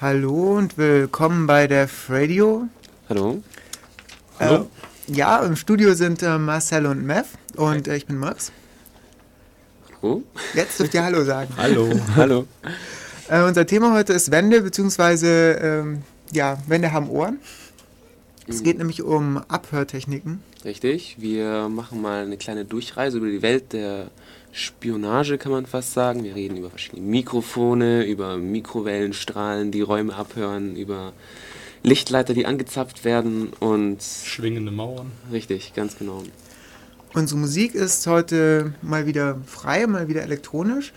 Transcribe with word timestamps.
Hallo 0.00 0.56
und 0.56 0.76
willkommen 0.76 1.46
bei 1.46 1.68
der 1.68 1.88
Radio. 2.08 2.68
Hallo. 3.08 3.42
Äh, 4.40 4.44
Hallo. 4.44 4.70
ja, 5.06 5.38
im 5.44 5.54
Studio 5.54 5.94
sind 5.94 6.20
äh, 6.20 6.36
Marcel 6.36 6.86
und 6.86 7.06
Mev 7.06 7.28
und 7.54 7.86
äh, 7.86 7.96
ich 7.96 8.06
bin 8.06 8.18
Max. 8.18 8.50
Hallo. 10.02 10.24
Jetzt 10.52 10.80
dürft 10.80 10.94
ihr 10.94 11.04
Hallo 11.04 11.22
sagen. 11.22 11.48
Hallo. 11.56 11.88
Hallo. 12.16 12.46
Äh, 13.28 13.42
unser 13.42 13.66
Thema 13.66 13.94
heute 13.94 14.12
ist 14.14 14.32
Wände, 14.32 14.62
beziehungsweise, 14.62 15.52
ähm, 15.62 16.02
ja, 16.32 16.58
Wände 16.66 16.92
haben 16.92 17.08
Ohren. 17.08 17.38
Es 18.48 18.64
geht 18.64 18.78
nämlich 18.78 19.02
um 19.02 19.38
Abhörtechniken. 19.48 20.42
Richtig. 20.64 21.16
Wir 21.20 21.68
machen 21.68 22.02
mal 22.02 22.24
eine 22.24 22.36
kleine 22.36 22.64
Durchreise 22.64 23.18
über 23.18 23.28
die 23.28 23.42
Welt 23.42 23.72
der 23.72 24.10
Spionage, 24.54 25.36
kann 25.36 25.50
man 25.50 25.66
fast 25.66 25.94
sagen. 25.94 26.22
Wir 26.22 26.36
reden 26.36 26.56
über 26.56 26.70
verschiedene 26.70 27.02
Mikrofone, 27.02 28.04
über 28.04 28.36
Mikrowellenstrahlen, 28.36 29.72
die 29.72 29.80
Räume 29.80 30.14
abhören, 30.14 30.76
über 30.76 31.12
Lichtleiter, 31.82 32.34
die 32.34 32.46
angezapft 32.46 33.04
werden 33.04 33.48
und 33.58 34.02
Schwingende 34.02 34.70
Mauern. 34.70 35.10
richtig, 35.32 35.74
ganz 35.74 35.98
genau. 35.98 36.22
Unsere 37.14 37.38
Musik 37.40 37.74
ist 37.74 38.06
heute 38.06 38.72
mal 38.80 39.06
wieder 39.06 39.38
frei, 39.44 39.86
mal 39.88 40.06
wieder 40.06 40.22
elektronisch. 40.22 40.92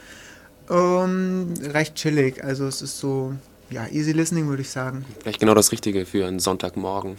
Ähm, 0.70 1.54
recht 1.62 1.96
chillig, 1.96 2.44
also 2.44 2.68
es 2.68 2.84
ist 2.84 3.00
so, 3.00 3.34
ja, 3.72 3.88
easy 3.88 4.12
listening 4.12 4.48
würde 4.48 4.62
ich 4.62 4.70
sagen. 4.70 5.04
Vielleicht 5.22 5.40
genau 5.40 5.56
das 5.56 5.72
Richtige 5.72 6.06
für 6.06 6.28
einen 6.28 6.40
Sonntagmorgen. 6.40 7.18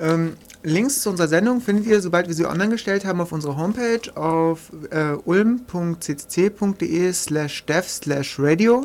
Ähm, 0.00 0.34
Links 0.64 1.00
zu 1.02 1.10
unserer 1.10 1.28
Sendung 1.28 1.60
findet 1.60 1.86
ihr, 1.86 2.00
sobald 2.00 2.28
wir 2.28 2.34
sie 2.34 2.46
online 2.46 2.70
gestellt 2.70 3.04
haben, 3.04 3.20
auf 3.20 3.32
unserer 3.32 3.56
Homepage 3.56 4.00
auf 4.14 4.70
äh, 4.90 5.14
ulm.ccc.de 5.24 7.12
slash 7.12 7.64
dev 7.66 7.88
slash 7.88 8.36
radio. 8.38 8.84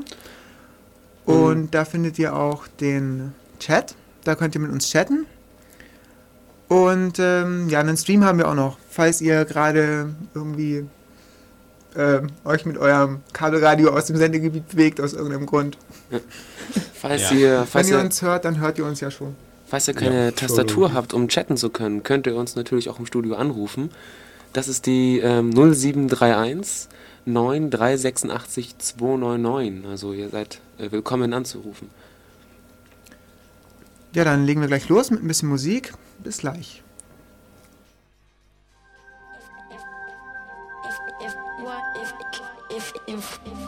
Und 1.25 1.75
da 1.75 1.85
findet 1.85 2.17
ihr 2.19 2.35
auch 2.35 2.67
den 2.67 3.33
Chat. 3.59 3.95
Da 4.23 4.35
könnt 4.35 4.55
ihr 4.55 4.61
mit 4.61 4.71
uns 4.71 4.89
chatten. 4.89 5.25
Und 6.67 7.19
ähm, 7.19 7.69
ja, 7.69 7.79
einen 7.79 7.95
Stream 7.97 8.23
haben 8.25 8.39
wir 8.39 8.47
auch 8.47 8.55
noch, 8.55 8.77
falls 8.89 9.21
ihr 9.21 9.45
gerade 9.45 10.09
irgendwie 10.33 10.85
ähm, 11.95 12.27
euch 12.43 12.65
mit 12.65 12.77
eurem 12.77 13.21
Kabelradio 13.33 13.89
aus 13.91 14.05
dem 14.05 14.17
Sendegebiet 14.17 14.67
bewegt, 14.69 14.99
aus 15.01 15.13
irgendeinem 15.13 15.45
Grund. 15.45 15.77
Falls 16.93 17.29
Ja. 17.31 17.37
ihr, 17.37 17.59
Wenn 17.59 17.67
falls 17.67 17.89
ihr 17.89 17.97
ihr, 17.97 18.03
uns 18.03 18.21
hört, 18.21 18.45
dann 18.45 18.59
hört 18.59 18.77
ihr 18.77 18.85
uns 18.85 18.99
ja 18.99 19.09
schon. 19.11 19.35
Falls 19.67 19.87
ihr 19.87 19.93
keine 19.93 20.25
Ja, 20.25 20.31
Tastatur 20.31 20.93
habt, 20.93 21.13
um 21.13 21.27
chatten 21.27 21.57
zu 21.57 21.69
können, 21.69 22.03
könnt 22.03 22.27
ihr 22.27 22.35
uns 22.35 22.55
natürlich 22.55 22.89
auch 22.89 22.99
im 22.99 23.05
Studio 23.05 23.35
anrufen. 23.35 23.91
Das 24.53 24.67
ist 24.67 24.85
die 24.85 25.19
ähm, 25.19 25.51
0731 25.51 26.87
9386 27.25 28.77
299. 28.77 29.89
Also 29.89 30.13
ihr 30.13 30.29
seid 30.29 30.61
äh, 30.77 30.91
willkommen 30.91 31.33
anzurufen. 31.33 31.89
Ja, 34.13 34.23
dann 34.23 34.45
legen 34.45 34.61
wir 34.61 34.67
gleich 34.67 34.87
los 34.89 35.11
mit 35.11 35.21
ein 35.21 35.27
bisschen 35.27 35.49
Musik. 35.49 35.93
Bis 36.23 36.39
gleich. 36.39 36.81
if 42.77 42.93
if 43.07 43.39
if 43.45 43.66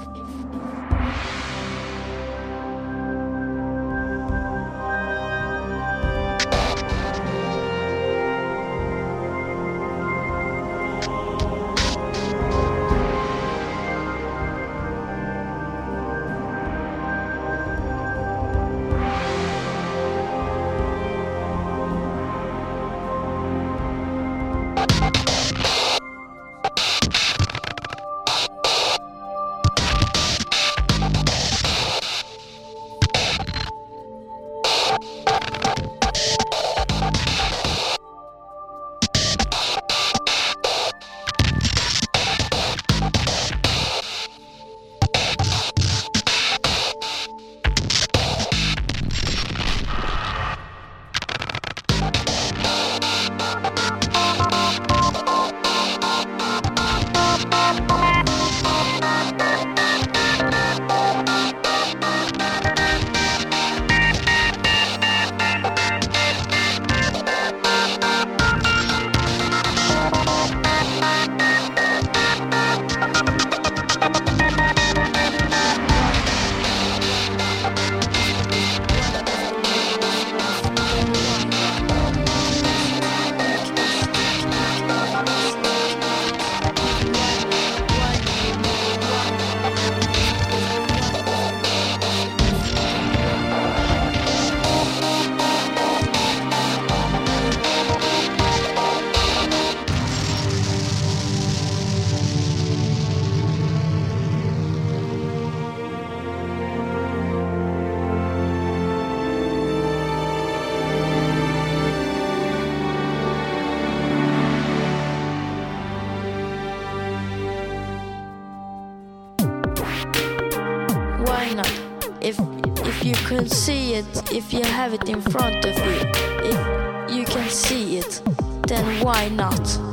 if 122.22 122.40
if 122.86 123.06
you 123.06 123.14
can 123.14 123.48
see 123.48 123.96
it 123.96 124.32
if 124.32 124.54
you 124.54 124.64
have 124.64 124.94
it 124.94 125.08
in 125.08 125.22
front 125.22 125.64
of 125.66 125.76
you 125.78 126.00
if 126.44 127.12
you 127.12 127.26
can 127.26 127.50
see 127.50 127.98
it 127.98 128.22
then 128.68 129.04
why 129.04 129.30
not 129.30 129.89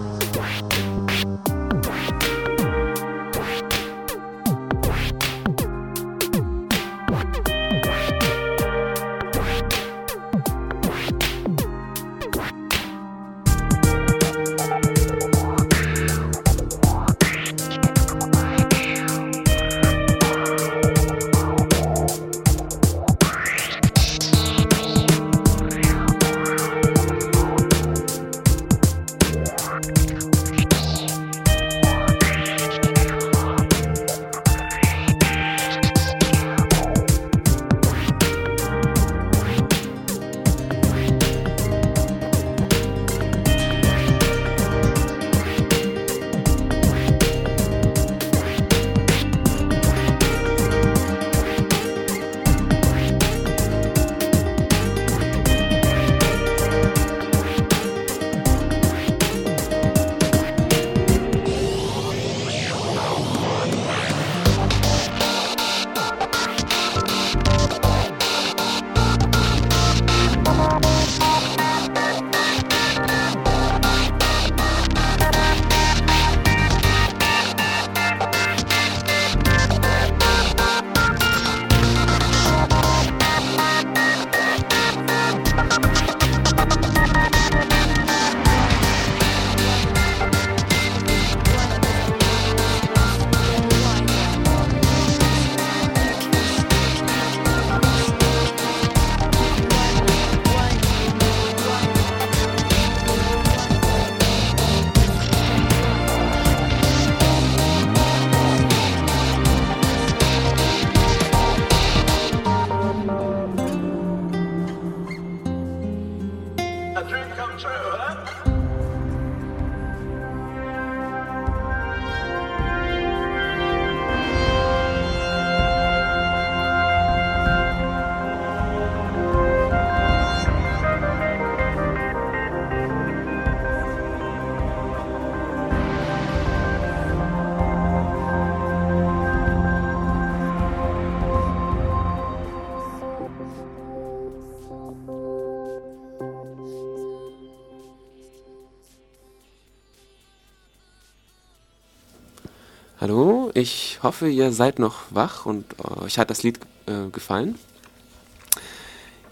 ich 153.57 154.01
hoffe, 154.03 154.29
ihr 154.29 154.53
seid 154.53 154.79
noch 154.79 155.05
wach 155.11 155.47
und 155.47 155.65
äh, 155.83 156.05
euch 156.05 156.19
hat 156.19 156.29
das 156.31 156.43
Lied 156.43 156.61
äh, 156.87 157.09
gefallen. 157.11 157.57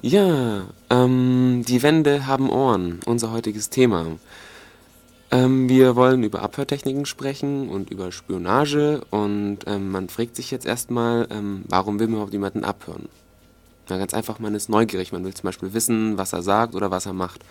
Ja, 0.01 0.65
ähm, 0.91 1.63
die 1.67 1.83
Wände 1.83 2.27
haben 2.27 2.51
Ohren, 2.51 3.01
unser 3.05 3.33
heutiges 3.33 3.71
Thema. 3.71 4.07
Ähm, 5.31 5.69
wir 5.69 5.95
wollen 5.95 6.23
über 6.23 6.43
Abhörtechniken 6.43 7.07
sprechen 7.07 7.69
und 7.69 7.91
über 7.91 8.13
Spionage 8.13 9.03
und 9.11 9.59
ähm, 9.67 9.91
man 9.91 10.09
fragt 10.09 10.37
sich 10.37 10.51
jetzt 10.51 10.67
erstmal, 10.67 11.27
ähm, 11.31 11.65
warum 11.69 11.99
will 11.99 12.07
man 12.07 12.15
überhaupt 12.15 12.33
jemanden 12.33 12.65
abhören? 12.65 13.09
Na, 13.89 13.99
ganz 13.99 14.15
einfach, 14.15 14.39
man 14.39 14.55
ist 14.55 14.71
neugierig, 14.71 15.13
man 15.13 15.25
will 15.25 15.35
zum 15.35 15.49
Beispiel 15.49 15.75
wissen, 15.75 16.17
was 16.17 16.33
er 16.33 16.43
sagt 16.43 16.75
oder 16.75 16.91
was 16.91 17.05
er 17.05 17.13
macht. 17.13 17.45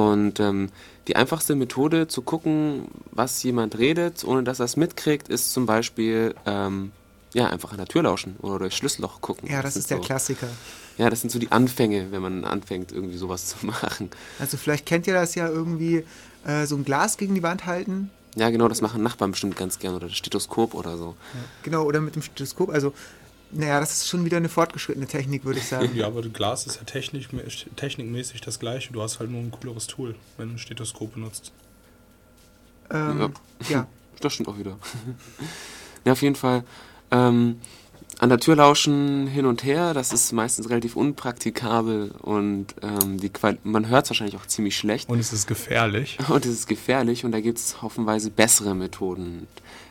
Und 0.00 0.40
ähm, 0.40 0.70
die 1.08 1.16
einfachste 1.16 1.54
Methode 1.54 2.08
zu 2.08 2.22
gucken, 2.22 2.88
was 3.10 3.42
jemand 3.42 3.78
redet, 3.78 4.24
ohne 4.24 4.42
dass 4.42 4.60
er 4.60 4.64
es 4.64 4.76
mitkriegt, 4.76 5.28
ist 5.28 5.52
zum 5.52 5.66
Beispiel 5.66 6.34
ähm, 6.46 6.92
ja, 7.34 7.48
einfach 7.48 7.72
an 7.72 7.78
der 7.78 7.86
Tür 7.86 8.04
lauschen 8.04 8.36
oder 8.40 8.60
durch 8.60 8.74
Schlüsselloch 8.74 9.20
gucken. 9.20 9.50
Ja, 9.50 9.62
das, 9.62 9.74
das 9.74 9.82
ist 9.82 9.90
der 9.90 9.98
so, 9.98 10.04
Klassiker. 10.04 10.48
Ja, 10.96 11.10
das 11.10 11.20
sind 11.20 11.30
so 11.30 11.38
die 11.38 11.52
Anfänge, 11.52 12.12
wenn 12.12 12.22
man 12.22 12.44
anfängt, 12.44 12.92
irgendwie 12.92 13.18
sowas 13.18 13.46
zu 13.46 13.66
machen. 13.66 14.10
Also 14.38 14.56
vielleicht 14.56 14.86
kennt 14.86 15.06
ihr 15.06 15.14
das 15.14 15.34
ja 15.34 15.48
irgendwie, 15.48 16.04
äh, 16.46 16.66
so 16.66 16.76
ein 16.76 16.84
Glas 16.84 17.18
gegen 17.18 17.34
die 17.34 17.42
Wand 17.42 17.66
halten. 17.66 18.10
Ja, 18.36 18.48
genau, 18.50 18.68
das 18.68 18.80
machen 18.80 19.02
Nachbarn 19.02 19.32
bestimmt 19.32 19.56
ganz 19.56 19.80
gern 19.80 19.94
oder 19.94 20.06
das 20.06 20.16
Stethoskop 20.16 20.74
oder 20.74 20.96
so. 20.96 21.16
Ja, 21.34 21.40
genau, 21.62 21.84
oder 21.84 22.00
mit 22.00 22.14
dem 22.14 22.22
Stethoskop. 22.22 22.70
Also 22.70 22.94
naja, 23.52 23.80
das 23.80 23.92
ist 23.92 24.08
schon 24.08 24.24
wieder 24.24 24.36
eine 24.36 24.48
fortgeschrittene 24.48 25.06
Technik, 25.06 25.44
würde 25.44 25.58
ich 25.58 25.66
sagen. 25.66 25.90
ja, 25.94 26.06
aber 26.06 26.22
Glas 26.22 26.66
ist 26.66 26.76
ja 26.76 26.84
technik, 26.84 27.28
technikmäßig 27.76 28.40
das 28.40 28.58
gleiche. 28.58 28.92
Du 28.92 29.02
hast 29.02 29.18
halt 29.18 29.30
nur 29.30 29.40
ein 29.40 29.50
cooleres 29.50 29.86
Tool, 29.86 30.14
wenn 30.36 30.48
du 30.48 30.54
ein 30.54 30.58
Stethoskop 30.58 31.14
benutzt. 31.14 31.52
Ähm, 32.90 33.20
ja. 33.20 33.30
ja. 33.68 33.86
Das 34.20 34.34
stimmt 34.34 34.50
auch 34.50 34.58
wieder. 34.58 34.76
ja, 36.04 36.12
auf 36.12 36.20
jeden 36.20 36.34
Fall. 36.34 36.62
Ähm, 37.10 37.58
an 38.18 38.28
der 38.28 38.38
Tür 38.38 38.54
lauschen 38.54 39.26
hin 39.26 39.46
und 39.46 39.64
her, 39.64 39.94
das 39.94 40.12
ist 40.12 40.32
meistens 40.32 40.68
relativ 40.68 40.94
unpraktikabel 40.94 42.10
und 42.20 42.66
ähm, 42.82 43.18
die 43.18 43.30
man 43.64 43.88
hört 43.88 44.04
es 44.04 44.10
wahrscheinlich 44.10 44.36
auch 44.36 44.44
ziemlich 44.44 44.76
schlecht. 44.76 45.08
Und 45.08 45.18
es 45.18 45.32
ist 45.32 45.46
gefährlich. 45.46 46.18
Und 46.28 46.44
es 46.44 46.52
ist 46.52 46.66
gefährlich 46.66 47.24
und 47.24 47.32
da 47.32 47.40
gibt 47.40 47.56
es 47.56 47.80
hoffenweise 47.80 48.30
bessere 48.30 48.74
Methoden. 48.74 49.48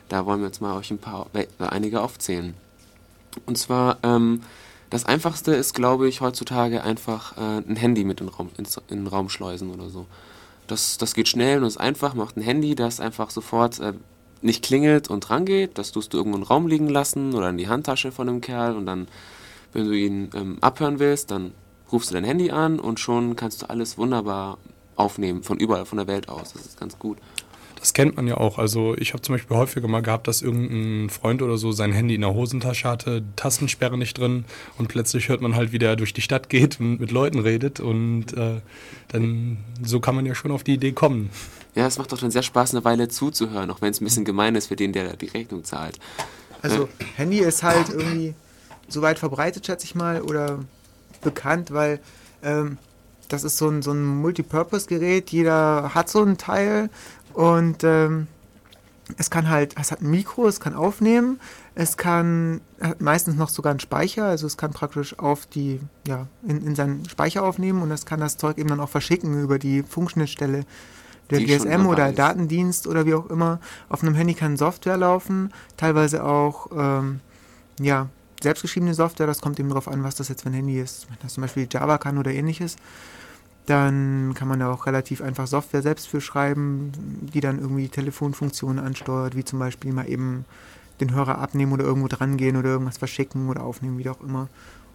Da 0.08 0.26
wollen 0.26 0.40
wir 0.40 0.46
jetzt 0.46 0.60
mal 0.60 0.76
euch 0.76 0.92
ein 0.92 0.98
paar, 0.98 1.26
einige 1.58 2.02
aufzählen. 2.02 2.54
Und 3.46 3.58
zwar, 3.58 3.98
ähm, 4.02 4.42
das 4.90 5.04
Einfachste 5.04 5.52
ist, 5.52 5.74
glaube 5.74 6.08
ich, 6.08 6.20
heutzutage 6.20 6.82
einfach 6.82 7.36
äh, 7.36 7.58
ein 7.58 7.76
Handy 7.76 8.04
mit 8.04 8.20
in 8.20 8.26
den, 8.26 8.34
Raum, 8.34 8.50
ins, 8.58 8.76
in 8.88 8.98
den 8.98 9.06
Raum 9.06 9.28
schleusen 9.28 9.70
oder 9.70 9.88
so. 9.88 10.06
Das, 10.66 10.98
das 10.98 11.14
geht 11.14 11.28
schnell 11.28 11.58
und 11.58 11.66
ist 11.66 11.80
einfach, 11.80 12.14
macht 12.14 12.36
ein 12.36 12.42
Handy, 12.42 12.74
das 12.74 13.00
einfach 13.00 13.30
sofort 13.30 13.78
äh, 13.80 13.92
nicht 14.42 14.64
klingelt 14.64 15.08
und 15.08 15.30
rangeht. 15.30 15.78
Das 15.78 15.92
tust 15.92 16.12
du 16.12 16.18
irgendwo 16.18 16.38
im 16.38 16.44
Raum 16.44 16.66
liegen 16.66 16.88
lassen 16.88 17.34
oder 17.34 17.50
in 17.50 17.58
die 17.58 17.68
Handtasche 17.68 18.12
von 18.12 18.26
dem 18.26 18.40
Kerl 18.40 18.76
und 18.76 18.86
dann, 18.86 19.08
wenn 19.72 19.86
du 19.86 19.92
ihn 19.92 20.30
ähm, 20.34 20.58
abhören 20.60 20.98
willst, 20.98 21.30
dann 21.30 21.52
rufst 21.92 22.10
du 22.10 22.14
dein 22.14 22.24
Handy 22.24 22.50
an 22.50 22.78
und 22.78 23.00
schon 23.00 23.36
kannst 23.36 23.62
du 23.62 23.70
alles 23.70 23.98
wunderbar 23.98 24.58
aufnehmen, 24.96 25.42
von 25.42 25.58
überall 25.58 25.86
von 25.86 25.98
der 25.98 26.06
Welt 26.06 26.28
aus. 26.28 26.52
Das 26.52 26.66
ist 26.66 26.78
ganz 26.78 26.98
gut. 26.98 27.18
Das 27.80 27.94
kennt 27.94 28.16
man 28.16 28.28
ja 28.28 28.36
auch. 28.36 28.58
Also 28.58 28.94
ich 28.98 29.14
habe 29.14 29.22
zum 29.22 29.34
Beispiel 29.34 29.56
häufiger 29.56 29.88
mal 29.88 30.02
gehabt, 30.02 30.28
dass 30.28 30.42
irgendein 30.42 31.08
Freund 31.08 31.40
oder 31.40 31.56
so 31.56 31.72
sein 31.72 31.92
Handy 31.92 32.14
in 32.14 32.20
der 32.20 32.34
Hosentasche 32.34 32.86
hatte, 32.86 33.22
Tastensperre 33.36 33.96
nicht 33.96 34.18
drin 34.18 34.44
und 34.76 34.88
plötzlich 34.88 35.30
hört 35.30 35.40
man 35.40 35.56
halt, 35.56 35.72
wie 35.72 35.78
der 35.78 35.96
durch 35.96 36.12
die 36.12 36.20
Stadt 36.20 36.50
geht 36.50 36.78
und 36.78 37.00
mit 37.00 37.10
Leuten 37.10 37.38
redet 37.38 37.80
und 37.80 38.34
äh, 38.34 38.60
dann 39.08 39.56
so 39.82 39.98
kann 39.98 40.14
man 40.14 40.26
ja 40.26 40.34
schon 40.34 40.50
auf 40.50 40.62
die 40.62 40.74
Idee 40.74 40.92
kommen. 40.92 41.30
Ja, 41.74 41.86
es 41.86 41.96
macht 41.96 42.12
doch 42.12 42.18
dann 42.18 42.30
sehr 42.30 42.42
Spaß, 42.42 42.74
eine 42.74 42.84
Weile 42.84 43.08
zuzuhören, 43.08 43.70
auch 43.70 43.80
wenn 43.80 43.92
es 43.92 44.00
ein 44.00 44.04
bisschen 44.04 44.26
gemein 44.26 44.56
ist 44.56 44.66
für 44.66 44.76
den, 44.76 44.92
der 44.92 45.16
die 45.16 45.28
Rechnung 45.28 45.64
zahlt. 45.64 45.98
Also 46.60 46.88
Handy 47.16 47.38
ist 47.38 47.62
halt 47.62 47.88
irgendwie 47.88 48.34
so 48.88 49.00
weit 49.00 49.18
verbreitet, 49.18 49.64
schätze 49.64 49.86
ich 49.86 49.94
mal, 49.94 50.20
oder 50.20 50.58
bekannt, 51.22 51.70
weil 51.70 52.00
ähm, 52.42 52.76
das 53.28 53.44
ist 53.44 53.56
so 53.56 53.68
ein, 53.68 53.82
so 53.82 53.92
ein 53.92 54.04
Multipurpose-Gerät. 54.04 55.30
Jeder 55.30 55.94
hat 55.94 56.10
so 56.10 56.22
ein 56.22 56.36
Teil 56.36 56.90
und 57.34 57.84
ähm, 57.84 58.26
es 59.18 59.30
kann 59.30 59.48
halt, 59.48 59.74
es 59.78 59.90
hat 59.90 60.02
ein 60.02 60.10
Mikro, 60.10 60.46
es 60.46 60.60
kann 60.60 60.74
aufnehmen, 60.74 61.40
es 61.74 61.96
kann 61.96 62.60
hat 62.80 63.00
meistens 63.00 63.36
noch 63.36 63.48
sogar 63.48 63.70
einen 63.70 63.80
Speicher, 63.80 64.24
also 64.24 64.46
es 64.46 64.56
kann 64.56 64.72
praktisch 64.72 65.18
auf 65.18 65.46
die, 65.46 65.80
ja, 66.06 66.26
in, 66.46 66.64
in 66.66 66.74
seinen 66.74 67.08
Speicher 67.08 67.42
aufnehmen 67.42 67.82
und 67.82 67.90
es 67.90 68.06
kann 68.06 68.20
das 68.20 68.36
Zeug 68.36 68.58
eben 68.58 68.68
dann 68.68 68.80
auch 68.80 68.88
verschicken 68.88 69.42
über 69.42 69.58
die 69.58 69.82
Funkschnittstelle 69.82 70.64
der 71.30 71.40
GSM 71.40 71.86
oder 71.86 72.12
Datendienst 72.12 72.86
oder 72.86 73.06
wie 73.06 73.14
auch 73.14 73.30
immer. 73.30 73.60
Auf 73.88 74.02
einem 74.02 74.14
Handy 74.14 74.34
kann 74.34 74.56
Software 74.56 74.96
laufen, 74.96 75.52
teilweise 75.76 76.24
auch 76.24 76.68
ähm, 76.76 77.20
ja, 77.80 78.08
selbstgeschriebene 78.42 78.94
Software, 78.94 79.26
das 79.26 79.40
kommt 79.40 79.60
eben 79.60 79.68
darauf 79.68 79.88
an, 79.88 80.02
was 80.02 80.16
das 80.16 80.28
jetzt 80.28 80.42
für 80.42 80.48
ein 80.48 80.54
Handy 80.54 80.80
ist. 80.80 81.08
Wenn 81.08 81.18
das 81.22 81.34
zum 81.34 81.42
Beispiel 81.42 81.68
Java 81.70 81.98
kann 81.98 82.18
oder 82.18 82.32
ähnliches 82.32 82.76
dann 83.70 84.34
kann 84.34 84.48
man 84.48 84.58
da 84.58 84.72
auch 84.72 84.86
relativ 84.86 85.22
einfach 85.22 85.46
Software 85.46 85.82
selbst 85.82 86.08
für 86.08 86.20
schreiben, 86.20 86.90
die 87.32 87.40
dann 87.40 87.60
irgendwie 87.60 87.88
Telefonfunktionen 87.88 88.84
ansteuert, 88.84 89.36
wie 89.36 89.44
zum 89.44 89.60
Beispiel 89.60 89.92
mal 89.92 90.08
eben 90.08 90.44
den 91.00 91.14
Hörer 91.14 91.38
abnehmen 91.38 91.72
oder 91.72 91.84
irgendwo 91.84 92.08
dran 92.08 92.36
gehen 92.36 92.56
oder 92.56 92.70
irgendwas 92.70 92.98
verschicken 92.98 93.48
oder 93.48 93.62
aufnehmen, 93.62 93.98
wie 93.98 94.08
auch 94.08 94.20
immer. 94.20 94.48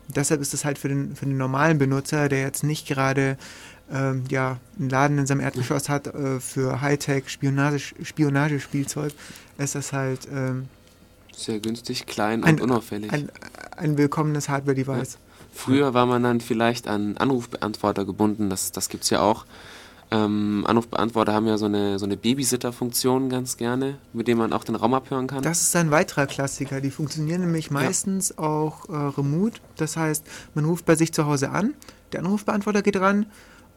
Und 0.07 0.17
deshalb 0.17 0.41
ist 0.41 0.53
es 0.53 0.65
halt 0.65 0.77
für 0.77 0.89
den, 0.89 1.15
für 1.15 1.25
den 1.25 1.37
normalen 1.37 1.77
Benutzer, 1.77 2.27
der 2.27 2.41
jetzt 2.41 2.63
nicht 2.63 2.85
gerade 2.87 3.37
ähm, 3.91 4.25
ja, 4.29 4.57
einen 4.77 4.89
Laden 4.89 5.17
in 5.19 5.25
seinem 5.25 5.39
Erdgeschoss 5.39 5.87
hat 5.87 6.07
äh, 6.07 6.39
für 6.41 6.81
Hightech 6.81 7.29
Spionage, 7.29 7.95
Spionagespielzeug, 8.03 9.13
ist 9.57 9.75
das 9.75 9.93
halt 9.93 10.27
ähm, 10.31 10.67
sehr 11.33 11.59
günstig, 11.59 12.05
klein 12.05 12.43
und 12.43 12.61
unauffällig. 12.61 13.11
Ein, 13.11 13.29
ein 13.77 13.97
willkommenes 13.97 14.49
Hardware-Device. 14.49 15.13
Ja. 15.13 15.19
Früher 15.55 15.93
war 15.93 16.05
man 16.05 16.21
dann 16.21 16.41
vielleicht 16.41 16.87
an 16.87 17.15
Anrufbeantworter 17.17 18.05
gebunden, 18.05 18.49
das, 18.49 18.71
das 18.71 18.89
gibt 18.89 19.05
es 19.05 19.09
ja 19.09 19.21
auch. 19.21 19.45
Ähm, 20.11 20.65
Anrufbeantworter 20.67 21.33
haben 21.33 21.47
ja 21.47 21.57
so 21.57 21.65
eine, 21.65 21.97
so 21.97 22.05
eine 22.05 22.17
Babysitter-Funktion 22.17 23.29
ganz 23.29 23.57
gerne, 23.57 23.97
mit 24.13 24.27
dem 24.27 24.37
man 24.37 24.53
auch 24.53 24.65
den 24.65 24.75
Raum 24.75 24.93
abhören 24.93 25.27
kann. 25.27 25.41
Das 25.41 25.61
ist 25.61 25.75
ein 25.75 25.91
weiterer 25.91 26.27
Klassiker. 26.27 26.81
Die 26.81 26.91
funktionieren 26.91 27.41
nämlich 27.41 27.71
meistens 27.71 28.29
ja. 28.37 28.43
auch 28.43 28.87
äh, 28.89 28.95
remote. 28.95 29.61
Das 29.77 29.97
heißt, 29.97 30.25
man 30.53 30.65
ruft 30.65 30.85
bei 30.85 30.95
sich 30.95 31.13
zu 31.13 31.25
Hause 31.25 31.49
an, 31.49 31.73
der 32.11 32.19
Anrufbeantworter 32.19 32.81
geht 32.81 32.97
ran 32.97 33.25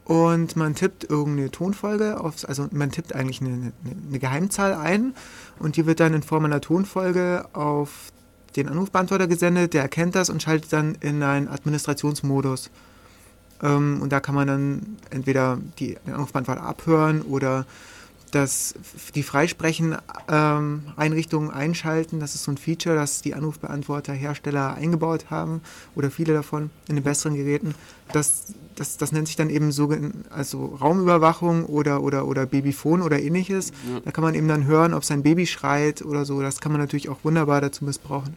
und 0.05 0.57
man 0.57 0.75
tippt 0.75 1.05
irgendeine 1.05 1.51
Tonfolge, 1.51 2.21
auf, 2.21 2.47
also 2.49 2.67
man 2.73 2.91
tippt 2.91 3.15
eigentlich 3.15 3.41
eine, 3.41 3.51
eine, 3.51 3.73
eine 4.09 4.19
Geheimzahl 4.19 4.75
ein 4.75 5.15
und 5.61 5.77
die 5.77 5.87
wird 5.87 6.01
dann 6.01 6.13
in 6.13 6.23
Form 6.23 6.45
einer 6.45 6.61
Tonfolge 6.61 7.47
auf 7.53 8.11
den 8.59 8.69
Anrufbeantworter 8.69 9.27
gesendet, 9.27 9.75
der 9.75 9.83
erkennt 9.83 10.15
das 10.15 10.31
und 10.31 10.43
schaltet 10.43 10.73
dann 10.73 10.97
in 11.01 11.23
einen 11.23 11.49
Administrationsmodus. 11.49 12.71
Ähm, 13.63 14.01
und 14.03 14.13
da 14.13 14.21
kann 14.21 14.35
man 14.35 14.47
dann 14.47 14.97
entweder 15.11 15.59
die, 15.79 15.97
den 16.07 16.15
Anrufbeantworter 16.15 16.63
abhören 16.63 17.23
oder 17.23 17.67
das, 18.31 18.75
die 19.15 19.23
Freisprechen-Einrichtungen 19.23 21.49
ähm, 21.49 21.55
einschalten. 21.55 22.21
Das 22.21 22.35
ist 22.35 22.45
so 22.45 22.53
ein 22.53 22.59
Feature, 22.59 22.95
das 22.95 23.23
die 23.23 23.33
Anrufbeantworter-Hersteller 23.35 24.75
eingebaut 24.75 25.31
haben 25.31 25.63
oder 25.95 26.11
viele 26.11 26.35
davon 26.35 26.69
in 26.89 26.97
den 26.97 27.05
besseren 27.05 27.37
Geräten. 27.37 27.75
Das, 28.13 28.53
das, 28.75 28.99
das 28.99 29.13
nennt 29.13 29.29
sich 29.29 29.37
dann 29.37 29.49
eben 29.51 29.71
so 29.73 29.95
also 30.31 30.67
Raumüberwachung 30.67 31.65
oder, 31.65 32.03
oder, 32.03 32.27
oder 32.27 32.45
Babyphone 32.47 33.03
oder 33.03 33.21
ähnliches. 33.21 33.73
Ja. 33.91 34.01
Da 34.05 34.11
kann 34.11 34.25
man 34.25 34.35
eben 34.35 34.49
dann 34.49 34.67
hören, 34.67 34.93
ob 34.95 35.05
sein 35.05 35.23
Baby 35.23 35.47
schreit 35.47 36.03
oder 36.03 36.27
so. 36.27 36.43
Das 36.43 36.61
kann 36.61 36.73
man 36.73 36.81
natürlich 36.81 37.09
auch 37.09 37.19
wunderbar 37.23 37.61
dazu 37.61 37.85
missbrauchen. 37.85 38.37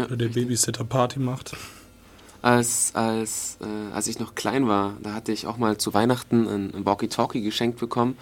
Ja. 0.00 0.06
Oder 0.06 0.16
der 0.16 0.28
Babysitter 0.28 0.84
Party 0.84 1.18
macht. 1.18 1.56
Als, 2.42 2.92
als, 2.94 3.58
äh, 3.60 3.94
als 3.94 4.06
ich 4.06 4.18
noch 4.18 4.34
klein 4.34 4.66
war, 4.66 4.94
da 5.02 5.12
hatte 5.12 5.30
ich 5.30 5.46
auch 5.46 5.58
mal 5.58 5.76
zu 5.76 5.92
Weihnachten 5.92 6.48
ein, 6.48 6.74
ein 6.74 6.86
Walkie-Talkie 6.86 7.42
geschenkt 7.42 7.78
bekommen. 7.78 8.16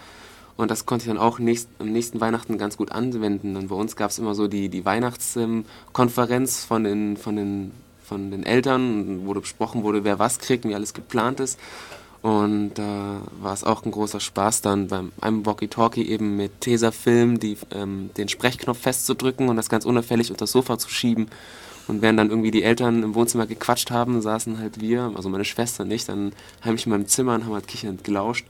Und 0.56 0.73
das 0.73 0.87
konnte 0.87 1.04
ich 1.04 1.08
dann 1.08 1.18
auch 1.18 1.38
nächst, 1.38 1.68
am 1.78 1.92
nächsten 1.92 2.20
Weihnachten 2.20 2.58
ganz 2.58 2.76
gut 2.76 2.90
anwenden. 2.90 3.54
Und 3.56 3.68
bei 3.68 3.76
uns 3.76 3.94
gab 3.94 4.11
es 4.11 4.18
immer 4.18 4.35
so 4.35 4.49
die, 4.49 4.68
die 4.68 4.85
Weihnachtskonferenz 4.85 6.64
von 6.64 6.82
den, 6.82 7.16
von, 7.16 7.37
den, 7.37 7.70
von 8.02 8.32
den 8.32 8.42
Eltern, 8.42 9.25
wo 9.25 9.35
besprochen 9.35 9.85
wurde, 9.85 10.02
wer 10.02 10.18
was 10.18 10.40
kriegt, 10.40 10.64
wie 10.64 10.75
alles 10.75 10.94
geplant 10.94 11.38
ist. 11.38 11.61
Und 12.20 12.75
da 12.75 13.18
äh, 13.18 13.42
war 13.44 13.52
es 13.52 13.62
auch 13.62 13.85
ein 13.85 13.92
großer 13.92 14.18
Spaß, 14.18 14.62
dann 14.62 14.88
beim 14.88 15.12
einem 15.20 15.47
Walkie-Talkie 15.47 16.08
eben 16.08 16.37
mit 16.37 16.61
Tesafilm 16.61 17.38
die, 17.38 17.56
ähm, 17.70 18.11
den 18.16 18.28
Sprechknopf 18.28 18.80
festzudrücken 18.80 19.49
und 19.49 19.54
das 19.54 19.68
ganz 19.68 19.85
unauffällig 19.85 20.30
unter 20.30 20.40
das 20.40 20.52
Sofa 20.52 20.78
zu 20.78 20.88
schieben. 20.88 21.28
Und 21.88 22.02
während 22.02 22.18
dann 22.18 22.28
irgendwie 22.30 22.50
die 22.50 22.62
Eltern 22.62 23.02
im 23.02 23.14
Wohnzimmer 23.14 23.47
gequatscht 23.47 23.90
haben, 23.90 24.21
saßen 24.21 24.59
halt 24.59 24.80
wir, 24.80 25.12
also 25.14 25.28
meine 25.28 25.47
Schwester 25.47 25.85
nicht, 25.85 26.09
dann 26.09 26.33
heimlich 26.62 26.87
in 26.87 26.92
meinem 26.92 27.09
Zimmer 27.09 27.35
und 27.35 27.45
haben 27.45 27.54
halt 27.54 27.66
kichernd 27.66 28.04
gelauscht. 28.04 28.47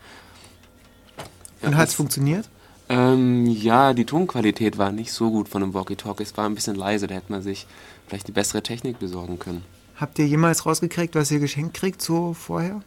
Und 1.62 1.76
hat 1.76 1.88
es 1.88 1.94
funktioniert? 1.94 2.48
Ähm, 2.88 3.46
ja, 3.46 3.92
die 3.92 4.06
Tonqualität 4.06 4.78
war 4.78 4.90
nicht 4.90 5.12
so 5.12 5.30
gut 5.30 5.48
von 5.48 5.60
dem 5.60 5.74
Walkie-Talkie. 5.74 6.22
Es 6.22 6.36
war 6.36 6.46
ein 6.46 6.54
bisschen 6.54 6.74
leise, 6.74 7.06
da 7.06 7.14
hätte 7.14 7.30
man 7.30 7.42
sich 7.42 7.66
vielleicht 8.06 8.28
die 8.28 8.32
bessere 8.32 8.62
Technik 8.62 8.98
besorgen 8.98 9.38
können. 9.38 9.64
Habt 9.96 10.18
ihr 10.18 10.26
jemals 10.26 10.64
rausgekriegt, 10.64 11.14
was 11.14 11.30
ihr 11.30 11.38
geschenkt 11.40 11.74
kriegt, 11.74 12.00
so 12.00 12.32
vorher? 12.32 12.82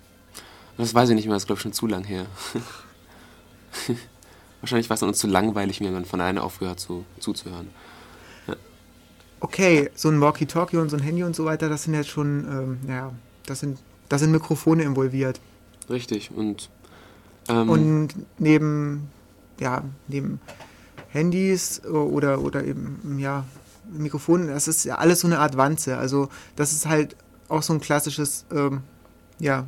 Das 0.78 0.94
weiß 0.94 1.10
ich 1.10 1.16
nicht 1.16 1.26
mehr, 1.26 1.36
das 1.36 1.44
ist 1.44 1.48
glaube 1.48 1.60
ich 1.60 1.64
schon 1.64 1.74
zu 1.74 1.86
lang 1.88 2.04
her. 2.04 2.26
Wahrscheinlich 4.62 4.90
war 4.90 4.96
es 4.96 5.04
uns 5.04 5.20
zu 5.20 5.28
langweilig, 5.28 5.82
mir 5.82 6.04
von 6.06 6.22
alleine 6.22 6.42
aufgehört 6.44 6.80
zu, 6.80 7.06
zuzuhören. 7.20 7.70
Okay, 9.42 9.90
so 9.96 10.10
ein 10.10 10.22
Walkie-Talkie 10.22 10.78
und 10.78 10.90
so 10.90 10.98
ein 10.98 11.04
Handy 11.04 11.24
und 11.24 11.36
so 11.36 11.46
weiter, 11.46 11.68
das 11.68 11.84
sind 11.84 11.94
jetzt 11.94 12.10
schon, 12.10 12.46
ähm, 12.50 12.80
ja, 12.88 13.12
das 13.46 13.60
sind, 13.60 13.80
da 14.08 14.18
sind 14.18 14.32
Mikrofone 14.32 14.84
involviert. 14.84 15.42
Richtig. 15.90 16.32
Und, 16.32 16.70
ähm, 17.50 17.70
Und 17.70 18.10
neben, 18.38 19.10
ja, 19.60 19.84
neben 20.08 20.40
Handys 21.10 21.84
oder, 21.86 22.42
oder 22.42 22.64
eben, 22.64 23.18
ja, 23.20 23.44
Mikrofonen, 23.92 24.48
das 24.48 24.68
ist 24.68 24.86
ja 24.86 24.96
alles 24.96 25.20
so 25.20 25.28
eine 25.28 25.40
Art 25.40 25.58
Wanze. 25.58 25.98
Also 25.98 26.30
das 26.56 26.72
ist 26.72 26.88
halt 26.88 27.18
auch 27.50 27.64
so 27.64 27.74
ein 27.74 27.82
klassisches, 27.82 28.46
ähm, 28.52 28.82
ja, 29.40 29.66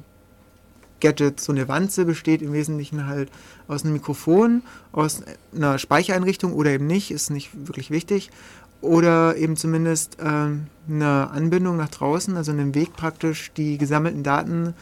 Gadget. 1.04 1.40
So 1.40 1.52
eine 1.52 1.68
Wanze 1.68 2.06
besteht 2.06 2.42
im 2.42 2.54
Wesentlichen 2.54 3.08
halt 3.08 3.30
aus 3.68 3.84
einem 3.84 3.94
Mikrofon, 3.94 4.64
aus 4.94 5.22
einer 5.54 5.78
Speichereinrichtung 5.78 6.54
oder 6.54 6.72
eben 6.72 6.88
nicht, 6.88 7.12
ist 7.12 7.30
nicht 7.30 7.50
wirklich 7.68 7.92
wichtig. 7.92 8.30
Oder 8.84 9.38
eben 9.38 9.56
zumindest 9.56 10.18
ähm, 10.22 10.68
eine 10.90 11.30
Anbindung 11.32 11.78
nach 11.78 11.90
draußen, 11.90 12.36
also 12.36 12.52
einen 12.52 12.76
Weg 12.76 12.94
praktisch, 12.94 13.52
die 13.56 13.78
gesammelten 13.78 14.24
Daten 14.24 14.74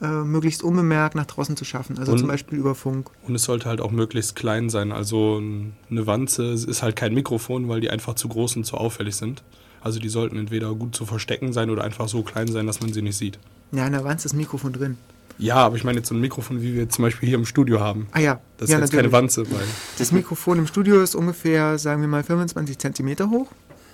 äh, 0.00 0.06
möglichst 0.06 0.62
unbemerkt 0.62 1.14
nach 1.14 1.26
draußen 1.26 1.54
zu 1.54 1.64
schaffen. 1.66 1.98
Also 1.98 2.12
Und- 2.12 2.18
zum 2.18 2.28
Beispiel 2.28 2.58
über 2.58 2.74
Funk. 2.74 3.10
Und 3.26 3.34
es 3.34 3.42
sollte 3.44 3.68
halt 3.68 3.82
auch 3.82 3.90
möglichst 3.90 4.34
klein 4.34 4.70
sein. 4.70 4.92
Also 4.92 5.42
eine 5.90 6.06
Wanze 6.06 6.44
ist 6.52 6.82
halt 6.82 6.96
kein 6.96 7.12
Mikrofon, 7.12 7.68
weil 7.68 7.80
die 7.82 7.90
einfach 7.90 8.14
zu 8.14 8.28
groß 8.28 8.56
und 8.56 8.64
zu 8.64 8.76
auffällig 8.78 9.14
sind. 9.14 9.42
Also 9.82 10.00
die 10.00 10.08
sollten 10.08 10.38
entweder 10.38 10.74
gut 10.74 10.94
zu 10.96 11.04
verstecken 11.04 11.52
sein 11.52 11.68
oder 11.68 11.84
einfach 11.84 12.08
so 12.08 12.22
klein 12.22 12.48
sein, 12.48 12.66
dass 12.66 12.80
man 12.80 12.94
sie 12.94 13.02
nicht 13.02 13.18
sieht. 13.18 13.38
Ja, 13.72 13.84
in 13.86 13.92
der 13.92 14.04
Wanze 14.04 14.26
ist 14.26 14.32
Mikrofon 14.32 14.72
drin. 14.72 14.96
Ja, 15.38 15.56
aber 15.56 15.76
ich 15.76 15.84
meine 15.84 15.98
jetzt 15.98 16.08
so 16.08 16.14
ein 16.14 16.20
Mikrofon, 16.20 16.62
wie 16.62 16.74
wir 16.74 16.88
zum 16.88 17.02
Beispiel 17.02 17.28
hier 17.28 17.38
im 17.38 17.46
Studio 17.46 17.80
haben. 17.80 18.06
Ah 18.12 18.20
ja, 18.20 18.40
Das 18.56 18.70
ja, 18.70 18.76
ist 18.78 18.82
jetzt 18.82 18.92
keine 18.92 19.12
Wanze, 19.12 19.50
weil 19.50 19.64
Das 19.98 20.12
Mikrofon 20.12 20.58
im 20.58 20.66
Studio 20.66 21.00
ist 21.02 21.14
ungefähr, 21.14 21.76
sagen 21.78 22.00
wir 22.00 22.08
mal, 22.08 22.22
25 22.22 22.78
Zentimeter 22.78 23.30
hoch. 23.30 23.48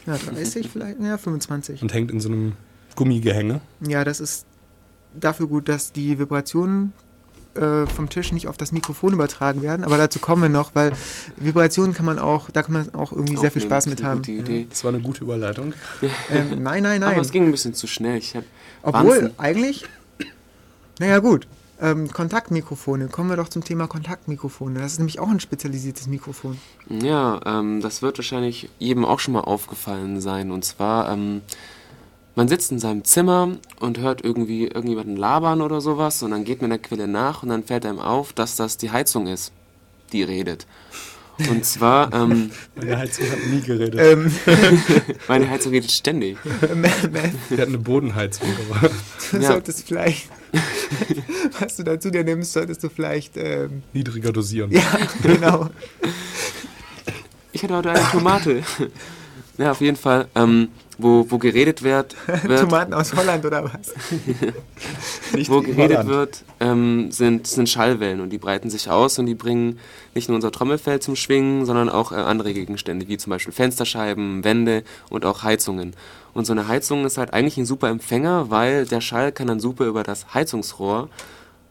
Ja, 0.06 0.16
30 0.16 0.68
vielleicht, 0.70 1.00
ja, 1.00 1.16
25. 1.18 1.82
und 1.82 1.92
hängt 1.94 2.10
in 2.10 2.20
so 2.20 2.28
einem 2.28 2.52
Gummigehänge. 2.96 3.60
Ja, 3.80 4.04
das 4.04 4.20
ist 4.20 4.46
dafür 5.18 5.46
gut, 5.46 5.68
dass 5.68 5.92
die 5.92 6.18
Vibrationen 6.18 6.92
äh, 7.54 7.86
vom 7.86 8.08
Tisch 8.08 8.32
nicht 8.32 8.46
auf 8.46 8.56
das 8.56 8.72
Mikrofon 8.72 9.12
übertragen 9.12 9.62
werden. 9.62 9.84
Aber 9.84 9.98
dazu 9.98 10.18
kommen 10.18 10.42
wir 10.42 10.48
noch, 10.48 10.74
weil 10.74 10.92
Vibrationen 11.36 11.94
kann 11.94 12.06
man 12.06 12.18
auch, 12.18 12.50
da 12.50 12.62
kann 12.62 12.72
man 12.74 12.94
auch 12.94 13.12
irgendwie 13.12 13.36
sehr 13.36 13.50
viel 13.50 13.62
aufnehmen, 13.62 13.70
Spaß 13.70 13.86
mit 13.86 13.98
eine 14.00 14.08
haben. 14.08 14.18
Gute 14.18 14.32
Idee. 14.32 14.66
Das 14.70 14.84
war 14.84 14.92
eine 14.92 15.02
gute 15.02 15.24
Überleitung. 15.24 15.72
Ähm, 16.30 16.62
nein, 16.62 16.82
nein, 16.84 17.02
Aber 17.02 17.12
nein. 17.12 17.20
es 17.20 17.30
ging 17.32 17.44
ein 17.44 17.50
bisschen 17.50 17.74
zu 17.74 17.86
schnell. 17.86 18.18
Ich 18.18 18.36
hab 18.36 18.44
Obwohl, 18.82 19.22
Wanzen. 19.22 19.30
eigentlich, 19.38 19.84
naja 21.00 21.18
gut, 21.18 21.48
ähm, 21.80 22.10
Kontaktmikrofone. 22.12 23.08
Kommen 23.08 23.30
wir 23.30 23.36
doch 23.36 23.48
zum 23.48 23.64
Thema 23.64 23.86
Kontaktmikrofone. 23.86 24.78
Das 24.78 24.92
ist 24.92 24.98
nämlich 24.98 25.18
auch 25.18 25.28
ein 25.30 25.40
spezialisiertes 25.40 26.06
Mikrofon. 26.08 26.58
Ja, 26.88 27.40
ähm, 27.46 27.80
das 27.80 28.02
wird 28.02 28.18
wahrscheinlich 28.18 28.68
jedem 28.78 29.04
auch 29.06 29.18
schon 29.18 29.32
mal 29.34 29.40
aufgefallen 29.40 30.20
sein. 30.20 30.50
Und 30.50 30.62
zwar, 30.64 31.10
ähm, 31.10 31.40
man 32.36 32.48
sitzt 32.48 32.70
in 32.70 32.78
seinem 32.78 33.02
Zimmer 33.04 33.56
und 33.80 33.98
hört 33.98 34.22
irgendwie 34.22 34.66
irgendjemanden 34.66 35.16
labern 35.16 35.62
oder 35.62 35.80
sowas 35.80 36.22
und 36.22 36.30
dann 36.32 36.44
geht 36.44 36.60
man 36.60 36.68
der 36.70 36.78
Quelle 36.78 37.08
nach 37.08 37.42
und 37.42 37.48
dann 37.48 37.64
fällt 37.64 37.86
einem 37.86 37.98
auf, 37.98 38.32
dass 38.34 38.56
das 38.56 38.76
die 38.76 38.90
Heizung 38.90 39.26
ist, 39.26 39.52
die 40.12 40.22
redet. 40.22 40.66
Und 41.48 41.64
zwar, 41.64 42.12
ähm, 42.12 42.50
Meine 42.76 42.98
Heizung 42.98 43.24
hat 43.30 43.38
nie 43.50 43.62
geredet. 43.62 43.98
Ähm, 43.98 44.30
meine 45.28 45.48
Heizung 45.48 45.72
redet 45.72 45.90
ständig. 45.90 46.36
Wir 46.44 47.58
hatten 47.58 47.70
eine 47.74 47.78
Bodenheizung, 47.78 48.48
aber 48.70 48.90
du 49.30 49.36
Ja. 49.38 49.48
solltest 49.52 49.86
vielleicht, 49.88 50.28
was 51.60 51.76
du 51.76 51.82
dazu 51.84 52.10
dir 52.10 52.24
nimmst, 52.24 52.52
solltest 52.52 52.82
du 52.82 52.88
vielleicht, 52.88 53.36
ähm, 53.36 53.82
niedriger 53.92 54.32
dosieren. 54.32 54.70
ja, 54.70 54.82
genau. 55.22 55.68
Ich 57.52 57.62
hatte 57.62 57.76
heute 57.76 57.90
eine 57.90 58.10
Tomate. 58.10 58.62
ja, 59.58 59.72
auf 59.72 59.80
jeden 59.80 59.96
Fall, 59.96 60.28
ähm, 60.34 60.68
wo, 60.98 61.26
wo 61.28 61.38
geredet 61.38 61.82
wird, 61.82 62.14
wird 62.44 62.60
Tomaten 62.60 62.94
aus 62.94 63.14
Holland 63.14 63.44
oder 63.44 63.64
was? 63.64 63.94
Nicht 65.34 65.50
wo 65.50 65.60
geredet 65.60 65.98
Holland. 65.98 66.08
wird, 66.08 66.44
ähm, 66.60 67.10
sind, 67.10 67.46
sind 67.46 67.68
Schallwellen 67.68 68.20
und 68.20 68.30
die 68.30 68.38
breiten 68.38 68.70
sich 68.70 68.90
aus 68.90 69.18
und 69.18 69.26
die 69.26 69.34
bringen 69.34 69.78
nicht 70.14 70.28
nur 70.28 70.36
unser 70.36 70.52
Trommelfell 70.52 71.00
zum 71.00 71.16
Schwingen, 71.16 71.66
sondern 71.66 71.88
auch 71.88 72.12
äh, 72.12 72.16
andere 72.16 72.52
Gegenstände, 72.52 73.08
wie 73.08 73.18
zum 73.18 73.30
Beispiel 73.30 73.52
Fensterscheiben, 73.52 74.44
Wände 74.44 74.84
und 75.08 75.24
auch 75.24 75.42
Heizungen. 75.42 75.94
Und 76.34 76.46
so 76.46 76.52
eine 76.52 76.68
Heizung 76.68 77.04
ist 77.04 77.18
halt 77.18 77.32
eigentlich 77.32 77.56
ein 77.56 77.66
super 77.66 77.88
Empfänger, 77.88 78.50
weil 78.50 78.86
der 78.86 79.00
Schall 79.00 79.32
kann 79.32 79.48
dann 79.48 79.60
super 79.60 79.86
über 79.86 80.02
das 80.02 80.34
Heizungsrohr 80.34 81.08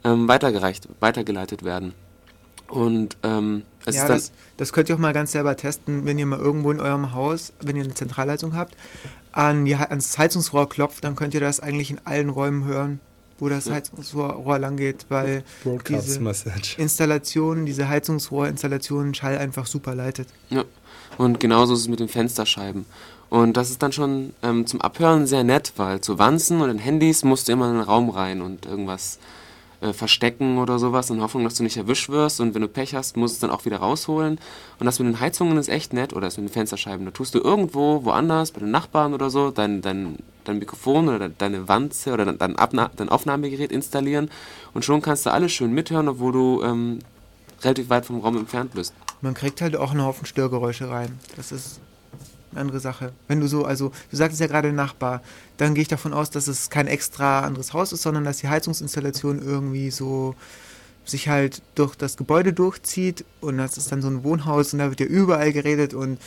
ähm, 0.03 0.27
weitergereicht, 0.27 0.87
weitergeleitet 0.99 1.63
werden. 1.63 1.93
Und 2.67 3.17
ähm, 3.23 3.63
es 3.85 3.95
ja, 3.95 4.03
ist 4.03 4.09
dann, 4.09 4.17
das, 4.17 4.31
das 4.57 4.73
könnt 4.73 4.89
ihr 4.89 4.95
auch 4.95 4.99
mal 4.99 5.13
ganz 5.13 5.31
selber 5.31 5.55
testen, 5.55 6.05
wenn 6.05 6.19
ihr 6.19 6.25
mal 6.25 6.39
irgendwo 6.39 6.71
in 6.71 6.79
eurem 6.79 7.13
Haus, 7.13 7.53
wenn 7.61 7.75
ihr 7.75 7.83
eine 7.83 7.93
Zentralheizung 7.93 8.55
habt, 8.55 8.75
an 9.31 9.65
die, 9.65 9.75
ans 9.75 10.17
Heizungsrohr 10.17 10.69
klopft, 10.69 11.03
dann 11.03 11.15
könnt 11.15 11.33
ihr 11.33 11.39
das 11.39 11.59
eigentlich 11.59 11.91
in 11.91 11.99
allen 12.05 12.29
Räumen 12.29 12.65
hören, 12.65 12.99
wo 13.39 13.49
das 13.49 13.65
Ja. 13.65 13.75
Heizungsrohr 13.75 14.33
Rohr 14.33 14.59
lang 14.59 14.77
geht, 14.77 15.05
weil 15.09 15.43
diese 15.87 16.19
Message. 16.19 16.77
Installation, 16.77 17.65
diese 17.65 17.87
Heizungsrohrinstallation 17.87 19.13
Schall 19.13 19.37
einfach 19.37 19.65
super 19.65 19.95
leitet. 19.95 20.27
Ja, 20.49 20.63
und 21.17 21.39
genauso 21.39 21.73
ist 21.73 21.81
es 21.81 21.87
mit 21.87 21.99
den 21.99 22.09
Fensterscheiben. 22.09 22.85
Und 23.29 23.57
das 23.57 23.69
ist 23.69 23.83
dann 23.83 23.91
schon 23.91 24.33
ähm, 24.41 24.65
zum 24.65 24.81
Abhören 24.81 25.27
sehr 25.27 25.43
nett, 25.43 25.73
weil 25.77 26.01
zu 26.01 26.17
Wanzen 26.17 26.61
und 26.61 26.69
in 26.69 26.79
Handys 26.79 27.23
musst 27.23 27.47
du 27.47 27.51
immer 27.51 27.67
in 27.69 27.75
den 27.75 27.83
Raum 27.83 28.09
rein 28.09 28.41
und 28.41 28.65
irgendwas 28.65 29.19
äh, 29.81 29.93
verstecken 29.93 30.57
oder 30.57 30.79
sowas 30.79 31.11
in 31.11 31.21
Hoffnung, 31.21 31.43
dass 31.43 31.53
du 31.53 31.63
nicht 31.63 31.77
erwischt 31.77 32.09
wirst. 32.09 32.41
Und 32.41 32.55
wenn 32.55 32.63
du 32.63 32.67
Pech 32.67 32.95
hast, 32.95 33.17
musst 33.17 33.33
du 33.33 33.35
es 33.35 33.39
dann 33.41 33.51
auch 33.51 33.65
wieder 33.65 33.77
rausholen. 33.77 34.39
Und 34.79 34.85
das 34.85 34.97
mit 34.97 35.07
den 35.07 35.19
Heizungen 35.19 35.57
ist 35.57 35.69
echt 35.69 35.93
nett 35.93 36.11
oder 36.13 36.25
das 36.27 36.37
mit 36.37 36.47
den 36.49 36.53
Fensterscheiben. 36.53 37.05
Da 37.05 37.11
tust 37.11 37.35
du 37.35 37.39
irgendwo, 37.39 38.03
woanders, 38.03 38.51
bei 38.51 38.61
den 38.61 38.71
Nachbarn 38.71 39.13
oder 39.13 39.29
so, 39.29 39.51
dein, 39.51 39.81
dein, 39.81 40.17
dein 40.45 40.57
Mikrofon 40.57 41.07
oder 41.07 41.19
de- 41.19 41.31
deine 41.37 41.67
Wanze 41.67 42.11
oder 42.13 42.25
dein, 42.25 42.55
Abna 42.55 42.89
dein 42.95 43.09
Aufnahmegerät 43.09 43.71
installieren. 43.71 44.31
Und 44.73 44.85
schon 44.85 45.03
kannst 45.03 45.27
du 45.27 45.29
alles 45.31 45.51
schön 45.51 45.71
mithören, 45.71 46.07
obwohl 46.07 46.31
du 46.31 46.63
ähm, 46.63 46.99
relativ 47.61 47.89
weit 47.89 48.07
vom 48.07 48.21
Raum 48.21 48.37
entfernt 48.37 48.73
bist. 48.73 48.93
Man 49.21 49.35
kriegt 49.35 49.61
halt 49.61 49.75
auch 49.75 49.91
einen 49.91 50.01
Haufen 50.03 50.25
Störgeräusche 50.25 50.89
rein. 50.89 51.19
Das 51.35 51.51
ist 51.51 51.79
andere 52.55 52.79
Sache. 52.79 53.13
Wenn 53.27 53.39
du 53.39 53.47
so, 53.47 53.65
also 53.65 53.91
du 54.11 54.17
sagtest 54.17 54.41
ja 54.41 54.47
gerade 54.47 54.71
Nachbar, 54.73 55.21
dann 55.57 55.73
gehe 55.73 55.81
ich 55.81 55.87
davon 55.87 56.13
aus, 56.13 56.29
dass 56.29 56.47
es 56.47 56.69
kein 56.69 56.87
extra 56.87 57.41
anderes 57.41 57.73
Haus 57.73 57.91
ist, 57.91 58.01
sondern 58.01 58.23
dass 58.23 58.37
die 58.37 58.47
Heizungsinstallation 58.49 59.41
irgendwie 59.41 59.91
so 59.91 60.35
sich 61.05 61.27
halt 61.27 61.61
durch 61.75 61.95
das 61.95 62.17
Gebäude 62.17 62.53
durchzieht 62.53 63.25
und 63.41 63.57
das 63.57 63.77
ist 63.77 63.91
dann 63.91 64.01
so 64.01 64.07
ein 64.07 64.23
Wohnhaus 64.23 64.73
und 64.73 64.79
da 64.79 64.89
wird 64.89 64.99
ja 64.99 65.05
überall 65.07 65.51
geredet 65.51 65.93
und 65.93 66.19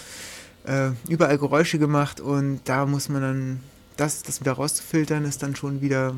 äh, 0.64 0.90
überall 1.08 1.38
Geräusche 1.38 1.78
gemacht 1.78 2.20
und 2.20 2.60
da 2.64 2.86
muss 2.86 3.08
man 3.08 3.22
dann, 3.22 3.60
das, 3.96 4.22
das 4.22 4.40
wieder 4.40 4.52
rauszufiltern, 4.52 5.24
ist 5.24 5.42
dann 5.42 5.54
schon 5.56 5.80
wieder 5.80 6.14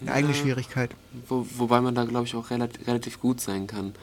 eine 0.00 0.12
eigene 0.12 0.32
Ja. 0.32 0.40
Schwierigkeit. 0.40 0.90
Wo, 1.28 1.46
wobei 1.56 1.80
man 1.80 1.94
da, 1.94 2.04
glaube 2.04 2.26
ich, 2.26 2.34
auch 2.34 2.50
relativ, 2.50 2.86
relativ 2.86 3.20
gut 3.20 3.40
sein 3.40 3.66
kann. 3.66 3.94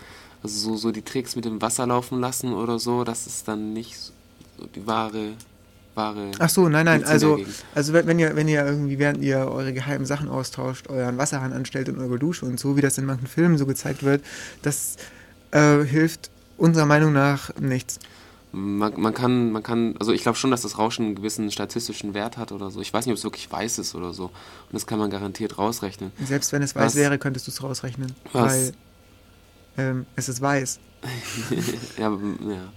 Also 0.43 0.59
so, 0.59 0.77
so 0.77 0.91
die 0.91 1.01
Tricks 1.01 1.35
mit 1.35 1.45
dem 1.45 1.61
Wasser 1.61 1.87
laufen 1.87 2.19
lassen 2.19 2.53
oder 2.53 2.79
so, 2.79 3.03
das 3.03 3.27
ist 3.27 3.47
dann 3.47 3.73
nicht 3.73 3.97
so 3.97 4.13
die 4.75 4.85
wahre, 4.85 5.33
wahre... 5.95 6.31
Ach 6.39 6.49
so, 6.49 6.69
nein, 6.69 6.85
nein, 6.85 7.03
also, 7.03 7.39
also 7.75 7.93
wenn, 7.93 8.19
ihr, 8.19 8.35
wenn 8.35 8.47
ihr 8.47 8.65
irgendwie, 8.65 8.99
während 8.99 9.23
ihr 9.23 9.39
eure 9.39 9.73
geheimen 9.73 10.05
Sachen 10.05 10.29
austauscht, 10.29 10.89
euren 10.89 11.17
Wasserhahn 11.17 11.53
anstellt 11.53 11.89
und 11.89 11.99
eure 11.99 12.19
Dusche 12.19 12.45
und 12.45 12.59
so, 12.59 12.77
wie 12.77 12.81
das 12.81 12.97
in 12.97 13.05
manchen 13.05 13.27
Filmen 13.27 13.57
so 13.57 13.65
gezeigt 13.65 14.03
wird, 14.03 14.23
das 14.61 14.97
äh, 15.51 15.83
hilft 15.83 16.29
unserer 16.57 16.85
Meinung 16.85 17.13
nach 17.13 17.55
nichts. 17.59 17.99
Man, 18.51 18.99
man 18.99 19.13
kann, 19.13 19.51
man 19.51 19.61
kann, 19.61 19.95
also 19.99 20.13
ich 20.13 20.21
glaube 20.23 20.37
schon, 20.37 20.51
dass 20.51 20.61
das 20.61 20.77
Rauschen 20.77 21.05
einen 21.05 21.15
gewissen 21.15 21.51
statistischen 21.51 22.13
Wert 22.13 22.37
hat 22.37 22.51
oder 22.51 22.71
so. 22.71 22.81
Ich 22.81 22.93
weiß 22.93 23.05
nicht, 23.05 23.13
ob 23.13 23.17
es 23.17 23.23
wirklich 23.23 23.51
weiß 23.51 23.77
ist 23.77 23.93
oder 23.93 24.13
so. 24.13 24.25
Und 24.25 24.33
das 24.73 24.87
kann 24.87 24.99
man 24.99 25.09
garantiert 25.09 25.57
rausrechnen. 25.57 26.11
Selbst 26.23 26.53
wenn 26.53 26.63
es 26.63 26.73
weiß 26.73 26.85
Was? 26.85 26.95
wäre, 26.95 27.17
könntest 27.17 27.47
du 27.47 27.51
es 27.51 27.61
rausrechnen. 27.61 28.15
Was? 28.31 28.51
Weil 28.51 28.71
ähm, 29.77 30.05
es 30.15 30.29
ist 30.29 30.41
weiß. 30.41 30.79
ja, 31.97 32.09
ja. 32.09 32.73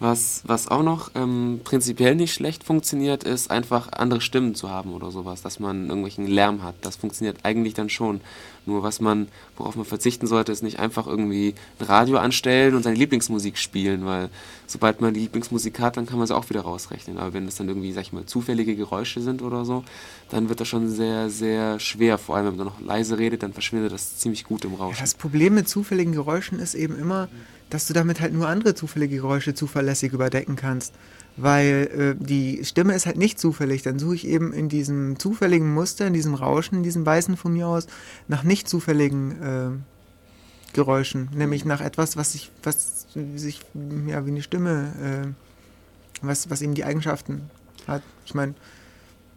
Was, 0.00 0.42
was 0.46 0.68
auch 0.68 0.84
noch 0.84 1.10
ähm, 1.16 1.60
prinzipiell 1.64 2.14
nicht 2.14 2.32
schlecht 2.32 2.62
funktioniert, 2.62 3.24
ist 3.24 3.50
einfach 3.50 3.88
andere 3.92 4.20
Stimmen 4.20 4.54
zu 4.54 4.70
haben 4.70 4.92
oder 4.92 5.10
sowas, 5.10 5.42
dass 5.42 5.58
man 5.58 5.86
irgendwelchen 5.88 6.28
Lärm 6.28 6.62
hat. 6.62 6.76
Das 6.82 6.94
funktioniert 6.94 7.38
eigentlich 7.42 7.74
dann 7.74 7.90
schon. 7.90 8.20
Nur 8.64 8.84
was 8.84 9.00
man, 9.00 9.26
worauf 9.56 9.74
man 9.74 9.84
verzichten 9.84 10.28
sollte, 10.28 10.52
ist 10.52 10.62
nicht 10.62 10.78
einfach 10.78 11.08
irgendwie 11.08 11.54
ein 11.80 11.86
Radio 11.86 12.18
anstellen 12.18 12.76
und 12.76 12.84
seine 12.84 12.94
Lieblingsmusik 12.96 13.58
spielen, 13.58 14.04
weil 14.04 14.28
sobald 14.68 15.00
man 15.00 15.14
die 15.14 15.20
Lieblingsmusik 15.20 15.80
hat, 15.80 15.96
dann 15.96 16.06
kann 16.06 16.18
man 16.18 16.28
sie 16.28 16.36
auch 16.36 16.48
wieder 16.48 16.60
rausrechnen. 16.60 17.18
Aber 17.18 17.32
wenn 17.32 17.46
das 17.46 17.56
dann 17.56 17.66
irgendwie, 17.66 17.90
sag 17.92 18.02
ich 18.02 18.12
mal, 18.12 18.24
zufällige 18.24 18.76
Geräusche 18.76 19.20
sind 19.20 19.42
oder 19.42 19.64
so, 19.64 19.82
dann 20.30 20.48
wird 20.48 20.60
das 20.60 20.68
schon 20.68 20.88
sehr, 20.90 21.28
sehr 21.28 21.80
schwer. 21.80 22.18
Vor 22.18 22.36
allem, 22.36 22.46
wenn 22.46 22.56
man 22.56 22.66
noch 22.66 22.80
leise 22.80 23.18
redet, 23.18 23.42
dann 23.42 23.52
verschwindet 23.52 23.90
das 23.90 24.18
ziemlich 24.18 24.44
gut 24.44 24.64
im 24.64 24.72
Ja, 24.74 24.78
Rauschen. 24.78 25.00
das 25.00 25.14
Problem 25.14 25.54
mit 25.54 25.68
zufälligen 25.68 26.12
Geräuschen 26.12 26.60
ist 26.60 26.74
eben 26.74 26.96
immer, 26.96 27.28
dass 27.70 27.86
du 27.86 27.94
damit 27.94 28.20
halt 28.20 28.32
nur 28.32 28.48
andere 28.48 28.74
zufällige 28.74 29.16
Geräusche 29.16 29.54
zuverlässig 29.54 30.12
überdecken 30.12 30.56
kannst. 30.56 30.94
Weil 31.36 32.16
äh, 32.18 32.24
die 32.24 32.64
Stimme 32.64 32.94
ist 32.94 33.06
halt 33.06 33.16
nicht 33.16 33.38
zufällig. 33.38 33.82
Dann 33.82 33.98
suche 33.98 34.16
ich 34.16 34.26
eben 34.26 34.52
in 34.52 34.68
diesem 34.68 35.18
zufälligen 35.18 35.72
Muster, 35.72 36.06
in 36.06 36.12
diesem 36.12 36.34
Rauschen, 36.34 36.78
in 36.78 36.82
diesem 36.82 37.06
Weißen 37.06 37.36
von 37.36 37.52
mir 37.52 37.68
aus, 37.68 37.86
nach 38.26 38.42
nicht 38.42 38.68
zufälligen 38.68 39.42
äh, 39.42 40.74
Geräuschen. 40.74 41.28
Nämlich 41.34 41.64
nach 41.64 41.80
etwas, 41.80 42.16
was 42.16 42.32
sich, 42.32 42.50
was 42.62 43.06
sich, 43.14 43.60
ja, 44.06 44.26
wie 44.26 44.30
eine 44.30 44.42
Stimme, 44.42 44.92
äh, 45.00 46.26
was, 46.26 46.50
was 46.50 46.60
eben 46.60 46.74
die 46.74 46.84
Eigenschaften 46.84 47.42
hat. 47.86 48.02
Ich 48.26 48.34
meine, 48.34 48.54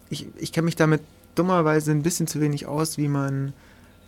ich, 0.09 0.27
ich 0.37 0.51
kenne 0.51 0.65
mich 0.65 0.75
damit 0.75 1.01
dummerweise 1.35 1.91
ein 1.91 2.03
bisschen 2.03 2.27
zu 2.27 2.41
wenig 2.41 2.65
aus, 2.65 2.97
wie 2.97 3.07
man 3.07 3.53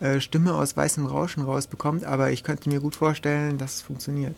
äh, 0.04 0.20
Stimme 0.20 0.54
aus 0.54 0.76
weißem 0.76 1.06
Rauschen 1.06 1.44
rausbekommt, 1.44 2.04
aber 2.04 2.32
ich 2.32 2.44
könnte 2.44 2.68
mir 2.70 2.82
gut 2.82 2.96
vorstellen, 2.96 3.58
dass 3.58 3.76
es 3.76 3.82
funktioniert. 3.82 4.36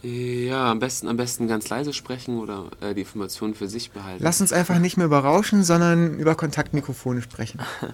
Ja, 0.00 0.70
am 0.70 0.78
besten, 0.78 1.08
am 1.08 1.16
besten 1.16 1.48
ganz 1.48 1.68
leise 1.68 1.92
sprechen 1.92 2.38
oder 2.38 2.66
äh, 2.80 2.94
die 2.94 3.00
Informationen 3.00 3.54
für 3.54 3.66
sich 3.66 3.90
behalten. 3.90 4.22
Lass 4.22 4.40
uns 4.40 4.52
einfach 4.52 4.78
nicht 4.78 4.96
mehr 4.96 5.06
über 5.06 5.18
Rauschen, 5.18 5.64
sondern 5.64 6.20
über 6.20 6.36
Kontaktmikrofone 6.36 7.20
sprechen. 7.20 7.60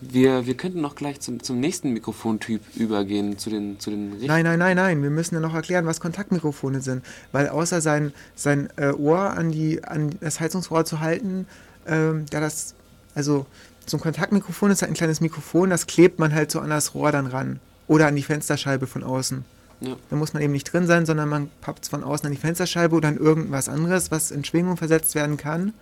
Wir, 0.00 0.46
wir 0.46 0.56
könnten 0.56 0.80
noch 0.80 0.94
gleich 0.94 1.18
zum, 1.18 1.42
zum 1.42 1.58
nächsten 1.58 1.92
Mikrofontyp 1.92 2.60
übergehen, 2.76 3.36
zu 3.36 3.50
den, 3.50 3.80
zu 3.80 3.90
den 3.90 4.10
Nein, 4.24 4.44
nein, 4.44 4.60
nein, 4.60 4.76
nein. 4.76 5.02
Wir 5.02 5.10
müssen 5.10 5.34
ja 5.34 5.40
noch 5.40 5.54
erklären, 5.54 5.86
was 5.86 5.98
Kontaktmikrofone 5.98 6.82
sind. 6.82 7.04
Weil 7.32 7.48
außer 7.48 7.80
sein, 7.80 8.12
sein 8.36 8.68
äh, 8.76 8.92
Ohr 8.92 9.30
an, 9.30 9.50
die, 9.50 9.82
an 9.82 10.14
das 10.20 10.38
Heizungsrohr 10.38 10.84
zu 10.84 11.00
halten, 11.00 11.48
ähm, 11.84 12.26
da 12.30 12.38
das, 12.38 12.76
also 13.16 13.46
so 13.88 13.96
ein 13.96 14.00
Kontaktmikrofon 14.00 14.70
ist 14.70 14.82
halt 14.82 14.90
ein 14.90 14.94
kleines 14.94 15.20
Mikrofon, 15.20 15.70
das 15.70 15.86
klebt 15.86 16.18
man 16.18 16.34
halt 16.34 16.50
so 16.50 16.60
an 16.60 16.70
das 16.70 16.94
Rohr 16.94 17.12
dann 17.12 17.26
ran. 17.26 17.60
Oder 17.86 18.06
an 18.08 18.16
die 18.16 18.22
Fensterscheibe 18.22 18.86
von 18.86 19.02
außen. 19.02 19.44
Ja. 19.80 19.96
Da 20.10 20.16
muss 20.16 20.34
man 20.34 20.42
eben 20.42 20.52
nicht 20.52 20.70
drin 20.72 20.86
sein, 20.86 21.06
sondern 21.06 21.28
man 21.28 21.50
pappt 21.60 21.84
es 21.84 21.88
von 21.88 22.04
außen 22.04 22.26
an 22.26 22.32
die 22.32 22.38
Fensterscheibe 22.38 22.94
oder 22.94 23.08
an 23.08 23.16
irgendwas 23.16 23.68
anderes, 23.68 24.10
was 24.10 24.30
in 24.30 24.44
Schwingung 24.44 24.76
versetzt 24.76 25.14
werden 25.14 25.36
kann. 25.36 25.72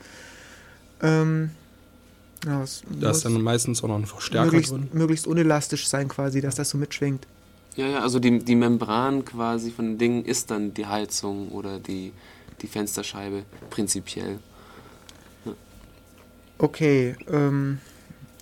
Ähm, 1.02 1.50
ja, 2.44 2.52
Da 2.52 2.58
muss 3.08 3.16
ist 3.16 3.24
dann 3.24 3.40
meistens 3.40 3.82
auch 3.82 3.88
noch 3.88 3.96
ein 3.96 4.06
Verstärker 4.06 4.46
möglichst, 4.46 4.72
drin. 4.72 4.88
möglichst 4.92 5.26
unelastisch 5.26 5.88
sein 5.88 6.08
quasi, 6.08 6.40
dass 6.40 6.54
das 6.54 6.70
so 6.70 6.78
mitschwingt. 6.78 7.26
Ja, 7.74 7.86
ja, 7.88 7.98
also 8.00 8.18
die, 8.20 8.38
die 8.38 8.54
Membran 8.54 9.24
quasi 9.24 9.70
von 9.70 9.86
den 9.86 9.98
Dingen 9.98 10.24
ist 10.24 10.50
dann 10.50 10.72
die 10.72 10.86
Heizung 10.86 11.48
oder 11.48 11.78
die, 11.78 12.12
die 12.62 12.66
Fensterscheibe 12.66 13.42
prinzipiell. 13.70 14.38
Okay, 16.58 17.16
ähm, 17.30 17.80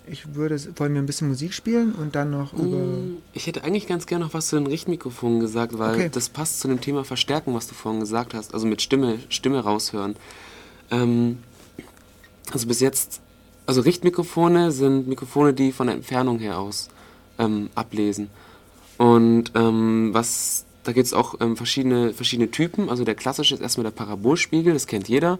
ich 0.06 0.34
würde, 0.34 0.60
wollen 0.76 0.94
wir 0.94 1.00
ein 1.02 1.06
bisschen 1.06 1.28
Musik 1.28 1.52
spielen 1.54 1.92
und 1.92 2.14
dann 2.14 2.30
noch 2.30 2.52
über... 2.52 2.76
Mm, 2.76 3.18
Ich 3.32 3.46
hätte 3.46 3.64
eigentlich 3.64 3.86
ganz 3.86 4.06
gerne 4.06 4.24
noch 4.24 4.34
was 4.34 4.48
zu 4.48 4.56
den 4.56 4.66
Richtmikrofonen 4.66 5.40
gesagt, 5.40 5.78
weil 5.78 5.94
Okay. 5.94 6.10
das 6.12 6.28
passt 6.28 6.60
zu 6.60 6.68
dem 6.68 6.80
Thema 6.80 7.04
Verstärken, 7.04 7.54
was 7.54 7.66
du 7.66 7.74
vorhin 7.74 8.00
gesagt 8.00 8.34
hast. 8.34 8.52
Also 8.54 8.66
mit 8.66 8.82
Stimme, 8.82 9.18
Stimme 9.28 9.60
raushören. 9.60 10.16
Ähm, 10.90 11.38
also 12.52 12.66
bis 12.66 12.80
jetzt, 12.80 13.20
also 13.66 13.80
Richtmikrofone 13.80 14.70
sind 14.72 15.08
Mikrofone, 15.08 15.54
die 15.54 15.72
von 15.72 15.86
der 15.86 15.96
Entfernung 15.96 16.38
her 16.38 16.58
aus 16.58 16.88
ähm, 17.38 17.70
ablesen. 17.74 18.28
Und 18.98 19.52
ähm, 19.54 20.10
was, 20.12 20.66
da 20.84 20.92
gibt 20.92 21.06
es 21.06 21.14
auch 21.14 21.40
ähm, 21.40 21.56
verschiedene, 21.56 22.12
verschiedene 22.12 22.50
Typen. 22.50 22.90
Also 22.90 23.04
der 23.04 23.14
klassische 23.14 23.54
ist 23.54 23.60
erstmal 23.60 23.84
der 23.84 23.90
Parabolspiegel, 23.92 24.72
das 24.74 24.86
kennt 24.86 25.08
jeder. 25.08 25.38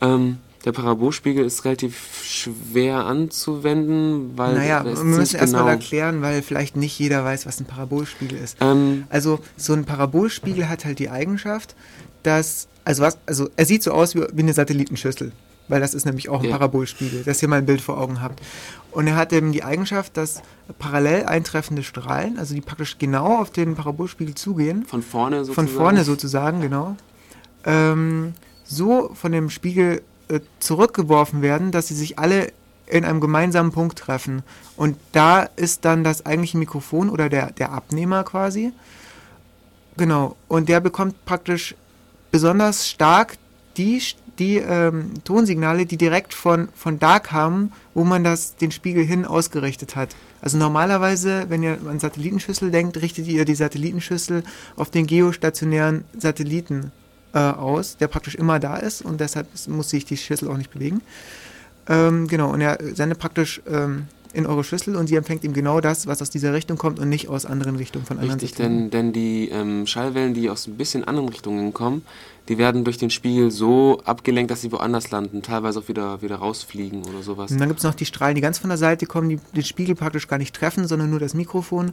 Ähm, 0.00 0.38
der 0.64 0.72
Parabolspiegel 0.72 1.44
ist 1.44 1.64
relativ 1.64 2.22
schwer 2.24 3.04
anzuwenden, 3.04 4.32
weil 4.36 4.54
Naja, 4.54 4.84
wir 4.84 4.92
müssen 5.04 5.36
erstmal 5.36 5.62
genau. 5.62 5.66
erklären, 5.72 6.22
weil 6.22 6.42
vielleicht 6.42 6.76
nicht 6.76 6.98
jeder 6.98 7.24
weiß, 7.24 7.46
was 7.46 7.60
ein 7.60 7.66
Parabolspiegel 7.66 8.38
ist. 8.38 8.56
Ähm, 8.60 9.04
Also 9.10 9.40
so 9.56 9.74
ein 9.74 9.84
Parabolspiegel 9.84 10.68
hat 10.68 10.84
halt 10.84 10.98
die 10.98 11.10
Eigenschaft, 11.10 11.74
dass, 12.22 12.68
also 12.84 13.02
was, 13.02 13.18
also 13.26 13.48
er 13.56 13.66
sieht 13.66 13.82
so 13.82 13.92
aus 13.92 14.14
wie, 14.14 14.22
wie 14.32 14.42
eine 14.42 14.54
Satellitenschüssel, 14.54 15.32
weil 15.68 15.80
das 15.80 15.92
ist 15.94 16.06
nämlich 16.06 16.28
auch 16.30 16.40
ein 16.40 16.46
Ja. 16.46 16.52
Parabolspiegel, 16.52 17.24
dass 17.24 17.42
ihr 17.42 17.48
mal 17.48 17.58
ein 17.58 17.66
Bild 17.66 17.80
vor 17.82 17.98
Augen 18.00 18.22
habt. 18.22 18.40
Und 18.90 19.06
er 19.06 19.16
hat 19.16 19.32
eben 19.32 19.52
die 19.52 19.64
Eigenschaft, 19.64 20.16
dass 20.16 20.40
parallel 20.78 21.24
eintreffende 21.24 21.82
Strahlen, 21.82 22.38
also 22.38 22.54
die 22.54 22.60
praktisch 22.62 22.96
genau 22.98 23.40
auf 23.40 23.50
den 23.50 23.74
Parabolspiegel 23.74 24.34
zugehen, 24.34 24.84
von 24.86 25.02
vorne 25.02 25.44
sozusagen. 25.44 25.68
von 25.68 25.76
vorne 25.76 26.04
sozusagen, 26.04 26.60
genau, 26.62 26.96
ähm, 27.66 28.32
so 28.64 29.10
von 29.14 29.32
dem 29.32 29.50
Spiegel 29.50 30.00
äh, 30.28 30.40
zurückgeworfen 30.58 31.42
werden, 31.42 31.70
dass 31.70 31.88
sie 31.88 31.94
sich 31.94 32.18
alle 32.18 32.52
in 32.86 33.04
einem 33.04 33.20
gemeinsamen 33.20 33.72
Punkt 33.72 33.98
treffen. 33.98 34.42
Und 34.76 34.96
da 35.12 35.42
ist 35.42 35.84
dann 35.84 36.04
das 36.04 36.26
eigentliche 36.26 36.58
Mikrofon 36.58 37.10
oder 37.10 37.28
der, 37.28 37.50
der 37.52 37.72
Abnehmer 37.72 38.24
quasi. 38.24 38.72
Genau. 39.96 40.36
Und 40.48 40.68
der 40.68 40.80
bekommt 40.80 41.24
praktisch 41.24 41.74
besonders 42.30 42.88
stark 42.88 43.36
die, 43.76 44.02
die 44.38 44.56
ähm, 44.56 45.12
Tonsignale, 45.24 45.86
die 45.86 45.96
direkt 45.96 46.34
von, 46.34 46.68
von 46.74 46.98
da 46.98 47.20
kamen, 47.20 47.72
wo 47.94 48.04
man 48.04 48.24
das, 48.24 48.56
den 48.56 48.70
Spiegel 48.70 49.04
hin 49.04 49.24
ausgerichtet 49.24 49.96
hat. 49.96 50.14
Also 50.40 50.58
normalerweise, 50.58 51.46
wenn 51.48 51.62
ihr 51.62 51.78
an 51.88 52.00
Satellitenschüssel 52.00 52.70
denkt, 52.70 53.00
richtet 53.00 53.26
ihr 53.26 53.44
die 53.44 53.54
Satellitenschüssel 53.54 54.42
auf 54.76 54.90
den 54.90 55.06
geostationären 55.06 56.04
Satelliten 56.18 56.92
äh, 57.34 57.38
aus, 57.38 57.96
der 57.96 58.08
praktisch 58.08 58.34
immer 58.34 58.58
da 58.58 58.76
ist 58.76 59.02
und 59.02 59.20
deshalb 59.20 59.48
muss 59.68 59.90
sich 59.90 60.04
die 60.04 60.16
Schüssel 60.16 60.48
auch 60.48 60.56
nicht 60.56 60.70
bewegen. 60.70 61.02
Ähm, 61.88 62.28
genau, 62.28 62.50
und 62.52 62.60
er 62.60 62.78
sendet 62.94 63.18
praktisch 63.18 63.60
ähm, 63.68 64.06
in 64.34 64.46
eure 64.46 64.64
Schüssel 64.64 64.96
und 64.96 65.06
sie 65.06 65.16
empfängt 65.16 65.44
ihm 65.44 65.52
genau 65.52 65.80
das, 65.80 66.06
was 66.06 66.20
aus 66.20 66.30
dieser 66.30 66.52
Richtung 66.52 66.76
kommt 66.76 66.98
und 66.98 67.08
nicht 67.08 67.28
aus 67.28 67.46
anderen 67.46 67.76
Richtungen 67.76 68.04
von 68.04 68.18
anderen 68.18 68.40
Richtig, 68.40 68.50
Systemen. 68.50 68.90
denn, 68.90 69.12
denn 69.12 69.12
die 69.12 69.48
ähm, 69.48 69.86
Schallwellen, 69.86 70.34
die 70.34 70.50
aus 70.50 70.66
ein 70.66 70.76
bisschen 70.76 71.04
anderen 71.04 71.28
Richtungen 71.28 71.72
kommen, 71.72 72.02
die 72.48 72.58
werden 72.58 72.84
durch 72.84 72.98
den 72.98 73.10
Spiegel 73.10 73.50
so 73.50 74.02
abgelenkt, 74.04 74.50
dass 74.50 74.60
sie 74.60 74.70
woanders 74.70 75.10
landen, 75.10 75.40
teilweise 75.42 75.78
auch 75.78 75.88
wieder, 75.88 76.20
wieder 76.20 76.36
rausfliegen 76.36 77.02
oder 77.06 77.22
sowas. 77.22 77.50
Und 77.50 77.58
dann 77.58 77.68
gibt 77.68 77.78
es 77.78 77.84
noch 77.84 77.94
die 77.94 78.04
Strahlen, 78.04 78.34
die 78.34 78.42
ganz 78.42 78.58
von 78.58 78.68
der 78.68 78.76
Seite 78.76 79.06
kommen, 79.06 79.30
die 79.30 79.38
den 79.54 79.64
Spiegel 79.64 79.94
praktisch 79.94 80.28
gar 80.28 80.38
nicht 80.38 80.54
treffen, 80.54 80.86
sondern 80.86 81.08
nur 81.08 81.20
das 81.20 81.32
Mikrofon. 81.32 81.92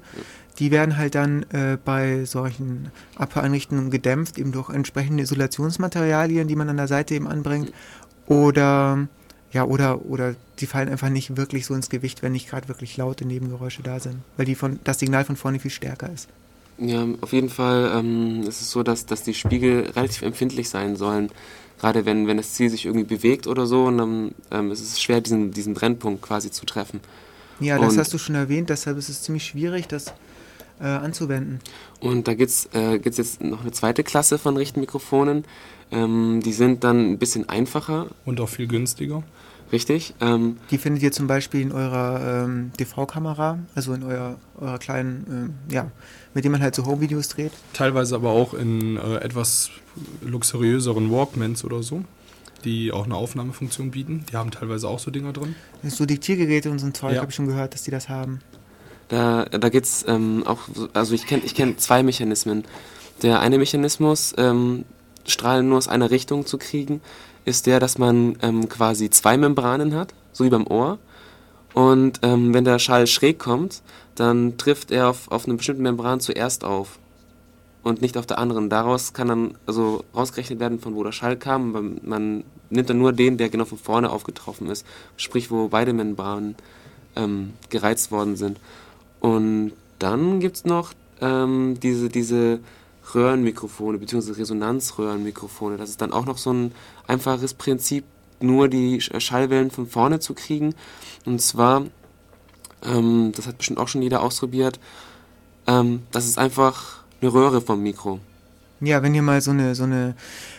Die 0.60 0.72
werden 0.72 0.98
halt 0.98 1.16
dann 1.16 1.44
äh, 1.52 1.78
bei 1.84 2.26
solchen 2.26 2.92
Abhöreinrichtungen 3.16 3.92
gedämpft, 3.92 4.38
eben 4.38 4.52
durch 4.52 4.70
entsprechende 4.70 5.24
Isolationsmaterialien, 5.24 6.48
die 6.48 6.56
man 6.56 6.68
an 6.68 6.78
der 6.78 6.88
Seite 6.88 7.16
eben 7.16 7.28
anbringt. 7.28 7.72
Oder 8.28 9.08
ja, 9.52 9.66
oder, 9.66 10.06
oder 10.06 10.36
die 10.60 10.66
fallen 10.66 10.90
einfach 10.90 11.10
nicht 11.10 11.36
wirklich 11.38 11.66
so 11.66 11.74
ins 11.74 11.90
Gewicht, 11.90 12.22
wenn 12.22 12.32
nicht 12.32 12.50
gerade 12.50 12.68
wirklich 12.68 12.96
laute 12.98 13.26
Nebengeräusche 13.26 13.84
da 13.84 14.00
sind. 14.00 14.18
Weil 14.38 14.46
die 14.46 14.56
von, 14.56 14.80
das 14.84 15.00
Signal 15.00 15.26
von 15.26 15.36
vorne 15.36 15.60
viel 15.60 15.72
stärker 15.72 16.12
ist. 16.12 16.30
Ja, 16.78 17.06
auf 17.22 17.34
jeden 17.34 17.50
Fall 17.50 17.92
ähm, 17.96 18.44
ist 18.44 18.62
es 18.62 18.72
so, 18.72 18.82
dass, 18.82 19.06
dass 19.06 19.24
die 19.24 19.34
Spiegel 19.34 19.92
relativ 19.96 20.22
empfindlich 20.22 20.70
sein 20.70 20.96
sollen. 20.96 21.30
Gerade 21.80 22.06
wenn, 22.06 22.28
wenn 22.28 22.38
das 22.38 22.54
Ziel 22.54 22.70
sich 22.70 22.86
irgendwie 22.86 23.16
bewegt 23.16 23.46
oder 23.48 23.66
so, 23.66 23.86
und 23.86 23.98
dann 23.98 24.32
ähm, 24.52 24.72
ist 24.72 24.82
es 24.82 25.02
schwer, 25.02 25.20
diesen, 25.22 25.52
diesen 25.52 25.74
Brennpunkt 25.74 26.22
quasi 26.22 26.50
zu 26.52 26.66
treffen. 26.66 27.00
Ja, 27.60 27.78
das 27.78 27.94
Und- 27.94 28.00
hast 28.00 28.14
du 28.14 28.18
schon 28.18 28.36
erwähnt, 28.36 28.70
deshalb 28.70 28.98
ist 28.98 29.10
es 29.10 29.22
ziemlich 29.22 29.46
schwierig, 29.46 29.88
das 29.88 30.14
äh, 30.80 30.86
anzuwenden. 30.86 31.60
Und 32.00 32.28
da 32.28 32.34
gibt's 32.34 32.68
äh, 32.74 32.98
gibt's 32.98 33.18
jetzt 33.18 33.42
noch 33.44 33.62
eine 33.62 33.72
zweite 33.72 34.04
Klasse 34.04 34.38
von 34.40 34.58
Richtmikrofonen. 34.58 35.46
Ähm, 35.92 36.42
die 36.44 36.54
sind 36.54 36.84
dann 36.84 37.12
ein 37.12 37.18
bisschen 37.20 37.50
einfacher, 37.50 38.08
Und 38.26 38.40
auch 38.40 38.50
viel 38.50 38.68
günstiger. 38.68 39.24
Richtig? 39.72 40.14
Ähm, 40.22 40.58
Die 40.70 40.78
findet 40.78 41.04
ihr 41.04 41.12
zum 41.12 41.28
Beispiel 41.28 41.62
in 41.62 41.72
eurer 41.72 42.44
ähm, 42.46 42.72
DV-Kamera, 42.80 43.60
also 43.76 43.94
in 43.94 44.04
eurer, 44.04 44.38
eurer 44.60 44.78
kleinen, 44.80 45.26
ähm, 45.30 45.74
ja, 45.74 45.92
mit 46.34 46.44
dem 46.46 46.52
man 46.52 46.62
halt 46.62 46.76
so 46.76 46.86
Home-Videos 46.86 47.30
dreht. 47.30 47.52
Teilweise 47.74 48.16
aber 48.16 48.30
auch 48.32 48.54
in 48.54 48.98
äh, 48.98 49.18
etwas 49.18 49.70
luxuriöseren 50.22 51.12
Walkmans 51.12 51.64
oder 51.64 51.84
so, 51.84 52.04
die 52.64 52.92
auch 52.92 53.06
eine 53.06 53.16
Aufnahmefunktion 53.16 53.92
bieten. 53.92 54.26
Die 54.32 54.36
haben 54.38 54.52
teilweise 54.52 54.88
auch 54.88 55.00
so 55.00 55.12
Dinger 55.12 55.34
drin. 55.34 55.56
So 55.84 56.06
Diktiergeräte 56.06 56.70
und 56.72 56.80
so 56.80 56.86
ein 56.88 56.94
Zeug, 56.94 57.14
Ja. 57.16 57.22
habe 57.22 57.30
ich 57.32 57.36
schon 57.36 57.48
gehört, 57.48 57.74
dass 57.74 57.84
die 57.84 57.92
das 57.92 58.10
haben. 58.10 58.40
Da, 59.10 59.46
da 59.46 59.70
geht's 59.70 60.06
ähm, 60.08 60.44
auch, 60.46 60.60
so- 60.74 60.88
also 60.94 61.14
ich 61.14 61.26
kenne 61.28 61.42
ich 61.46 61.54
kenn 61.56 61.78
zwei 61.78 62.02
Mechanismen. 62.04 62.64
Der 63.24 63.40
eine 63.42 63.58
Mechanismus, 63.58 64.34
ähm, 64.38 64.86
Strahlen 65.28 65.68
nur 65.70 65.78
aus 65.78 65.88
einer 65.88 66.10
Richtung 66.12 66.46
zu 66.46 66.58
kriegen, 66.58 67.02
ist 67.46 67.66
der, 67.66 67.80
dass 67.80 67.98
man 67.98 68.38
ähm, 68.42 68.70
quasi 68.70 69.10
zwei 69.10 69.38
Membranen 69.38 69.96
hat, 69.96 70.14
so 70.32 70.44
wie 70.44 70.50
beim 70.50 70.68
Ohr. 70.68 71.00
Und 71.74 72.20
ähm, 72.22 72.54
wenn 72.54 72.66
der 72.66 72.80
Schall 72.80 73.08
schräg 73.08 73.40
kommt, 73.40 73.82
dann 74.16 74.58
trifft 74.58 74.92
er 74.92 75.10
auf, 75.10 75.32
auf 75.32 75.46
eine 75.46 75.56
bestimmte 75.56 75.82
Membran 75.82 76.20
zuerst 76.20 76.64
auf 76.66 77.00
und 77.82 78.02
nicht 78.02 78.18
auf 78.18 78.26
der 78.26 78.40
anderen. 78.40 78.70
Daraus 78.70 79.14
kann 79.14 79.30
dann 79.30 79.56
also 79.66 80.04
rausgerechnet 80.14 80.60
werden, 80.60 80.80
von 80.80 80.96
wo 80.96 81.04
der 81.04 81.14
Schall 81.14 81.38
kam. 81.38 81.98
Man- 82.04 82.44
nimmt 82.70 82.90
dann 82.90 83.00
nur 83.00 83.12
den, 83.12 83.38
der 83.38 83.50
genau 83.50 83.66
von 83.66 83.78
vorne 83.78 84.10
aufgetroffen 84.10 84.68
ist, 84.68 84.86
sprich 85.18 85.52
wo 85.52 85.68
beide 85.68 85.92
Membranen 85.92 86.56
ähm, 87.16 87.52
gereizt 87.70 88.12
worden 88.12 88.38
sind. 88.38 88.60
Und 89.20 89.74
dann 90.00 90.40
gibt 90.40 90.56
es 90.56 90.66
noch 90.66 90.94
ähm, 91.20 91.78
diese, 91.82 92.08
diese 92.10 92.60
Röhrenmikrofone 93.14 93.98
bzw. 93.98 94.32
Resonanzröhrenmikrofone. 94.34 95.78
Das 95.78 95.90
ist 95.90 96.02
dann 96.02 96.14
auch 96.14 96.26
noch 96.26 96.38
so 96.38 96.52
ein 96.54 96.72
einfaches 97.08 97.54
Prinzip, 97.54 98.04
nur 98.40 98.68
die 98.68 99.02
Sch- 99.02 99.20
Schallwellen 99.20 99.72
von 99.72 99.88
vorne 99.88 100.20
zu 100.20 100.34
kriegen. 100.34 100.74
Und 101.26 101.42
zwar, 101.42 101.86
ähm, 102.84 103.32
das 103.36 103.48
hat 103.48 103.58
bestimmt 103.58 103.80
auch 103.80 103.88
schon 103.88 104.02
jeder 104.02 104.22
ausprobiert, 104.22 104.80
ähm, 105.68 106.04
das 106.12 106.26
ist 106.26 106.38
einfach 106.38 107.04
eine 107.22 107.32
Röhre 107.32 107.62
vom 107.62 107.82
Mikro. 107.84 108.20
Ja, 108.84 109.04
wenn 109.04 109.14
ihr 109.14 109.22
mal 109.22 109.42
so 109.42 109.52
eine, 109.52 109.76
so 109.76 109.84
eine 109.84 110.16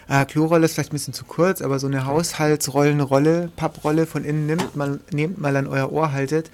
äh, 0.09 0.25
Klorolle 0.25 0.65
ist 0.65 0.75
vielleicht 0.75 0.93
ein 0.93 0.95
bisschen 0.95 1.13
zu 1.13 1.25
kurz, 1.25 1.61
aber 1.61 1.81
so 1.81 1.89
eine 1.89 2.07
Haushaltsrollenrolle, 2.07 3.51
Papprolle 3.57 4.07
von 4.07 4.25
innen 4.25 4.47
nimmt, 4.47 4.77
mal, 4.77 5.01
nehmt 5.11 5.41
mal 5.41 5.57
an 5.57 5.67
euer 5.67 5.91
Ohr 5.91 6.13
haltet, 6.13 6.49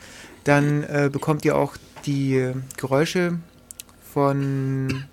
dann 0.44 0.82
äh, 0.84 1.10
bekommt 1.12 1.44
ihr 1.44 1.56
auch 1.56 1.76
die 2.06 2.36
äh, 2.36 2.54
Geräusche 2.78 3.38
von 4.14 5.04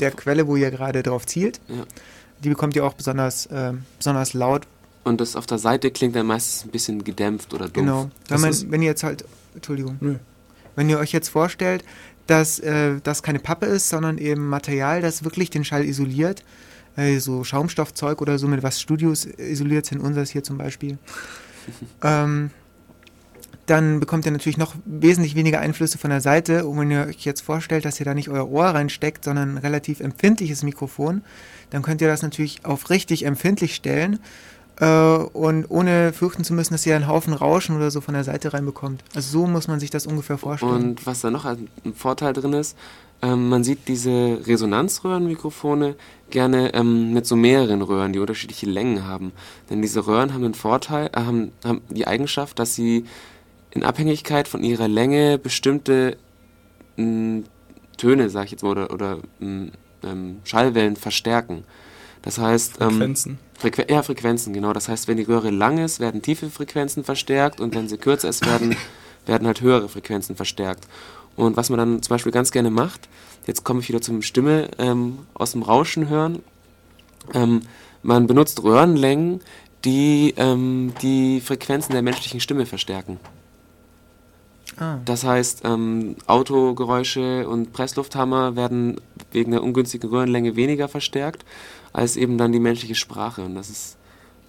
der 0.00 0.10
Quelle, 0.10 0.46
wo 0.46 0.56
ihr 0.56 0.70
gerade 0.70 1.02
drauf 1.02 1.26
zielt. 1.26 1.60
Ja. 1.68 1.84
Die 2.44 2.48
bekommt 2.48 2.76
ihr 2.76 2.84
auch 2.84 2.94
besonders, 2.94 3.46
äh, 3.46 3.72
besonders 3.98 4.34
laut 4.34 4.66
und 5.06 5.20
das 5.20 5.36
auf 5.36 5.46
der 5.46 5.58
Seite 5.58 5.92
klingt 5.92 6.16
dann 6.16 6.26
meistens 6.26 6.64
ein 6.64 6.72
bisschen 6.72 7.04
gedämpft 7.04 7.54
oder 7.54 7.66
dumpf. 7.66 7.74
Genau. 7.74 8.10
Wenn, 8.26 8.40
man, 8.40 8.70
wenn 8.72 8.82
ihr 8.82 8.88
jetzt 8.88 9.04
halt, 9.04 9.24
Entschuldigung, 9.54 9.98
Nö. 10.00 10.16
wenn 10.74 10.90
ihr 10.90 10.98
euch 10.98 11.12
jetzt 11.12 11.28
vorstellt, 11.28 11.84
dass 12.26 12.58
äh, 12.58 12.96
das 13.04 13.22
keine 13.22 13.38
Pappe 13.38 13.66
ist, 13.66 13.88
sondern 13.88 14.18
eben 14.18 14.48
Material, 14.48 15.00
das 15.00 15.22
wirklich 15.22 15.48
den 15.48 15.64
Schall 15.64 15.84
isoliert, 15.84 16.42
äh, 16.96 17.20
so 17.20 17.44
Schaumstoffzeug 17.44 18.20
oder 18.20 18.40
so, 18.40 18.48
mit 18.48 18.64
was 18.64 18.80
Studios 18.80 19.26
isoliert 19.26 19.86
sind, 19.86 20.00
unseres 20.00 20.30
hier 20.30 20.42
zum 20.42 20.58
Beispiel, 20.58 20.98
ähm, 22.02 22.50
dann 23.66 24.00
bekommt 24.00 24.24
ihr 24.26 24.32
natürlich 24.32 24.58
noch 24.58 24.74
wesentlich 24.84 25.34
weniger 25.34 25.60
Einflüsse 25.60 25.98
von 25.98 26.10
der 26.10 26.20
Seite. 26.20 26.66
Und 26.66 26.78
wenn 26.78 26.90
ihr 26.90 27.06
euch 27.08 27.24
jetzt 27.24 27.40
vorstellt, 27.40 27.84
dass 27.84 27.98
ihr 27.98 28.06
da 28.06 28.14
nicht 28.14 28.28
euer 28.28 28.48
Ohr 28.48 28.66
reinsteckt, 28.66 29.24
sondern 29.24 29.54
ein 29.54 29.58
relativ 29.58 30.00
empfindliches 30.00 30.62
Mikrofon, 30.62 31.22
dann 31.70 31.82
könnt 31.82 32.00
ihr 32.00 32.08
das 32.08 32.22
natürlich 32.22 32.64
auf 32.64 32.90
richtig 32.90 33.24
empfindlich 33.24 33.74
stellen 33.74 34.20
äh, 34.80 34.86
und 34.86 35.66
ohne 35.68 36.12
fürchten 36.12 36.44
zu 36.44 36.54
müssen, 36.54 36.74
dass 36.74 36.86
ihr 36.86 36.94
einen 36.94 37.08
Haufen 37.08 37.32
Rauschen 37.32 37.76
oder 37.76 37.90
so 37.90 38.00
von 38.00 38.14
der 38.14 38.24
Seite 38.24 38.52
reinbekommt. 38.52 39.02
Also 39.14 39.40
so 39.40 39.46
muss 39.46 39.66
man 39.68 39.80
sich 39.80 39.90
das 39.90 40.06
ungefähr 40.06 40.38
vorstellen. 40.38 40.72
Und 40.72 41.06
was 41.06 41.20
da 41.20 41.30
noch 41.30 41.44
ein 41.44 41.68
Vorteil 41.94 42.32
drin 42.32 42.52
ist, 42.52 42.76
ähm, 43.22 43.48
man 43.48 43.64
sieht 43.64 43.88
diese 43.88 44.40
Resonanzröhrenmikrofone 44.46 45.96
gerne 46.30 46.74
ähm, 46.74 47.12
mit 47.12 47.26
so 47.26 47.34
mehreren 47.34 47.82
Röhren, 47.82 48.12
die 48.12 48.18
unterschiedliche 48.18 48.66
Längen 48.66 49.06
haben. 49.06 49.32
Denn 49.70 49.80
diese 49.80 50.06
Röhren 50.06 50.34
haben 50.34 50.42
den 50.42 50.54
Vorteil, 50.54 51.10
äh, 51.14 51.20
haben, 51.20 51.52
haben 51.64 51.80
die 51.88 52.06
Eigenschaft, 52.06 52.58
dass 52.58 52.74
sie 52.74 53.06
in 53.76 53.84
Abhängigkeit 53.84 54.48
von 54.48 54.64
ihrer 54.64 54.88
Länge 54.88 55.38
bestimmte 55.38 56.16
mh, 56.96 57.44
Töne, 57.96 58.30
sag 58.30 58.46
ich 58.46 58.50
jetzt 58.52 58.62
mal, 58.62 58.70
oder, 58.70 58.90
oder 58.90 59.18
mh, 59.38 59.68
ähm, 60.02 60.40
Schallwellen 60.44 60.96
verstärken. 60.96 61.64
Das 62.22 62.38
heißt, 62.38 62.80
ähm, 62.80 62.90
Frequenzen. 62.90 63.38
Frequ 63.58 63.84
ja, 63.88 64.02
Frequenzen, 64.02 64.52
genau. 64.52 64.72
Das 64.72 64.88
heißt, 64.88 65.08
wenn 65.08 65.16
die 65.16 65.22
Röhre 65.22 65.50
lang 65.50 65.78
ist, 65.78 66.00
werden 66.00 66.22
tiefe 66.22 66.50
Frequenzen 66.50 67.04
verstärkt 67.04 67.60
und 67.60 67.74
wenn 67.74 67.88
sie 67.88 67.98
kürzer 67.98 68.28
ist, 68.28 68.44
werden, 68.44 68.76
werden 69.26 69.46
halt 69.46 69.60
höhere 69.60 69.88
Frequenzen 69.88 70.36
verstärkt. 70.36 70.86
Und 71.36 71.56
was 71.56 71.70
man 71.70 71.78
dann 71.78 72.02
zum 72.02 72.14
Beispiel 72.14 72.32
ganz 72.32 72.50
gerne 72.50 72.70
macht, 72.70 73.08
jetzt 73.46 73.62
komme 73.62 73.80
ich 73.80 73.88
wieder 73.88 74.00
zum 74.00 74.22
Stimme 74.22 74.70
ähm, 74.78 75.18
aus 75.34 75.52
dem 75.52 75.62
Rauschen 75.62 76.08
hören, 76.08 76.42
ähm, 77.34 77.60
man 78.02 78.26
benutzt 78.26 78.62
Röhrenlängen, 78.62 79.40
die 79.84 80.34
ähm, 80.36 80.94
die 81.02 81.40
Frequenzen 81.40 81.92
der 81.92 82.02
menschlichen 82.02 82.40
Stimme 82.40 82.66
verstärken. 82.66 83.18
Ah. 84.78 84.98
Das 85.04 85.24
heißt, 85.24 85.62
ähm, 85.64 86.16
Autogeräusche 86.26 87.48
und 87.48 87.72
Presslufthammer 87.72 88.56
werden 88.56 89.00
wegen 89.32 89.52
der 89.52 89.62
ungünstigen 89.62 90.08
Röhrenlänge 90.10 90.56
weniger 90.56 90.88
verstärkt 90.88 91.44
als 91.92 92.16
eben 92.16 92.38
dann 92.38 92.52
die 92.52 92.60
menschliche 92.60 92.94
Sprache. 92.94 93.42
Und 93.42 93.54
das 93.54 93.70
ist, 93.70 93.96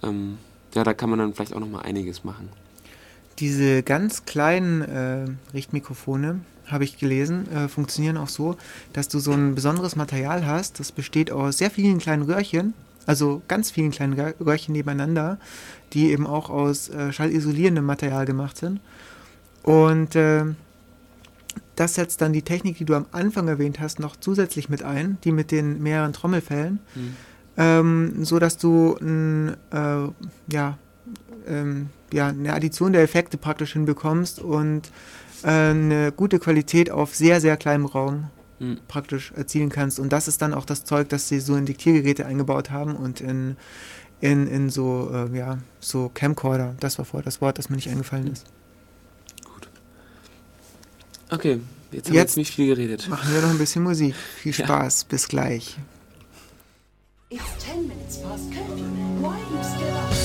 ähm, 0.02 0.38
ja, 0.74 0.84
da 0.84 0.94
kann 0.94 1.10
man 1.10 1.18
dann 1.18 1.34
vielleicht 1.34 1.54
auch 1.54 1.60
noch 1.60 1.70
mal 1.70 1.82
einiges 1.82 2.24
machen. 2.24 2.48
Diese 3.38 3.82
ganz 3.82 4.24
kleinen 4.24 4.82
äh, 4.82 5.26
Richtmikrofone, 5.54 6.40
habe 6.70 6.84
ich 6.84 6.98
gelesen, 6.98 7.50
äh, 7.50 7.68
funktionieren 7.68 8.16
auch 8.16 8.28
so, 8.28 8.56
dass 8.92 9.08
du 9.08 9.18
so 9.18 9.32
ein 9.32 9.54
besonderes 9.54 9.96
Material 9.96 10.46
hast. 10.46 10.80
Das 10.80 10.92
besteht 10.92 11.30
aus 11.30 11.58
sehr 11.58 11.70
vielen 11.70 11.98
kleinen 11.98 12.22
Röhrchen, 12.22 12.74
also 13.06 13.42
ganz 13.48 13.70
vielen 13.70 13.90
kleinen 13.90 14.14
Röhr- 14.14 14.34
Röhrchen 14.40 14.72
nebeneinander, 14.72 15.38
die 15.92 16.10
eben 16.10 16.26
auch 16.26 16.50
aus 16.50 16.88
äh, 16.90 17.12
schallisolierendem 17.12 17.84
Material 17.84 18.26
gemacht 18.26 18.56
sind. 18.58 18.80
Und 19.62 20.14
äh, 20.16 20.44
das 21.76 21.94
setzt 21.94 22.20
dann 22.20 22.32
die 22.32 22.42
Technik, 22.42 22.78
die 22.78 22.84
du 22.84 22.94
am 22.94 23.06
Anfang 23.12 23.48
erwähnt 23.48 23.80
hast, 23.80 24.00
noch 24.00 24.16
zusätzlich 24.16 24.68
mit 24.68 24.82
ein, 24.82 25.18
die 25.24 25.32
mit 25.32 25.50
den 25.50 25.82
mehreren 25.82 26.12
Trommelfällen, 26.12 26.80
ähm, 27.56 28.24
so 28.24 28.38
dass 28.38 28.58
du 28.58 28.96
ein, 29.00 29.56
äh, 29.70 30.08
ja, 30.52 30.78
ähm, 31.46 31.90
ja, 32.12 32.28
eine 32.28 32.54
Addition 32.54 32.92
der 32.92 33.02
Effekte 33.02 33.36
praktisch 33.36 33.74
hinbekommst 33.74 34.40
und 34.40 34.90
äh, 35.44 35.48
eine 35.48 36.12
gute 36.12 36.38
Qualität 36.38 36.90
auf 36.90 37.14
sehr, 37.14 37.40
sehr 37.40 37.56
kleinem 37.56 37.86
Raum 37.86 38.30
Hm. 38.58 38.78
praktisch 38.88 39.32
erzielen 39.36 39.68
kannst. 39.68 40.00
Und 40.00 40.12
das 40.12 40.26
ist 40.26 40.42
dann 40.42 40.52
auch 40.52 40.64
das 40.64 40.84
Zeug, 40.84 41.08
das 41.08 41.28
sie 41.28 41.38
so 41.38 41.54
in 41.54 41.64
Diktiergeräte 41.64 42.26
eingebaut 42.26 42.70
haben 42.70 42.96
und 42.96 43.20
in, 43.20 43.56
in, 44.20 44.48
in 44.48 44.68
so, 44.68 45.10
äh, 45.12 45.36
ja, 45.36 45.58
so 45.78 46.10
Camcorder. 46.12 46.74
Das 46.80 46.98
war 46.98 47.04
vorher 47.04 47.24
das 47.24 47.40
Wort, 47.40 47.58
das 47.58 47.70
mir 47.70 47.76
nicht 47.76 47.88
eingefallen 47.88 48.26
ist. 48.26 48.46
Okay, 51.30 51.60
jetzt 51.92 52.06
haben 52.08 52.14
wir 52.14 52.20
Jetzt- 52.20 52.30
jetzt 52.30 52.36
nicht 52.36 52.54
viel 52.54 52.66
geredet. 52.74 53.08
Machen 53.08 53.32
wir 53.32 53.40
noch 53.42 53.50
ein 53.50 53.58
bisschen 53.58 53.82
Musik. 53.82 54.14
Viel 54.42 54.52
Ja. 54.54 54.64
Spaß. 54.64 55.04
Bis 55.04 55.28
gleich. 55.28 55.76
It's 57.30 57.42
ten 57.62 57.86
minutes 57.86 58.22
past 58.22 58.50
curfew. 58.50 58.84
Why 59.20 59.26
are 59.26 59.36
you 59.36 59.62
still 59.62 59.94
up? 59.94 60.17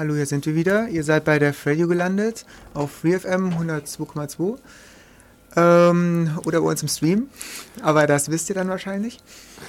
Hallo, 0.00 0.14
hier 0.14 0.24
sind 0.24 0.46
wir 0.46 0.54
wieder. 0.54 0.88
Ihr 0.88 1.04
seid 1.04 1.24
bei 1.26 1.38
der 1.38 1.54
Radio 1.66 1.86
gelandet 1.86 2.46
auf 2.72 2.90
FreeFM 2.90 3.50
102,2 3.52 4.56
ähm, 5.56 6.38
oder 6.46 6.62
bei 6.62 6.68
uns 6.68 6.80
im 6.80 6.88
Stream, 6.88 7.28
aber 7.82 8.06
das 8.06 8.30
wisst 8.30 8.48
ihr 8.48 8.54
dann 8.54 8.68
wahrscheinlich. 8.70 9.20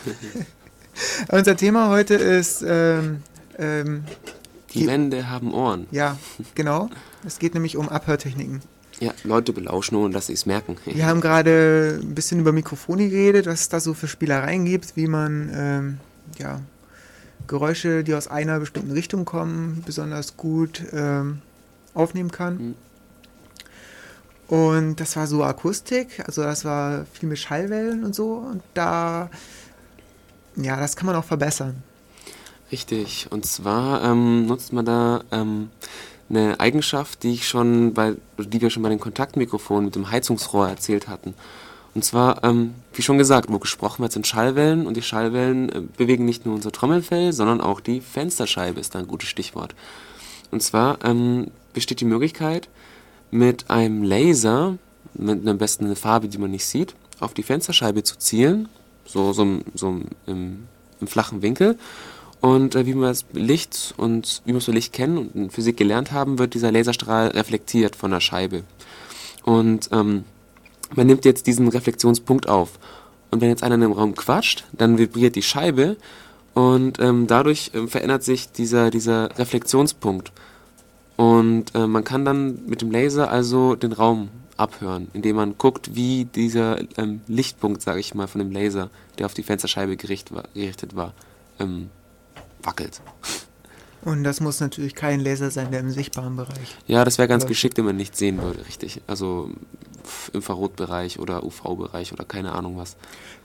Unser 1.31 1.57
Thema 1.57 1.89
heute 1.89 2.13
ist, 2.15 2.63
ähm, 2.65 3.23
ähm, 3.59 4.05
Die 4.73 4.79
Die- 4.79 4.87
Wände 4.87 5.29
haben 5.29 5.53
Ohren. 5.53 5.87
ja, 5.91 6.17
genau, 6.55 6.89
es 7.27 7.37
geht 7.37 7.53
nämlich 7.53 7.75
um 7.75 7.89
Abhörtechniken. 7.89 8.61
Ja, 9.01 9.13
Leute 9.25 9.51
belauschen, 9.51 9.95
ohne 9.97 10.13
dass 10.13 10.27
sie 10.27 10.33
es 10.33 10.45
merken. 10.45 10.77
Wir 10.85 11.07
haben 11.07 11.19
gerade 11.19 11.99
ein 12.01 12.15
bisschen 12.15 12.39
über 12.39 12.53
Mikrofone 12.53 13.09
geredet, 13.09 13.47
was 13.47 13.61
es 13.61 13.67
da 13.69 13.81
so 13.81 13.93
für 13.93 14.07
Spielereien 14.07 14.63
gibt, 14.63 14.95
wie 14.95 15.07
man 15.07 15.49
ähm, 15.53 15.97
ja, 16.37 16.61
Geräusche, 17.47 18.03
die 18.03 18.13
aus 18.13 18.27
einer 18.27 18.59
bestimmten 18.59 18.91
Richtung 18.91 19.25
kommen, 19.25 19.83
besonders 19.85 20.37
gut 20.37 20.83
ähm, 20.93 21.41
aufnehmen 21.93 22.31
kann. 22.31 22.57
Mhm. 22.57 22.75
Und 24.47 24.99
das 24.99 25.15
war 25.15 25.27
so 25.27 25.43
Akustik, 25.43 26.21
also 26.25 26.43
das 26.43 26.65
war 26.65 27.05
viel 27.13 27.29
mit 27.29 27.39
Schallwellen 27.39 28.03
und 28.03 28.13
so. 28.13 28.33
Und 28.33 28.61
da, 28.73 29.29
ja, 30.57 30.77
das 30.77 30.97
kann 30.97 31.05
man 31.05 31.15
auch 31.15 31.23
verbessern. 31.23 31.81
Richtig. 32.69 33.27
Und 33.29 33.45
zwar 33.45 34.03
ähm, 34.03 34.47
nutzt 34.47 34.73
man 34.73 34.85
da 34.85 35.23
ähm, 35.31 35.69
eine 36.29 36.59
Eigenschaft, 36.59 37.23
die 37.23 37.33
ich 37.33 37.47
schon 37.47 37.93
bei, 37.93 38.15
die 38.37 38.61
wir 38.61 38.69
schon 38.69 38.83
bei 38.83 38.89
den 38.89 38.99
Kontaktmikrofonen 38.99 39.85
mit 39.85 39.95
dem 39.95 40.11
Heizungsrohr 40.11 40.67
erzählt 40.67 41.07
hatten. 41.07 41.33
Und 41.93 42.05
zwar, 42.05 42.43
ähm, 42.43 42.73
wie 42.93 43.01
schon 43.01 43.17
gesagt, 43.17 43.51
wo 43.51 43.59
gesprochen 43.59 44.01
wird, 44.01 44.13
sind 44.13 44.25
Schallwellen 44.25 44.87
und 44.87 44.95
die 44.95 45.01
Schallwellen 45.01 45.69
äh, 45.69 45.81
bewegen 45.97 46.25
nicht 46.25 46.45
nur 46.45 46.55
unser 46.55 46.71
Trommelfell, 46.71 47.33
sondern 47.33 47.59
auch 47.59 47.81
die 47.81 47.99
Fensterscheibe 47.99 48.79
ist 48.79 48.95
da 48.95 48.99
ein 48.99 49.07
gutes 49.07 49.29
Stichwort. 49.29 49.75
Und 50.51 50.63
zwar 50.63 51.03
ähm, 51.03 51.47
besteht 51.73 51.99
die 51.99 52.05
Möglichkeit, 52.05 52.69
mit 53.29 53.69
einem 53.69 54.03
Laser, 54.03 54.77
mit 55.13 55.47
am 55.47 55.57
besten 55.57 55.85
eine 55.85 55.95
Farbe, 55.95 56.27
die 56.27 56.37
man 56.37 56.51
nicht 56.51 56.65
sieht, 56.65 56.95
auf 57.19 57.33
die 57.33 57.43
Fensterscheibe 57.43 58.03
zu 58.03 58.17
zielen, 58.17 58.69
so, 59.05 59.33
so, 59.33 59.59
so 59.73 60.01
im, 60.27 60.67
im, 60.99 61.07
flachen 61.07 61.41
Winkel. 61.41 61.77
Und 62.39 62.75
äh, 62.75 62.85
wie 62.85 62.95
wir 62.95 63.07
das 63.07 63.25
Licht 63.33 63.93
und 63.97 64.41
wie 64.45 64.53
wir 64.53 64.61
so 64.61 64.71
Licht 64.71 64.93
kennen 64.93 65.17
und 65.17 65.35
in 65.35 65.49
Physik 65.49 65.77
gelernt 65.77 66.11
haben, 66.11 66.39
wird 66.39 66.53
dieser 66.53 66.71
Laserstrahl 66.71 67.27
reflektiert 67.29 67.95
von 67.95 68.11
der 68.11 68.19
Scheibe. 68.19 68.63
Und 69.43 69.89
ähm, 69.91 70.23
man 70.95 71.07
nimmt 71.07 71.25
jetzt 71.25 71.47
diesen 71.47 71.67
Reflexionspunkt 71.67 72.47
auf. 72.47 72.79
Und 73.29 73.41
wenn 73.41 73.49
jetzt 73.49 73.63
einer 73.63 73.75
in 73.75 73.83
einem 73.83 73.93
Raum 73.93 74.15
quatscht, 74.15 74.65
dann 74.73 74.97
vibriert 74.97 75.35
die 75.35 75.41
Scheibe 75.41 75.95
und 76.53 76.99
ähm, 76.99 77.27
dadurch 77.27 77.71
ähm, 77.73 77.87
verändert 77.87 78.23
sich 78.23 78.51
dieser, 78.51 78.89
dieser 78.89 79.37
Reflexionspunkt. 79.37 80.31
Und 81.15 81.73
äh, 81.75 81.87
man 81.87 82.03
kann 82.03 82.25
dann 82.25 82.65
mit 82.67 82.81
dem 82.81 82.91
Laser 82.91 83.31
also 83.31 83.75
den 83.75 83.93
Raum 83.93 84.29
abhören, 84.57 85.07
indem 85.13 85.37
man 85.37 85.57
guckt, 85.57 85.95
wie 85.95 86.25
dieser 86.25 86.79
ähm, 86.97 87.21
Lichtpunkt, 87.27 87.81
sage 87.81 87.99
ich 87.99 88.13
mal, 88.13 88.27
von 88.27 88.39
dem 88.39 88.51
Laser, 88.51 88.89
der 89.17 89.25
auf 89.25 89.33
die 89.33 89.43
Fensterscheibe 89.43 89.97
gericht 89.97 90.33
war, 90.33 90.43
gerichtet 90.53 90.95
war, 90.95 91.13
ähm, 91.59 91.89
wackelt. 92.61 93.01
Und 94.03 94.23
das 94.23 94.39
muss 94.41 94.59
natürlich 94.59 94.95
kein 94.95 95.19
Laser 95.19 95.51
sein, 95.51 95.69
der 95.71 95.79
im 95.81 95.91
sichtbaren 95.91 96.35
Bereich. 96.35 96.75
Ja, 96.87 97.05
das 97.05 97.17
wäre 97.17 97.27
ganz 97.27 97.45
geschickt, 97.45 97.77
wenn 97.77 97.85
man 97.85 97.97
nicht 97.97 98.17
sehen 98.17 98.41
würde, 98.41 98.65
richtig. 98.65 99.01
Also 99.07 99.49
Infrarotbereich 100.33 101.19
oder 101.19 101.43
UV-Bereich 101.43 102.11
oder 102.13 102.25
keine 102.25 102.51
Ahnung 102.53 102.77
was. 102.77 102.95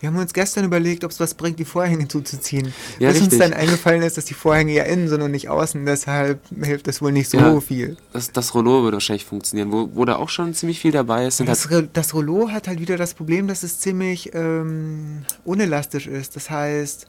Wir 0.01 0.09
haben 0.09 0.16
uns 0.16 0.33
gestern 0.33 0.64
überlegt, 0.64 1.05
ob 1.05 1.11
es 1.11 1.21
was 1.21 1.35
bringt, 1.35 1.59
die 1.59 1.64
Vorhänge 1.64 2.07
zuzuziehen. 2.09 2.73
Ja, 2.99 3.09
Bis 3.11 3.21
uns 3.23 3.33
richtig. 3.33 3.38
dann 3.51 3.53
eingefallen 3.55 4.03
ist, 4.03 4.16
dass 4.16 4.25
die 4.27 4.35
Vorhänge 4.35 4.73
ja 4.73 4.85
innen 4.85 5.09
sind 5.09 5.23
und 5.23 5.31
nicht 5.31 5.49
außen, 5.49 5.85
deshalb 5.87 6.40
hilft 6.62 6.87
das 6.87 7.01
wohl 7.03 7.12
nicht 7.12 7.31
so 7.31 7.38
Ja. 7.38 7.61
viel. 7.61 7.97
Das, 8.12 8.33
das 8.33 8.55
Rollo 8.55 8.83
würde 8.83 8.97
wahrscheinlich 8.97 9.25
funktionieren, 9.25 9.73
wo, 9.73 9.90
wo 9.95 10.05
da 10.05 10.16
auch 10.16 10.29
schon 10.29 10.55
ziemlich 10.55 10.81
viel 10.81 10.92
dabei 10.92 11.27
ist. 11.27 11.40
Das, 11.40 11.69
halt, 11.71 11.90
das 11.95 12.14
Rollo 12.14 12.51
hat 12.51 12.69
halt 12.69 12.81
wieder 12.81 12.97
das 12.97 13.14
Problem, 13.14 13.49
dass 13.49 13.62
es 13.62 13.79
ziemlich 13.81 14.31
ähm, 14.35 15.25
unelastisch 15.45 16.07
ist. 16.07 16.37
Das 16.37 16.51
heißt, 16.51 17.07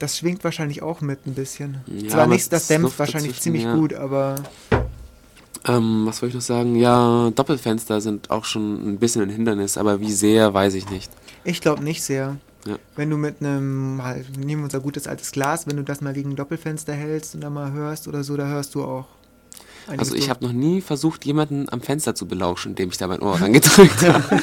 das 0.00 0.18
schwingt 0.18 0.42
wahrscheinlich 0.42 0.82
auch 0.82 1.00
mit 1.00 1.26
ein 1.26 1.34
bisschen. 1.34 1.78
Ja, 1.86 2.08
Zwar 2.08 2.22
aber 2.22 2.32
nicht, 2.34 2.52
das 2.52 2.66
dämpft 2.66 2.98
wahrscheinlich 2.98 3.36
dazwischen, 3.36 3.42
ziemlich 3.42 3.62
ja. 3.64 3.74
gut, 3.74 3.94
aber 3.94 4.36
ähm, 5.66 6.06
was 6.06 6.22
wollte 6.22 6.30
ich 6.30 6.34
noch 6.34 6.42
sagen? 6.42 6.74
Ja, 6.74 7.30
Doppelfenster 7.34 8.00
sind 8.00 8.30
auch 8.30 8.44
schon 8.44 8.94
ein 8.94 8.98
bisschen 8.98 9.22
ein 9.22 9.30
Hindernis, 9.30 9.76
aber 9.76 10.00
wie 10.00 10.12
sehr, 10.12 10.52
weiß 10.52 10.74
ich 10.74 10.88
nicht. 10.90 11.10
ich 11.44 11.60
glaube 11.60 11.84
nicht 11.84 12.02
sehr. 12.02 12.38
Ja. 12.66 12.76
Wenn 12.96 13.08
du 13.08 13.16
mit 13.16 13.40
einem, 13.40 13.96
nehmen 14.38 14.60
wir 14.60 14.64
unser 14.64 14.80
gutes 14.80 15.06
altes 15.06 15.32
Glas, 15.32 15.66
wenn 15.66 15.76
du 15.76 15.82
das 15.82 16.00
mal 16.00 16.12
gegen 16.12 16.30
ein 16.30 16.36
Doppelfenster 16.36 16.92
hältst 16.92 17.34
und 17.34 17.42
da 17.42 17.50
mal 17.50 17.72
hörst 17.72 18.08
oder 18.08 18.22
so, 18.22 18.36
da 18.36 18.46
hörst 18.46 18.74
du 18.74 18.84
auch. 18.84 19.06
Also 19.86 20.14
ich 20.14 20.28
habe 20.30 20.44
noch 20.44 20.52
nie 20.52 20.82
versucht, 20.82 21.24
jemanden 21.24 21.68
am 21.70 21.80
Fenster 21.80 22.14
zu 22.14 22.26
belauschen, 22.26 22.72
indem 22.72 22.90
ich 22.90 22.98
da 22.98 23.06
mein 23.06 23.22
Ohr 23.22 23.40
rangedrückt 23.40 24.02
habe. 24.06 24.40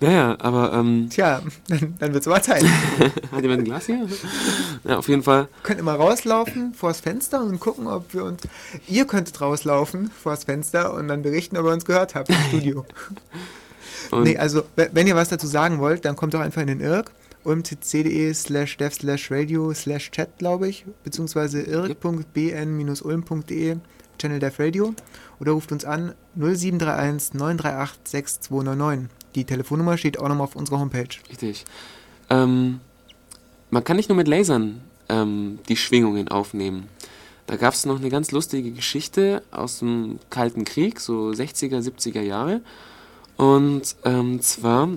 Naja, 0.00 0.36
aber 0.40 0.72
ähm, 0.72 1.08
Tja, 1.10 1.42
dann, 1.68 1.94
dann 1.98 2.12
wird's 2.14 2.26
aber 2.28 2.40
Zeit. 2.42 2.64
hat 3.32 3.42
jemand 3.42 3.60
ein 3.60 3.64
Glas 3.64 3.86
hier? 3.86 4.06
Ja, 4.84 4.98
auf 4.98 5.08
jeden 5.08 5.22
Fall. 5.22 5.48
könnt 5.62 5.78
immer 5.80 5.94
rauslaufen 5.94 6.74
vors 6.74 7.00
Fenster 7.00 7.42
und 7.42 7.60
gucken, 7.60 7.86
ob 7.86 8.12
wir 8.14 8.24
uns. 8.24 8.42
Ihr 8.88 9.06
könntet 9.06 9.40
rauslaufen 9.40 10.10
vors 10.10 10.44
Fenster 10.44 10.92
und 10.94 11.08
dann 11.08 11.22
berichten, 11.22 11.56
ob 11.56 11.66
ihr 11.66 11.72
uns 11.72 11.84
gehört 11.84 12.14
habt 12.14 12.28
im 12.30 12.36
Studio. 12.48 12.84
Und 14.10 14.24
nee, 14.24 14.36
also, 14.36 14.62
we- 14.76 14.90
wenn 14.92 15.06
ihr 15.06 15.16
was 15.16 15.28
dazu 15.30 15.46
sagen 15.46 15.78
wollt, 15.78 16.04
dann 16.04 16.14
kommt 16.16 16.34
doch 16.34 16.40
einfach 16.40 16.60
in 16.62 16.66
den 16.68 16.80
IRC, 16.80 17.10
ulmcc.de 17.44 18.34
slash 18.34 18.76
dev 18.76 18.94
slash 18.94 19.30
radio 19.30 19.72
slash 19.72 20.10
chat, 20.10 20.36
glaube 20.38 20.68
ich, 20.68 20.84
beziehungsweise 21.04 21.62
irc.bn-ulm.de, 21.62 23.76
Channel 24.18 24.38
Dev 24.38 24.62
Radio, 24.62 24.94
oder 25.40 25.52
ruft 25.52 25.72
uns 25.72 25.84
an 25.84 26.14
0731 26.36 27.34
938 27.34 28.00
6299. 28.04 29.08
Die 29.34 29.44
Telefonnummer 29.44 29.96
steht 29.98 30.18
auch 30.18 30.28
nochmal 30.28 30.44
auf 30.44 30.56
unserer 30.56 30.78
Homepage. 30.78 31.08
Richtig. 31.30 31.64
Ähm, 32.30 32.80
man 33.70 33.84
kann 33.84 33.96
nicht 33.96 34.08
nur 34.08 34.16
mit 34.16 34.28
Lasern 34.28 34.80
ähm, 35.08 35.58
die 35.68 35.76
Schwingungen 35.76 36.28
aufnehmen. 36.28 36.88
Da 37.46 37.56
gab 37.56 37.74
es 37.74 37.84
noch 37.84 37.98
eine 37.98 38.08
ganz 38.08 38.30
lustige 38.30 38.70
Geschichte 38.70 39.42
aus 39.50 39.80
dem 39.80 40.18
Kalten 40.30 40.64
Krieg, 40.64 40.98
so 41.00 41.28
60er, 41.30 41.80
70er 41.80 42.22
Jahre. 42.22 42.62
Und 43.36 43.96
ähm, 44.04 44.40
zwar 44.40 44.88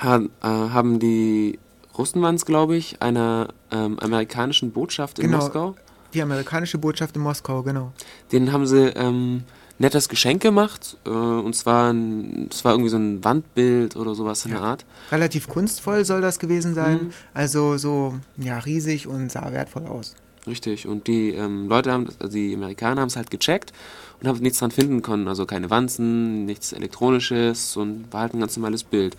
ha 0.00 0.16
äh, 0.18 0.26
haben 0.42 0.98
die 0.98 1.58
Russen 1.96 2.20
waren 2.20 2.34
es, 2.34 2.44
glaube 2.44 2.76
ich, 2.76 3.00
einer 3.00 3.48
ähm, 3.72 3.98
amerikanischen 3.98 4.70
Botschaft 4.70 5.18
in 5.18 5.26
Genau. 5.30 5.38
Moskau. 5.38 5.74
Die 6.12 6.20
amerikanische 6.22 6.78
Botschaft 6.78 7.16
in 7.16 7.22
Moskau, 7.22 7.62
genau. 7.62 7.92
Denen 8.30 8.52
haben 8.52 8.66
sie 8.66 8.88
ähm, 8.90 9.44
nettes 9.78 10.08
Geschenk 10.08 10.42
gemacht. 10.42 10.96
Äh, 11.04 11.10
und 11.10 11.54
zwar, 11.54 11.92
ein, 11.92 12.48
es 12.50 12.64
war 12.64 12.72
irgendwie 12.72 12.90
so 12.90 12.96
ein 12.96 13.22
Wandbild 13.24 13.96
oder 13.96 14.14
sowas 14.14 14.44
in 14.44 14.52
der 14.52 14.62
Art. 14.62 14.84
Relativ 15.12 15.48
kunstvoll 15.48 16.04
soll 16.04 16.20
das 16.20 16.38
gewesen 16.38 16.74
sein. 16.74 16.94
Mhm. 17.04 17.10
Also 17.34 17.76
so, 17.76 18.14
ja, 18.36 18.58
riesig 18.58 19.06
und 19.06 19.30
sah 19.30 19.52
wertvoll 19.52 19.86
aus. 19.86 20.14
Richtig, 20.46 20.86
und 20.86 21.08
die 21.08 21.30
ähm, 21.30 21.68
Leute 21.68 21.90
haben, 21.90 22.06
das- 22.06 22.20
also 22.20 22.34
die 22.34 22.54
Amerikaner 22.54 23.00
haben 23.00 23.08
es 23.08 23.16
halt 23.16 23.30
gecheckt 23.32 23.72
und 24.20 24.28
haben 24.28 24.38
nichts 24.38 24.60
dran 24.60 24.70
finden 24.70 25.02
können. 25.02 25.26
Also 25.28 25.44
keine 25.44 25.70
Wanzen, 25.70 26.44
nichts 26.46 26.72
Elektronisches 26.72 27.76
und 27.76 28.12
war 28.12 28.20
halt 28.22 28.34
ein 28.34 28.40
ganz 28.40 28.56
normales 28.56 28.84
Bild. 28.84 29.16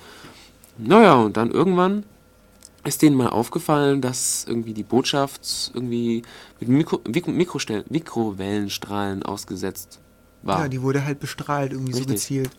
Naja, 0.78 1.16
und 1.16 1.36
dann 1.38 1.52
irgendwann 1.52 2.04
ist 2.86 3.02
denen 3.02 3.18
mal 3.18 3.28
aufgefallen, 3.28 4.00
dass 4.00 4.46
irgendwie 4.48 4.74
die 4.74 4.84
Botschaft 4.84 5.72
irgendwie 5.74 6.22
mit 6.62 6.70
Mikro, 6.70 7.02
Mik 7.06 7.28
Mikrostell- 7.28 7.84
Mikrowellenstrahlen 7.90 9.24
ausgesetzt 9.24 10.00
war. 10.48 10.62
Ja, 10.62 10.68
die 10.68 10.82
wurde 10.82 11.06
halt 11.06 11.20
bestrahlt, 11.20 11.74
irgendwie 11.74 11.94
so 11.94 12.00
Richtig. 12.00 12.16
gezielt. 12.16 12.50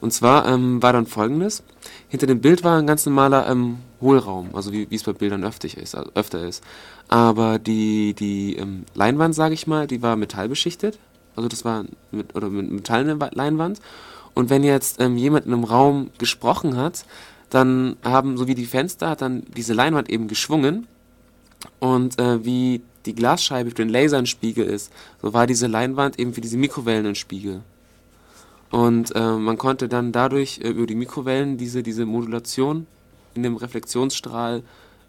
Und 0.00 0.12
zwar 0.12 0.48
ähm, 0.48 0.82
war 0.82 0.92
dann 0.92 1.06
folgendes: 1.06 1.62
Hinter 2.08 2.26
dem 2.26 2.40
Bild 2.40 2.64
war 2.64 2.78
ein 2.78 2.86
ganz 2.88 3.06
normaler 3.06 3.48
ähm, 3.48 3.78
Hohlraum, 4.00 4.50
also 4.52 4.72
wie 4.72 4.88
es 4.90 5.04
bei 5.04 5.12
Bildern 5.12 5.44
öfter 5.44 5.68
ist, 5.78 5.94
also 5.94 6.10
öfter 6.14 6.44
ist. 6.44 6.64
Aber 7.06 7.60
die, 7.60 8.14
die 8.14 8.56
ähm, 8.56 8.84
Leinwand, 8.94 9.34
sage 9.34 9.54
ich 9.54 9.68
mal, 9.68 9.86
die 9.86 10.02
war 10.02 10.16
metallbeschichtet. 10.16 10.98
Also 11.36 11.48
das 11.48 11.64
war 11.64 11.84
mit, 12.10 12.34
oder 12.34 12.48
mit 12.50 12.70
metallene 12.70 13.20
Wa- 13.20 13.30
Leinwand. 13.32 13.80
Und 14.34 14.50
wenn 14.50 14.64
jetzt 14.64 15.00
ähm, 15.00 15.16
jemand 15.16 15.46
in 15.46 15.52
einem 15.52 15.64
Raum 15.64 16.10
gesprochen 16.18 16.76
hat, 16.76 17.04
dann 17.50 17.96
haben, 18.02 18.36
so 18.38 18.48
wie 18.48 18.54
die 18.54 18.66
Fenster, 18.66 19.10
hat 19.10 19.22
dann 19.22 19.42
diese 19.56 19.74
Leinwand 19.74 20.10
eben 20.10 20.26
geschwungen. 20.26 20.86
Und 21.78 22.18
äh, 22.18 22.44
wie 22.44 22.80
die 23.06 23.14
Glasscheibe 23.14 23.70
für 23.70 23.76
den 23.76 23.88
Laser 23.88 24.18
ein 24.18 24.26
Spiegel 24.26 24.66
ist, 24.66 24.92
so 25.20 25.32
war 25.32 25.46
diese 25.46 25.66
Leinwand 25.66 26.18
eben 26.18 26.34
für 26.34 26.40
diese 26.40 26.56
Mikrowellen 26.56 27.06
ein 27.06 27.14
Spiegel. 27.14 27.62
Und 28.70 29.14
äh, 29.14 29.20
man 29.20 29.58
konnte 29.58 29.88
dann 29.88 30.12
dadurch 30.12 30.58
äh, 30.62 30.68
über 30.68 30.86
die 30.86 30.94
Mikrowellen 30.94 31.58
diese, 31.58 31.82
diese 31.82 32.06
Modulation 32.06 32.86
in 33.34 33.42
dem 33.42 33.56
Reflexionsstrahl 33.56 34.62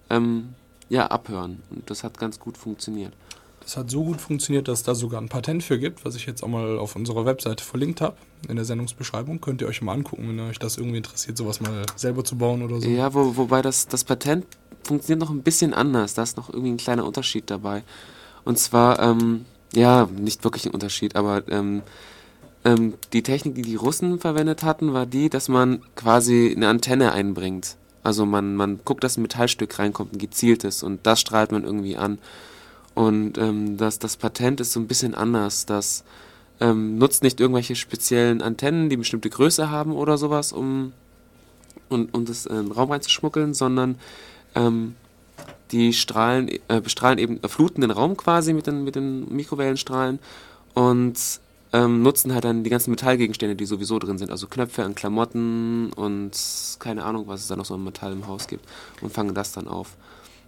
ähm, 0.10 0.50
ja, 0.90 1.08
abhören. 1.08 1.62
Und 1.70 1.90
das 1.90 2.04
hat 2.04 2.18
ganz 2.18 2.40
gut 2.40 2.58
funktioniert. 2.58 3.14
Das 3.62 3.78
hat 3.78 3.90
so 3.90 4.04
gut 4.04 4.20
funktioniert, 4.20 4.68
dass 4.68 4.80
es 4.80 4.84
da 4.84 4.94
sogar 4.94 5.22
ein 5.22 5.30
Patent 5.30 5.64
für 5.64 5.80
gibt, 5.80 6.04
was 6.04 6.16
ich 6.16 6.26
jetzt 6.26 6.44
auch 6.44 6.50
mal 6.50 6.78
auf 6.78 6.98
unserer 6.98 7.26
Webseite 7.26 7.64
verlinkt 7.64 8.02
habe, 8.02 8.18
in 8.50 8.58
der 8.58 8.66
Sendungsbeschreibung. 8.66 9.40
Könnt 9.40 9.62
ihr 9.62 9.68
euch 9.68 9.82
mal 9.82 9.94
angucken, 9.94 10.28
wenn 10.28 10.40
euch 10.42 10.60
das 10.60 10.78
irgendwie 10.78 10.98
interessiert, 10.98 11.38
sowas 11.38 11.62
mal 11.62 11.86
selber 11.96 12.26
zu 12.26 12.38
bauen 12.38 12.62
oder 12.62 12.82
so. 12.82 12.90
Ja, 12.90 13.14
wo, 13.14 13.38
wobei 13.38 13.62
das, 13.62 13.88
das 13.88 14.04
Patent 14.04 14.46
funktioniert 14.84 15.22
noch 15.22 15.34
ein 15.34 15.44
bisschen 15.44 15.74
anders. 15.74 16.14
Da 16.14 16.24
ist 16.24 16.38
noch 16.38 16.50
irgendwie 16.50 16.72
ein 16.72 16.78
kleiner 16.78 17.06
Unterschied 17.06 17.50
dabei. 17.50 17.84
Und 18.44 18.60
zwar, 18.60 19.00
ähm, 19.00 19.46
ja, 19.74 20.08
nicht 20.18 20.44
wirklich 20.44 20.66
ein 20.66 20.74
Unterschied, 20.74 21.16
aber 21.16 21.44
ähm, 21.50 21.82
ähm, 22.66 22.94
die 23.12 23.24
Technik, 23.24 23.56
die 23.56 23.62
die 23.62 23.76
Russen 23.76 24.20
verwendet 24.20 24.64
hatten, 24.64 24.94
war 24.94 25.06
die, 25.06 25.30
dass 25.30 25.50
man 25.50 25.82
quasi 25.96 26.54
eine 26.56 26.68
Antenne 26.68 27.12
einbringt. 27.12 27.78
Also 28.04 28.26
man, 28.26 28.56
man 28.56 28.80
guckt, 28.84 29.04
dass 29.04 29.18
ein 29.18 29.22
Metallstück 29.22 29.80
reinkommt, 29.80 30.14
ein 30.14 30.20
gezieltes, 30.20 30.84
und 30.84 31.06
das 31.06 31.22
strahlt 31.22 31.52
man 31.52 31.64
irgendwie 31.64 31.98
an. 31.98 32.20
Und 32.96 33.38
ähm, 33.38 33.78
das, 33.78 33.98
das 34.00 34.18
Patent 34.18 34.60
ist 34.60 34.74
so 34.74 34.80
ein 34.80 34.88
bisschen 34.88 35.16
anders. 35.16 35.66
Das 35.66 36.04
ähm, 36.60 36.98
nutzt 36.98 37.24
nicht 37.24 37.40
irgendwelche 37.40 37.76
speziellen 37.76 38.42
Antennen, 38.42 38.90
die 38.90 38.98
bestimmte 38.98 39.30
Größe 39.30 39.70
haben 39.70 39.94
oder 39.94 40.18
sowas, 40.18 40.54
um, 40.54 40.94
um, 41.90 42.08
um 42.12 42.26
das 42.26 42.46
in 42.46 42.56
den 42.56 42.72
Raum 42.72 42.92
reinzuschmuggeln, 42.92 43.54
sondern 43.54 43.96
ähm, 44.56 44.96
die 45.72 45.94
strahlen, 45.94 46.50
äh, 46.68 46.82
bestrahlen 46.82 47.18
eben, 47.18 47.44
äh, 47.44 47.48
fluten 47.48 47.82
den 47.82 47.92
Raum 47.92 48.16
quasi 48.16 48.54
mit 48.54 48.68
den, 48.68 48.84
mit 48.84 48.96
den 48.96 49.34
Mikrowellenstrahlen 49.34 50.20
und 50.74 51.18
ähm, 51.74 52.04
nutzen 52.04 52.34
halt 52.34 52.46
dann 52.46 52.64
die 52.64 52.70
ganzen 52.70 52.92
Metallgegenstände, 52.92 53.56
die 53.56 53.66
sowieso 53.66 53.98
drin 53.98 54.20
sind, 54.20 54.32
also 54.32 54.48
Knöpfe 54.48 54.84
an 54.84 54.94
Klamotten 54.94 55.92
und 55.94 56.32
keine 56.80 57.04
Ahnung, 57.04 57.28
was 57.28 57.42
es 57.42 57.48
da 57.48 57.56
noch 57.56 57.66
so 57.66 57.74
an 57.74 57.84
Metall 57.84 58.14
im 58.14 58.28
Haus 58.28 58.48
gibt 58.48 58.66
und 59.02 59.12
fangen 59.12 59.34
das 59.34 59.52
dann 59.52 59.68
auf. 59.68 59.98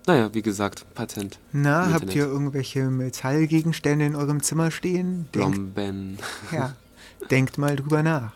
Naja, 0.07 0.29
wie 0.33 0.43
gesagt, 0.43 0.85
Patent. 0.93 1.39
Na, 1.51 1.91
habt 1.91 2.13
ihr 2.13 2.25
irgendwelche 2.25 2.91
Metallgegenstände 2.91 4.05
in 4.05 4.15
eurem 4.15 4.43
Zimmer 4.43 4.69
stehen? 4.69 5.27
Denkt, 5.33 5.73
Blomben. 5.73 6.19
ja, 6.51 6.75
denkt 7.31 7.57
mal 7.57 7.75
drüber 7.75 8.03
nach. 8.03 8.33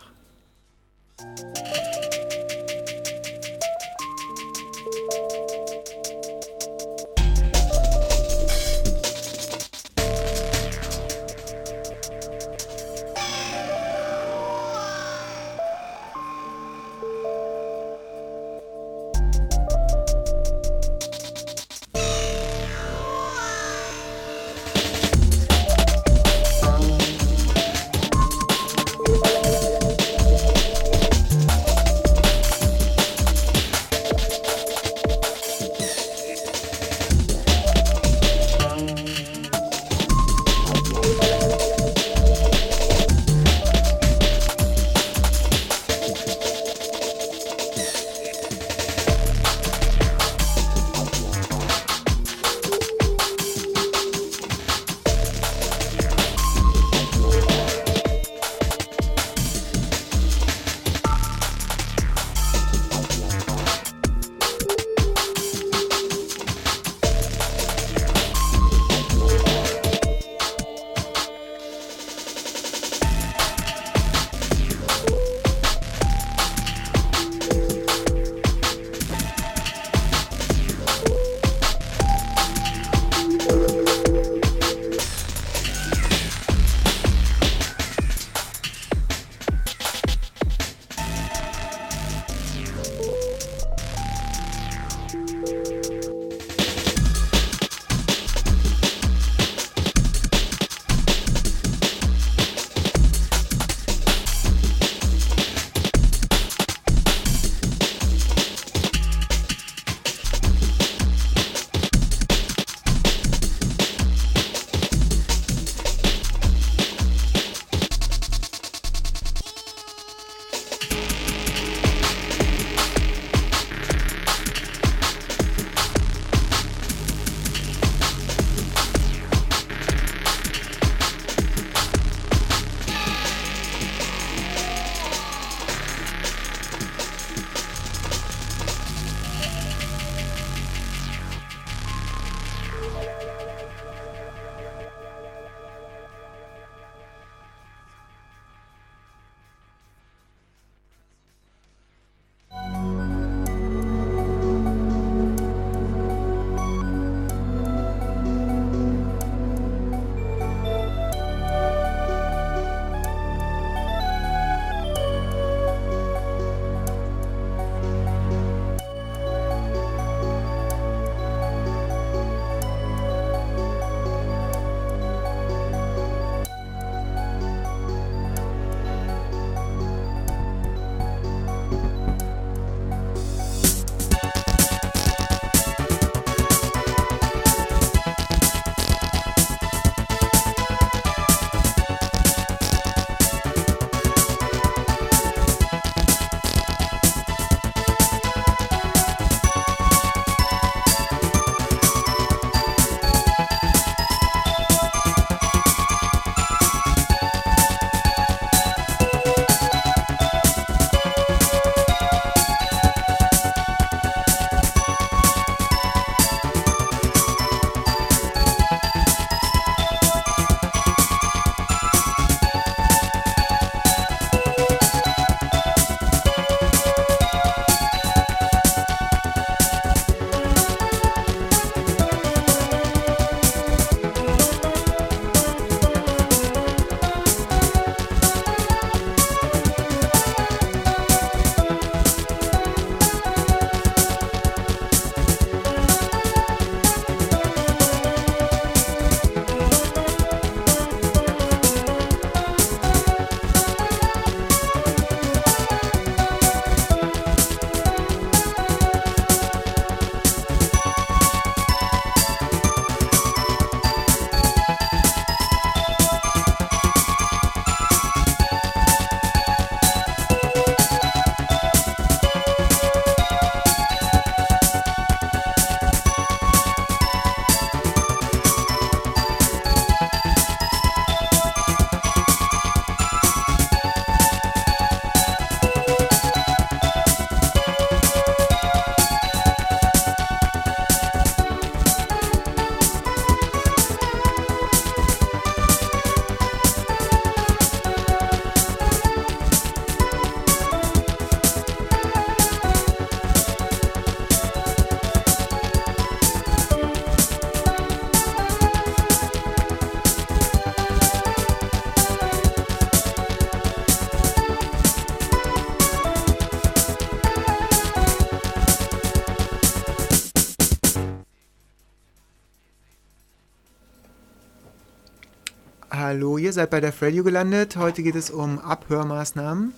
Ihr 326.50 326.54
seid 326.54 326.70
bei 326.70 326.80
der 326.80 326.92
Radio 327.00 327.22
gelandet. 327.22 327.76
Heute 327.76 328.02
geht 328.02 328.16
es 328.16 328.28
um 328.28 328.58
Abhörmaßnahmen. 328.58 329.72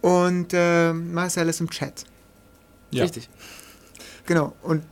Und 0.00 0.52
äh, 0.52 0.92
Marcel 0.92 1.48
ist 1.48 1.60
im 1.60 1.68
Chat. 1.68 2.04
Ja, 2.92 3.02
Richtig. 3.02 3.28
Genau. 4.26 4.54
Und 4.62 4.84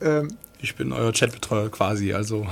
ähm, 0.00 0.28
ich 0.60 0.76
bin 0.76 0.92
euer 0.92 1.10
Chatbetreuer 1.12 1.70
quasi, 1.70 2.12
also 2.12 2.46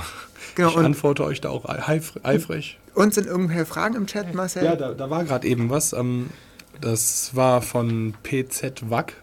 genau. 0.55 0.71
ich 0.71 0.75
Und 0.75 0.83
antworte 0.83 1.23
euch 1.23 1.39
da 1.39 1.49
auch 1.49 1.63
eif- 1.65 2.21
eifrig. 2.23 2.77
uns 2.93 3.15
sind 3.15 3.25
irgendwelche 3.27 3.65
Fragen 3.65 3.95
im 3.95 4.05
Chat, 4.05 4.33
Marcel? 4.33 4.65
Ja, 4.65 4.75
da, 4.75 4.93
da 4.93 5.09
war 5.09 5.23
gerade 5.23 5.47
eben 5.47 5.69
was. 5.69 5.93
Ähm, 5.93 6.31
das 6.81 7.33
war 7.37 7.61
von 7.61 8.15
PZ 8.23 8.89
Wack. 8.89 9.13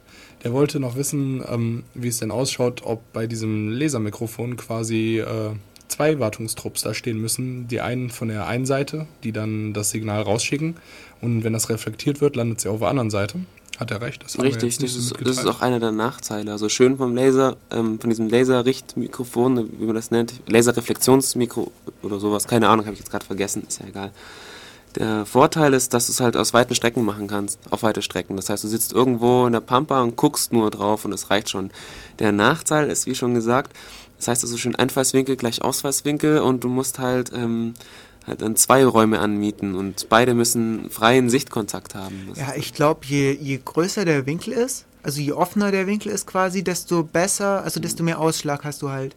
Der 0.42 0.54
wollte 0.54 0.80
noch 0.80 0.96
wissen, 0.96 1.44
ähm, 1.46 1.84
wie 1.92 2.08
es 2.08 2.20
denn 2.20 2.30
ausschaut, 2.30 2.80
ob 2.82 3.12
bei 3.12 3.26
diesem 3.26 3.68
Lasermikrofon 3.68 4.56
quasi 4.56 5.18
äh, 5.18 5.50
zwei 5.88 6.18
Wartungstrupps 6.18 6.82
da 6.82 6.94
stehen 6.94 7.20
müssen. 7.20 7.68
Die 7.68 7.80
einen 7.80 8.10
von 8.10 8.28
der 8.28 8.46
einen 8.46 8.66
Seite, 8.66 9.06
die 9.24 9.32
dann 9.32 9.72
das 9.72 9.90
Signal 9.90 10.22
rausschicken. 10.22 10.76
Und 11.20 11.44
wenn 11.44 11.52
das 11.52 11.68
reflektiert 11.68 12.20
wird, 12.20 12.36
landet 12.36 12.60
sie 12.60 12.68
auf 12.68 12.80
der 12.80 12.88
anderen 12.88 13.10
Seite. 13.10 13.40
Hat 13.78 13.90
er 13.90 14.00
recht? 14.00 14.24
Das 14.24 14.40
Richtig, 14.40 14.78
das 14.78 14.96
ist, 14.96 15.14
das 15.20 15.38
ist 15.38 15.46
auch 15.46 15.60
einer 15.60 15.80
der 15.80 15.92
Nachteile. 15.92 16.50
Also 16.50 16.68
schön 16.68 16.96
vom 16.96 17.14
Laser, 17.14 17.56
ähm, 17.70 18.00
von 18.00 18.08
diesem 18.08 18.28
Laserrichtmikrofon, 18.28 19.70
wie 19.78 19.84
man 19.84 19.94
das 19.94 20.10
nennt, 20.10 20.40
Laserreflexionsmikro 20.46 21.70
oder 22.02 22.18
sowas, 22.18 22.46
keine 22.46 22.68
Ahnung, 22.68 22.86
habe 22.86 22.94
ich 22.94 23.00
jetzt 23.00 23.10
gerade 23.10 23.26
vergessen, 23.26 23.64
ist 23.68 23.80
ja 23.80 23.86
egal. 23.86 24.12
Der 24.94 25.26
Vorteil 25.26 25.74
ist, 25.74 25.92
dass 25.92 26.06
du 26.06 26.12
es 26.12 26.20
halt 26.20 26.38
aus 26.38 26.54
weiten 26.54 26.74
Strecken 26.74 27.04
machen 27.04 27.28
kannst, 27.28 27.58
auf 27.68 27.82
weite 27.82 28.00
Strecken. 28.00 28.34
Das 28.36 28.48
heißt, 28.48 28.64
du 28.64 28.68
sitzt 28.68 28.94
irgendwo 28.94 29.46
in 29.46 29.52
der 29.52 29.60
Pampa 29.60 30.00
und 30.00 30.16
guckst 30.16 30.54
nur 30.54 30.70
drauf 30.70 31.04
und 31.04 31.12
es 31.12 31.28
reicht 31.28 31.50
schon. 31.50 31.70
Der 32.18 32.32
Nachteil 32.32 32.88
ist, 32.88 33.06
wie 33.06 33.14
schon 33.14 33.34
gesagt, 33.34 33.76
das 34.18 34.28
heißt 34.28 34.44
also 34.44 34.56
schön 34.56 34.74
Einfallswinkel 34.76 35.36
gleich 35.36 35.62
Ausfallswinkel 35.62 36.38
und 36.40 36.64
du 36.64 36.68
musst 36.68 36.98
halt, 36.98 37.32
ähm, 37.34 37.74
halt 38.26 38.42
dann 38.42 38.56
zwei 38.56 38.84
Räume 38.84 39.18
anmieten 39.20 39.74
und 39.74 40.08
beide 40.08 40.34
müssen 40.34 40.90
freien 40.90 41.30
Sichtkontakt 41.30 41.94
haben. 41.94 42.26
Das 42.28 42.38
Ja, 42.38 42.54
ich 42.56 42.72
glaube, 42.74 43.00
je, 43.06 43.32
je 43.32 43.60
größer 43.64 44.04
der 44.04 44.26
Winkel 44.26 44.52
ist, 44.52 44.84
also 45.02 45.20
je 45.20 45.32
offener 45.32 45.70
der 45.70 45.86
Winkel 45.86 46.10
ist 46.10 46.26
quasi, 46.26 46.64
desto 46.64 47.04
besser, 47.04 47.62
also 47.62 47.78
desto 47.78 48.02
mehr 48.02 48.18
Ausschlag 48.18 48.64
hast 48.64 48.82
du 48.82 48.90
halt 48.90 49.14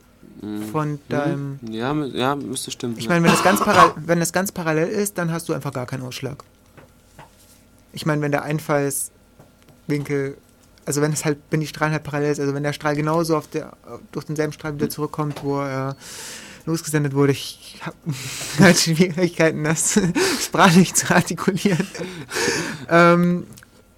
von 0.71 0.99
deinem... 1.09 1.59
Mhm. 1.61 1.73
Ja, 1.73 1.91
mü- 1.91 2.15
ja, 2.15 2.33
müsste 2.35 2.71
stimmen. 2.71 2.95
Ich 2.97 3.05
ja. 3.05 3.09
meine, 3.09 3.25
wenn 3.25 3.31
das 3.31 3.43
ganz 3.43 3.59
para- 3.59 3.93
wenn 3.97 4.19
das 4.21 4.31
ganz 4.31 4.53
parallel 4.53 4.87
ist, 4.87 5.17
dann 5.17 5.33
hast 5.33 5.49
du 5.49 5.53
einfach 5.53 5.73
gar 5.73 5.85
keinen 5.85 6.03
Ausschlag. 6.03 6.45
Ich 7.91 8.05
meine, 8.05 8.21
wenn 8.21 8.31
der 8.31 8.43
Einfallswinkel, 8.43 10.37
also 10.89 11.03
wenn 11.03 11.13
es 11.13 11.23
halt, 11.23 11.37
wenn 11.51 11.59
die 11.59 11.67
Strahlen 11.67 11.93
halt 11.93 12.01
parallel 12.01 12.31
ist, 12.31 12.39
also 12.39 12.55
wenn 12.55 12.63
der 12.63 12.73
Strahl 12.73 12.95
genauso 12.95 13.37
auf 13.37 13.47
der, 13.47 13.73
durch 14.11 14.25
denselben 14.25 14.53
Strahl 14.53 14.73
wieder 14.73 14.89
zurückkommt, 14.89 15.43
wo 15.43 15.59
er 15.59 15.95
losgesendet 16.65 17.13
wurde, 17.13 17.31
ich 17.33 17.79
habe 17.81 17.95
halt 18.59 18.75
Schwierigkeiten, 18.75 19.63
das 19.63 19.99
sprachlich 20.41 20.95
zu 20.95 21.13
artikulieren. 21.13 21.87
ähm, 22.89 23.45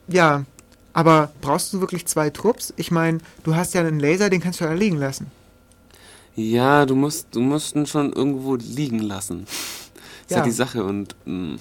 ja, 0.10 0.44
aber 0.92 1.32
brauchst 1.39 1.72
du 1.72 1.80
wirklich 1.80 2.08
zwei 2.08 2.30
Trupps? 2.30 2.74
Ich 2.76 2.92
meine, 2.92 3.20
du 3.46 3.56
hast 3.56 3.74
ja 3.74 3.80
einen 3.80 4.02
Laser, 4.02 4.30
den 4.30 4.42
kannst 4.42 4.60
du 4.60 4.66
ja 4.66 4.74
liegen 4.74 4.98
lassen. 4.98 5.32
Ja, 6.36 6.86
du 6.86 6.96
musst, 6.96 7.28
du 7.32 7.39
musst 7.39 7.74
ihn 7.74 7.86
schon 7.86 8.12
irgendwo 8.12 8.56
liegen 8.56 9.00
lassen. 9.00 9.44
Ist 9.44 10.32
ja, 10.32 10.38
Ja. 10.39 10.44
die 10.44 10.52
Sache 10.52 10.84
und 10.84 11.16
mh, 11.24 11.56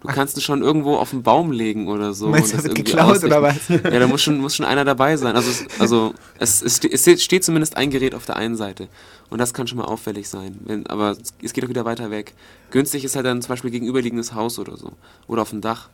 du 0.00 0.08
kannst 0.08 0.36
ihn 0.36 0.40
schon 0.42 0.62
irgendwo 0.62 0.96
auf 0.96 1.10
den 1.10 1.22
Baum 1.22 1.50
legen 1.52 1.88
oder 1.88 2.12
so. 2.12 2.28
Meinst 2.28 2.52
du, 2.52 2.56
das 2.56 2.64
wird 2.64 2.74
geklaut 2.76 3.22
oder 3.24 3.40
ausrichten. 3.40 3.80
was? 3.84 3.92
Ja, 3.92 3.98
da 4.00 4.06
muss 4.06 4.22
schon, 4.22 4.38
muss 4.40 4.56
schon 4.56 4.66
einer 4.66 4.84
dabei 4.84 5.16
sein. 5.16 5.34
Also, 5.36 5.50
es, 5.50 5.66
also 5.80 6.14
es, 6.38 6.62
es, 6.62 6.80
es 7.06 7.22
steht- 7.24 7.44
zumindest 7.44 7.76
ein 7.76 7.90
Gerät 7.90 8.14
auf 8.14 8.26
der 8.26 8.36
einen 8.36 8.56
Seite. 8.56 8.88
Und 9.30 9.38
das 9.38 9.52
kann 9.54 9.66
schon 9.66 9.78
mal 9.78 9.84
auffällig 9.84 10.28
sein. 10.28 10.58
Wenn, 10.64 10.86
aber 10.86 11.16
es- 11.42 11.52
geht 11.52 11.64
auch 11.64 11.68
wieder 11.68 11.84
weiter 11.84 12.10
weg. 12.10 12.34
Günstig 12.70 13.04
ist 13.04 13.16
halt 13.16 13.26
dann 13.26 13.42
zum 13.42 13.48
Beispiel 13.50 13.70
gegenüberliegendes 13.70 14.34
Haus 14.34 14.58
oder 14.58 14.76
so. 14.76 14.92
Oder 15.26 15.42
auf 15.42 15.50
dem 15.50 15.60
Dach. 15.60 15.88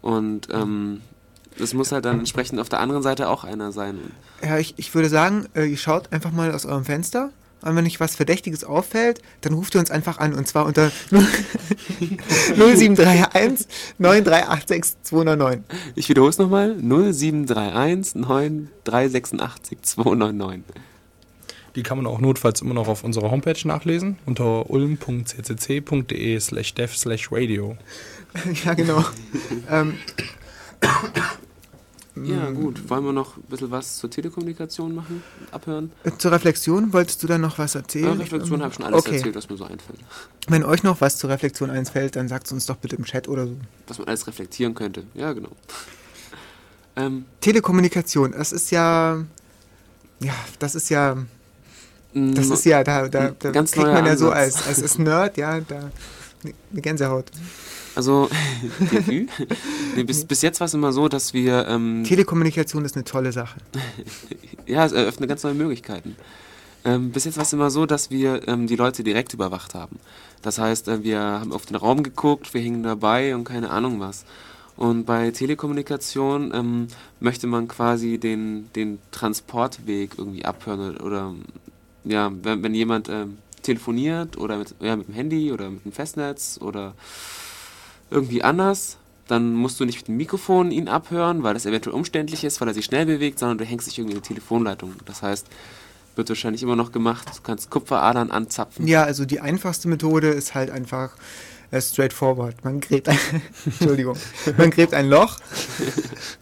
Und 0.00 0.48
ähm, 0.52 1.00
es 1.58 1.74
muss 1.74 1.90
halt 1.90 2.04
dann 2.04 2.20
entsprechend 2.20 2.60
auf 2.60 2.68
der 2.68 2.80
anderen 2.80 3.02
Seite 3.02 3.28
auch 3.28 3.44
einer 3.44 3.72
sein. 3.72 3.98
Ja, 4.42 4.58
ich, 4.58 4.74
ich 4.76 4.94
würde 4.94 5.08
sagen, 5.08 5.46
äh, 5.54 5.64
ihr 5.64 5.76
schaut 5.76 6.12
einfach 6.12 6.30
mal 6.30 6.52
aus 6.54 6.66
eurem 6.66 6.84
Fenster. 6.84 7.30
Und 7.62 7.76
wenn 7.76 7.84
euch 7.84 7.98
was 8.00 8.14
Verdächtiges 8.16 8.64
auffällt, 8.64 9.20
dann 9.40 9.52
ruft 9.54 9.74
ihr 9.74 9.80
uns 9.80 9.90
einfach 9.90 10.18
an. 10.18 10.34
Und 10.34 10.46
zwar 10.46 10.64
unter 10.66 10.92
0731 12.56 13.66
9386 13.98 15.02
299. 15.02 15.64
Ich 15.96 16.08
wiederhole 16.08 16.30
es 16.30 16.38
nochmal. 16.38 16.76
0731 16.76 18.14
9386 18.14 19.82
299. 19.82 20.64
Die 21.74 21.82
kann 21.82 21.98
man 21.98 22.06
auch 22.06 22.20
notfalls 22.20 22.60
immer 22.60 22.74
noch 22.74 22.88
auf 22.88 23.04
unserer 23.04 23.30
Homepage 23.30 23.66
nachlesen 23.66 24.18
unter 24.26 24.70
ulm.ccc.de 24.70 26.40
slash 26.40 26.74
dev 26.74 26.96
slash 26.96 27.30
radio. 27.30 27.76
ja, 28.64 28.74
genau. 28.74 29.04
ähm, 29.70 29.94
Ja, 32.24 32.50
gut. 32.50 32.88
Wollen 32.88 33.04
wir 33.04 33.12
noch 33.12 33.36
ein 33.36 33.42
bisschen 33.42 33.70
was 33.70 33.98
zur 33.98 34.10
Telekommunikation 34.10 34.94
machen? 34.94 35.22
Abhören? 35.50 35.92
äh, 36.04 36.10
zur 36.16 36.32
Reflexion 36.32 36.92
wolltest 36.92 37.22
du 37.22 37.26
dann 37.26 37.40
noch 37.40 37.58
was 37.58 37.74
erzählen? 37.74 38.06
Ja, 38.06 38.12
Reflexion 38.12 38.60
habe 38.60 38.70
ich 38.70 38.76
schon 38.76 38.84
alles 38.84 39.00
okay. 39.00 39.16
erzählt, 39.16 39.34
was 39.34 39.48
mir 39.48 39.56
so 39.56 39.64
einfällt. 39.64 40.00
Wenn 40.48 40.64
euch 40.64 40.82
noch 40.82 41.00
was 41.00 41.18
zur 41.18 41.30
Reflexion 41.30 41.70
einfällt, 41.70 42.16
dann 42.16 42.28
sagt 42.28 42.46
es 42.46 42.52
uns 42.52 42.66
doch 42.66 42.76
bitte 42.76 42.96
im 42.96 43.04
Chat 43.04 43.28
oder 43.28 43.46
so. 43.46 43.56
Was 43.86 43.98
man 43.98 44.08
alles 44.08 44.26
reflektieren 44.26 44.74
könnte. 44.74 45.04
Ja, 45.14 45.32
genau. 45.32 45.50
Ähm, 46.96 47.26
Telekommunikation, 47.40 48.32
das 48.32 48.52
ist 48.52 48.70
ja. 48.70 49.24
Ja, 50.20 50.34
das 50.58 50.74
ist 50.74 50.88
ja. 50.88 51.16
Das 52.14 52.48
ist 52.48 52.64
ja, 52.64 52.82
da, 52.82 53.06
da, 53.08 53.30
da 53.38 53.52
kriegt 53.52 53.76
man 53.76 54.06
ja 54.06 54.16
so 54.16 54.30
Ansatz. 54.30 54.56
als, 54.56 54.66
als, 54.66 54.82
als 54.82 54.98
Nerd, 54.98 55.36
ja, 55.36 55.60
da 55.60 55.90
eine 56.42 56.82
Gänsehaut. 56.82 57.30
Also, 57.98 58.30
nee, 59.96 60.04
bis, 60.04 60.24
bis 60.24 60.40
jetzt 60.42 60.60
war 60.60 60.66
es 60.66 60.74
immer 60.74 60.92
so, 60.92 61.08
dass 61.08 61.34
wir, 61.34 61.66
ähm, 61.66 62.04
Telekommunikation 62.04 62.84
ist 62.84 62.94
eine 62.94 63.02
tolle 63.02 63.32
Sache. 63.32 63.58
ja, 64.66 64.84
es 64.84 64.92
eröffnet 64.92 65.28
ganz 65.28 65.42
neue 65.42 65.54
Möglichkeiten. 65.54 66.14
Ähm, 66.84 67.10
bis 67.10 67.24
jetzt 67.24 67.38
war 67.38 67.42
es 67.42 67.52
immer 67.52 67.70
so, 67.70 67.86
dass 67.86 68.12
wir 68.12 68.46
ähm, 68.46 68.68
die 68.68 68.76
Leute 68.76 69.02
direkt 69.02 69.34
überwacht 69.34 69.74
haben. 69.74 69.98
Das 70.42 70.60
heißt, 70.60 70.86
äh, 70.86 71.02
wir 71.02 71.18
haben 71.18 71.52
auf 71.52 71.66
den 71.66 71.74
Raum 71.74 72.04
geguckt, 72.04 72.54
wir 72.54 72.60
hingen 72.60 72.84
dabei 72.84 73.34
und 73.34 73.42
keine 73.42 73.68
Ahnung 73.70 73.98
was. 73.98 74.24
Und 74.76 75.04
bei 75.04 75.32
Telekommunikation 75.32 76.54
ähm, 76.54 76.86
möchte 77.18 77.48
man 77.48 77.66
quasi 77.66 78.18
den, 78.18 78.70
den 78.76 79.00
Transportweg 79.10 80.12
irgendwie 80.18 80.44
abhören 80.44 80.94
oder, 80.94 81.04
oder 81.04 81.34
ja, 82.04 82.30
wenn, 82.44 82.62
wenn 82.62 82.74
jemand 82.76 83.08
ähm, 83.08 83.38
telefoniert 83.62 84.38
oder 84.38 84.56
mit, 84.56 84.76
ja, 84.78 84.94
mit 84.94 85.08
dem 85.08 85.14
Handy 85.14 85.50
oder 85.50 85.68
mit 85.68 85.84
dem 85.84 85.90
Festnetz 85.90 86.60
oder 86.62 86.94
irgendwie 88.10 88.42
anders, 88.42 88.96
dann 89.26 89.54
musst 89.54 89.78
du 89.78 89.84
nicht 89.84 89.98
mit 89.98 90.08
dem 90.08 90.16
Mikrofon 90.16 90.70
ihn 90.70 90.88
abhören, 90.88 91.42
weil 91.42 91.54
das 91.54 91.66
eventuell 91.66 91.94
umständlich 91.94 92.44
ist, 92.44 92.60
weil 92.60 92.68
er 92.68 92.74
sich 92.74 92.86
schnell 92.86 93.06
bewegt, 93.06 93.38
sondern 93.38 93.58
du 93.58 93.64
hängst 93.64 93.86
dich 93.86 93.98
irgendwie 93.98 94.16
in 94.16 94.22
die 94.22 94.28
Telefonleitung. 94.28 94.94
Das 95.04 95.22
heißt, 95.22 95.46
wird 96.16 96.28
wahrscheinlich 96.28 96.62
immer 96.62 96.76
noch 96.76 96.92
gemacht, 96.92 97.28
du 97.28 97.42
kannst 97.42 97.70
Kupferadern 97.70 98.30
anzapfen. 98.30 98.86
Ja, 98.86 99.04
also 99.04 99.24
die 99.24 99.40
einfachste 99.40 99.88
Methode 99.88 100.28
ist 100.28 100.54
halt 100.54 100.70
einfach 100.70 101.12
äh, 101.70 101.80
straightforward. 101.80 102.64
Man 102.64 102.80
gräbt 102.80 103.08
ein, 103.08 103.18
Entschuldigung, 103.64 104.16
man 104.56 104.70
gräbt 104.70 104.94
ein 104.94 105.08
Loch, 105.08 105.38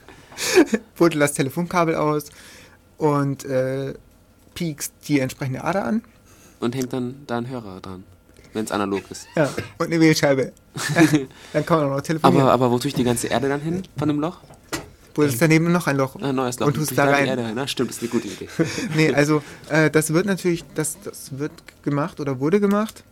buddelt 0.97 1.23
das 1.23 1.35
Telefonkabel 1.35 1.95
aus 1.95 2.27
und 2.97 3.45
äh, 3.45 3.95
piekst 4.55 4.95
die 5.09 5.21
entsprechende 5.21 5.63
Ader 5.63 5.85
an. 5.85 6.03
Und 6.61 6.75
hängt 6.75 6.93
dann 6.93 7.23
da 7.27 7.39
ein 7.39 7.49
Hörer 7.49 7.81
dran, 7.81 8.05
wenn 8.57 8.65
es 8.65 8.73
analog 8.73 9.03
ist. 9.11 9.27
Ja, 9.37 9.49
und 9.79 9.87
eine 9.87 10.01
Wählscheibe. 10.01 10.53
dann 11.53 11.67
kann 11.67 11.79
man 11.79 11.87
auch 11.87 11.97
noch 11.97 12.01
telefonieren. 12.03 12.43
Aber, 12.43 12.53
aber 12.53 12.71
wo 12.71 12.79
tue 12.79 12.89
ich 12.89 12.95
die 12.95 13.05
ganze 13.05 13.29
Erde 13.29 13.49
dann 13.49 13.61
hin 13.61 13.83
von 13.97 14.09
dem 14.09 14.21
Loch? 14.21 14.39
Buddelst 15.17 15.43
daneben 15.43 15.73
noch 15.73 15.87
ein 15.89 15.97
Loch. 15.97 16.17
Ein 16.17 16.37
neues 16.37 16.59
Loch. 16.61 16.69
Und 16.69 16.75
tust 16.75 16.97
da 16.97 17.05
rein. 17.05 17.27
Erde. 17.27 17.51
Na, 17.55 17.67
stimmt, 17.67 17.91
das 17.91 17.97
ist 17.97 18.03
eine 18.03 18.11
gute 18.11 18.29
Idee. 18.29 18.49
Nee, 18.97 19.13
also 19.13 19.43
äh, 19.69 19.91
das 19.91 20.13
wird 20.13 20.27
natürlich, 20.27 20.65
das, 20.75 20.97
das 21.03 21.39
wird 21.39 21.53
gemacht 21.83 22.21
oder 22.21 22.39
wurde 22.39 22.61
gemacht. 22.61 23.03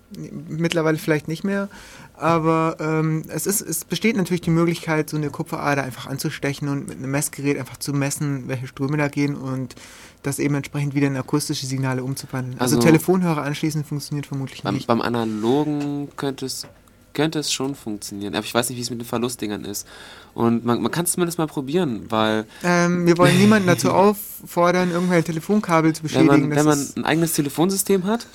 Mittlerweile 0.48 0.98
vielleicht 0.98 1.26
nicht 1.28 1.42
mehr. 1.44 1.68
Aber 2.16 2.76
ähm, 2.78 3.22
es, 3.28 3.46
ist, 3.46 3.60
es 3.60 3.84
besteht 3.84 4.16
natürlich 4.16 4.42
die 4.42 4.50
Möglichkeit, 4.50 5.10
so 5.10 5.16
eine 5.16 5.30
Kupferader 5.30 5.82
einfach 5.82 6.06
anzustechen 6.06 6.68
und 6.68 6.86
mit 6.88 6.98
einem 6.98 7.10
Messgerät 7.10 7.58
einfach 7.58 7.78
zu 7.78 7.92
messen, 7.92 8.46
welche 8.46 8.68
Ströme 8.68 8.96
da 8.96 9.08
gehen 9.08 9.34
und 9.34 9.74
das 10.22 10.38
eben 10.38 10.54
entsprechend 10.54 10.94
wieder 10.94 11.08
in 11.08 11.16
akustische 11.16 11.66
Signale 11.66 12.04
umzuwandeln. 12.04 12.58
Also, 12.60 12.76
Also- 12.76 12.86
Telefonhörer 12.86 13.42
anschließen 13.42 13.82
funktioniert 13.84 14.26
vermutlich 14.26 14.62
Beim, 14.62 14.74
nicht. 14.74 14.86
beim 14.86 15.00
Analogen 15.00 16.08
könnte 16.16 16.46
es, 16.46 16.66
könnte 17.14 17.38
es 17.38 17.52
schon 17.52 17.74
funktionieren. 17.74 18.34
Aber 18.34 18.44
ich 18.44 18.52
weiß 18.52 18.68
nicht, 18.68 18.76
wie 18.78 18.82
es 18.82 18.90
mit 18.90 19.00
den 19.00 19.06
Verlustdingern 19.06 19.64
ist. 19.64 19.86
Und 20.34 20.64
man, 20.64 20.82
man 20.82 20.90
kann 20.90 21.04
es 21.04 21.12
zumindest 21.12 21.38
mal 21.38 21.46
probieren, 21.46 22.06
weil 22.10 22.44
Ähm, 22.62 23.06
wir 23.06 23.16
wollen 23.18 23.38
niemanden 23.38 23.66
dazu 23.68 23.90
auffordern, 23.92 24.90
irgendwelche 24.90 25.24
Telefonkabel 25.24 25.92
zu 25.94 26.02
wenn 26.02 26.08
beschädigen. 26.08 26.48
man, 26.48 26.50
Das 26.50 26.58
wenn 26.58 26.66
man 26.66 26.86
ein 26.96 27.04
eigenes 27.04 27.32
Telefonsystem 27.34 28.04
hat, 28.04 28.26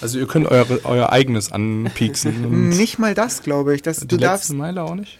Also 0.00 0.18
ihr 0.18 0.26
könnt 0.26 0.46
eure, 0.48 0.84
euer 0.84 1.10
eigenes 1.10 1.52
anpieksen. 1.52 2.68
Nicht 2.76 2.98
mal 2.98 3.14
das, 3.14 3.42
glaube 3.42 3.74
ich. 3.74 3.82
Das, 3.82 4.00
die 4.00 4.08
du 4.08 4.16
darfst 4.16 4.52
Meile 4.52 4.82
auch 4.82 4.94
nicht? 4.94 5.18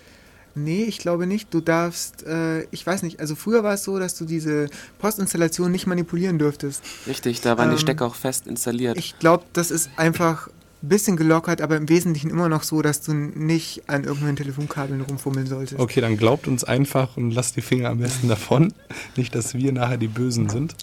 Nee, 0.57 0.85
ich 0.85 0.99
glaube 0.99 1.27
nicht. 1.27 1.53
Du 1.53 1.61
darfst, 1.61 2.25
äh, 2.27 2.63
ich 2.71 2.87
weiß 2.87 3.03
nicht, 3.03 3.19
also 3.19 3.35
früher 3.35 3.65
war 3.65 3.75
es 3.75 3.83
so, 3.83 3.99
dass 3.99 4.17
du 4.17 4.25
diese 4.25 4.69
Postinstallation 5.01 5.73
nicht 5.73 5.89
manipulieren 5.89 6.39
dürftest. 6.39 6.81
richtig, 7.09 7.41
da 7.41 7.59
waren 7.59 7.71
Ähm, 7.71 7.75
die 7.77 7.81
Stecker 7.83 8.07
auch 8.07 8.15
fest 8.15 8.47
installiert. 8.47 8.97
Ich 8.97 9.19
glaube, 9.19 9.45
das 9.53 9.73
ist 9.73 9.91
einfach 9.97 10.49
bisschen 10.89 11.17
gelockert, 11.17 11.61
aber 11.61 11.77
im 11.77 11.89
Wesentlichen 11.89 12.31
immer 12.31 12.49
noch 12.49 12.63
so, 12.63 12.83
dass 12.83 13.01
du 13.01 13.13
nicht 13.13 13.83
an 13.89 14.05
irgendwelchen 14.05 14.37
Telefonkabeln 14.37 15.01
rumfummeln 15.01 15.47
solltest. 15.47 15.81
Okay, 15.81 16.01
dann 16.01 16.17
glaubt 16.17 16.49
uns 16.49 16.65
einfach 16.65 17.17
und 17.17 17.31
lasst 17.31 17.57
die 17.57 17.61
Finger 17.61 17.91
am 17.91 17.99
besten 17.99 18.29
davon. 18.29 18.73
Nicht, 19.17 19.35
dass 19.35 19.55
wir 19.55 19.73
nachher 19.73 19.97
die 19.97 20.09
Bösen 20.09 20.49
sind. 20.49 20.75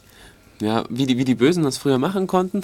Ja, 0.59 0.85
wie 0.89 1.05
die, 1.05 1.17
wie 1.17 1.25
die 1.25 1.35
Bösen 1.35 1.63
das 1.63 1.77
früher 1.77 1.97
machen 1.97 2.27
konnten. 2.27 2.61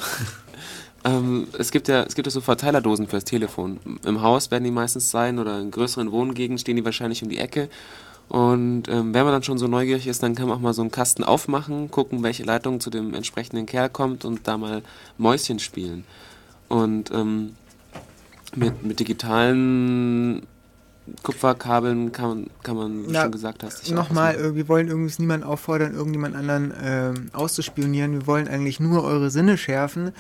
ähm, 1.04 1.48
es, 1.58 1.72
gibt 1.72 1.88
ja, 1.88 2.04
es 2.04 2.16
gibt 2.16 2.28
ja 2.28 2.32
so 2.32 2.42
Verteilerdosen 2.42 3.08
fürs 3.08 3.24
Telefon. 3.24 3.80
Im 4.06 4.22
Haus 4.22 4.52
werden 4.52 4.64
die 4.64 4.72
meistens 4.72 5.10
sein 5.10 5.40
oder 5.40 5.60
in 5.60 5.72
größeren 5.72 6.12
Wohngegenden 6.12 6.60
stehen 6.60 6.76
die 6.76 6.86
wahrscheinlich 6.86 7.24
um 7.24 7.30
die 7.30 7.40
Ecke. 7.40 7.70
Und 8.30 8.90
ähm, 8.90 9.14
wenn 9.14 9.24
man 9.24 9.32
dann 9.32 9.44
schon 9.44 9.58
so 9.58 9.68
neugierig 9.68 10.08
ist, 10.08 10.22
dann 10.22 10.36
kann 10.36 10.48
man 10.48 10.58
auch 10.58 10.62
mal 10.62 10.74
so 10.74 10.82
einen 10.82 10.92
Kasten 10.92 11.24
aufmachen, 11.24 11.90
gucken, 11.90 12.24
welche 12.24 12.44
Leitung 12.44 12.80
zu 12.80 12.90
dem 12.90 13.14
entsprechenden 13.14 13.66
Kerl 13.66 13.90
kommt 13.90 14.26
und 14.26 14.48
da 14.48 14.58
mal 14.58 14.84
Mäuschen 15.18 15.60
spielen. 15.60 16.04
Und 16.68 17.12
ähm, 17.12 17.56
mit, 18.56 18.84
mit 18.84 19.00
digitalen 19.00 20.46
Kupferkabeln 21.24 22.12
kann 22.12 22.28
man, 22.28 22.48
kann 22.64 22.76
man 22.76 23.08
wie 23.08 23.12
Na, 23.12 23.24
schon 23.24 23.32
gesagt 23.32 23.64
hast. 23.64 23.90
Nochmal, 23.92 24.36
äh, 24.36 24.56
wir 24.56 24.68
wollen 24.68 24.88
übrigens 24.88 25.20
niemanden 25.20 25.46
auffordern, 25.46 25.94
irgendjemand 25.94 26.36
anderen 26.36 26.74
ähm, 26.84 27.30
auszuspionieren. 27.34 28.14
Wir 28.14 28.28
wollen 28.28 28.48
eigentlich 28.48 28.80
nur 28.80 29.04
eure 29.04 29.30
Sinne 29.30 29.58
schärfen 29.58 30.12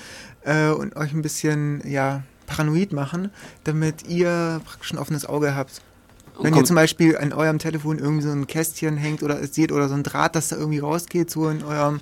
äh, 0.43 0.69
und 0.69 0.95
euch 0.95 1.13
ein 1.13 1.21
bisschen, 1.21 1.81
ja, 1.85 2.23
paranoid 2.45 2.93
machen, 2.93 3.29
damit 3.65 4.07
ihr 4.07 4.61
praktisch 4.65 4.93
ein 4.93 4.97
offenes 4.97 5.25
Auge 5.25 5.55
habt. 5.55 5.81
Wenn 6.39 6.55
ihr 6.55 6.63
zum 6.63 6.75
Beispiel 6.75 7.17
an 7.17 7.33
eurem 7.33 7.57
Telefon 7.57 7.97
irgendwie 7.97 8.23
so 8.23 8.31
ein 8.31 8.45
Kästchen 8.45 8.95
hängt 8.95 9.23
oder 9.23 9.41
es 9.41 9.55
seht 9.55 9.71
oder 9.71 9.89
so 9.89 9.95
ein 9.95 10.03
Draht, 10.03 10.35
das 10.35 10.49
da 10.49 10.55
irgendwie 10.55 10.79
rausgeht, 10.79 11.31
so 11.31 11.49
in 11.49 11.63
eurem 11.63 11.99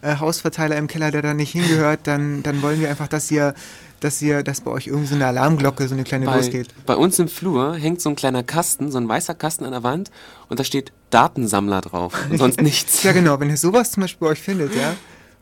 äh, 0.00 0.16
Hausverteiler 0.16 0.76
im 0.76 0.86
Keller, 0.86 1.10
der 1.10 1.20
da 1.20 1.34
nicht 1.34 1.52
hingehört, 1.52 2.00
dann, 2.04 2.42
dann 2.42 2.62
wollen 2.62 2.80
wir 2.80 2.88
einfach, 2.88 3.08
dass 3.08 3.30
ihr, 3.30 3.54
dass 4.00 4.20
ihr, 4.20 4.42
dass 4.42 4.60
bei 4.60 4.70
euch 4.70 4.86
irgendwie 4.86 5.06
so 5.06 5.14
eine 5.14 5.26
Alarmglocke, 5.26 5.86
so 5.88 5.94
eine 5.94 6.04
kleine 6.04 6.26
bei, 6.26 6.36
losgeht. 6.36 6.68
bei 6.86 6.96
uns 6.96 7.18
im 7.18 7.28
Flur 7.28 7.74
hängt 7.74 8.00
so 8.00 8.10
ein 8.10 8.16
kleiner 8.16 8.42
Kasten, 8.42 8.90
so 8.90 8.98
ein 8.98 9.08
weißer 9.08 9.34
Kasten 9.34 9.64
an 9.64 9.72
der 9.72 9.82
Wand 9.82 10.10
und 10.48 10.60
da 10.60 10.64
steht 10.64 10.92
Datensammler 11.10 11.80
drauf 11.80 12.12
und 12.30 12.38
sonst 12.38 12.60
nichts. 12.62 13.02
Ja, 13.02 13.12
genau. 13.12 13.40
Wenn 13.40 13.50
ihr 13.50 13.56
sowas 13.56 13.92
zum 13.92 14.02
Beispiel 14.02 14.26
bei 14.26 14.32
euch 14.32 14.40
findet, 14.40 14.74
ja, 14.74 14.94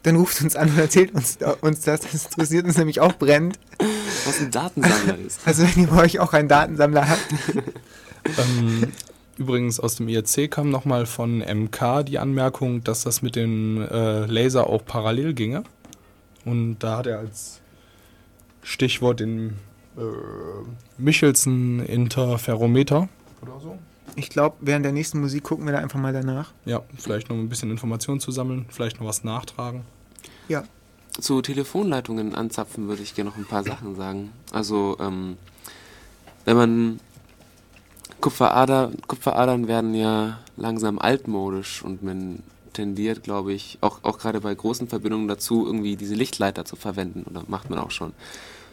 dann 0.02 0.16
ruft 0.16 0.42
uns 0.42 0.56
an 0.56 0.68
und 0.70 0.78
erzählt 0.78 1.14
uns, 1.14 1.38
uns 1.60 1.80
das. 1.82 2.00
Das 2.00 2.24
interessiert 2.26 2.66
uns 2.66 2.76
nämlich 2.76 3.00
auch 3.00 3.14
brennend. 3.14 3.58
Was 4.24 4.40
ein 4.40 4.50
Datensammler 4.50 5.18
ist. 5.18 5.40
Also 5.44 5.62
wenn 5.64 5.84
ihr 5.84 5.88
bei 5.88 6.02
euch 6.02 6.20
auch 6.20 6.32
einen 6.32 6.48
Datensammler 6.48 7.08
habt. 7.08 7.34
Ähm, 8.38 8.92
übrigens 9.36 9.80
aus 9.80 9.96
dem 9.96 10.08
IRC 10.08 10.48
kam 10.48 10.70
nochmal 10.70 11.06
von 11.06 11.38
MK 11.38 12.04
die 12.04 12.20
Anmerkung, 12.20 12.84
dass 12.84 13.02
das 13.02 13.20
mit 13.20 13.34
dem 13.34 13.82
äh, 13.82 14.26
Laser 14.26 14.68
auch 14.68 14.84
parallel 14.84 15.34
ginge. 15.34 15.64
Und 16.44 16.78
da 16.78 16.98
hat 16.98 17.08
er 17.08 17.18
als 17.18 17.61
Stichwort 18.62 19.20
den 19.20 19.58
äh, 19.96 20.02
Michelson 20.98 21.80
Interferometer 21.80 23.08
oder 23.42 23.60
so. 23.60 23.78
Ich 24.14 24.28
glaube, 24.28 24.56
während 24.60 24.84
der 24.84 24.92
nächsten 24.92 25.20
Musik 25.20 25.44
gucken 25.44 25.64
wir 25.64 25.72
da 25.72 25.78
einfach 25.78 25.98
mal 25.98 26.12
danach. 26.12 26.52
Ja, 26.64 26.82
vielleicht 26.98 27.28
noch 27.28 27.36
ein 27.36 27.48
bisschen 27.48 27.70
Informationen 27.70 28.20
zu 28.20 28.30
sammeln, 28.30 28.66
vielleicht 28.68 29.00
noch 29.00 29.06
was 29.06 29.24
nachtragen. 29.24 29.82
Ja. 30.48 30.64
Zu 31.18 31.42
Telefonleitungen 31.42 32.34
anzapfen 32.34 32.88
würde 32.88 33.02
ich 33.02 33.14
gerne 33.14 33.30
noch 33.30 33.36
ein 33.36 33.44
paar 33.44 33.64
Sachen 33.64 33.96
sagen. 33.96 34.32
Also, 34.50 34.96
ähm, 35.00 35.36
wenn 36.44 36.56
man 36.56 37.00
Kupferader, 38.20 38.92
Kupferadern 39.06 39.68
werden 39.68 39.94
ja 39.94 40.38
langsam 40.56 40.98
altmodisch 40.98 41.82
und 41.82 42.02
man 42.02 42.42
tendiert, 42.72 43.22
glaube 43.22 43.52
ich, 43.52 43.78
auch, 43.80 44.02
auch 44.02 44.18
gerade 44.18 44.40
bei 44.40 44.54
großen 44.54 44.88
Verbindungen 44.88 45.28
dazu, 45.28 45.66
irgendwie 45.66 45.96
diese 45.96 46.14
Lichtleiter 46.14 46.64
zu 46.64 46.76
verwenden. 46.76 47.24
Oder 47.28 47.44
macht 47.48 47.70
man 47.70 47.78
auch 47.78 47.90
schon. 47.90 48.12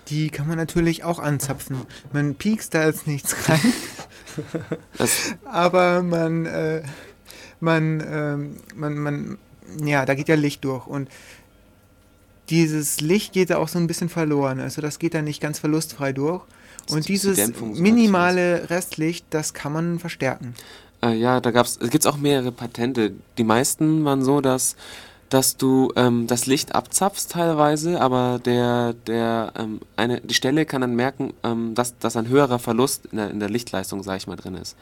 Die 0.10 0.30
kann 0.30 0.48
man 0.48 0.58
natürlich 0.58 1.04
auch 1.04 1.20
anzapfen. 1.20 1.82
Man 2.14 2.36
piekst 2.36 2.74
da 2.74 2.86
jetzt 2.86 3.06
nichts 3.06 3.36
rein, 3.48 3.74
aber 5.46 6.02
man, 6.02 6.46
äh, 6.46 6.82
man, 7.60 8.04
ähm, 8.08 8.58
man, 8.76 8.98
man, 8.98 9.38
ja, 9.84 10.06
da 10.06 10.16
geht 10.16 10.28
ja 10.28 10.36
Licht 10.36 10.64
durch 10.66 10.88
und 10.88 11.10
dieses 12.50 13.02
Licht 13.02 13.34
geht 13.34 13.52
da 13.52 13.58
auch 13.58 13.68
so 13.68 13.78
ein 13.78 13.86
bisschen 13.86 14.10
verloren. 14.10 14.60
Also 14.60 14.82
das 14.82 14.98
geht 14.98 15.14
da 15.14 15.22
nicht 15.22 15.42
ganz 15.42 15.60
verlustfrei 15.60 16.14
durch. 16.14 16.42
Und 16.90 17.08
die 17.08 17.14
dieses 17.14 17.52
minimale 17.62 18.70
Restlicht, 18.72 19.28
das 19.30 19.54
kann 19.54 19.72
man 19.74 20.00
verstärken. 20.00 20.56
Äh, 21.02 21.16
ja, 21.16 21.40
da 21.40 21.52
gab's, 21.52 21.78
es 21.82 21.90
gibt 21.90 22.06
auch 22.08 22.18
mehrere 22.18 22.52
Patente. 22.52 23.14
Die 23.38 23.44
meisten 23.44 24.04
waren 24.06 24.24
so, 24.24 24.42
dass, 24.42 24.76
dass 25.30 25.58
du 25.58 25.92
ähm, 25.96 26.28
das 26.28 26.46
Licht 26.46 26.76
abzapfst 26.76 27.28
teilweise, 27.30 28.02
aber 28.02 28.40
der, 28.44 28.94
der, 28.94 29.54
ähm, 29.58 29.80
eine, 29.96 30.22
die 30.22 30.34
Stelle 30.34 30.66
kann 30.66 30.82
dann 30.82 30.96
merken, 30.96 31.34
ähm, 31.44 31.76
dass, 31.76 31.98
dass 32.00 32.18
ein 32.18 32.28
höherer 32.28 32.60
Verlust 32.60 33.08
in 33.12 33.18
der, 33.18 33.32
in 33.32 33.40
der 33.40 33.50
Lichtleistung, 33.50 34.04
sag 34.04 34.18
ich 34.18 34.28
mal, 34.28 34.36
drin 34.36 34.56
ist. 34.56 34.76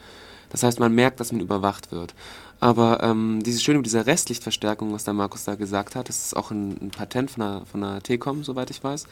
Das 0.50 0.62
heißt, 0.62 0.80
man 0.80 0.94
merkt, 0.94 1.20
dass 1.20 1.32
man 1.32 1.42
überwacht 1.42 1.92
wird. 1.92 2.14
Aber 2.60 3.02
ähm, 3.02 3.40
dieses 3.44 3.62
Schöne 3.62 3.78
mit 3.78 3.86
dieser 3.86 4.06
Restlichtverstärkung, 4.06 4.92
was 4.92 5.04
der 5.04 5.14
Markus 5.14 5.44
da 5.44 5.54
gesagt 5.54 5.94
hat, 5.94 6.08
das 6.08 6.24
ist 6.24 6.36
auch 6.36 6.50
ein, 6.50 6.76
ein 6.80 6.90
Patent 6.90 7.30
von 7.30 7.40
der, 7.40 7.62
von 7.70 7.80
der 7.82 8.02
T-Com, 8.02 8.42
soweit 8.42 8.70
ich 8.70 8.82
weiß. 8.82 9.06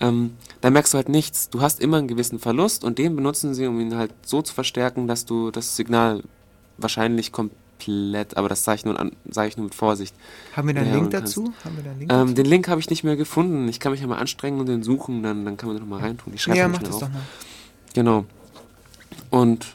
Ähm, 0.00 0.36
da 0.60 0.70
merkst 0.70 0.94
du 0.94 0.96
halt 0.96 1.08
nichts. 1.08 1.50
Du 1.50 1.60
hast 1.60 1.80
immer 1.80 1.98
einen 1.98 2.08
gewissen 2.08 2.38
Verlust 2.38 2.84
und 2.84 2.98
den 2.98 3.16
benutzen 3.16 3.52
sie, 3.52 3.66
um 3.66 3.80
ihn 3.80 3.96
halt 3.96 4.14
so 4.24 4.42
zu 4.42 4.54
verstärken, 4.54 5.08
dass 5.08 5.26
du 5.26 5.50
das 5.50 5.76
Signal 5.76 6.22
wahrscheinlich 6.78 7.32
komplett, 7.32 8.36
aber 8.36 8.48
das 8.48 8.64
sage 8.64 8.76
ich, 8.76 8.84
nur 8.84 8.98
an- 8.98 9.12
sag 9.28 9.48
ich 9.48 9.56
nur 9.56 9.64
mit 9.64 9.74
Vorsicht. 9.74 10.14
Haben 10.56 10.68
wir 10.68 10.74
da 10.74 10.80
einen 10.80 10.90
Ja, 10.90 10.96
Link 10.96 11.10
dazu? 11.10 11.52
Haben 11.64 11.76
wir 11.76 11.84
da 11.84 11.92
Link 11.92 12.12
Ähm, 12.12 12.34
den 12.34 12.46
Link 12.46 12.68
habe 12.68 12.80
ich 12.80 12.88
nicht 12.90 13.04
mehr 13.04 13.16
gefunden. 13.16 13.68
Ich 13.68 13.80
kann 13.80 13.92
mich 13.92 14.00
ja 14.00 14.06
mal 14.06 14.18
anstrengen 14.18 14.58
und 14.60 14.66
den 14.66 14.82
suchen, 14.82 15.22
dann, 15.22 15.44
dann 15.44 15.56
kann 15.56 15.68
man 15.68 15.76
den 15.76 15.88
noch 15.88 15.96
mal 15.98 16.00
reintun. 16.04 16.32
Ich 16.34 16.42
schreibe 16.42 16.58
Ja, 16.58 16.68
mach 16.68 16.82
das 16.82 16.94
auf. 16.94 17.00
doch 17.02 17.08
mal. 17.10 17.22
Genau. 17.94 18.24
Und 19.30 19.66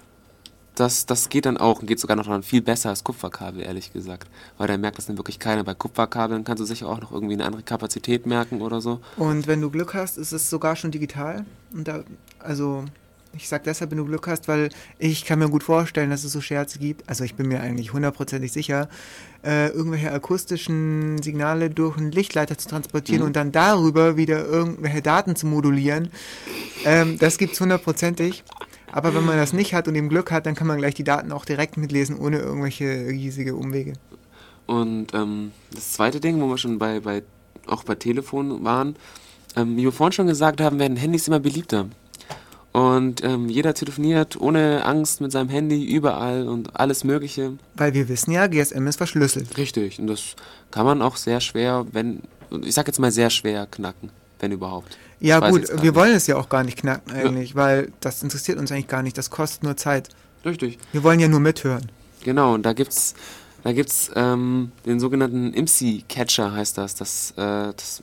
das, 0.76 1.06
das 1.06 1.30
geht 1.30 1.46
dann 1.46 1.58
auch 1.58 1.82
und 1.82 1.86
geht 1.88 2.00
sogar 2.00 2.18
noch 2.18 2.26
dann 2.26 2.42
viel 2.42 2.62
besser 2.64 2.90
als 2.90 3.04
Kupferkabel, 3.04 3.62
ehrlich 3.62 3.94
gesagt. 3.94 4.28
Weil 4.58 4.68
da 4.68 4.76
merkt 4.78 4.98
das 4.98 5.06
dann 5.06 5.18
wirklich 5.18 5.38
keiner. 5.38 5.64
Bei 5.64 5.76
Kupferkabeln 5.76 6.44
kannst 6.44 6.62
du 6.62 6.66
sicher 6.66 6.90
auch 6.90 7.00
noch 7.00 7.12
irgendwie 7.12 7.36
eine 7.36 7.46
andere 7.46 7.62
Kapazität 7.62 8.26
merken 8.26 8.60
oder 8.62 8.82
so. 8.82 9.00
Und 9.18 9.46
wenn 9.46 9.62
du 9.62 9.70
Glück 9.70 9.94
hast, 9.94 10.18
ist 10.18 10.32
es 10.32 10.50
sogar 10.50 10.76
schon 10.76 10.90
digital. 10.90 11.46
Und 11.74 11.88
da, 11.88 12.04
also, 12.40 12.86
ich 13.36 13.48
sag 13.50 13.64
deshalb, 13.64 13.92
wenn 13.92 13.98
du 13.98 14.06
Glück 14.06 14.28
hast, 14.28 14.48
weil 14.48 14.70
ich 15.00 15.26
kann 15.26 15.40
mir 15.40 15.50
gut 15.50 15.64
vorstellen, 15.64 16.10
dass 16.10 16.24
es 16.24 16.32
so 16.32 16.42
Scherze 16.42 16.80
gibt. 16.80 17.08
Also 17.10 17.24
ich 17.24 17.36
bin 17.36 17.48
mir 17.48 17.62
eigentlich 17.62 17.94
hundertprozentig 17.94 18.52
sicher, 18.52 18.90
äh, 19.44 19.70
irgendwelche 19.70 20.12
akustischen 20.12 21.22
Signale 21.22 21.70
durch 21.70 21.98
einen 21.98 22.12
Lichtleiter 22.12 22.58
zu 22.58 22.68
transportieren 22.68 23.22
Mhm. 23.22 23.28
und 23.28 23.36
dann 23.36 23.52
darüber 23.52 24.18
wieder 24.18 24.46
irgendwelche 24.46 25.02
Daten 25.02 25.36
zu 25.36 25.48
modulieren. 25.48 26.10
Ähm, 26.86 27.18
das 27.20 27.38
gibt's 27.38 27.60
hundertprozentig. 27.60 28.44
Aber 28.92 29.16
wenn 29.16 29.26
man 29.26 29.38
das 29.38 29.54
nicht 29.54 29.74
hat 29.74 29.88
und 29.88 29.96
eben 29.96 30.08
Glück 30.10 30.32
hat, 30.32 30.46
dann 30.46 30.54
kann 30.54 30.68
man 30.68 30.78
gleich 30.78 30.94
die 30.94 31.04
Daten 31.04 31.32
auch 31.32 31.46
direkt 31.46 31.78
mitlesen, 31.78 32.16
ohne 32.16 32.38
irgendwelche 32.38 33.08
riesige 33.08 33.56
Umwege. 33.56 33.94
Und 34.68 35.08
ähm, 35.16 35.52
das 35.74 35.94
zweite 35.94 36.20
Ding, 36.20 36.40
wo 36.40 36.48
wir 36.48 36.58
schon 36.60 36.78
bei, 36.78 37.00
bei 37.00 37.24
auch 37.66 37.84
bei 37.84 37.96
Telefon 37.96 38.64
waren, 38.64 38.96
ähm, 39.56 39.76
wie 39.78 39.84
wir 39.84 39.92
vorhin 39.92 40.12
schon 40.14 40.28
gesagt 40.28 40.62
haben, 40.62 40.78
werden 40.80 40.96
Handys 40.98 41.28
immer 41.28 41.40
beliebter. 41.40 41.88
Und 42.74 43.24
ähm, 43.24 43.50
jeder 43.50 43.76
telefoniert 43.76 44.40
ohne 44.42 44.84
Angst 44.84 45.22
mit 45.22 45.32
seinem 45.32 45.50
Handy 45.50 45.86
überall 45.86 46.48
und 46.48 46.76
alles 46.80 47.04
Mögliche. 47.04 47.54
Weil 47.76 47.94
wir 47.94 48.10
wissen 48.10 48.32
ja, 48.32 48.48
GSM 48.48 48.88
ist 48.88 48.98
verschlüsselt. 48.98 49.56
Richtig. 49.58 50.00
Und 50.00 50.08
das 50.08 50.36
kann 50.72 50.86
man 50.86 51.02
auch 51.04 51.16
sehr 51.16 51.40
schwer, 51.40 51.86
wenn, 51.92 52.22
ich 52.64 52.74
sag 52.74 52.88
jetzt 52.88 53.00
mal 53.00 53.12
sehr 53.12 53.30
schwer 53.30 53.68
knacken, 53.68 54.10
wenn 54.40 54.52
überhaupt. 54.52 54.98
Ja 55.20 55.38
Ich 55.46 55.52
gut, 55.52 55.70
wir 55.70 55.82
nicht. 55.82 55.96
wollen 55.96 56.16
es 56.16 56.26
ja 56.26 56.36
auch 56.36 56.50
gar 56.50 56.64
nicht 56.64 56.80
knacken 56.80 57.14
eigentlich, 57.14 57.56
weil 57.56 57.94
das 58.00 58.24
interessiert 58.24 58.58
uns 58.58 58.72
eigentlich 58.72 58.88
gar 58.88 59.04
nicht. 59.04 59.18
Das 59.20 59.30
kostet 59.30 59.62
nur 59.64 59.78
Zeit. 59.78 60.10
Richtig. 60.44 60.80
Wir 60.92 61.04
wollen 61.04 61.20
ja 61.20 61.28
nur 61.28 61.40
mithören. 61.40 61.92
Genau, 62.24 62.56
und 62.56 62.64
da 62.66 62.74
gibt's, 62.74 63.14
da 63.64 63.72
gibt's 63.72 64.10
ähm, 64.16 64.72
den 64.86 65.00
sogenannten 65.00 65.54
IMSI-Catcher 65.54 66.52
heißt 66.54 66.78
das. 66.80 66.96
Das, 66.96 67.32
äh, 67.38 67.72
das, 67.76 68.02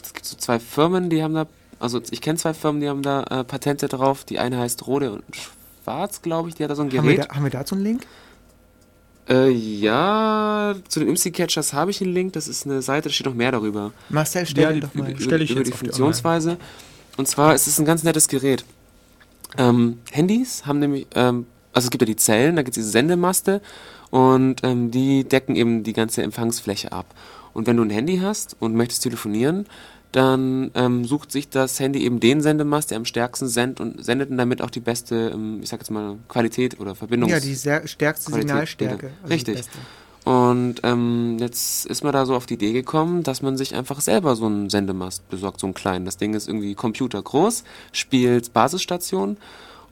das 0.00 0.14
gibt 0.14 0.26
so 0.26 0.36
zwei 0.36 0.60
Firmen, 0.60 1.10
die 1.10 1.22
haben 1.24 1.34
da, 1.34 1.46
also 1.82 2.00
ich 2.10 2.20
kenne 2.20 2.38
zwei 2.38 2.54
Firmen, 2.54 2.80
die 2.80 2.88
haben 2.88 3.02
da 3.02 3.22
äh, 3.24 3.44
Patente 3.44 3.88
drauf. 3.88 4.24
Die 4.24 4.38
eine 4.38 4.58
heißt 4.58 4.86
Rode 4.86 5.12
und 5.12 5.22
Schwarz, 5.84 6.22
glaube 6.22 6.48
ich, 6.48 6.54
die 6.54 6.64
hat 6.64 6.70
da 6.70 6.76
so 6.76 6.82
ein 6.82 6.88
Haben 6.88 7.06
wir, 7.08 7.14
Gerät. 7.16 7.30
da, 7.30 7.34
haben 7.34 7.44
wir 7.44 7.50
dazu 7.50 7.74
einen 7.74 7.84
Link? 7.84 8.06
Äh, 9.28 9.50
ja, 9.50 10.74
zu 10.88 10.98
den 11.00 11.08
IMSI-Catchers 11.08 11.72
habe 11.72 11.90
ich 11.92 12.00
einen 12.02 12.12
Link. 12.12 12.32
Das 12.32 12.48
ist 12.48 12.66
eine 12.66 12.82
Seite, 12.82 13.08
da 13.08 13.12
steht 13.12 13.26
noch 13.26 13.34
mehr 13.34 13.52
darüber. 13.52 13.92
Marcel, 14.08 14.46
stell 14.46 14.64
Ja, 14.64 14.72
die- 14.72 14.80
doch 14.80 14.94
mal. 14.94 15.12
die- 15.14 15.22
Stell 15.22 15.42
ich 15.42 15.50
über 15.52 15.62
die 15.62 15.72
auf 15.72 15.78
die 15.78 15.84
Funktionsweise. 15.86 16.56
Und 17.16 17.28
zwar 17.28 17.54
ist 17.54 17.66
es 17.66 17.78
ein 17.78 17.84
ganz 17.84 18.02
nettes 18.02 18.26
Gerät. 18.28 18.64
Ähm, 19.58 19.98
Handys 20.10 20.66
haben 20.66 20.78
nämlich, 20.78 21.06
ähm, 21.14 21.46
also 21.72 21.86
es 21.86 21.90
gibt 21.90 22.02
ja 22.02 22.06
die 22.06 22.16
Zellen, 22.16 22.56
da 22.56 22.62
gibt 22.62 22.76
es 22.76 22.82
diese 22.82 22.90
Sendemaste 22.90 23.60
und 24.10 24.56
ähm, 24.64 24.90
die 24.90 25.24
decken 25.24 25.54
eben 25.56 25.82
die 25.84 25.92
ganze 25.92 26.22
Empfangsfläche 26.22 26.90
ab. 26.92 27.14
Und 27.52 27.66
wenn 27.66 27.76
du 27.76 27.82
ein 27.84 27.90
Handy 27.90 28.18
hast 28.18 28.56
und 28.60 28.74
möchtest 28.74 29.02
telefonieren, 29.02 29.66
dann 30.12 30.70
ähm, 30.74 31.04
sucht 31.04 31.32
sich 31.32 31.48
das 31.48 31.80
Handy 31.80 32.04
eben 32.04 32.20
den 32.20 32.42
Sendemast, 32.42 32.90
der 32.90 32.98
am 32.98 33.06
stärksten 33.06 33.48
sendet 33.48 33.80
und 33.80 34.04
sendet 34.04 34.30
und 34.30 34.36
damit 34.36 34.62
auch 34.62 34.70
die 34.70 34.80
beste, 34.80 35.32
ähm, 35.34 35.60
ich 35.62 35.70
sag 35.70 35.80
jetzt 35.80 35.90
mal, 35.90 36.16
Qualität 36.28 36.78
oder 36.78 36.94
Verbindungs... 36.94 37.32
Ja, 37.32 37.40
die 37.40 37.56
stärkste 37.88 38.30
Qualität 38.30 38.48
Signalstärke. 38.48 39.10
also 39.22 39.32
Richtig. 39.32 39.64
Und 40.24 40.76
ähm, 40.84 41.38
jetzt 41.40 41.86
ist 41.86 42.04
man 42.04 42.12
da 42.12 42.26
so 42.26 42.36
auf 42.36 42.46
die 42.46 42.54
Idee 42.54 42.72
gekommen, 42.72 43.22
dass 43.24 43.42
man 43.42 43.56
sich 43.56 43.74
einfach 43.74 44.00
selber 44.00 44.36
so 44.36 44.46
einen 44.46 44.70
Sendemast 44.70 45.28
besorgt, 45.30 45.58
so 45.58 45.66
einen 45.66 45.74
kleinen. 45.74 46.04
Das 46.04 46.16
Ding 46.16 46.34
ist 46.34 46.46
irgendwie 46.46 46.74
computergroß, 46.74 47.64
spielt 47.90 48.52
Basisstation 48.52 49.36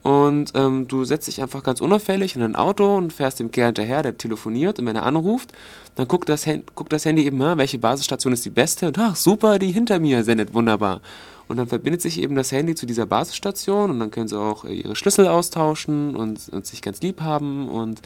und 0.03 0.53
ähm, 0.55 0.87
du 0.87 1.03
setzt 1.05 1.27
dich 1.27 1.41
einfach 1.41 1.61
ganz 1.61 1.79
unauffällig 1.79 2.35
in 2.35 2.41
ein 2.41 2.55
Auto 2.55 2.97
und 2.97 3.13
fährst 3.13 3.39
dem 3.39 3.51
Kerl 3.51 3.67
hinterher, 3.67 4.01
der 4.01 4.17
telefoniert 4.17 4.79
und 4.79 4.87
wenn 4.87 4.95
er 4.95 5.05
anruft, 5.05 5.51
dann 5.95 6.07
guckt 6.07 6.27
das, 6.27 6.47
guckt 6.73 6.91
das 6.91 7.05
Handy 7.05 7.25
eben, 7.25 7.41
ah, 7.41 7.57
welche 7.57 7.77
Basisstation 7.77 8.33
ist 8.33 8.45
die 8.45 8.49
beste 8.49 8.87
und 8.87 8.97
ach 8.97 9.15
super, 9.15 9.59
die 9.59 9.71
hinter 9.71 9.99
mir 9.99 10.23
sendet 10.23 10.53
wunderbar. 10.53 11.01
Und 11.47 11.57
dann 11.57 11.67
verbindet 11.67 12.01
sich 12.01 12.19
eben 12.19 12.35
das 12.35 12.51
Handy 12.51 12.75
zu 12.75 12.85
dieser 12.85 13.05
Basisstation 13.05 13.91
und 13.91 13.99
dann 13.99 14.09
können 14.09 14.27
sie 14.27 14.39
auch 14.39 14.65
äh, 14.65 14.73
ihre 14.73 14.95
Schlüssel 14.95 15.27
austauschen 15.27 16.15
und, 16.15 16.49
und 16.49 16.65
sich 16.65 16.81
ganz 16.81 17.01
lieb 17.01 17.21
haben 17.21 17.69
und 17.69 18.01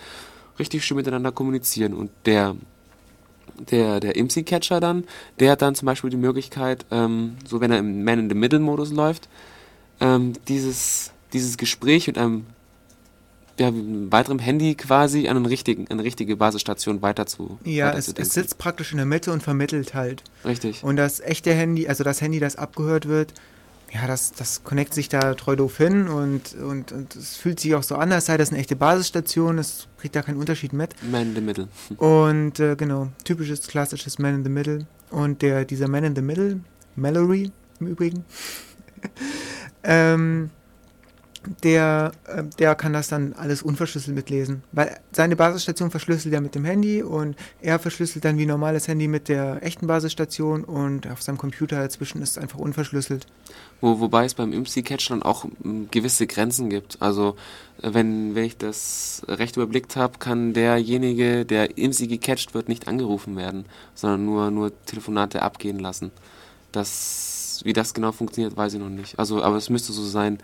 richtig 0.60 0.84
schön 0.84 0.98
miteinander 0.98 1.32
kommunizieren. 1.32 1.94
Und 1.94 2.12
der, 2.26 2.56
der, 3.72 4.00
der 4.00 4.16
IMSI-Catcher 4.16 4.80
dann, 4.80 5.06
der 5.40 5.52
hat 5.52 5.62
dann 5.62 5.76
zum 5.76 5.86
Beispiel 5.86 6.10
die 6.10 6.18
Möglichkeit, 6.18 6.86
ähm, 6.92 7.38
so 7.48 7.62
wenn 7.62 7.72
er 7.72 7.80
im 7.80 8.04
Man-in-the-Middle-Modus 8.04 8.92
läuft, 8.92 9.30
ähm, 10.02 10.34
dieses, 10.48 11.12
dieses 11.36 11.58
Gespräch 11.58 12.08
mit 12.08 12.18
einem 12.18 12.46
ja, 13.58 13.72
mit 13.72 13.86
einem 13.86 14.12
weiteren 14.12 14.40
Handy 14.40 14.76
quasi 14.76 15.28
an, 15.30 15.38
einen 15.38 15.46
richtigen, 15.46 15.84
an 15.84 15.94
eine 15.94 16.04
richtige 16.04 16.36
Basisstation 16.36 17.02
weiter 17.02 17.26
zu 17.26 17.58
Ja, 17.64 17.90
es, 17.90 17.94
weiterzudenken. 17.94 18.22
es 18.24 18.34
sitzt 18.34 18.58
praktisch 18.58 18.92
in 18.92 18.98
der 18.98 19.06
Mitte 19.06 19.32
und 19.32 19.44
vermittelt 19.44 19.94
halt. 19.94 20.24
Richtig. 20.44 20.84
Und 20.84 20.98
das 20.98 21.22
echte 21.22 21.54
Handy, 21.54 21.88
also 21.88 22.04
das 22.04 22.20
Handy, 22.20 22.40
das 22.40 22.58
abgehört 22.58 23.08
wird, 23.08 23.34
ja, 23.94 24.08
das, 24.08 24.34
das 24.34 24.66
connectet 24.66 24.96
sich 24.96 25.08
da 25.08 25.36
treu 25.36 25.56
doof 25.56 25.78
hin 25.78 26.10
und, 26.10 26.54
und, 26.56 26.92
und 26.92 27.16
es 27.16 27.38
fühlt 27.38 27.62
sich 27.62 27.76
auch 27.76 27.84
so 27.84 27.96
an, 27.96 28.12
als 28.12 28.26
sei 28.26 28.36
das 28.36 28.50
eine 28.50 28.60
echte 28.60 28.76
Basisstation, 28.76 29.58
es 29.58 29.88
kriegt 30.00 30.18
da 30.18 30.22
keinen 30.22 30.38
Unterschied 30.38 30.74
mit. 30.74 30.94
Man 31.10 31.30
in 31.30 31.36
the 31.36 31.42
Middle. 31.42 31.70
Und 31.98 32.60
äh, 32.60 32.76
genau, 32.76 33.08
typisches, 33.24 33.68
klassisches 33.68 34.20
Man 34.20 34.36
in 34.36 34.44
the 34.44 34.50
Middle. 34.50 34.86
Und 35.12 35.42
der, 35.42 35.64
dieser 35.64 35.88
Man 35.88 36.04
in 36.04 36.16
the 36.16 36.22
Middle, 36.22 36.60
Mallory 36.98 37.52
im 37.80 37.88
Übrigen, 37.88 38.26
ähm, 39.84 40.50
der, 41.64 42.12
äh, 42.28 42.44
der 42.60 42.76
kann 42.76 42.94
das 42.94 43.08
dann 43.08 43.34
alles 43.34 43.62
unverschlüsselt 43.62 44.16
mitlesen. 44.16 44.64
Weil 44.72 45.00
seine 45.12 45.36
Basisstation 45.36 45.92
verschlüsselt 45.92 46.34
er 46.34 46.42
mit 46.42 46.56
dem 46.56 46.66
Handy 46.66 47.04
und 47.04 47.36
er 47.62 47.80
verschlüsselt 47.80 48.26
dann 48.26 48.38
wie 48.38 48.46
normales 48.46 48.88
Handy 48.88 49.08
mit 49.08 49.30
der 49.30 49.64
echten 49.64 49.88
Basisstation 49.88 50.64
und 50.64 51.08
auf 51.08 51.22
seinem 51.22 51.38
Computer 51.38 51.78
dazwischen 51.78 52.22
ist 52.22 52.32
es 52.32 52.38
einfach 52.38 52.60
unverschlüsselt. 52.60 53.28
Wo, 53.82 54.00
wobei 54.00 54.26
es 54.26 54.34
beim 54.34 54.54
IMSI-Catch 54.54 55.10
dann 55.10 55.24
auch 55.24 55.46
m, 55.64 55.88
gewisse 55.92 56.28
Grenzen 56.28 56.70
gibt. 56.70 57.02
Also 57.02 57.36
äh, 57.82 57.94
wenn, 57.94 58.36
wenn 58.36 58.46
ich 58.46 58.58
das 58.58 59.24
recht 59.28 59.58
überblickt 59.58 59.96
habe, 59.96 60.20
kann 60.20 60.54
derjenige, 60.54 61.46
der 61.46 61.78
IMSI 61.78 62.08
gecatcht 62.08 62.54
wird, 62.54 62.70
nicht 62.70 62.88
angerufen 62.88 63.36
werden, 63.36 63.66
sondern 63.94 64.26
nur, 64.26 64.52
nur 64.52 64.72
Telefonate 64.86 65.42
abgehen 65.42 65.80
lassen. 65.80 66.12
Das, 66.72 67.62
wie 67.64 67.74
das 67.74 67.94
genau 67.94 68.12
funktioniert, 68.12 68.58
weiß 68.58 68.74
ich 68.74 68.80
noch 68.80 68.90
nicht. 68.90 69.18
Also, 69.18 69.42
aber 69.42 69.58
es 69.58 69.70
müsste 69.70 69.94
so 69.94 70.04
sein, 70.04 70.40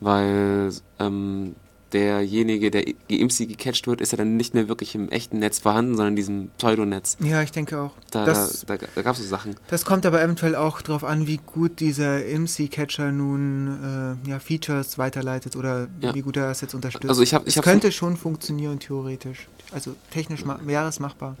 weil 0.00 0.72
ähm, 0.98 1.54
derjenige, 1.92 2.70
der 2.70 2.84
IMSI 3.08 3.46
gecatcht 3.46 3.86
wird, 3.88 4.00
ist 4.00 4.12
ja 4.12 4.18
dann 4.18 4.36
nicht 4.36 4.54
mehr 4.54 4.68
wirklich 4.68 4.94
im 4.94 5.08
echten 5.08 5.40
Netz 5.40 5.58
vorhanden, 5.58 5.96
sondern 5.96 6.12
in 6.12 6.16
diesem 6.16 6.50
Pseudonetz. 6.56 7.16
Ja, 7.20 7.42
ich 7.42 7.50
denke 7.50 7.80
auch. 7.80 7.90
Da, 8.12 8.24
das, 8.24 8.64
da, 8.64 8.76
da, 8.76 8.86
da 8.94 9.02
gab 9.02 9.16
es 9.16 9.22
so 9.22 9.28
Sachen. 9.28 9.56
das 9.68 9.84
kommt 9.84 10.06
aber 10.06 10.22
eventuell 10.22 10.54
auch 10.54 10.82
darauf 10.82 11.02
an, 11.02 11.26
wie 11.26 11.38
gut 11.38 11.80
dieser 11.80 12.24
IMSI-Catcher 12.24 13.10
nun 13.10 14.16
äh, 14.24 14.30
ja, 14.30 14.38
Features 14.38 14.98
weiterleitet 14.98 15.56
oder 15.56 15.88
Ja. 16.00 16.14
wie 16.14 16.22
gut 16.22 16.36
er 16.36 16.46
das 16.48 16.60
jetzt 16.60 16.74
unterstützt. 16.74 17.08
Also 17.08 17.22
ich 17.22 17.34
hab- 17.34 17.46
ich 17.48 17.56
es 17.56 17.62
könnte 17.62 17.90
schon 17.90 18.16
funktionieren, 18.16 18.78
theoretisch. 18.78 19.48
Also 19.72 19.96
technisch 20.12 20.44
wäre 20.64 20.88
es 20.88 21.00
machbar. 21.00 21.36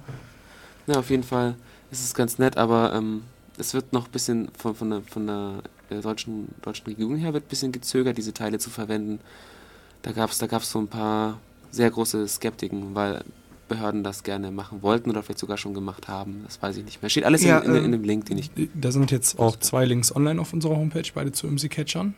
Ja, 0.88 0.96
auf 0.98 1.10
jeden 1.10 1.22
Fall 1.24 1.54
ist 1.92 2.02
es 2.02 2.12
ganz 2.14 2.38
nett, 2.38 2.56
aber 2.56 2.92
ähm, 2.94 3.22
es 3.56 3.72
wird 3.74 3.92
noch 3.92 4.06
ein 4.06 4.10
bisschen 4.12 4.48
von, 4.58 4.74
von 4.74 4.90
der, 4.90 5.02
von 5.02 5.26
der 5.28 5.62
äh, 5.90 6.00
deutschen, 6.00 6.48
deutschen 6.62 6.86
Regierung 6.86 7.16
her 7.16 7.32
wird 7.32 7.44
ein 7.44 7.48
bisschen 7.48 7.72
gezögert, 7.72 8.18
diese 8.18 8.32
Teile 8.32 8.58
zu 8.58 8.70
verwenden. 8.70 9.20
Da 10.02 10.12
gab 10.12 10.30
es 10.30 10.38
da 10.38 10.46
gab's 10.46 10.70
so 10.70 10.78
ein 10.78 10.88
paar 10.88 11.38
sehr 11.70 11.90
große 11.90 12.26
Skeptiken, 12.26 12.94
weil 12.94 13.22
Behörden 13.68 14.02
das 14.02 14.24
gerne 14.24 14.50
machen 14.50 14.82
wollten 14.82 15.10
oder 15.10 15.22
vielleicht 15.22 15.38
sogar 15.38 15.56
schon 15.56 15.74
gemacht 15.74 16.08
haben. 16.08 16.42
Das 16.44 16.60
weiß 16.60 16.76
ich 16.78 16.84
nicht 16.84 17.02
mehr. 17.02 17.08
Steht 17.08 17.24
alles 17.24 17.42
Ja, 17.44 17.58
in, 17.58 17.70
in, 17.70 17.76
in 17.76 17.84
ähm, 17.84 17.92
dem 17.92 18.04
Link, 18.04 18.26
den 18.26 18.38
ich. 18.38 18.50
Da 18.74 18.90
sind 18.90 19.10
jetzt 19.12 19.38
auch 19.38 19.56
zwei 19.56 19.84
Links 19.84 20.14
online 20.14 20.40
auf 20.40 20.52
unserer 20.52 20.76
Homepage, 20.76 21.04
beide 21.14 21.30
zu 21.30 21.46
IMSI-Catchern. 21.46 22.14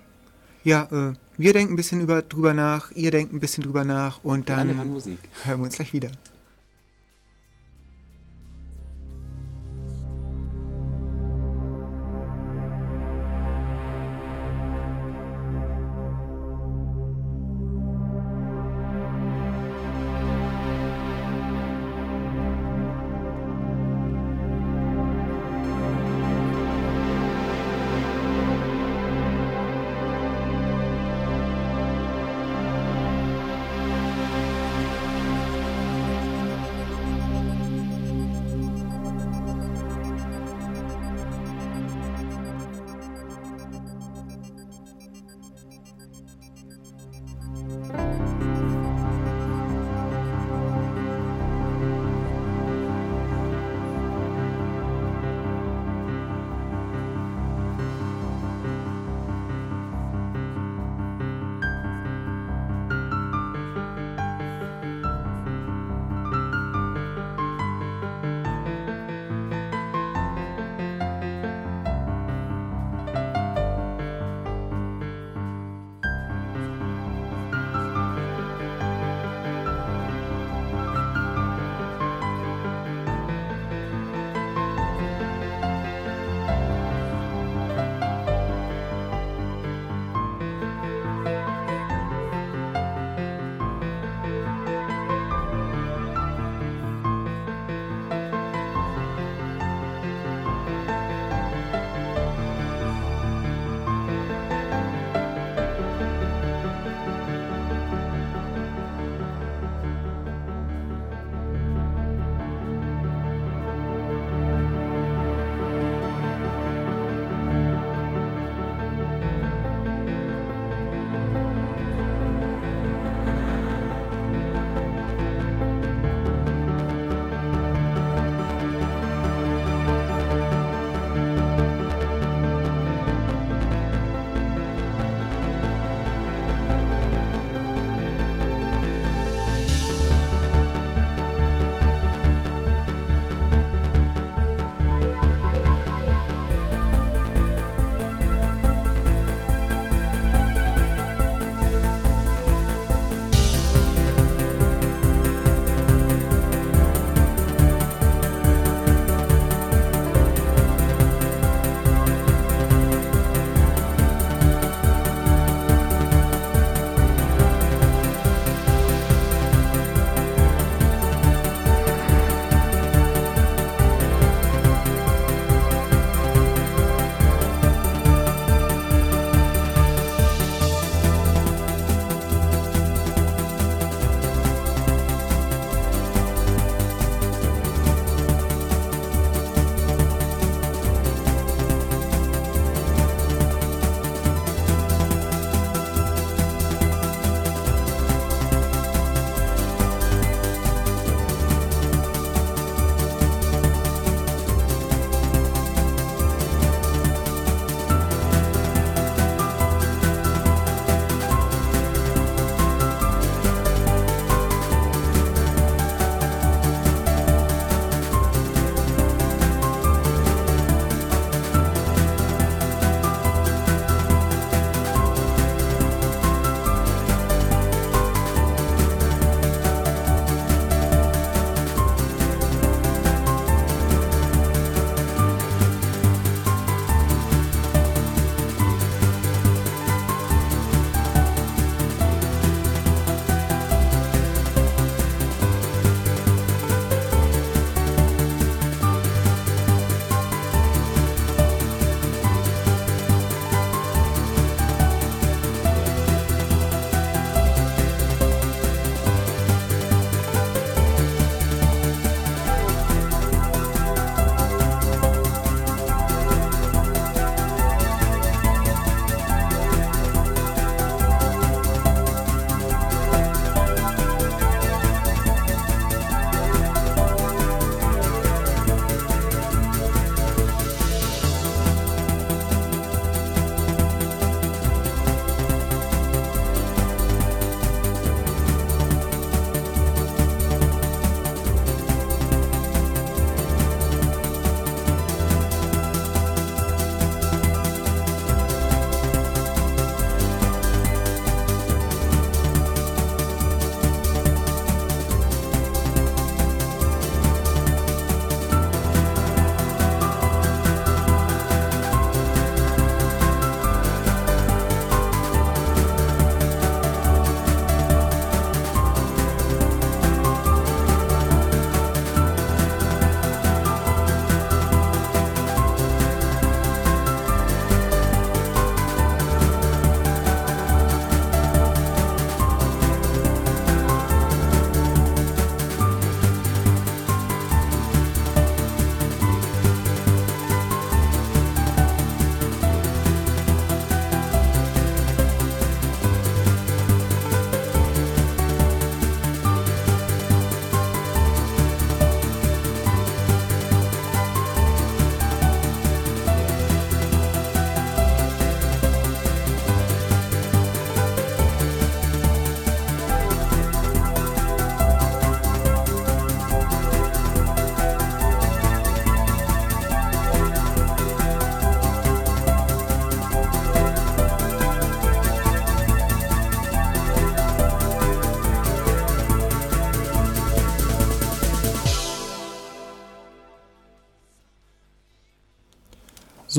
Ja, 0.64 0.88
äh, 0.90 1.12
wir 1.36 1.52
denken 1.52 1.74
ein 1.74 1.76
bisschen 1.76 2.00
über, 2.00 2.22
drüber 2.22 2.54
nach, 2.54 2.90
ihr 2.92 3.10
denkt 3.10 3.32
ein 3.34 3.40
bisschen 3.40 3.64
drüber 3.64 3.84
nach 3.84 4.24
und 4.24 4.48
dann 4.48 4.68
hören 4.76 5.58
wir 5.58 5.64
uns 5.64 5.74
gleich 5.76 5.92
wieder. 5.92 6.10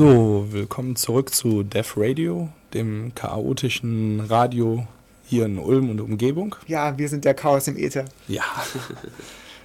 So, 0.06 0.48
willkommen 0.50 0.96
zurück 0.96 1.34
zu 1.34 1.62
Def 1.62 1.94
Radio, 1.96 2.50
dem 2.74 3.14
chaotischen 3.14 4.20
Radio 4.20 4.86
hier 5.24 5.46
in 5.46 5.58
Ulm 5.58 5.88
und 5.88 5.98
Umgebung. 5.98 6.56
Ja, 6.66 6.98
wir 6.98 7.08
sind 7.08 7.24
der 7.24 7.32
Chaos 7.32 7.68
im 7.68 7.78
Äther. 7.78 8.04
Ja, 8.28 8.44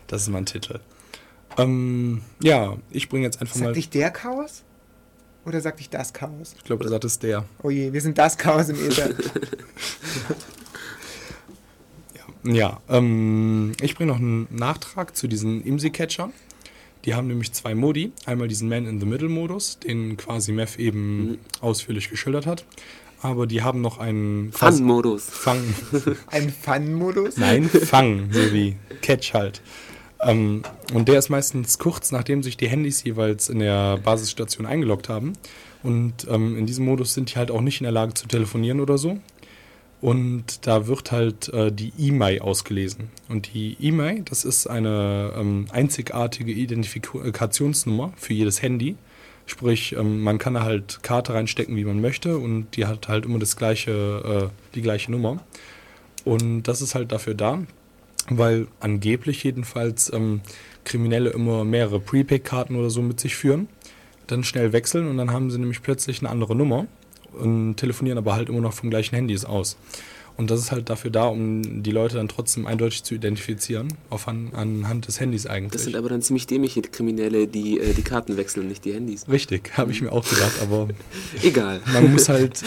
das 0.07 0.21
ist 0.21 0.29
mein 0.29 0.45
Titel. 0.45 0.79
Ähm, 1.57 2.21
ja, 2.41 2.77
ich 2.89 3.09
bringe 3.09 3.25
jetzt 3.25 3.41
einfach 3.41 3.57
mal. 3.57 3.65
Sagt 3.65 3.77
ich 3.79 3.89
der 3.89 4.11
Chaos? 4.11 4.63
Oder 5.45 5.59
sagt 5.59 5.81
ich 5.81 5.89
das 5.89 6.13
Chaos? 6.13 6.55
Ich 6.57 6.63
glaube, 6.63 6.85
das 6.85 7.03
ist 7.03 7.21
der. 7.21 7.43
Oh 7.61 7.69
je, 7.69 7.91
wir 7.91 7.99
sind 7.99 8.17
das 8.17 8.37
Chaos 8.37 8.69
im 8.69 8.77
Äther. 8.77 9.09
Ja, 12.45 12.79
ähm, 12.87 13.73
ich 13.81 13.95
bringe 13.95 14.13
noch 14.13 14.19
einen 14.19 14.47
Nachtrag 14.49 15.13
zu 15.13 15.27
diesen 15.27 15.61
IMSI-Catchern. 15.61 16.31
Die 17.09 17.15
haben 17.15 17.25
nämlich 17.25 17.51
zwei 17.53 17.73
Modi. 17.73 18.11
Einmal 18.27 18.47
diesen 18.47 18.69
Man-in-the-Middle-Modus, 18.69 19.79
den 19.79 20.15
quasi 20.15 20.51
Mev 20.51 20.77
eben 20.77 21.39
ausführlich 21.59 22.11
geschildert 22.11 22.45
hat. 22.45 22.65
Aber 23.23 23.47
die 23.47 23.63
haben 23.63 23.81
noch 23.81 23.97
einen 23.97 24.51
Fun-Modus. 24.51 25.25
Fang. 25.27 25.59
Ein 26.27 26.51
Fun-Modus? 26.51 27.37
Nein, 27.37 27.67
Fang, 27.67 28.31
so 28.31 28.53
wie 28.53 28.75
Catch 29.01 29.33
halt. 29.33 29.63
Ähm, 30.21 30.61
und 30.93 31.07
der 31.07 31.17
ist 31.17 31.29
meistens 31.29 31.79
kurz, 31.79 32.11
nachdem 32.11 32.43
sich 32.43 32.57
die 32.57 32.67
Handys 32.67 33.03
jeweils 33.03 33.49
in 33.49 33.57
der 33.57 33.97
Basisstation 33.97 34.67
eingeloggt 34.67 35.09
haben. 35.09 35.33
Und 35.81 36.27
ähm, 36.29 36.59
in 36.59 36.67
diesem 36.67 36.85
Modus 36.85 37.15
sind 37.15 37.33
die 37.33 37.39
halt 37.39 37.49
auch 37.49 37.61
nicht 37.61 37.81
in 37.81 37.85
der 37.85 37.91
Lage 37.91 38.13
zu 38.13 38.27
telefonieren 38.27 38.81
oder 38.81 38.99
so. 38.99 39.17
Und 40.01 40.65
da 40.65 40.87
wird 40.87 41.11
halt 41.11 41.49
äh, 41.49 41.71
die 41.71 41.91
E-Mail 41.97 42.39
ausgelesen. 42.39 43.09
Und 43.27 43.53
die 43.53 43.75
E-Mail, 43.81 44.21
das 44.23 44.45
ist 44.45 44.67
eine 44.67 45.33
ähm, 45.35 45.65
einzigartige 45.71 46.51
Identifikationsnummer 46.51 48.13
für 48.15 48.33
jedes 48.33 48.61
Handy. 48.61 48.95
Sprich, 49.45 49.95
ähm, 49.97 50.21
man 50.21 50.37
kann 50.37 50.53
da 50.53 50.63
halt 50.63 51.03
Karte 51.03 51.33
reinstecken, 51.33 51.75
wie 51.75 51.83
man 51.83 51.99
möchte, 51.99 52.37
und 52.37 52.77
die 52.77 52.85
hat 52.85 53.09
halt 53.09 53.25
immer 53.25 53.39
das 53.39 53.57
gleiche, 53.57 54.49
äh, 54.51 54.73
die 54.75 54.81
gleiche 54.81 55.11
Nummer. 55.11 55.43
Und 56.23 56.63
das 56.63 56.81
ist 56.81 56.95
halt 56.95 57.11
dafür 57.11 57.33
da, 57.33 57.59
weil 58.29 58.67
angeblich 58.79 59.43
jedenfalls 59.43 60.13
ähm, 60.13 60.41
Kriminelle 60.85 61.31
immer 61.31 61.65
mehrere 61.65 61.99
Prepaid-Karten 61.99 62.75
oder 62.75 62.89
so 62.89 63.01
mit 63.01 63.19
sich 63.19 63.35
führen, 63.35 63.67
dann 64.27 64.43
schnell 64.43 64.71
wechseln 64.71 65.07
und 65.07 65.17
dann 65.17 65.31
haben 65.31 65.51
sie 65.51 65.57
nämlich 65.57 65.81
plötzlich 65.81 66.19
eine 66.19 66.29
andere 66.29 66.55
Nummer 66.55 66.87
und 67.33 67.75
telefonieren 67.77 68.17
aber 68.17 68.35
halt 68.35 68.49
immer 68.49 68.61
noch 68.61 68.73
vom 68.73 68.89
gleichen 68.89 69.15
Handys 69.15 69.45
aus. 69.45 69.77
Und 70.39 70.49
das 70.49 70.61
ist 70.61 70.71
halt 70.71 70.89
dafür 70.89 71.11
da, 71.11 71.25
um 71.25 71.83
die 71.83 71.91
Leute 71.91 72.15
dann 72.15 72.29
trotzdem 72.29 72.65
eindeutig 72.65 73.03
zu 73.03 73.13
identifizieren, 73.13 73.89
auf 74.09 74.29
an, 74.29 74.51
anhand 74.53 75.05
des 75.05 75.19
Handys 75.19 75.45
eigentlich. 75.45 75.73
Das 75.73 75.83
sind 75.83 75.97
aber 75.97 76.07
dann 76.07 76.21
ziemlich 76.21 76.47
dämliche 76.47 76.81
Kriminelle, 76.81 77.45
die 77.45 77.77
äh, 77.77 77.93
die 77.93 78.03
Karten 78.03 78.37
wechseln, 78.37 78.69
nicht 78.69 78.85
die 78.85 78.93
Handys. 78.93 79.27
Richtig, 79.27 79.77
habe 79.77 79.91
ich 79.91 80.01
mir 80.01 80.13
auch 80.13 80.23
gedacht, 80.23 80.61
aber 80.61 80.87
Egal. 81.43 81.81
man 81.91 82.13
muss 82.13 82.29
halt, 82.29 82.63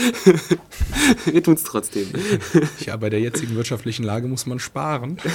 Wir 1.25 1.43
tun's 1.43 1.63
trotzdem. 1.65 2.09
ja, 2.85 2.95
bei 2.99 3.09
der 3.09 3.21
jetzigen 3.21 3.55
wirtschaftlichen 3.55 4.03
Lage 4.03 4.29
muss 4.29 4.45
man 4.45 4.59
sparen. 4.59 5.17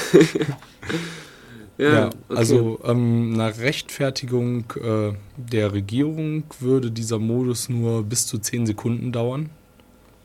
Ja, 1.78 1.94
Ja, 1.94 2.06
okay. 2.08 2.38
also 2.38 2.80
ähm, 2.86 3.34
nach 3.34 3.58
Rechtfertigung 3.60 4.66
äh, 4.82 5.14
der 5.38 5.74
Regierung 5.74 6.44
würde 6.60 6.90
dieser 6.92 7.20
Modus 7.20 7.70
nur 7.70 8.04
bis 8.04 8.26
zu 8.26 8.40
10 8.40 8.66
Sekunden 8.66 9.12
dauern. 9.12 9.50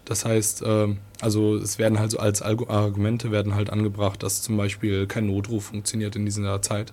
Das 0.05 0.25
heißt, 0.25 0.63
ähm, 0.67 0.99
also 1.21 1.57
es 1.57 1.79
werden 1.79 1.99
halt 1.99 2.11
so 2.11 2.19
als 2.19 2.43
Argumente 2.43 3.31
werden 3.31 3.55
halt 3.55 3.71
angebracht, 3.71 4.23
dass 4.23 4.43
zum 4.43 4.57
Beispiel 4.57 5.07
kein 5.07 5.27
Notruf 5.27 5.67
funktioniert 5.67 6.17
in 6.17 6.25
dieser 6.25 6.61
Zeit, 6.63 6.93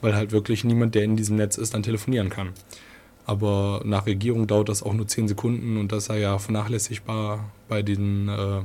weil 0.00 0.14
halt 0.14 0.32
wirklich 0.32 0.64
niemand, 0.64 0.94
der 0.94 1.04
in 1.04 1.16
diesem 1.16 1.36
Netz 1.36 1.56
ist, 1.56 1.72
dann 1.74 1.82
telefonieren 1.82 2.28
kann. 2.28 2.50
Aber 3.26 3.80
nach 3.84 4.04
Regierung 4.06 4.46
dauert 4.46 4.68
das 4.68 4.82
auch 4.82 4.92
nur 4.92 5.08
10 5.08 5.28
Sekunden 5.28 5.78
und 5.78 5.92
das 5.92 6.06
sei 6.06 6.20
ja 6.20 6.38
vernachlässigbar 6.38 7.50
bei 7.68 7.80
den 7.82 8.28
äh, 8.28 8.62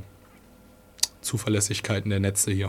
Zuverlässigkeiten 1.22 2.10
der 2.10 2.20
Netze 2.20 2.50
hier. 2.50 2.68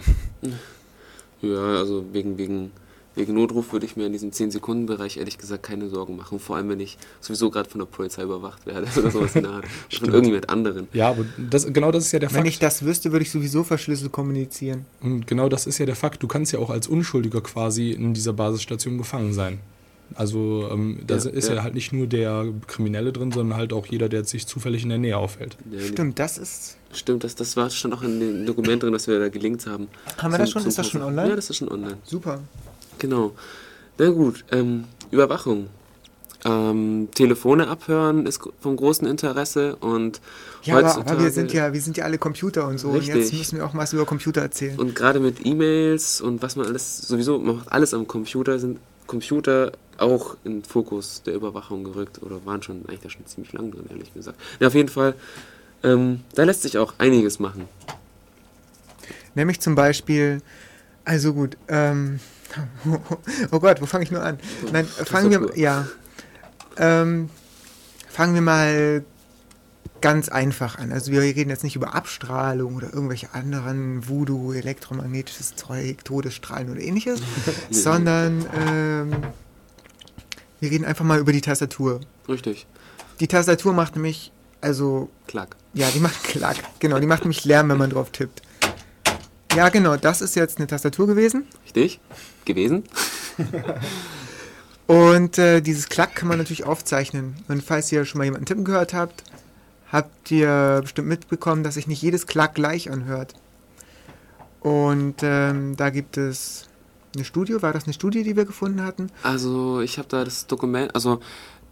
Ja, 1.42 1.78
also 1.78 2.06
wegen, 2.12 2.38
wegen, 2.38 2.72
wegen 3.16 3.34
Notruf 3.34 3.74
würde 3.74 3.86
ich 3.86 3.96
mir 3.96 4.06
in 4.06 4.14
diesem 4.14 4.32
10-Sekunden-Bereich 4.32 5.18
ehrlich 5.18 5.38
gesagt 5.38 5.64
keine 5.64 5.90
Sorgen 5.90 6.16
machen. 6.16 6.40
Vor 6.40 6.56
allem, 6.56 6.70
wenn 6.70 6.80
ich 6.80 6.98
sowieso 7.20 7.50
gerade 7.50 7.70
von 7.70 7.80
der 7.80 7.86
Polizei 7.86 8.24
überwacht 8.24 8.66
werde 8.66 8.88
oder 9.00 9.12
sowas 9.12 9.36
in 9.36 9.44
der 9.44 9.52
Art. 9.52 9.66
Von 9.68 10.10
irgendjemand 10.10 10.50
anderen. 10.50 10.88
Ja, 10.94 11.10
aber 11.10 11.26
das, 11.38 11.66
genau 11.72 11.92
das 11.92 12.06
ist 12.06 12.12
ja 12.12 12.20
der 12.20 12.30
Wenn 12.30 12.38
Fakt. 12.38 12.48
ich 12.50 12.60
das 12.60 12.84
wüsste, 12.84 13.12
würde 13.12 13.24
ich 13.24 13.32
sowieso 13.32 13.64
verschlüsselt 13.64 14.12
kommunizieren. 14.12 14.86
Und 15.02 15.28
genau 15.28 15.50
das 15.50 15.68
ist 15.68 15.78
ja 15.78 15.86
der 15.86 15.96
Fakt. 15.96 16.22
Du 16.24 16.28
kannst 16.28 16.52
ja 16.52 16.60
auch 16.60 16.70
als 16.70 16.88
Unschuldiger 16.88 17.42
quasi 17.42 17.92
in 17.92 18.14
dieser 18.14 18.34
Basisstation 18.34 18.98
gefangen 18.98 19.34
sein. 19.34 19.60
Also 20.16 20.70
ähm, 20.72 21.00
da 21.06 21.16
Ja, 21.18 21.30
ist 21.30 21.48
ja. 21.50 21.56
ja. 21.56 21.64
halt 21.64 21.74
nicht 21.74 21.94
nur 21.94 22.08
der 22.08 22.46
Kriminelle 22.68 23.12
drin, 23.14 23.32
sondern 23.32 23.58
halt 23.58 23.74
auch 23.74 23.86
jeder, 23.88 24.10
der 24.10 24.24
sich 24.24 24.48
zufällig 24.48 24.84
in 24.84 24.90
der 24.90 24.98
Nähe 24.98 25.18
aufhält. 25.18 25.58
Stimmt, 25.88 26.20
das 26.20 26.38
ist. 26.38 26.78
Stimmt, 26.94 27.24
das, 27.24 27.36
das 27.36 27.56
war 27.56 27.70
schon 27.70 27.94
auch 27.94 28.02
in 28.04 28.20
dem 28.20 28.46
Dokument 28.46 28.84
drin, 28.84 28.92
das 28.94 29.08
wir 29.08 29.20
da 29.20 29.30
gelinkt 29.30 29.66
haben. 29.68 29.88
Haben 30.18 30.32
wir 30.32 30.38
das 30.40 30.52
schon? 30.52 30.66
Ist 30.66 30.78
das 30.78 30.88
schon 30.90 31.02
online? 31.02 31.30
Ja, 31.30 31.36
das 31.36 31.50
ist 31.50 31.58
schon 31.58 31.70
online. 31.70 31.98
Super. 32.04 32.42
Genau. 33.00 33.32
Na 33.98 34.10
gut, 34.10 34.44
ähm, 34.52 34.86
Überwachung. 35.12 35.68
Ähm, 36.44 37.10
Telefone 37.14 37.68
abhören 37.68 38.26
ist 38.26 38.42
vom 38.60 38.76
großen 38.76 39.06
Interesse 39.08 39.76
und 39.76 40.20
Ja, 40.64 40.80
aber, 40.80 40.98
aber 40.98 41.24
wir 41.24 41.30
sind 41.30 41.54
ja, 41.54 41.72
wir 41.72 41.80
sind 41.82 41.98
ja 41.98 42.06
alle 42.06 42.18
Computer 42.18 42.68
und 42.68 42.80
so. 42.80 42.90
Und 42.90 43.04
jetzt 43.06 43.16
Richtig. 43.16 43.38
müssen 43.38 43.58
wir 43.60 43.66
auch 43.66 43.74
mal 43.74 43.84
was 43.84 43.94
über 43.94 44.06
Computer 44.06 44.42
erzählen. 44.42 44.80
und 44.80 44.96
gerade 44.96 45.20
mit 45.20 45.46
E-Mails 45.46 46.20
und 46.20 46.42
was 46.42 46.56
man 46.56 46.66
alles 46.66 46.98
sowieso 47.04 47.38
man 47.38 47.58
macht 47.58 47.72
alles 47.72 47.94
am 47.94 48.08
Computer 48.08 48.58
sind 48.58 48.80
Computer 49.06 49.72
auch 50.02 50.36
in 50.44 50.60
den 50.60 50.64
Fokus 50.64 51.24
der 51.24 51.34
Überwachung 51.34 51.84
gerückt 51.84 52.22
oder 52.22 52.46
waren 52.46 52.62
schon 52.64 52.86
eigentlich 52.88 53.02
da 53.02 53.10
schon 53.10 53.26
ziemlich 53.26 53.54
lang 53.54 53.72
drin, 53.72 53.86
ehrlich 53.90 54.14
gesagt. 54.14 54.40
Ja, 54.60 54.68
auf 54.68 54.76
jeden 54.76 54.90
Fall. 54.90 55.16
Ähm, 55.84 56.22
da 56.36 56.44
lässt 56.44 56.62
sich 56.64 56.78
auch 56.78 56.94
einiges 56.98 57.40
machen. 57.40 57.68
Nämlich 59.36 59.60
zum 59.62 59.76
Beispiel, 59.76 60.42
also 61.06 61.34
gut, 61.34 61.58
ähm, 61.68 62.20
oh 63.52 63.60
Gott, 63.60 63.82
wo 63.82 63.86
fange 63.86 64.04
ich 64.04 64.12
nur 64.12 64.24
an? 64.24 64.40
Nein, 64.72 64.86
fangen 64.86 65.32
wir, 65.32 65.58
ja, 65.58 65.88
ähm, 66.78 67.30
fangen 68.10 68.34
wir 68.34 68.42
mal 68.42 69.06
ganz 70.02 70.30
einfach 70.30 70.78
an. 70.78 70.92
Also 70.92 71.12
wir 71.12 71.22
reden 71.22 71.50
jetzt 71.50 71.64
nicht 71.64 71.76
über 71.76 71.94
Abstrahlung 71.94 72.76
oder 72.76 72.92
irgendwelche 72.92 73.34
anderen 73.34 74.08
Voodoo, 74.10 74.52
elektromagnetisches 74.52 75.56
Zeug, 75.56 76.04
Todesstrahlen 76.04 76.70
oder 76.70 76.82
ähnliches, 76.82 77.22
sondern 77.70 78.46
ähm, 78.68 79.12
wir 80.62 80.72
reden 80.72 80.86
einfach 80.86 81.04
mal 81.04 81.20
über 81.20 81.34
die 81.34 81.42
Tastatur. 81.42 82.00
Richtig. 82.30 82.66
Die 83.20 83.28
Tastatur 83.28 83.74
macht 83.74 83.96
nämlich, 83.96 84.32
also 84.62 85.10
Klack. 85.28 85.58
ja, 85.74 85.90
die 85.90 86.00
macht 86.00 86.24
Klack. 86.24 86.58
Genau, 86.80 87.00
die 87.00 87.08
macht 87.08 87.24
nämlich 87.24 87.44
Lärm, 87.44 87.70
wenn 87.70 87.78
man 87.78 87.90
drauf 87.90 88.12
tippt. 88.12 88.42
Ja, 89.56 89.68
genau, 89.68 89.98
das 89.98 90.22
ist 90.22 90.36
jetzt 90.36 90.58
eine 90.60 90.68
Tastatur 90.68 91.08
gewesen. 91.08 91.46
Richtig? 91.66 92.00
Gewesen? 92.46 92.84
Und 94.88 95.38
äh, 95.38 95.62
dieses 95.62 95.90
Klack 95.90 96.16
kann 96.16 96.28
man 96.28 96.38
natürlich 96.38 96.66
aufzeichnen. 96.66 97.36
Und 97.48 97.64
falls 97.64 97.92
ihr 97.92 98.06
schon 98.06 98.20
mal 98.20 98.26
jemanden 98.26 98.46
tippen 98.46 98.64
gehört 98.64 98.94
habt, 98.94 99.24
habt 99.92 100.32
ihr 100.32 100.80
bestimmt 100.82 101.08
mitbekommen, 101.08 101.64
dass 101.64 101.74
sich 101.74 101.88
nicht 101.88 102.02
jedes 102.02 102.28
Klack 102.28 102.56
gleich 102.56 102.90
anhört. 102.92 103.34
Und 104.62 105.16
ähm, 105.22 105.76
da 105.76 105.90
gibt 105.90 106.18
es 106.18 106.68
eine 107.16 107.26
Studie, 107.26 107.62
war 107.62 107.74
das 107.74 107.86
eine 107.86 107.94
Studie, 107.94 108.24
die 108.24 108.36
wir 108.36 108.46
gefunden 108.46 108.84
hatten? 108.84 109.08
Also 109.24 109.82
ich 109.82 109.98
habe 109.98 110.08
da 110.10 110.24
das 110.24 110.48
Dokument, 110.48 110.94
also 110.96 111.20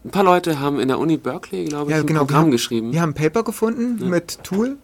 ein 0.06 0.12
paar 0.12 0.24
Leute 0.24 0.60
haben 0.60 0.80
in 0.80 0.88
der 0.88 1.00
Uni 1.00 1.18
Berkeley, 1.18 1.66
glaube 1.66 1.92
ich, 1.92 1.96
Ja, 1.96 2.02
ein 2.02 2.08
genau, 2.08 2.22
wir 2.22 2.26
Programm 2.28 2.42
haben- 2.46 2.52
geschrieben. 2.52 2.92
Wir 2.94 3.02
haben 3.02 3.12
ein 3.12 3.14
Paper 3.16 3.44
gefunden 3.44 3.98
Ja. 4.00 4.06
mit 4.08 4.44
Tool, 4.44 4.78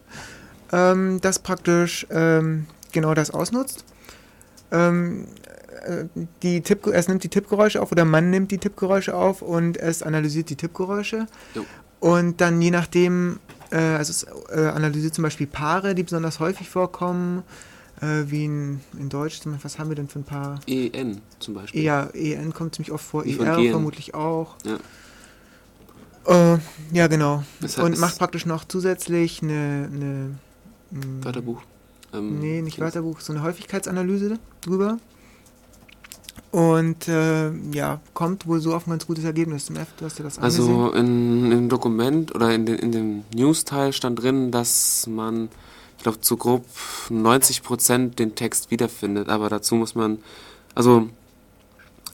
ähm, 0.72 1.20
das 1.20 1.38
praktisch 1.38 2.06
ähm, 2.10 2.66
genau 2.92 3.14
das 3.14 3.30
ausnutzt. 3.30 3.84
Ähm, 4.72 5.26
äh, 5.86 6.04
die 6.42 6.60
Tipp, 6.62 6.86
es 6.86 7.08
nimmt 7.08 7.22
die 7.22 7.28
Tippgeräusche 7.28 7.80
auf 7.80 7.92
oder 7.92 8.04
man 8.04 8.30
nimmt 8.30 8.50
die 8.50 8.58
Tippgeräusche 8.58 9.14
auf 9.14 9.42
und 9.42 9.76
es 9.78 10.02
analysiert 10.02 10.50
die 10.50 10.56
Tippgeräusche. 10.56 11.26
Jo. 11.54 11.64
Und 12.00 12.40
dann 12.40 12.60
je 12.60 12.70
nachdem, 12.70 13.38
äh, 13.70 13.76
also 13.78 14.10
es 14.10 14.26
äh, 14.54 14.66
analysiert 14.68 15.14
zum 15.14 15.22
Beispiel 15.22 15.46
Paare, 15.46 15.94
die 15.94 16.02
besonders 16.02 16.40
häufig 16.40 16.68
vorkommen, 16.68 17.42
äh, 18.00 18.24
wie 18.30 18.44
in, 18.44 18.80
in 18.98 19.08
Deutsch, 19.08 19.40
was 19.62 19.78
haben 19.78 19.88
wir 19.90 19.96
denn 19.96 20.08
für 20.08 20.18
ein 20.20 20.24
Paar? 20.24 20.60
EN 20.66 21.20
zum 21.38 21.54
Beispiel. 21.54 21.82
Ja, 21.82 22.04
EN 22.12 22.52
kommt 22.52 22.74
ziemlich 22.74 22.92
oft 22.92 23.04
vor, 23.04 23.24
Wie 23.24 23.38
ER 23.38 23.54
vermutlich 23.70 24.14
auch. 24.14 24.56
Ja. 24.64 24.76
Äh, 26.54 26.58
ja, 26.92 27.06
genau. 27.06 27.42
Das 27.60 27.78
hat- 27.78 27.84
Und 27.84 27.98
macht 27.98 28.18
praktisch 28.18 28.46
noch 28.46 28.64
zusätzlich 28.64 29.42
eine. 29.42 29.88
eine 29.92 30.30
mh, 30.90 31.24
Wörterbuch. 31.24 31.62
Ähm, 32.12 32.40
Nee, 32.40 32.62
nicht. 32.62 32.78
Wörterbuch, 32.80 33.20
so 33.20 33.32
eine 33.32 33.42
Häufigkeitsanalyse 33.42 34.38
drüber. 34.62 34.98
Und 36.52 37.08
äh, 37.08 37.50
ja, 37.72 38.00
kommt 38.14 38.46
wohl 38.46 38.60
so 38.60 38.74
auf 38.74 38.86
ein 38.86 38.90
ganz 38.90 39.06
gutes 39.06 39.24
Ergebnis. 39.24 39.68
Mef, 39.68 39.88
du 39.98 40.04
hast 40.06 40.18
dir 40.18 40.22
das 40.22 40.38
angesehen. 40.38 40.68
Also 40.68 40.92
in, 40.92 41.52
im 41.52 41.68
Dokument 41.68 42.34
oder 42.34 42.54
in, 42.54 42.64
den, 42.64 42.76
in 42.78 42.92
dem 42.92 43.24
News-Teil 43.34 43.92
stand 43.92 44.22
drin, 44.22 44.50
dass 44.52 45.06
man, 45.06 45.48
ich 45.96 46.02
glaube, 46.02 46.20
zu 46.20 46.36
grob 46.36 46.64
90% 47.10 48.14
den 48.14 48.34
Text 48.34 48.70
wiederfindet. 48.70 49.28
Aber 49.28 49.48
dazu 49.48 49.74
muss 49.74 49.94
man, 49.94 50.18
also 50.74 51.08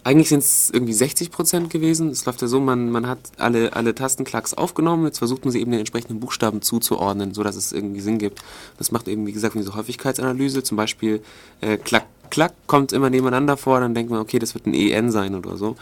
Eigentlich 0.05 0.31
sind 0.31 0.41
es 0.41 0.69
irgendwie 0.73 0.95
60% 0.95 1.69
gewesen. 1.69 2.11
Es 2.11 2.25
läuft 2.25 2.43
ja 2.43 2.49
so, 2.49 2.59
man, 2.59 2.91
man 2.91 3.07
hat 3.07 3.21
alle, 3.39 3.73
alle 3.75 3.95
Tastenklacks 3.95 4.53
aufgenommen, 4.53 5.05
jetzt 5.05 5.19
versucht 5.19 5.45
man 5.45 5.53
sie 5.53 5.61
eben 5.61 5.71
den 5.71 5.79
entsprechenden 5.79 6.19
Buchstaben 6.19 6.61
zuzuordnen, 6.61 7.35
sodass 7.35 7.55
es 7.55 7.71
irgendwie 7.71 8.01
Sinn 8.01 8.19
gibt. 8.19 8.43
Das 8.79 8.91
macht 8.91 9.07
eben, 9.07 9.27
wie 9.29 9.33
gesagt, 9.33 9.55
diese 9.55 9.77
Häufigkeitsanalyse. 9.77 10.65
Zum 10.65 10.77
Beispiel 10.77 11.23
äh, 11.61 11.77
Klack, 11.77 12.07
Klack 12.31 12.53
kommt 12.67 12.93
immer 12.93 13.11
nebeneinander 13.11 13.57
vor, 13.57 13.79
dann 13.79 13.95
denkt 13.95 14.11
man, 14.11 14.19
okay, 14.21 14.41
das 14.41 14.55
wird 14.55 14.67
ein 14.67 14.75
EN 14.75 15.13
sein 15.13 15.37
oder 15.37 15.57
so. 15.57 15.77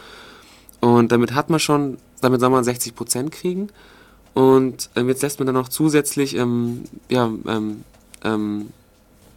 Und 0.81 1.11
damit 1.11 1.33
hat 1.33 1.49
man 1.49 1.59
schon, 1.59 1.97
damit 2.21 2.41
soll 2.41 2.51
man 2.51 2.63
60% 2.63 3.31
kriegen. 3.31 3.69
Und 4.35 4.91
ähm, 4.95 5.09
jetzt 5.09 5.23
lässt 5.23 5.39
man 5.39 5.47
dann 5.47 5.55
noch 5.55 5.67
zusätzlich 5.67 6.35
ähm, 6.35 6.83
ja, 7.09 7.25
ähm, 7.47 7.83
ähm, 8.23 8.69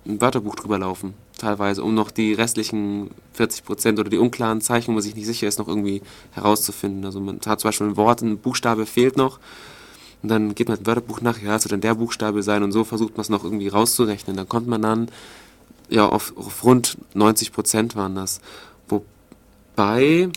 ein 0.07 0.21
Wörterbuch 0.21 0.55
drüber 0.55 0.79
laufen, 0.79 1.15
teilweise, 1.39 1.83
um 1.83 1.95
noch 1.95 2.11
die 2.11 2.35
restlichen 2.35 3.11
40% 3.37 3.99
oder 3.99 4.11
die 4.11 4.19
unklaren 4.19 4.61
Zeichen, 4.61 4.95
wo 4.95 5.01
sich 5.01 5.15
nicht 5.15 5.27
sicher 5.27 5.49
ist, 5.49 5.59
noch 5.59 5.69
irgendwie 5.69 6.03
herauszufinden. 6.33 7.05
Also 7.05 7.21
man 7.21 7.41
hat 7.47 7.61
zum 7.61 7.69
Beispiel 7.69 7.89
ein 7.89 7.97
Wort, 7.97 8.23
ein 8.23 8.39
Buchstabe 8.39 8.87
fehlt 8.87 9.17
noch. 9.17 9.39
Und 10.23 10.29
dann 10.31 10.55
geht 10.55 10.69
man 10.69 10.79
das 10.79 10.87
Wörterbuch 10.87 11.21
nach, 11.21 11.41
ja, 11.41 11.57
es 11.57 11.65
wird 11.65 11.73
dann 11.73 11.81
der 11.81 11.95
Buchstabe 11.95 12.43
sein 12.43 12.63
und 12.63 12.73
so 12.73 12.85
versucht 12.85 13.17
man 13.17 13.23
es 13.23 13.29
noch 13.29 13.45
irgendwie 13.45 13.69
rauszurechnen. 13.69 14.37
Dann 14.37 14.49
kommt 14.49 14.67
man 14.67 14.83
dann, 14.83 15.09
ja, 15.91 16.09
auf, 16.09 16.35
auf 16.37 16.65
rund 16.65 16.97
90% 17.15 17.95
waren 17.95 18.15
das. 18.15 18.41
Wobei 18.89 20.31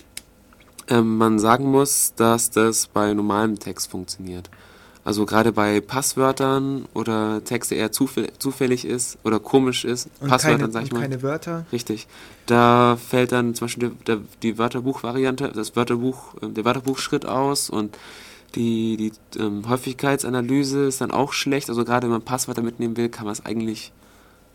ähm, 0.90 1.18
man 1.18 1.40
sagen 1.40 1.72
muss, 1.72 2.14
dass 2.16 2.50
das 2.50 2.88
bei 2.88 3.14
normalem 3.14 3.60
Text 3.60 3.90
funktioniert. 3.90 4.50
Also 5.08 5.26
gerade 5.26 5.54
bei 5.54 5.80
Passwörtern 5.80 6.84
oder 6.94 7.42
Text, 7.46 7.72
der 7.72 7.78
eher 7.78 7.94
zufäll 7.94 8.30
zufällig 8.40 8.84
ist 8.84 9.18
oder 9.24 9.40
komisch 9.40 9.86
ist, 9.86 10.10
Und 10.20 10.28
Passwörtern 10.28 10.60
keine, 10.60 10.74
sag 10.74 10.84
ich 10.84 10.92
mal. 10.92 11.00
keine 11.00 11.24
Wörter. 11.24 11.66
Richtig. 11.72 12.08
Da 12.46 12.98
fällt 12.98 13.32
dann 13.32 13.56
zum 13.56 13.68
Beispiel 13.68 13.92
der, 14.06 14.18
der, 14.18 14.26
die 14.44 14.58
Wörterbuchvariante, 14.58 15.54
das 15.56 15.78
Wörterbuch, 15.78 16.36
äh, 16.42 16.50
der 16.50 16.66
Wörterbuchschritt 16.66 17.26
aus 17.26 17.70
und 17.70 17.98
die, 18.56 18.98
die 18.98 19.40
ähm, 19.40 19.70
Häufigkeitsanalyse 19.70 20.88
ist 20.88 21.00
dann 21.00 21.12
auch 21.12 21.32
schlecht. 21.32 21.70
Also 21.70 21.86
gerade 21.86 22.08
wenn 22.08 22.12
man 22.12 22.22
Passwörter 22.24 22.62
mitnehmen 22.62 22.98
will, 22.98 23.08
kann 23.08 23.24
man 23.24 23.32
es 23.32 23.46
eigentlich, 23.46 23.94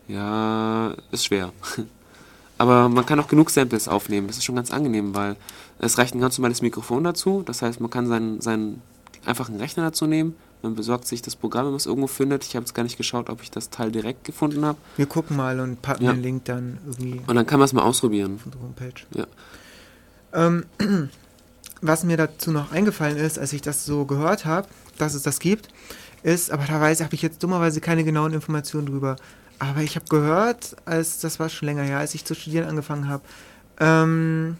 ja, 0.07 0.93
ist 1.11 1.25
schwer. 1.25 1.51
Aber 2.59 2.89
man 2.89 3.07
kann 3.07 3.19
auch 3.19 3.27
genug 3.27 3.49
Samples 3.49 3.87
aufnehmen. 3.87 4.27
Das 4.27 4.37
ist 4.37 4.43
schon 4.43 4.55
ganz 4.55 4.69
angenehm, 4.69 5.15
weil 5.15 5.35
es 5.79 5.97
reicht 5.97 6.13
ein 6.13 6.21
ganz 6.21 6.37
normales 6.37 6.61
Mikrofon 6.61 7.03
dazu. 7.03 7.41
Das 7.43 7.63
heißt, 7.63 7.81
man 7.81 7.89
kann 7.89 8.05
seinen, 8.05 8.39
seinen 9.23 9.29
einfachen 9.29 9.57
Rechner 9.57 9.83
dazu 9.83 10.05
nehmen. 10.07 10.35
Man 10.61 10.75
besorgt 10.75 11.07
sich 11.07 11.21
das 11.21 11.35
Programm, 11.35 11.65
wenn 11.65 11.71
man 11.71 11.77
es 11.77 11.85
irgendwo 11.85 12.07
findet. 12.07 12.45
Ich 12.45 12.55
habe 12.55 12.63
jetzt 12.63 12.73
gar 12.73 12.83
nicht 12.83 12.97
geschaut, 12.97 13.29
ob 13.29 13.41
ich 13.41 13.51
das 13.51 13.69
Teil 13.69 13.91
direkt 13.91 14.23
gefunden 14.23 14.63
habe. 14.63 14.77
Wir 14.95 15.05
gucken 15.07 15.35
mal 15.35 15.59
und 15.59 15.81
packen 15.81 16.05
Ja. 16.05 16.13
den 16.13 16.21
Link 16.21 16.45
dann 16.45 16.77
irgendwie 16.85 17.21
Und 17.27 17.35
dann 17.35 17.45
kann 17.45 17.59
man 17.59 17.65
es 17.65 17.73
mal 17.73 17.81
ausprobieren. 17.83 18.35
auf 18.35 18.45
unsere 18.45 18.63
Homepage. 18.63 18.93
Ja. 19.13 19.27
Ähm, 20.33 20.65
was 21.81 22.03
mir 22.05 22.15
dazu 22.15 22.51
noch 22.51 22.71
eingefallen 22.71 23.17
ist, 23.17 23.37
als 23.37 23.51
ich 23.51 23.61
das 23.61 23.85
so 23.85 24.05
gehört 24.05 24.45
habe, 24.45 24.67
dass 24.97 25.13
es 25.15 25.23
das 25.23 25.39
gibt, 25.39 25.67
ist, 26.23 26.49
aber 26.51 26.63
da 26.65 26.79
weiß 26.79 27.01
habe 27.01 27.13
ich 27.13 27.21
jetzt 27.21 27.43
dummerweise 27.43 27.81
keine 27.81 28.05
genauen 28.05 28.31
Informationen 28.31 28.85
drüber. 28.85 29.17
Aber 29.59 29.81
ich 29.81 29.95
habe 29.97 30.05
gehört, 30.09 30.77
als 30.85 31.19
das 31.19 31.39
war 31.41 31.49
schon 31.49 31.67
länger 31.67 31.83
her, 31.83 31.99
als 31.99 32.15
ich 32.15 32.23
zu 32.23 32.35
studieren 32.35 32.67
angefangen 32.69 33.09
habe, 33.09 33.23
ähm, 33.79 34.55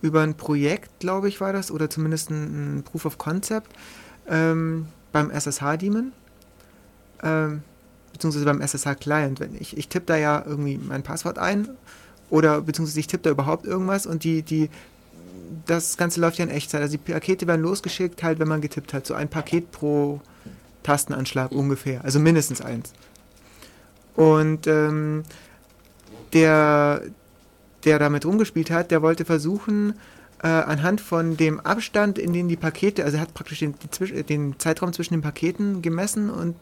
über 0.00 0.22
ein 0.22 0.36
Projekt, 0.36 1.00
glaube 1.00 1.28
ich, 1.28 1.40
war 1.40 1.52
das, 1.52 1.70
oder 1.72 1.90
zumindest 1.90 2.30
ein, 2.30 2.78
ein 2.78 2.82
Proof 2.84 3.04
of 3.04 3.18
Concept 3.18 3.68
ähm, 4.30 4.86
beim 5.12 5.30
SSH-Daemon, 5.30 6.12
ähm, 7.22 7.62
beziehungsweise 8.12 8.44
beim 8.44 8.60
SSH-Client. 8.60 9.40
Ich, 9.58 9.76
ich 9.76 9.88
tippe 9.88 10.06
da 10.06 10.16
ja 10.16 10.42
irgendwie 10.46 10.78
mein 10.78 11.02
Passwort 11.02 11.38
ein 11.38 11.68
oder 12.30 12.60
beziehungsweise 12.60 13.00
ich 13.00 13.08
tippe 13.08 13.24
da 13.24 13.30
überhaupt 13.30 13.66
irgendwas 13.66 14.06
und 14.06 14.24
die, 14.24 14.42
die, 14.42 14.70
das 15.66 15.96
Ganze 15.96 16.20
läuft 16.20 16.38
ja 16.38 16.44
in 16.44 16.50
Echtzeit. 16.50 16.80
Also 16.80 16.96
die 16.96 17.12
Pakete 17.12 17.46
werden 17.46 17.62
losgeschickt, 17.62 18.22
halt, 18.22 18.38
wenn 18.38 18.48
man 18.48 18.60
getippt 18.60 18.94
hat. 18.94 19.06
So 19.06 19.14
ein 19.14 19.28
Paket 19.28 19.72
pro 19.72 20.20
Tastenanschlag 20.82 21.52
ungefähr. 21.52 22.04
Also 22.04 22.20
mindestens 22.20 22.60
eins. 22.60 22.92
Und 24.14 24.66
ähm, 24.66 25.24
der, 26.32 27.02
der 27.84 27.98
damit 27.98 28.24
rumgespielt 28.24 28.70
hat, 28.70 28.90
der 28.90 29.02
wollte 29.02 29.24
versuchen, 29.24 29.94
äh, 30.42 30.48
anhand 30.48 31.00
von 31.00 31.36
dem 31.36 31.60
Abstand, 31.60 32.18
in 32.18 32.32
den 32.32 32.48
die 32.48 32.56
Pakete, 32.56 33.04
also 33.04 33.16
er 33.16 33.22
hat 33.22 33.34
praktisch 33.34 33.60
den, 33.60 33.74
äh, 34.00 34.22
den 34.22 34.58
Zeitraum 34.58 34.92
zwischen 34.92 35.14
den 35.14 35.22
Paketen 35.22 35.82
gemessen 35.82 36.30
und 36.30 36.56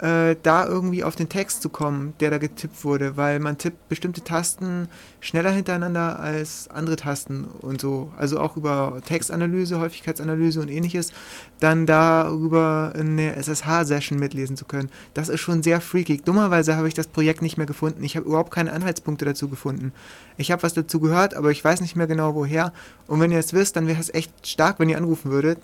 äh, 0.00 0.36
da 0.42 0.66
irgendwie 0.66 1.02
auf 1.02 1.16
den 1.16 1.28
Text 1.28 1.62
zu 1.62 1.68
kommen, 1.68 2.14
der 2.20 2.30
da 2.30 2.38
getippt 2.38 2.84
wurde, 2.84 3.16
weil 3.16 3.40
man 3.40 3.58
tippt 3.58 3.88
bestimmte 3.88 4.22
Tasten 4.22 4.88
schneller 5.20 5.50
hintereinander 5.50 6.20
als 6.20 6.68
andere 6.68 6.96
Tasten 6.96 7.44
und 7.44 7.80
so. 7.80 8.12
Also 8.16 8.38
auch 8.38 8.56
über 8.56 9.00
Textanalyse, 9.04 9.80
Häufigkeitsanalyse 9.80 10.60
und 10.60 10.68
ähnliches, 10.68 11.12
dann 11.58 11.86
darüber 11.86 12.92
eine 12.94 13.34
SSH-Session 13.34 14.18
mitlesen 14.18 14.56
zu 14.56 14.64
können. 14.64 14.90
Das 15.14 15.28
ist 15.28 15.40
schon 15.40 15.62
sehr 15.62 15.80
freaky. 15.80 16.18
Dummerweise 16.18 16.76
habe 16.76 16.86
ich 16.86 16.94
das 16.94 17.08
Projekt 17.08 17.42
nicht 17.42 17.56
mehr 17.56 17.66
gefunden. 17.66 18.04
Ich 18.04 18.16
habe 18.16 18.26
überhaupt 18.26 18.52
keine 18.52 18.72
Anhaltspunkte 18.72 19.24
dazu 19.24 19.48
gefunden. 19.48 19.92
Ich 20.36 20.52
habe 20.52 20.62
was 20.62 20.74
dazu 20.74 21.00
gehört, 21.00 21.34
aber 21.34 21.50
ich 21.50 21.64
weiß 21.64 21.80
nicht 21.80 21.96
mehr 21.96 22.06
genau 22.06 22.36
woher. 22.36 22.72
Und 23.08 23.20
wenn 23.20 23.32
ihr 23.32 23.40
es 23.40 23.52
wisst, 23.52 23.74
dann 23.74 23.88
wäre 23.88 24.00
es 24.00 24.14
echt 24.14 24.46
stark, 24.46 24.78
wenn 24.78 24.88
ihr 24.88 24.96
anrufen 24.96 25.32
würdet. 25.32 25.58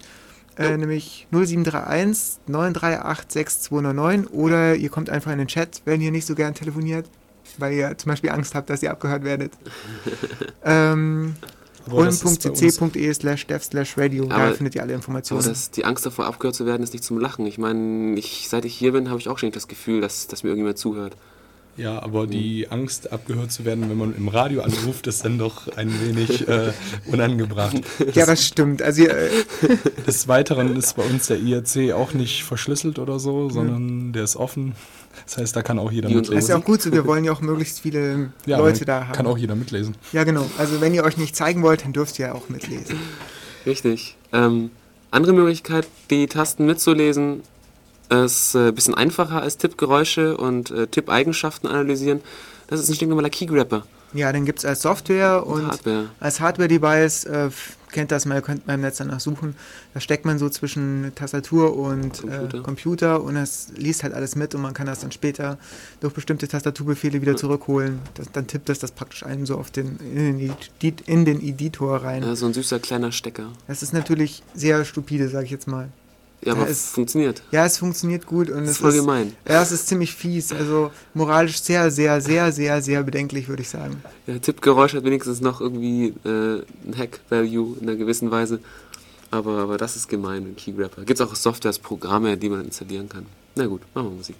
Äh, 0.56 0.76
nämlich 0.76 1.26
0731 1.32 2.38
938 2.46 3.30
6299 3.32 4.32
oder 4.32 4.76
ihr 4.76 4.88
kommt 4.88 5.10
einfach 5.10 5.32
in 5.32 5.38
den 5.38 5.48
Chat, 5.48 5.82
wenn 5.84 6.00
ihr 6.00 6.12
nicht 6.12 6.26
so 6.26 6.34
gern 6.34 6.54
telefoniert, 6.54 7.08
weil 7.58 7.72
ihr 7.72 7.98
zum 7.98 8.10
Beispiel 8.10 8.30
Angst 8.30 8.54
habt, 8.54 8.70
dass 8.70 8.82
ihr 8.82 8.90
abgehört 8.90 9.24
werdet. 9.24 9.52
ähm, 10.64 11.34
ulm.cc.de 11.90 13.12
slash 13.14 13.46
dev 13.46 13.62
slash 13.62 13.98
radio, 13.98 14.26
da 14.26 14.52
findet 14.52 14.74
ihr 14.74 14.82
alle 14.82 14.92
Aber 14.92 14.96
Informationen. 14.96 15.44
das, 15.44 15.70
die 15.70 15.84
Angst 15.84 16.06
davor, 16.06 16.26
abgehört 16.26 16.54
zu 16.54 16.66
werden, 16.66 16.82
ist 16.82 16.92
nicht 16.92 17.04
zum 17.04 17.18
Lachen. 17.18 17.46
Ich 17.46 17.58
meine, 17.58 18.16
ich, 18.18 18.48
seit 18.48 18.64
ich 18.64 18.74
hier 18.74 18.92
bin, 18.92 19.10
habe 19.10 19.20
ich 19.20 19.28
auch 19.28 19.38
schon 19.38 19.48
nicht 19.48 19.56
das 19.56 19.68
Gefühl, 19.68 20.00
dass, 20.00 20.28
dass 20.28 20.44
mir 20.44 20.50
irgendjemand 20.50 20.78
zuhört. 20.78 21.16
Ja, 21.76 22.00
aber 22.02 22.26
die 22.28 22.68
Angst, 22.70 23.10
abgehört 23.12 23.50
zu 23.50 23.64
werden, 23.64 23.90
wenn 23.90 23.98
man 23.98 24.14
im 24.16 24.28
Radio 24.28 24.62
anruft, 24.62 25.06
ist 25.08 25.24
dann 25.24 25.38
doch 25.38 25.68
ein 25.76 25.90
wenig 26.06 26.46
äh, 26.48 26.72
unangebracht. 27.10 27.76
ja, 28.14 28.26
das 28.26 28.44
stimmt. 28.46 28.80
Also 28.80 29.04
äh, 29.04 29.28
Des 30.06 30.28
Weiteren 30.28 30.76
ist 30.76 30.94
bei 30.96 31.02
uns 31.02 31.26
der 31.26 31.38
IRC 31.38 31.92
auch 31.94 32.12
nicht 32.14 32.44
verschlüsselt 32.44 32.98
oder 32.98 33.18
so, 33.18 33.50
sondern 33.50 34.12
der 34.12 34.22
ist 34.24 34.36
offen. 34.36 34.74
Das 35.26 35.36
heißt, 35.38 35.56
da 35.56 35.62
kann 35.62 35.78
auch 35.78 35.90
jeder 35.90 36.08
unsere 36.08 36.34
das 36.36 36.44
ist 36.44 36.48
ja 36.48 36.56
mitlesen. 36.56 36.62
auch 36.62 36.64
gut 36.64 36.82
so, 36.82 36.92
wir 36.92 37.06
wollen 37.06 37.24
ja 37.24 37.32
auch 37.32 37.40
möglichst 37.40 37.80
viele 37.80 38.30
Ja, 38.46 38.58
Leute 38.58 38.84
da 38.84 39.06
haben. 39.06 39.12
kann 39.12 39.26
auch 39.26 39.38
jeder 39.38 39.54
mitlesen. 39.56 39.96
ja, 40.12 40.24
genau. 40.24 40.46
Also 40.58 40.80
wenn 40.80 40.94
ihr 40.94 41.02
euch 41.04 41.16
nicht 41.16 41.34
zeigen 41.36 41.62
wollt, 41.62 41.84
dann 41.84 41.92
dürft 41.92 42.18
ihr 42.18 42.26
ja 42.26 42.34
auch 42.34 42.48
mitlesen. 42.48 42.96
Richtig. 43.66 44.16
Ähm, 44.32 44.70
andere 45.10 45.32
Möglichkeit, 45.32 45.86
die 46.10 46.26
Tasten 46.26 46.66
mitzulesen, 46.66 47.42
ist 48.10 48.54
äh, 48.54 48.68
ein 48.68 48.74
bisschen 48.74 48.94
einfacher 48.94 49.40
als 49.42 49.56
Tippgeräusche 49.58 50.36
und 50.36 50.70
äh, 50.70 50.86
Tippeigenschaften 50.86 51.68
analysieren. 51.68 52.20
Das 52.66 52.80
ist 52.80 52.88
ein 52.88 52.94
stinknormaler 52.94 53.30
Keygrapper 53.30 53.84
Ja, 54.14 54.32
dann 54.32 54.44
gibt 54.46 54.60
es 54.60 54.64
als 54.64 54.82
Software 54.82 55.46
und 55.46 55.60
und 55.62 55.66
Hardware. 55.68 56.08
als 56.20 56.40
Hardware-Device, 56.40 57.24
äh, 57.24 57.50
kennt 57.92 58.10
das 58.10 58.26
mal, 58.26 58.34
ihr 58.36 58.42
könnt 58.42 58.66
mal 58.66 58.74
im 58.74 58.80
Netz 58.80 58.96
danach 58.96 59.20
suchen, 59.20 59.54
da 59.92 60.00
steckt 60.00 60.24
man 60.24 60.38
so 60.38 60.48
zwischen 60.48 61.12
Tastatur 61.14 61.76
und 61.76 62.22
Computer, 62.22 62.58
äh, 62.58 62.62
Computer 62.62 63.22
und 63.22 63.36
es 63.36 63.68
liest 63.76 64.02
halt 64.02 64.14
alles 64.14 64.34
mit 64.34 64.54
und 64.54 64.62
man 64.62 64.74
kann 64.74 64.86
das 64.86 65.00
dann 65.00 65.12
später 65.12 65.58
durch 66.00 66.12
bestimmte 66.12 66.48
Tastaturbefehle 66.48 67.20
wieder 67.22 67.36
zurückholen. 67.36 68.00
Das, 68.14 68.32
dann 68.32 68.46
tippt 68.48 68.68
das 68.68 68.80
das 68.80 68.90
praktisch 68.92 69.24
einen 69.24 69.46
so 69.46 69.56
auf 69.58 69.70
den, 69.70 69.98
in, 69.98 70.38
den, 70.38 70.96
in 71.06 71.24
den 71.24 71.40
Editor 71.40 71.98
rein. 72.02 72.22
Ja, 72.24 72.34
so 72.34 72.46
ein 72.46 72.54
süßer 72.54 72.80
kleiner 72.80 73.12
Stecker. 73.12 73.46
Das 73.68 73.82
ist 73.82 73.92
natürlich 73.92 74.42
sehr 74.54 74.84
stupide, 74.84 75.28
sage 75.28 75.44
ich 75.44 75.50
jetzt 75.52 75.68
mal. 75.68 75.88
Ja, 76.44 76.52
aber 76.52 76.68
es 76.68 76.90
funktioniert. 76.90 77.42
Ja, 77.50 77.64
es 77.64 77.78
funktioniert 77.78 78.26
gut 78.26 78.50
und 78.50 78.62
das 78.62 78.72
es 78.72 78.78
voll 78.78 78.90
ist 78.90 78.96
voll 78.96 79.06
gemein. 79.06 79.36
Ja, 79.48 79.62
es 79.62 79.72
ist 79.72 79.88
ziemlich 79.88 80.14
fies. 80.14 80.52
Also 80.52 80.90
moralisch 81.14 81.60
sehr, 81.60 81.90
sehr, 81.90 82.20
sehr, 82.20 82.52
sehr, 82.52 82.82
sehr 82.82 83.02
bedenklich, 83.02 83.48
würde 83.48 83.62
ich 83.62 83.68
sagen. 83.68 84.02
Ja, 84.26 84.38
Tippgeräusch 84.38 84.94
hat 84.94 85.04
wenigstens 85.04 85.40
noch 85.40 85.60
irgendwie 85.60 86.08
äh, 86.24 86.62
ein 86.86 86.98
Hack-Value 86.98 87.78
in 87.80 87.88
einer 87.88 87.96
gewissen 87.96 88.30
Weise. 88.30 88.60
Aber, 89.30 89.58
aber 89.58 89.78
das 89.78 89.96
ist 89.96 90.08
gemein 90.08 90.44
ein 90.44 90.56
Key-Rapper. 90.56 91.04
Gibt 91.04 91.18
es 91.18 91.26
auch 91.26 91.34
Softwares, 91.34 91.78
Programme, 91.78 92.36
die 92.36 92.48
man 92.48 92.64
installieren 92.64 93.08
kann. 93.08 93.26
Na 93.56 93.66
gut, 93.66 93.82
machen 93.94 94.10
wir 94.10 94.16
Musik. 94.16 94.36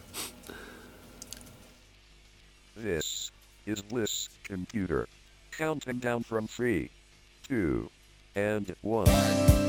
This 2.77 3.33
is 3.67 3.83
Bliss 3.83 4.29
Computer. 4.47 5.07
Counting 5.57 6.01
down 6.01 6.23
from 6.23 6.47
3, 6.47 6.91
2 7.49 7.89
and 8.37 8.75
1. 8.83 9.64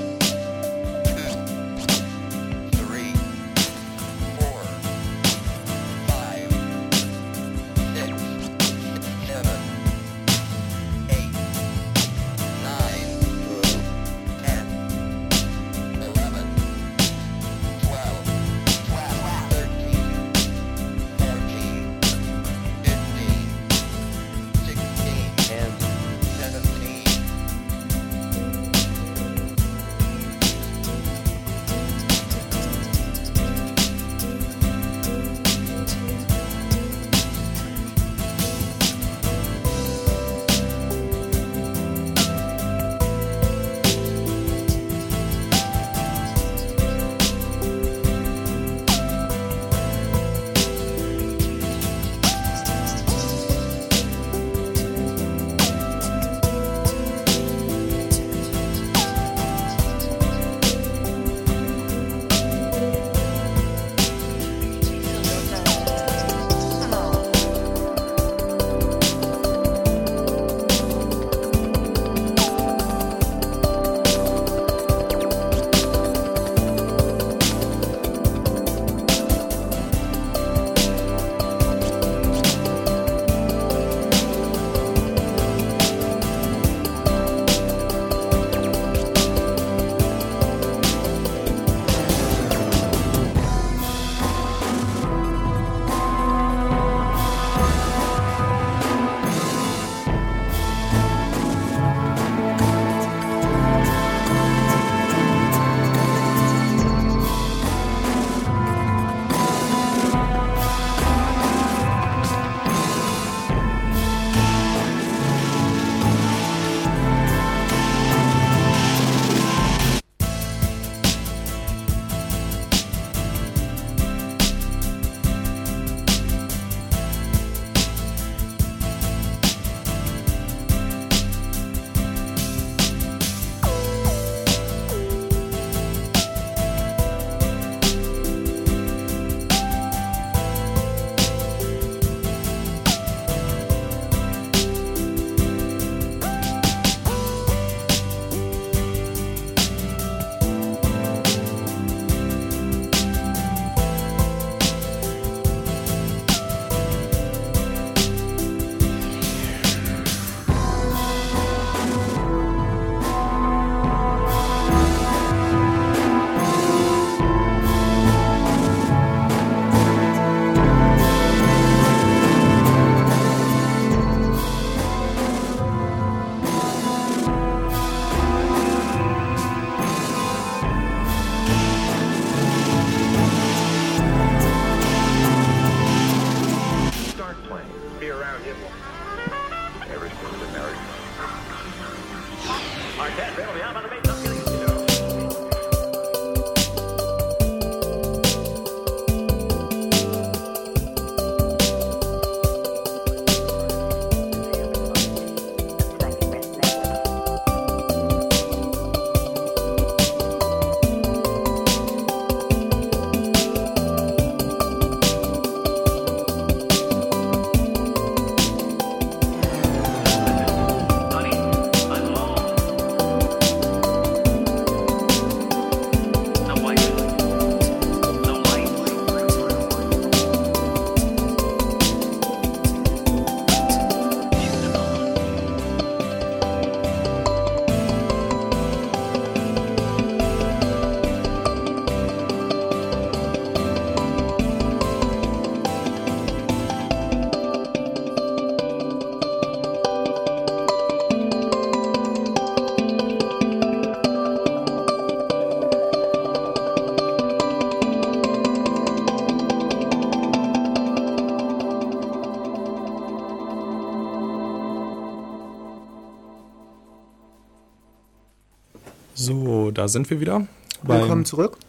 da 269.86 269.90
sind 269.90 270.10
wir 270.10 270.20
wieder. 270.20 270.48
Willkommen 270.82 271.26
zurück. 271.26 271.60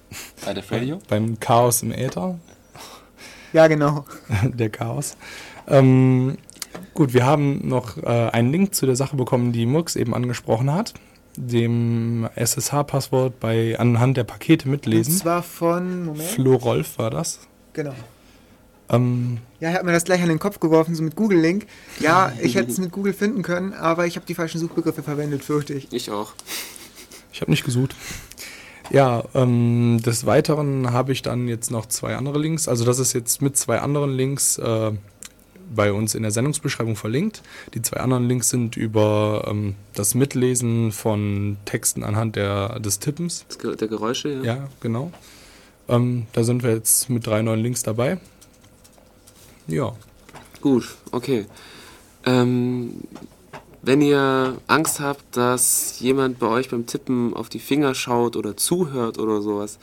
Bei 0.43 0.55
der 0.55 0.65
Radio? 0.73 1.01
beim 1.07 1.39
Chaos 1.39 1.83
im 1.83 1.93
Äther. 1.93 2.39
Ja, 3.53 3.67
genau. 3.67 4.07
der 4.43 4.71
Chaos. 4.71 5.19
Ähm, 5.69 6.39
gut, 6.95 7.13
wir 7.13 7.27
haben 7.27 7.69
noch 7.69 7.99
äh, 7.99 8.31
einen 8.33 8.51
Link 8.53 8.75
zu 8.75 8.87
der 8.87 8.97
Sache 8.97 9.17
bekommen, 9.17 9.53
die 9.53 9.67
Murks 9.67 9.97
eben 9.97 10.15
angesprochen 10.15 10.73
hat. 10.73 10.95
Dem 11.37 12.27
SSH-Passwort 12.37 13.39
bei 13.39 13.79
anhand 13.79 14.17
der 14.17 14.25
Pakete 14.25 14.65
Und 14.65 14.71
mitlesen. 14.71 15.13
zwar 15.15 15.43
von, 15.43 16.07
Moment, 16.07 16.23
Flo 16.27 16.55
Rolf 16.55 16.97
war 16.99 17.11
das. 17.11 17.41
genau. 17.75 17.93
Ähm, 18.89 19.41
Ja, 19.61 19.69
er 19.69 19.75
hat 19.75 19.85
mir 19.85 19.93
das 19.93 20.05
gleich 20.05 20.23
an 20.23 20.31
den 20.31 20.39
Kopf 20.39 20.59
geworfen, 20.59 20.95
so 20.95 21.03
mit 21.03 21.17
Google-Link. 21.17 21.67
Ja, 22.01 22.33
ich 22.41 22.55
hätte 22.55 22.71
es 22.71 22.79
mit 22.79 22.93
Google 22.93 23.13
finden 23.13 23.43
können, 23.43 23.75
aber 23.75 24.07
ich 24.07 24.17
habe 24.17 24.25
die 24.25 24.35
falschen 24.35 24.59
Suchbegriffe 24.59 25.03
verwendet, 25.03 25.45
fürchte 25.45 25.75
ich. 25.75 25.93
Ich 25.93 26.11
auch. 26.11 26.33
Ich 27.37 27.43
habe 27.43 27.51
nicht 27.51 27.65
gesucht. 27.65 27.95
Ja, 28.91 29.25
ähm, 29.35 30.01
des 30.05 30.25
Weiteren 30.25 30.93
habe 30.93 31.13
ich 31.13 31.23
dann 31.23 31.49
jetzt 31.49 31.71
noch 31.71 31.87
zwei 31.87 32.17
andere 32.17 32.39
Links. 32.39 32.67
Also 32.67 32.85
das 32.85 32.99
ist 32.99 33.13
jetzt 33.13 33.43
mit 33.43 33.57
zwei 33.57 33.81
anderen 33.81 34.15
Links 34.15 34.59
äh, 34.59 34.93
bei 35.75 35.93
uns 35.93 36.15
in 36.15 36.23
der 36.23 36.31
Sendungsbeschreibung 36.31 36.97
verlinkt. 36.97 37.43
Die 37.75 37.83
zwei 37.83 37.99
anderen 37.99 38.27
Links 38.27 38.49
sind 38.49 38.77
über 38.77 39.47
ähm, 39.49 39.75
das 39.93 40.15
Mitlesen 40.15 40.93
von 40.93 41.59
Texten 41.65 42.05
anhand 42.05 42.37
der, 42.37 42.81
des 42.81 43.01
Tippens. 43.01 43.45
Der 43.63 43.89
Geräusche, 43.89 44.31
ja. 44.31 44.43
Ja, 44.43 44.69
genau. 44.81 45.13
Ähm, 45.89 46.27
da 46.33 46.43
sind 46.43 46.63
wir 46.63 46.71
jetzt 46.71 47.11
mit 47.11 47.27
drei 47.27 47.43
neuen 47.43 47.61
Links 47.61 47.83
dabei. 47.83 48.19
Ja, 49.67 49.95
Gut, 50.61 50.97
okay. 51.13 51.47
Ähm, 52.25 53.03
wenn 53.87 54.01
ihr 54.01 54.57
Angst 54.67 54.99
habt, 54.99 55.37
dass 55.37 56.01
jemand 56.01 56.41
bei 56.41 56.49
euch 56.49 56.71
beim 56.71 56.87
Tippen 56.87 57.35
auf 57.35 57.49
die 57.49 57.61
Finger 57.61 57.95
schaut 57.95 58.35
oder 58.35 58.57
zuhört 58.57 59.17
oder 59.17 59.41
sowas, 59.41 59.79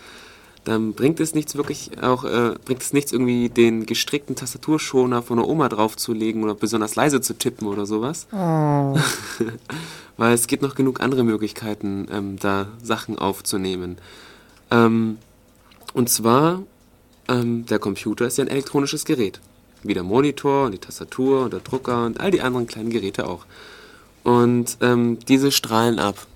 dann 0.66 0.92
bringt 0.92 1.22
es 1.22 1.34
nichts 1.34 1.56
wirklich 1.56 1.92
auch, 2.02 2.26
äh, 2.26 2.56
bringt 2.66 2.82
es 2.82 2.92
nichts 2.92 3.14
irgendwie 3.14 3.48
den 3.48 3.86
gestrickten 3.86 4.36
Tastaturschoner 4.36 5.22
von 5.22 5.38
der 5.38 5.48
Oma 5.48 5.70
draufzulegen 5.70 6.44
oder 6.44 6.54
besonders 6.54 6.96
leise 6.96 7.22
zu 7.22 7.34
tippen 7.34 7.66
oder 7.66 7.86
sowas. 7.86 8.28
Oh. 8.34 8.98
Weil 10.18 10.34
es 10.34 10.48
gibt 10.48 10.64
noch 10.64 10.76
genug 10.76 11.00
andere 11.00 11.24
Möglichkeiten, 11.24 12.08
ähm, 12.12 12.38
da 12.40 12.68
Sachen 12.84 13.18
aufzunehmen. 13.18 13.98
Ähm, 14.70 15.18
und 15.94 16.10
zwar, 16.10 16.62
ähm, 17.30 17.66
der 17.68 17.80
Computer 17.80 18.28
ist 18.28 18.38
ja 18.38 18.44
ein 18.44 18.50
elektronisches 18.50 19.06
Gerät. 19.06 19.40
Wie 19.82 19.94
der 19.94 20.04
Monitor 20.04 20.66
und 20.66 20.74
die 20.74 20.78
Tastatur 20.78 21.46
und 21.46 21.54
der 21.54 21.62
Drucker 21.62 22.06
und 22.06 22.20
all 22.20 22.32
die 22.32 22.42
anderen 22.42 22.68
kleinen 22.68 22.90
Geräte 22.90 23.28
auch. 23.28 23.46
Und 24.24 24.78
ähm, 24.82 25.20
diese 25.28 25.52
strahlen 25.52 26.00
ab. 26.00 26.28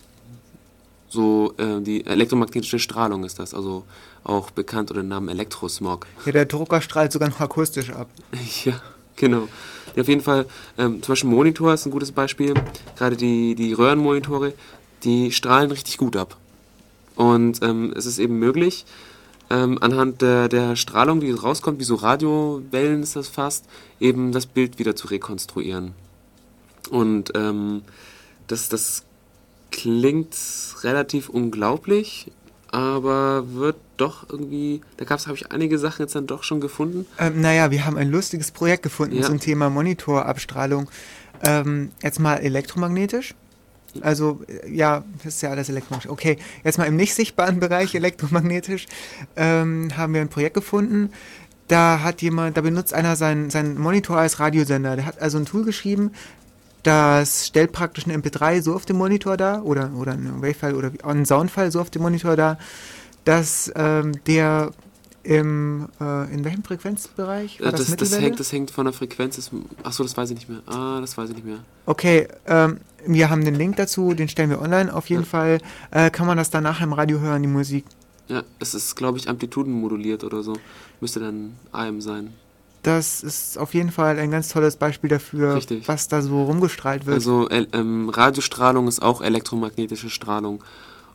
So, 1.10 1.54
äh, 1.58 1.82
die 1.82 2.06
elektromagnetische 2.06 2.80
Strahlung 2.80 3.24
ist 3.24 3.40
das, 3.40 3.54
also 3.54 3.86
auch 4.24 4.52
bekannt 4.52 4.92
unter 4.92 5.02
dem 5.02 5.08
Namen 5.08 5.30
Elektrosmog. 5.30 6.06
Ja, 6.26 6.34
der 6.34 6.46
Drucker 6.46 6.82
strahlt 6.82 7.14
sogar 7.14 7.30
noch 7.30 7.40
akustisch 7.40 7.90
ab. 7.92 8.10
Ja, 8.66 8.82
genau. 9.16 9.48
Ja, 9.96 10.02
auf 10.02 10.08
jeden 10.10 10.22
Fall, 10.22 10.46
ähm, 10.78 11.02
zum 11.02 11.14
Beispiel 11.14 11.30
Monitor 11.30 11.74
ist 11.74 11.86
ein 11.86 11.92
gutes 11.92 12.12
Beispiel. 12.12 12.54
Gerade 12.98 13.16
die, 13.16 13.56
die 13.56 13.74
Röhrenmonitore, 13.74 14.54
die 15.04 15.32
strahlen 15.32 15.72
richtig 15.72 15.98
gut 15.98 16.18
ab. 16.18 16.36
Und 17.16 17.64
ähm, 17.64 17.94
es 17.96 18.06
ist 18.06 18.20
eben 18.20 18.38
möglich, 18.38 18.86
ähm, 19.50 19.78
anhand 19.82 20.22
der, 20.22 20.50
der 20.50 20.76
Strahlung, 20.76 21.22
die 21.22 21.32
rauskommt, 21.32 21.80
wie 21.80 21.86
so 21.86 21.96
Radiowellen 21.96 23.02
ist 23.02 23.16
das 23.16 23.28
fast, 23.28 23.66
eben 24.00 24.34
das 24.34 24.46
Bild 24.46 24.78
wieder 24.78 24.96
zu 24.96 25.08
rekonstruieren. 25.08 25.94
Und 26.88 27.32
ähm, 27.36 27.82
das, 28.48 28.70
das 28.70 29.04
klingt 29.72 30.36
relativ 30.84 31.30
unglaublich, 31.30 32.32
aber 32.72 33.54
wird 33.54 33.76
doch 33.98 34.30
irgendwie, 34.30 34.82
da 34.98 35.06
gab 35.06 35.20
es, 35.20 35.28
habe 35.28 35.38
ich 35.38 35.52
einige 35.52 35.78
Sachen 35.78 36.04
jetzt 36.04 36.16
dann 36.16 36.28
doch 36.28 36.44
schon 36.44 36.62
gefunden. 36.62 37.06
Ähm, 37.20 37.42
naja, 37.42 37.72
wir 37.72 37.86
haben 37.86 37.98
ein 37.98 38.10
lustiges 38.12 38.52
Projekt 38.52 38.84
gefunden 38.84 39.18
Ja. 39.18 39.24
zum 39.24 39.40
Thema 39.40 39.70
Monitorabstrahlung. 39.70 40.90
Ähm, 41.44 41.92
jetzt 42.02 42.20
mal 42.20 42.36
elektromagnetisch. 42.36 43.36
Also, 44.02 44.42
äh, 44.48 44.72
ja, 44.72 45.04
das 45.24 45.36
ist 45.36 45.42
ja 45.42 45.50
alles 45.50 45.70
elektromagnetisch. 45.70 46.12
Okay, 46.12 46.38
jetzt 46.64 46.78
mal 46.78 46.86
im 46.86 46.96
nicht 46.96 47.14
sichtbaren 47.16 47.60
Bereich 47.62 47.96
elektromagnetisch 47.96 48.86
ähm, 49.36 49.90
haben 49.98 50.14
wir 50.14 50.22
ein 50.22 50.30
Projekt 50.30 50.56
gefunden. 50.56 51.12
Da 51.68 52.02
hat 52.02 52.22
jemand, 52.22 52.56
da 52.56 52.62
benutzt 52.62 52.94
einer 52.94 53.16
seinen, 53.16 53.50
seinen 53.50 53.78
Monitor 53.78 54.18
als 54.18 54.40
Radiosender. 54.40 54.96
Der 54.96 55.06
hat 55.06 55.20
also 55.22 55.38
ein 55.38 55.46
Tool 55.46 55.66
geschrieben, 55.66 56.12
das 56.88 57.48
stellt 57.48 57.74
praktisch 57.74 58.06
eine 58.06 58.18
MP3 58.18 58.62
so 58.62 58.74
auf 58.74 58.86
dem 58.86 58.98
Monitor 58.98 59.36
dar 59.36 59.66
oder, 59.66 59.92
oder 59.94 60.14
einen 60.14 60.42
Wave-File 60.42 60.74
oder 60.74 60.92
einen 61.04 61.26
Soundfile 61.26 61.70
so 61.70 61.82
auf 61.82 61.90
dem 61.90 62.02
Monitor 62.02 62.38
dar, 62.38 62.58
dass 63.26 63.70
ähm, 63.76 64.14
der 64.26 64.72
im, 65.24 65.90
äh, 66.00 66.34
in 66.34 66.46
welchem 66.46 66.64
Frequenzbereich? 66.64 67.60
War 67.60 67.72
das, 67.72 67.82
das, 67.82 67.90
Mittelwelle? 67.90 68.22
hängt, 68.22 68.40
das 68.40 68.52
hängt 68.54 68.72
von 68.72 68.86
der 68.86 68.94
Frequenz. 68.94 69.52
Achso, 69.84 70.04
das 70.04 70.16
weiß 70.16 70.30
ich 70.30 70.38
nicht 70.38 70.50
mehr. 70.50 70.62
Ah, 70.66 71.02
das 71.02 71.18
weiß 71.18 71.30
ich 71.30 71.36
nicht 71.36 71.46
mehr. 71.46 71.60
Okay, 71.86 72.30
ähm, 72.46 72.80
wir 73.06 73.30
haben 73.30 73.44
den 73.44 73.56
Link 73.56 73.76
dazu, 73.76 74.14
den 74.14 74.30
stellen 74.30 74.50
wir 74.50 74.62
online. 74.62 74.94
Auf 74.94 75.10
jeden 75.10 75.24
Ja. 75.24 75.28
Fall 75.28 75.58
äh, 75.92 76.10
kann 76.10 76.28
man 76.28 76.38
das 76.38 76.50
danach 76.50 76.80
im 76.80 76.94
Radio 76.94 77.20
hören, 77.20 77.42
die 77.42 77.50
Musik. 77.50 77.84
Ja, 78.30 78.44
es 78.60 78.74
ist, 78.74 78.96
glaube 78.96 79.18
ich, 79.18 79.28
amplitudenmoduliert 79.28 80.24
oder 80.24 80.44
so. 80.44 80.54
Müsste 81.02 81.20
dann 81.20 81.56
AM 81.74 82.00
sein. 82.00 82.34
Das 82.84 83.22
ist 83.22 83.58
auf 83.58 83.74
jeden 83.74 83.92
Fall 83.92 84.18
ein 84.20 84.32
ganz 84.32 84.50
tolles 84.50 84.78
Beispiel 84.78 85.10
dafür, 85.10 85.56
Richtig. 85.56 85.88
was 85.88 86.08
da 86.08 86.22
so 86.22 86.44
rumgestrahlt 86.44 87.06
wird. 87.06 87.16
Also 87.16 87.50
ähm, 87.50 88.10
Radiostrahlung 88.10 88.88
ist 88.88 89.02
auch 89.02 89.22
elektromagnetische 89.22 90.10
Strahlung. 90.10 90.64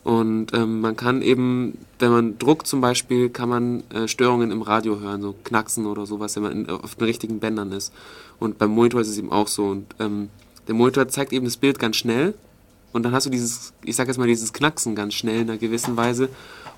Und 0.05 0.49
ähm, 0.53 0.81
man 0.81 0.97
kann 0.97 1.23
eben, 1.23 1.79
wenn 2.01 2.11
man 2.11 2.39
druckt 2.39 2.67
zum 2.67 2.81
Beispiel, 2.81 3.31
kann 3.31 3.49
man 3.49 3.85
äh, 3.91 4.09
Störungen 4.09 4.51
im 4.51 4.63
Radio 4.63 4.99
hören, 4.99 5.23
so 5.23 5.35
Knacksen 5.45 5.87
oder 5.87 6.07
sowas, 6.07 6.35
wenn 6.35 6.43
man 6.43 6.53
in, 6.53 6.71
auf 6.71 6.97
den 6.97 7.05
richtigen 7.05 7.39
Bändern 7.39 7.71
ist. 7.71 7.93
Und 8.41 8.59
beim 8.59 8.71
Monitor 8.71 9.01
ist 9.01 9.09
es 9.09 9.19
eben 9.19 9.31
auch 9.31 9.47
so. 9.47 9.67
Und 9.67 9.95
ähm, 10.01 10.29
der 10.67 10.75
Monitor 10.75 11.07
zeigt 11.07 11.33
eben 11.33 11.45
das 11.45 11.57
Bild 11.57 11.79
ganz 11.79 11.97
schnell. 11.97 12.35
Und 12.93 13.05
dann 13.05 13.13
hast 13.13 13.27
du 13.27 13.31
dieses, 13.31 13.73
ich 13.85 13.95
sag 13.95 14.09
jetzt 14.09 14.19
mal, 14.19 14.27
dieses 14.27 14.53
Knacksen 14.53 14.97
ganz 14.97 15.15
schnell 15.15 15.43
in 15.43 15.51
einer 15.51 15.59
gewissen 15.59 15.97
Weise. 15.97 16.29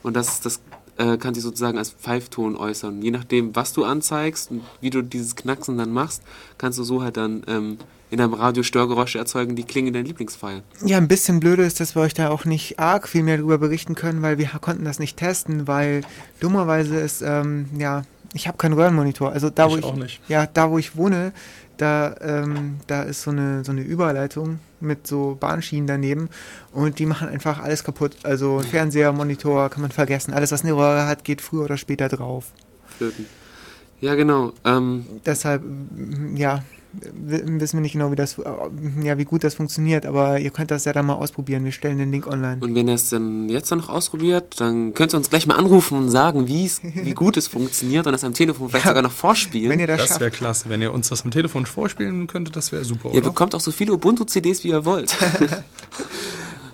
Und 0.02 0.15
das, 0.15 0.40
das 0.40 0.61
äh, 0.99 1.16
kann 1.16 1.35
sich 1.35 1.43
sozusagen 1.43 1.79
als 1.79 1.91
Pfeifton 1.91 2.57
äußern. 2.57 3.03
Je 3.03 3.11
nachdem, 3.11 3.55
was 3.57 3.73
du 3.73 3.85
anzeigst 3.85 4.51
und 4.51 4.62
wie 4.81 4.91
du 4.91 5.03
dieses 5.03 5.35
Knacksen 5.37 5.77
dann 5.79 5.91
machst, 5.93 6.23
kannst 6.59 6.79
du 6.79 6.85
so 6.85 7.03
halt 7.03 7.16
dann 7.16 7.43
ähm, 7.49 7.79
in 8.11 8.19
deinem 8.19 8.35
Radio 8.35 8.62
Störgeräusche 8.62 9.19
erzeugen, 9.19 9.57
die 9.57 9.65
klingen 9.65 9.89
in 9.89 9.95
deinem 9.95 10.07
Lieblingsfile. 10.07 10.62
Ja, 10.85 10.99
ein 10.99 11.09
bisschen 11.09 11.41
blöde 11.41 11.65
ist, 11.65 11.81
dass 11.81 11.97
wir 11.97 12.03
euch 12.03 12.15
da 12.15 12.29
auch 12.31 12.45
nicht 12.45 12.79
arg 12.79 13.09
viel 13.09 13.25
mehr 13.25 13.39
darüber 13.39 13.59
berichten 13.59 13.95
können, 13.97 14.23
weil 14.23 14.39
wir 14.39 14.47
konnten 14.61 14.85
das 14.85 14.99
nicht 15.01 15.16
testen, 15.16 15.66
weil 15.66 16.03
dummerweise 16.39 16.97
ist 17.01 17.23
ähm, 17.23 17.66
ja 17.77 18.03
Ich 18.35 18.47
habe 18.47 18.57
keinen 18.59 18.75
Röhrenmonitor. 18.75 19.33
Also 19.33 19.51
da, 19.51 19.69
wo 19.69 19.73
Ich 19.75 19.79
ich, 19.81 19.85
auch 19.85 19.97
nicht. 19.97 20.21
ja, 20.29 20.47
da 20.47 20.71
wo 20.71 20.79
ich 20.79 20.97
wohne, 20.97 21.33
da, 21.77 22.15
ähm, 22.21 22.77
da 22.87 23.03
ist 23.03 23.23
so 23.23 23.31
eine, 23.33 23.65
so 23.65 23.73
eine 23.73 23.83
Überleitung 23.83 24.61
mit 24.85 25.06
so 25.06 25.36
Bahnschienen 25.39 25.86
daneben 25.86 26.28
und 26.73 26.98
die 26.98 27.06
machen 27.06 27.28
einfach 27.28 27.61
alles 27.61 27.85
kaputt. 27.85 28.16
Also 28.23 28.61
Fernseher, 28.61 29.12
Monitor 29.12 29.70
kann 29.70 29.82
man 29.82 29.90
vergessen. 29.90 30.32
Alles, 30.32 30.52
was 30.52 30.62
eine 30.62 30.74
Röhre 30.74 31.06
hat, 31.06 31.24
geht 31.24 31.40
früher 31.40 31.65
oder 31.65 31.77
später 31.77 32.09
drauf. 32.09 32.52
Flöten. 32.97 33.27
Ja, 34.01 34.15
genau. 34.15 34.52
Ähm, 34.65 35.06
Deshalb, 35.24 35.62
ja, 36.35 36.62
wissen 37.12 37.79
wir 37.79 37.81
nicht 37.81 37.93
genau, 37.93 38.11
wie 38.11 38.16
das, 38.16 38.39
äh, 38.39 38.43
ja, 39.03 39.19
wie 39.19 39.25
gut 39.25 39.45
das 39.45 39.55
funktioniert, 39.55 40.07
aber 40.07 40.39
ihr 40.39 40.51
könnt 40.51 40.71
das 40.71 40.85
ja 40.85 40.93
dann 40.93 41.07
mal 41.07 41.15
ausprobieren. 41.15 41.65
Wir 41.65 41.73
stellen 41.73 41.99
den 41.99 42.11
Link 42.11 42.27
online. 42.27 42.59
und 42.61 42.75
wenn 42.75 42.89
ihr 42.89 42.95
es 42.95 43.09
dann 43.09 43.49
jetzt 43.49 43.71
dann 43.71 43.79
noch 43.79 43.89
ausprobiert, 43.89 44.61
dann 44.61 44.95
könnt 44.95 45.15
ihr 45.15 45.19
uns 45.19 45.31
gleich 45.31 45.47
mal 45.47 45.57
anrufen 45.57 45.99
und 45.99 46.11
sagen, 46.11 46.47
wie 46.49 46.66
es, 46.66 46.81
wie 46.83 47.15
gut 47.15 47.37
es 47.37 47.49
funktioniert 47.49 48.07
und 48.07 48.12
das 48.12 48.25
am 48.25 48.35
Telefon 48.35 48.69
vielleicht 48.69 48.87
sogar 48.87 49.03
noch 49.03 49.12
vorspielen. 49.12 49.71
Wenn 49.71 49.81
ihr 49.81 49.87
das, 49.87 50.09
Das 50.09 50.21
wäre 50.21 50.31
klasse. 50.31 50.69
Wenn 50.69 50.83
ihr 50.83 50.93
uns 50.93 51.09
das 51.09 51.25
am 51.25 51.31
Telefon 51.31 51.66
vorspielen 51.66 52.27
könntet, 52.27 52.57
das 52.57 52.73
wäre 52.73 52.85
super, 52.85 53.09
ihr 53.11 53.16
oder? 53.16 53.31
bekommt 53.31 53.55
auch 53.55 53.61
so 53.61 53.71
viele 53.73 53.93
Ubuntu-CDs, 53.93 54.65
wie 54.65 54.69
ihr 54.69 54.85
wollt. 54.85 55.16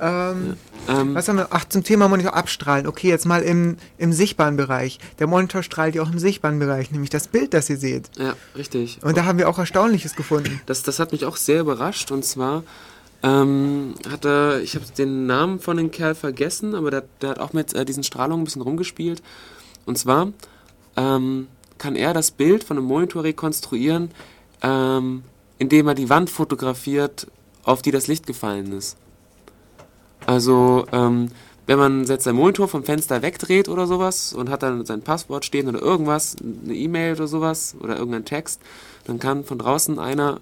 Ähm, 0.00 0.56
ähm, 0.88 1.14
Was 1.14 1.28
haben 1.28 1.36
wir? 1.36 1.48
Ach, 1.50 1.64
zum 1.68 1.84
Thema 1.84 2.08
Monitor 2.08 2.34
abstrahlen. 2.34 2.86
Okay, 2.86 3.08
jetzt 3.08 3.26
mal 3.26 3.42
im, 3.42 3.76
im 3.98 4.12
sichtbaren 4.12 4.56
Bereich. 4.56 4.98
Der 5.18 5.26
Monitor 5.26 5.62
strahlt 5.62 5.94
ja 5.94 6.02
auch 6.02 6.10
im 6.10 6.18
sichtbaren 6.18 6.58
Bereich, 6.58 6.90
nämlich 6.90 7.10
das 7.10 7.28
Bild, 7.28 7.52
das 7.52 7.68
ihr 7.68 7.76
seht. 7.76 8.10
ja, 8.16 8.34
richtig. 8.56 8.98
Und 9.02 9.16
da 9.16 9.24
haben 9.26 9.38
wir 9.38 9.48
auch 9.48 9.58
Erstaunliches 9.58 10.16
gefunden. 10.16 10.60
Das, 10.66 10.82
das 10.82 10.98
hat 10.98 11.12
mich 11.12 11.24
auch 11.26 11.36
sehr 11.36 11.60
überrascht 11.60 12.10
und 12.10 12.24
zwar 12.24 12.64
ähm, 13.22 13.94
hat 14.08 14.24
er, 14.24 14.62
ich 14.62 14.74
habe 14.74 14.86
den 14.96 15.26
Namen 15.26 15.60
von 15.60 15.76
dem 15.76 15.90
Kerl 15.90 16.14
vergessen, 16.14 16.74
aber 16.74 16.90
der, 16.90 17.04
der 17.20 17.30
hat 17.30 17.38
auch 17.38 17.52
mit 17.52 17.74
äh, 17.74 17.84
diesen 17.84 18.02
Strahlungen 18.02 18.42
ein 18.42 18.44
bisschen 18.44 18.62
rumgespielt. 18.62 19.22
Und 19.84 19.98
zwar 19.98 20.32
ähm, 20.96 21.48
kann 21.76 21.96
er 21.96 22.14
das 22.14 22.30
Bild 22.30 22.64
von 22.64 22.78
einem 22.78 22.86
Monitor 22.86 23.24
rekonstruieren, 23.24 24.10
ähm, 24.62 25.22
indem 25.58 25.88
er 25.88 25.94
die 25.94 26.08
Wand 26.08 26.30
fotografiert, 26.30 27.26
auf 27.62 27.82
die 27.82 27.90
das 27.90 28.06
Licht 28.06 28.26
gefallen 28.26 28.72
ist. 28.72 28.96
Also, 30.26 30.86
ähm, 30.92 31.28
wenn 31.66 31.78
man 31.78 32.04
jetzt 32.04 32.24
seinen 32.24 32.36
Monitor 32.36 32.68
vom 32.68 32.82
Fenster 32.82 33.22
wegdreht 33.22 33.68
oder 33.68 33.86
sowas 33.86 34.32
und 34.32 34.50
hat 34.50 34.62
dann 34.62 34.84
sein 34.84 35.02
Passwort 35.02 35.44
stehen 35.44 35.68
oder 35.68 35.80
irgendwas, 35.80 36.36
eine 36.40 36.74
E-Mail 36.74 37.14
oder 37.14 37.28
sowas 37.28 37.76
oder 37.80 37.96
irgendein 37.96 38.24
Text, 38.24 38.60
dann 39.04 39.18
kann 39.18 39.44
von 39.44 39.58
draußen 39.58 39.98
einer 39.98 40.40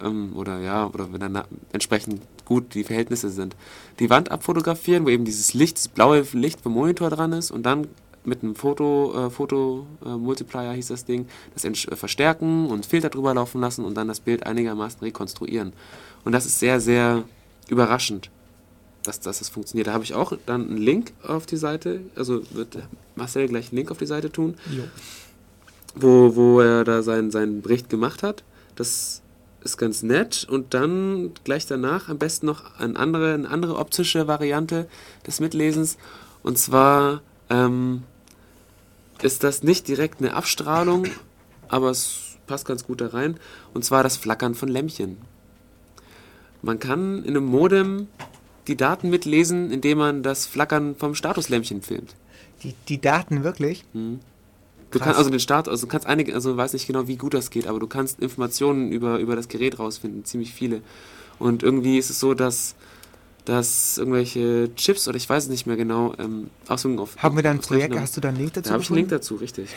ähm, 0.00 0.32
oder 0.36 0.60
ja, 0.60 0.86
oder 0.86 1.12
wenn 1.12 1.20
dann 1.20 1.44
entsprechend 1.72 2.22
gut 2.44 2.74
die 2.74 2.84
Verhältnisse 2.84 3.30
sind, 3.30 3.56
die 3.98 4.10
Wand 4.10 4.30
abfotografieren, 4.30 5.04
wo 5.04 5.08
eben 5.08 5.24
dieses 5.24 5.54
Licht, 5.54 5.76
das 5.78 5.88
blaue 5.88 6.24
Licht 6.32 6.60
vom 6.60 6.72
Monitor 6.72 7.10
dran 7.10 7.32
ist 7.32 7.50
und 7.50 7.64
dann 7.64 7.88
mit 8.24 8.42
einem 8.42 8.54
Foto, 8.54 9.26
äh, 9.26 9.30
Foto 9.30 9.86
äh, 10.04 10.08
Multiplier 10.10 10.72
hieß 10.72 10.88
das 10.88 11.04
Ding, 11.04 11.26
das 11.54 11.64
äh, 11.64 11.96
verstärken 11.96 12.66
und 12.66 12.86
Filter 12.86 13.08
drüber 13.08 13.34
laufen 13.34 13.60
lassen 13.60 13.84
und 13.84 13.94
dann 13.94 14.08
das 14.08 14.20
Bild 14.20 14.46
einigermaßen 14.46 15.00
rekonstruieren. 15.00 15.72
Und 16.24 16.32
das 16.32 16.44
ist 16.44 16.58
sehr, 16.58 16.80
sehr 16.80 17.24
überraschend, 17.68 18.30
dass, 19.02 19.20
dass 19.20 19.38
das 19.38 19.48
funktioniert. 19.48 19.86
Da 19.86 19.92
habe 19.92 20.04
ich 20.04 20.14
auch 20.14 20.32
dann 20.46 20.68
einen 20.68 20.76
Link 20.76 21.12
auf 21.22 21.46
die 21.46 21.56
Seite, 21.56 22.00
also 22.16 22.42
wird 22.52 22.78
Marcel 23.14 23.48
gleich 23.48 23.68
einen 23.68 23.76
Link 23.76 23.90
auf 23.90 23.98
die 23.98 24.06
Seite 24.06 24.30
tun 24.30 24.56
Jo. 24.70 24.84
wo, 25.94 26.36
wo 26.36 26.60
er 26.60 26.84
da 26.84 27.02
seinen, 27.02 27.30
seinen 27.30 27.62
Bericht 27.62 27.88
gemacht 27.88 28.22
hat. 28.22 28.44
Das 28.76 29.22
ist 29.62 29.76
ganz 29.76 30.02
nett. 30.02 30.46
Und 30.48 30.74
dann 30.74 31.32
gleich 31.44 31.66
danach 31.66 32.08
am 32.08 32.18
besten 32.18 32.46
noch 32.46 32.78
eine 32.78 32.96
andere, 32.96 33.34
eine 33.34 33.48
andere 33.48 33.76
optische 33.76 34.26
Variante 34.26 34.88
des 35.26 35.40
Mitlesens. 35.40 35.96
Und 36.42 36.58
zwar 36.58 37.22
ähm, 37.48 38.02
ist 39.22 39.44
das 39.44 39.62
nicht 39.62 39.88
direkt 39.88 40.20
eine 40.20 40.34
Abstrahlung, 40.34 41.06
aber 41.68 41.90
es 41.90 42.36
passt 42.46 42.66
ganz 42.66 42.84
gut 42.84 43.00
da 43.00 43.08
rein. 43.08 43.38
Und 43.74 43.84
zwar 43.84 44.02
das 44.02 44.16
Flackern 44.16 44.54
von 44.54 44.68
Lämpchen. 44.68 45.18
Man 46.62 46.78
kann 46.78 47.24
in 47.24 47.30
einem 47.30 47.46
Modem 47.46 48.08
die 48.70 48.76
Daten 48.76 49.10
mitlesen, 49.10 49.70
indem 49.70 49.98
man 49.98 50.22
das 50.22 50.46
Flackern 50.46 50.94
vom 50.94 51.14
Statuslämpchen 51.14 51.82
filmt. 51.82 52.14
Die, 52.62 52.74
die 52.88 53.00
Daten 53.00 53.42
wirklich. 53.42 53.84
Du 53.92 54.18
Krass. 54.90 55.02
kannst 55.02 55.18
also 55.18 55.30
den 55.30 55.40
Start, 55.40 55.68
also 55.68 55.86
du 55.86 55.90
kannst 55.90 56.06
einige, 56.06 56.34
also 56.34 56.56
weiß 56.56 56.72
nicht 56.72 56.86
genau, 56.86 57.08
wie 57.08 57.16
gut 57.16 57.34
das 57.34 57.50
geht, 57.50 57.66
aber 57.66 57.80
du 57.80 57.86
kannst 57.86 58.20
Informationen 58.20 58.92
über, 58.92 59.18
über 59.18 59.36
das 59.36 59.48
Gerät 59.48 59.78
rausfinden, 59.78 60.24
ziemlich 60.24 60.54
viele. 60.54 60.82
Und 61.38 61.62
irgendwie 61.62 61.98
ist 61.98 62.10
es 62.10 62.20
so, 62.20 62.34
dass, 62.34 62.76
dass 63.44 63.98
irgendwelche 63.98 64.70
Chips 64.76 65.08
oder 65.08 65.16
ich 65.16 65.28
weiß 65.28 65.44
es 65.44 65.48
nicht 65.48 65.66
mehr 65.66 65.76
genau, 65.76 66.14
ähm, 66.18 66.50
Auswirkungen 66.68 67.00
auf. 67.00 67.16
Haben 67.16 67.36
wir 67.36 67.42
da 67.42 67.50
ein 67.50 67.60
Projekt? 67.60 67.98
Hast 67.98 68.16
du 68.16 68.20
da 68.20 68.28
einen 68.28 68.38
Link 68.38 68.52
dazu? 68.52 68.68
Da 68.68 68.74
habe 68.74 68.82
ich 68.82 68.90
einen 68.90 68.96
Link 68.98 69.08
dazu, 69.08 69.34
richtig. 69.36 69.68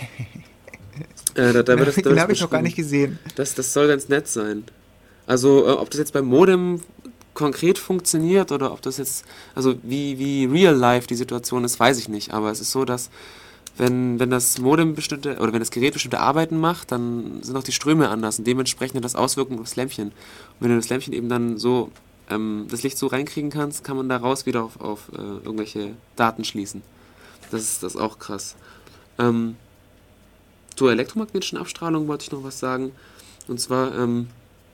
äh, 1.36 1.54
da, 1.54 1.64
da 1.64 1.78
wird 1.78 1.88
das, 1.88 1.96
da 1.96 2.10
Den 2.10 2.20
habe 2.20 2.34
ich 2.34 2.42
noch 2.42 2.50
gar 2.50 2.62
nicht 2.62 2.76
gesehen. 2.76 3.18
Das, 3.36 3.56
das 3.56 3.74
soll 3.74 3.88
ganz 3.88 4.10
nett 4.10 4.28
sein. 4.28 4.66
Also, 5.26 5.66
äh, 5.66 5.72
ob 5.72 5.90
das 5.90 6.00
jetzt 6.00 6.14
beim 6.14 6.26
Modem 6.26 6.82
konkret 7.34 7.78
funktioniert 7.78 8.52
oder 8.52 8.72
ob 8.72 8.82
das 8.82 8.98
jetzt, 8.98 9.26
also 9.56 9.76
wie, 9.84 10.20
wie 10.20 10.46
real 10.46 10.76
life 10.76 11.08
die 11.08 11.16
Situation 11.16 11.64
ist, 11.64 11.80
weiß 11.80 11.98
ich 12.00 12.08
nicht. 12.08 12.34
Aber 12.34 12.52
es 12.52 12.60
ist 12.60 12.72
so, 12.72 12.86
dass 12.86 13.10
wenn, 13.78 14.20
wenn 14.20 14.30
das 14.30 14.60
Modem 14.60 14.94
bestimmte 14.94 15.38
oder 15.40 15.52
wenn 15.52 15.60
das 15.60 15.72
Gerät 15.72 15.94
bestimmte 15.94 16.20
Arbeiten 16.20 16.60
macht, 16.60 16.92
dann 16.92 17.42
sind 17.42 17.58
auch 17.58 17.64
die 17.64 17.72
Ströme 17.72 18.10
anders 18.10 18.38
und 18.38 18.46
dementsprechend 18.46 18.98
hat 18.98 19.04
das 19.04 19.16
Auswirkungen 19.16 19.60
auf 19.60 19.66
das 19.66 19.76
Lämpchen. 19.76 20.10
Und 20.10 20.14
wenn 20.60 20.70
du 20.70 20.76
das 20.76 20.90
Lämpchen 20.90 21.14
eben 21.14 21.30
dann 21.30 21.58
so, 21.58 21.90
ähm, 22.30 22.68
das 22.70 22.84
Licht 22.84 22.98
so 22.98 23.08
reinkriegen 23.08 23.50
kannst, 23.50 23.84
kann 23.84 23.98
man 23.98 24.10
daraus 24.10 24.46
wieder 24.46 24.64
auf, 24.64 24.80
auf 24.80 25.10
äh, 25.14 25.18
irgendwelche 25.18 25.96
Daten 26.16 26.44
schließen. 26.44 26.84
Das 27.50 27.62
ist, 27.62 27.84
das 27.84 27.96
ist 27.96 28.02
auch 28.02 28.20
krass. 28.20 28.56
Ähm, 29.18 29.56
zur 30.76 30.92
elektromagnetischen 30.92 31.58
Abstrahlung 31.58 32.08
wollte 32.08 32.26
ich 32.26 32.32
noch 32.32 32.44
was 32.44 32.60
sagen. 32.60 32.92
Und 33.48 33.60
zwar, 33.60 33.98
ähm, 33.98 34.28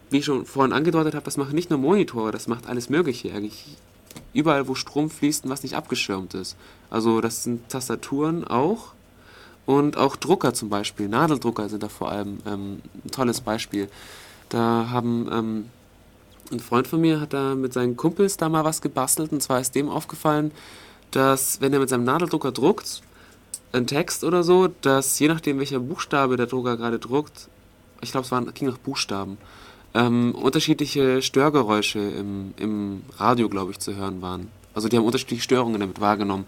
wie 0.09 0.17
ich 0.17 0.25
schon 0.25 0.45
vorhin 0.45 0.73
angedeutet 0.73 1.15
habe, 1.15 1.25
das 1.25 1.37
machen 1.37 1.55
nicht 1.55 1.69
nur 1.69 1.79
Monitore, 1.79 2.31
das 2.31 2.47
macht 2.47 2.67
alles 2.67 2.89
Mögliche 2.89 3.33
eigentlich. 3.33 3.77
Überall, 4.33 4.67
wo 4.67 4.75
Strom 4.75 5.09
fließt 5.09 5.45
und 5.45 5.51
was 5.51 5.63
nicht 5.63 5.75
abgeschirmt 5.75 6.33
ist. 6.33 6.55
Also 6.89 7.21
das 7.21 7.43
sind 7.43 7.69
Tastaturen 7.69 8.43
auch 8.45 8.93
und 9.65 9.97
auch 9.97 10.15
Drucker 10.15 10.53
zum 10.53 10.69
Beispiel. 10.69 11.07
Nadeldrucker 11.07 11.69
sind 11.69 11.83
da 11.83 11.89
vor 11.89 12.11
allem 12.11 12.39
ähm, 12.45 12.81
ein 13.05 13.11
tolles 13.11 13.41
Beispiel. 13.41 13.87
Da 14.49 14.89
haben 14.89 15.29
ähm, 15.31 15.65
ein 16.51 16.59
Freund 16.59 16.87
von 16.87 17.01
mir 17.01 17.21
hat 17.21 17.33
da 17.33 17.53
mit 17.55 17.73
seinen 17.73 17.95
Kumpels 17.95 18.37
da 18.37 18.49
mal 18.49 18.63
was 18.63 18.81
gebastelt 18.81 19.31
und 19.31 19.41
zwar 19.41 19.59
ist 19.59 19.75
dem 19.75 19.89
aufgefallen, 19.89 20.51
dass 21.11 21.61
wenn 21.61 21.73
er 21.73 21.79
mit 21.79 21.89
seinem 21.89 22.03
Nadeldrucker 22.03 22.51
druckt, 22.51 23.01
ein 23.71 23.85
Text 23.85 24.23
oder 24.23 24.43
so, 24.43 24.67
dass 24.81 25.19
je 25.19 25.27
nachdem 25.27 25.59
welcher 25.59 25.79
Buchstabe 25.79 26.37
der 26.37 26.47
Drucker 26.47 26.77
gerade 26.77 26.97
druckt, 26.97 27.49
ich 28.01 28.11
glaube 28.11 28.25
es 28.25 28.31
waren, 28.31 28.51
ging 28.53 28.67
nach 28.67 28.77
Buchstaben, 28.77 29.37
ähm, 29.93 30.35
unterschiedliche 30.35 31.21
Störgeräusche 31.21 31.99
im, 31.99 32.53
im 32.57 33.01
Radio, 33.17 33.49
glaube 33.49 33.71
ich, 33.71 33.79
zu 33.79 33.95
hören 33.95 34.21
waren. 34.21 34.49
Also 34.73 34.87
die 34.87 34.97
haben 34.97 35.05
unterschiedliche 35.05 35.41
Störungen 35.41 35.79
damit 35.79 35.99
wahrgenommen. 35.99 36.45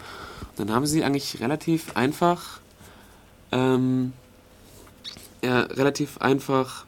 Und 0.57 0.69
dann 0.69 0.75
haben 0.75 0.85
sie 0.85 1.03
eigentlich 1.03 1.39
relativ 1.39 1.95
einfach, 1.95 2.59
ähm, 3.51 4.13
ja, 5.43 5.61
relativ 5.61 6.19
einfach, 6.19 6.85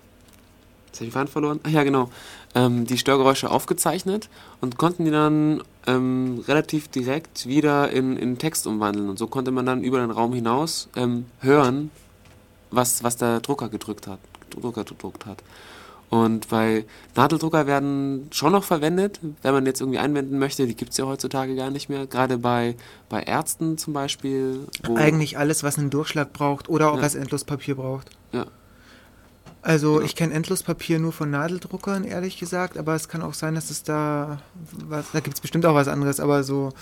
jetzt 0.87 0.97
habe 0.97 1.05
ich 1.05 1.09
den 1.09 1.11
Faden 1.11 1.27
verloren, 1.27 1.59
ach 1.63 1.69
ja, 1.69 1.83
genau, 1.83 2.09
ähm, 2.55 2.85
die 2.85 2.97
Störgeräusche 2.97 3.49
aufgezeichnet 3.49 4.29
und 4.61 4.77
konnten 4.77 5.05
die 5.05 5.11
dann 5.11 5.63
ähm, 5.87 6.43
relativ 6.47 6.87
direkt 6.87 7.47
wieder 7.47 7.89
in, 7.89 8.15
in 8.15 8.37
Text 8.37 8.67
umwandeln. 8.67 9.09
Und 9.09 9.17
so 9.17 9.27
konnte 9.27 9.51
man 9.51 9.65
dann 9.65 9.83
über 9.83 9.99
den 9.99 10.11
Raum 10.11 10.33
hinaus 10.33 10.87
ähm, 10.95 11.25
hören, 11.39 11.89
was, 12.69 13.03
was 13.03 13.17
der 13.17 13.39
Drucker 13.39 13.69
gedrückt 13.69 14.07
hat, 14.07 14.19
Drucker 14.51 14.83
gedruckt 14.83 15.25
hat. 15.25 15.43
Und 16.13 16.49
bei 16.49 16.85
Nadeldrucker 17.15 17.65
werden 17.65 18.27
schon 18.31 18.51
noch 18.51 18.63
verwendet, 18.63 19.19
wenn 19.41 19.53
man 19.53 19.65
jetzt 19.65 19.81
irgendwie 19.81 19.97
einwenden 19.97 20.37
möchte, 20.37 20.67
die 20.67 20.75
gibt 20.75 20.91
es 20.91 20.97
ja 20.97 21.05
heutzutage 21.05 21.55
gar 21.55 21.71
nicht 21.71 21.89
mehr. 21.89 22.05
Gerade 22.05 22.37
bei, 22.37 22.75
bei 23.09 23.23
Ärzten 23.23 23.79
zum 23.79 23.93
Beispiel. 23.93 24.67
Eigentlich 24.95 25.39
alles, 25.39 25.63
was 25.63 25.79
einen 25.79 25.89
Durchschlag 25.89 26.31
braucht 26.31 26.69
oder 26.69 26.91
auch 26.91 26.97
Ja. 26.97 27.01
was 27.01 27.15
Endlospapier 27.15 27.73
braucht. 27.75 28.11
Ja. 28.31 28.45
Also 29.63 29.99
Ja. 30.01 30.05
ich 30.05 30.15
kenne 30.15 30.33
Endlospapier 30.35 30.99
nur 30.99 31.13
von 31.13 31.31
Nadeldruckern, 31.31 32.03
ehrlich 32.03 32.37
gesagt, 32.37 32.77
aber 32.77 32.93
es 32.93 33.07
kann 33.07 33.23
auch 33.23 33.33
sein, 33.33 33.55
dass 33.55 33.71
es 33.71 33.81
da 33.81 34.39
was, 34.71 35.05
da 35.13 35.19
gibt 35.19 35.37
es 35.37 35.41
bestimmt 35.41 35.65
auch 35.65 35.73
was 35.73 35.87
anderes, 35.87 36.19
aber 36.19 36.43
so, 36.43 36.73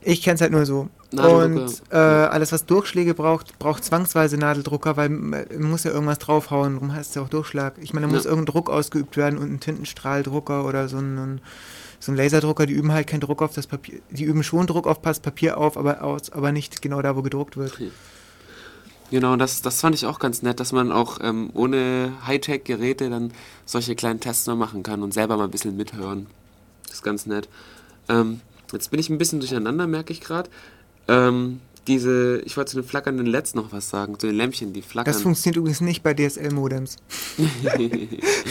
ich 0.00 0.22
kenne 0.22 0.36
es 0.36 0.40
halt 0.40 0.52
nur 0.52 0.64
so. 0.66 0.88
Und 1.12 1.82
äh, 1.90 1.96
alles, 1.96 2.52
was 2.52 2.66
Durchschläge 2.66 3.14
braucht, 3.14 3.58
braucht 3.58 3.82
zwangsweise 3.84 4.36
Nadeldrucker, 4.36 4.96
weil 4.98 5.08
man 5.08 5.46
muss 5.62 5.84
ja 5.84 5.90
irgendwas 5.90 6.18
draufhauen, 6.18 6.74
darum 6.74 6.92
heißt 6.94 7.10
es 7.10 7.14
ja 7.14 7.22
auch 7.22 7.30
Durchschlag. 7.30 7.74
Ich 7.80 7.94
meine, 7.94 8.06
da 8.06 8.12
muss 8.12 8.24
Ja. 8.24 8.30
irgendein 8.30 8.52
Druck 8.52 8.68
ausgeübt 8.70 9.16
werden 9.16 9.38
und 9.38 9.50
ein 9.50 9.60
Tintenstrahldrucker 9.60 10.66
oder 10.66 10.88
so 10.88 10.98
ein, 10.98 11.40
so 11.98 12.12
ein 12.12 12.16
Laserdrucker, 12.16 12.66
die 12.66 12.74
üben 12.74 12.92
halt 12.92 13.06
keinen 13.06 13.20
Druck 13.20 13.40
auf 13.40 13.54
das 13.54 13.66
Papier, 13.66 14.00
die 14.10 14.24
üben 14.24 14.42
schon 14.42 14.66
Druck 14.66 14.86
auf 14.86 15.00
das 15.00 15.20
Papier 15.20 15.56
auf, 15.56 15.78
aber, 15.78 16.02
aus, 16.02 16.30
aber 16.30 16.52
nicht 16.52 16.82
genau 16.82 17.00
da, 17.00 17.16
wo 17.16 17.22
gedruckt 17.22 17.56
wird. 17.56 17.78
Genau, 19.10 19.36
das, 19.36 19.62
das 19.62 19.80
fand 19.80 19.94
ich 19.94 20.04
auch 20.04 20.18
ganz 20.18 20.42
nett, 20.42 20.60
dass 20.60 20.72
man 20.72 20.92
auch 20.92 21.18
ähm, 21.22 21.48
ohne 21.54 22.12
Hightech-Geräte 22.26 23.08
dann 23.08 23.32
solche 23.64 23.94
kleinen 23.96 24.20
Tests 24.20 24.46
mal 24.46 24.54
machen 24.56 24.82
kann 24.82 25.02
und 25.02 25.14
selber 25.14 25.38
mal 25.38 25.44
ein 25.44 25.50
bisschen 25.50 25.76
mithören. 25.78 26.26
Das 26.84 26.96
ist 26.96 27.02
ganz 27.02 27.24
nett. 27.24 27.48
Ähm, 28.10 28.42
jetzt 28.72 28.90
bin 28.90 29.00
ich 29.00 29.10
ein 29.10 29.18
bisschen 29.18 29.40
durcheinander, 29.40 29.86
merke 29.86 30.12
ich 30.12 30.20
gerade. 30.20 30.50
Ähm, 31.06 31.60
diese, 31.88 32.42
ich 32.44 32.56
wollte 32.56 32.72
zu 32.72 32.80
den 32.80 32.86
flackernden 32.86 33.26
LEDs 33.26 33.54
noch 33.54 33.72
was 33.72 33.88
sagen, 33.88 34.18
zu 34.18 34.26
den 34.26 34.36
Lämpchen, 34.36 34.74
die 34.74 34.82
flackern. 34.82 35.12
Das 35.12 35.22
funktioniert 35.22 35.56
übrigens 35.56 35.80
nicht 35.80 36.02
bei 36.02 36.12
DSL-Modems. 36.12 36.96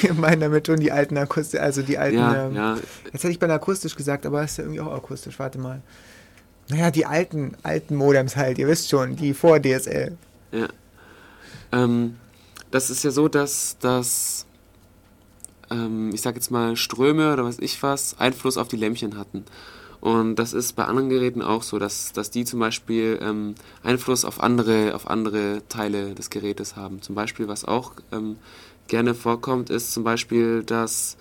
Wir 0.02 0.14
meinen 0.16 0.42
damit 0.42 0.66
schon 0.66 0.80
die 0.80 0.92
alten 0.92 1.18
akustisch, 1.18 1.60
also 1.60 1.84
die 1.84 1.98
alten. 1.98 2.18
ja, 2.18 2.48
ähm, 2.48 2.56
ja, 2.56 2.78
Jetzt 3.06 3.24
hätte 3.24 3.30
ich 3.30 3.40
bei 3.40 3.48
akustisch 3.48 3.96
gesagt, 3.96 4.26
aber 4.26 4.44
ist 4.44 4.58
ja 4.58 4.64
irgendwie 4.64 4.82
auch 4.82 4.92
akustisch. 4.92 5.38
Warte 5.38 5.60
mal. 5.60 5.82
Naja, 6.70 6.92
die 6.92 7.06
alten, 7.06 7.56
alten 7.64 7.96
Modems 7.96 8.36
halt, 8.36 8.58
ihr 8.58 8.68
wisst 8.68 8.90
schon, 8.90 9.16
die 9.16 9.34
vor 9.34 9.62
DSL. 9.62 10.18
Ja. 10.52 10.68
Ähm, 11.72 12.16
das 12.72 12.90
ist 12.90 13.04
ja 13.04 13.12
so, 13.12 13.28
dass, 13.28 13.78
dass 13.80 14.46
ähm, 15.72 16.12
ich 16.14 16.22
sag 16.22 16.36
jetzt 16.36 16.52
mal, 16.52 16.76
Ströme 16.76 17.34
oder 17.34 17.46
was 17.46 17.60
ich 17.60 17.82
was 17.84 18.20
Einfluss 18.20 18.58
auf 18.58 18.68
die 18.68 18.78
Lämpchen 18.78 19.18
hatten. 19.18 19.46
Und 20.08 20.38
das 20.38 20.54
ist 20.54 20.78
bei 20.78 20.86
anderen 20.86 21.10
Geräten 21.10 21.42
auch 21.42 21.64
so, 21.64 21.80
dass, 21.80 22.14
dass 22.14 22.32
die 22.32 22.46
zum 22.46 22.62
Beispiel 22.62 23.20
ähm, 23.22 23.56
Einfluss 23.84 24.24
auf 24.24 24.42
andere, 24.42 24.96
auf 24.96 25.10
andere 25.10 25.64
Teile 25.68 26.16
des 26.16 26.30
Gerätes 26.30 26.78
haben. 26.78 27.02
Zum 27.02 27.14
Beispiel, 27.14 27.50
was 27.50 27.66
auch 27.66 27.92
ähm, 28.14 28.38
gerne 28.88 29.14
vorkommt, 29.14 29.70
ist 29.70 29.92
zum 29.92 30.06
Beispiel, 30.06 30.64
dass 30.64 31.18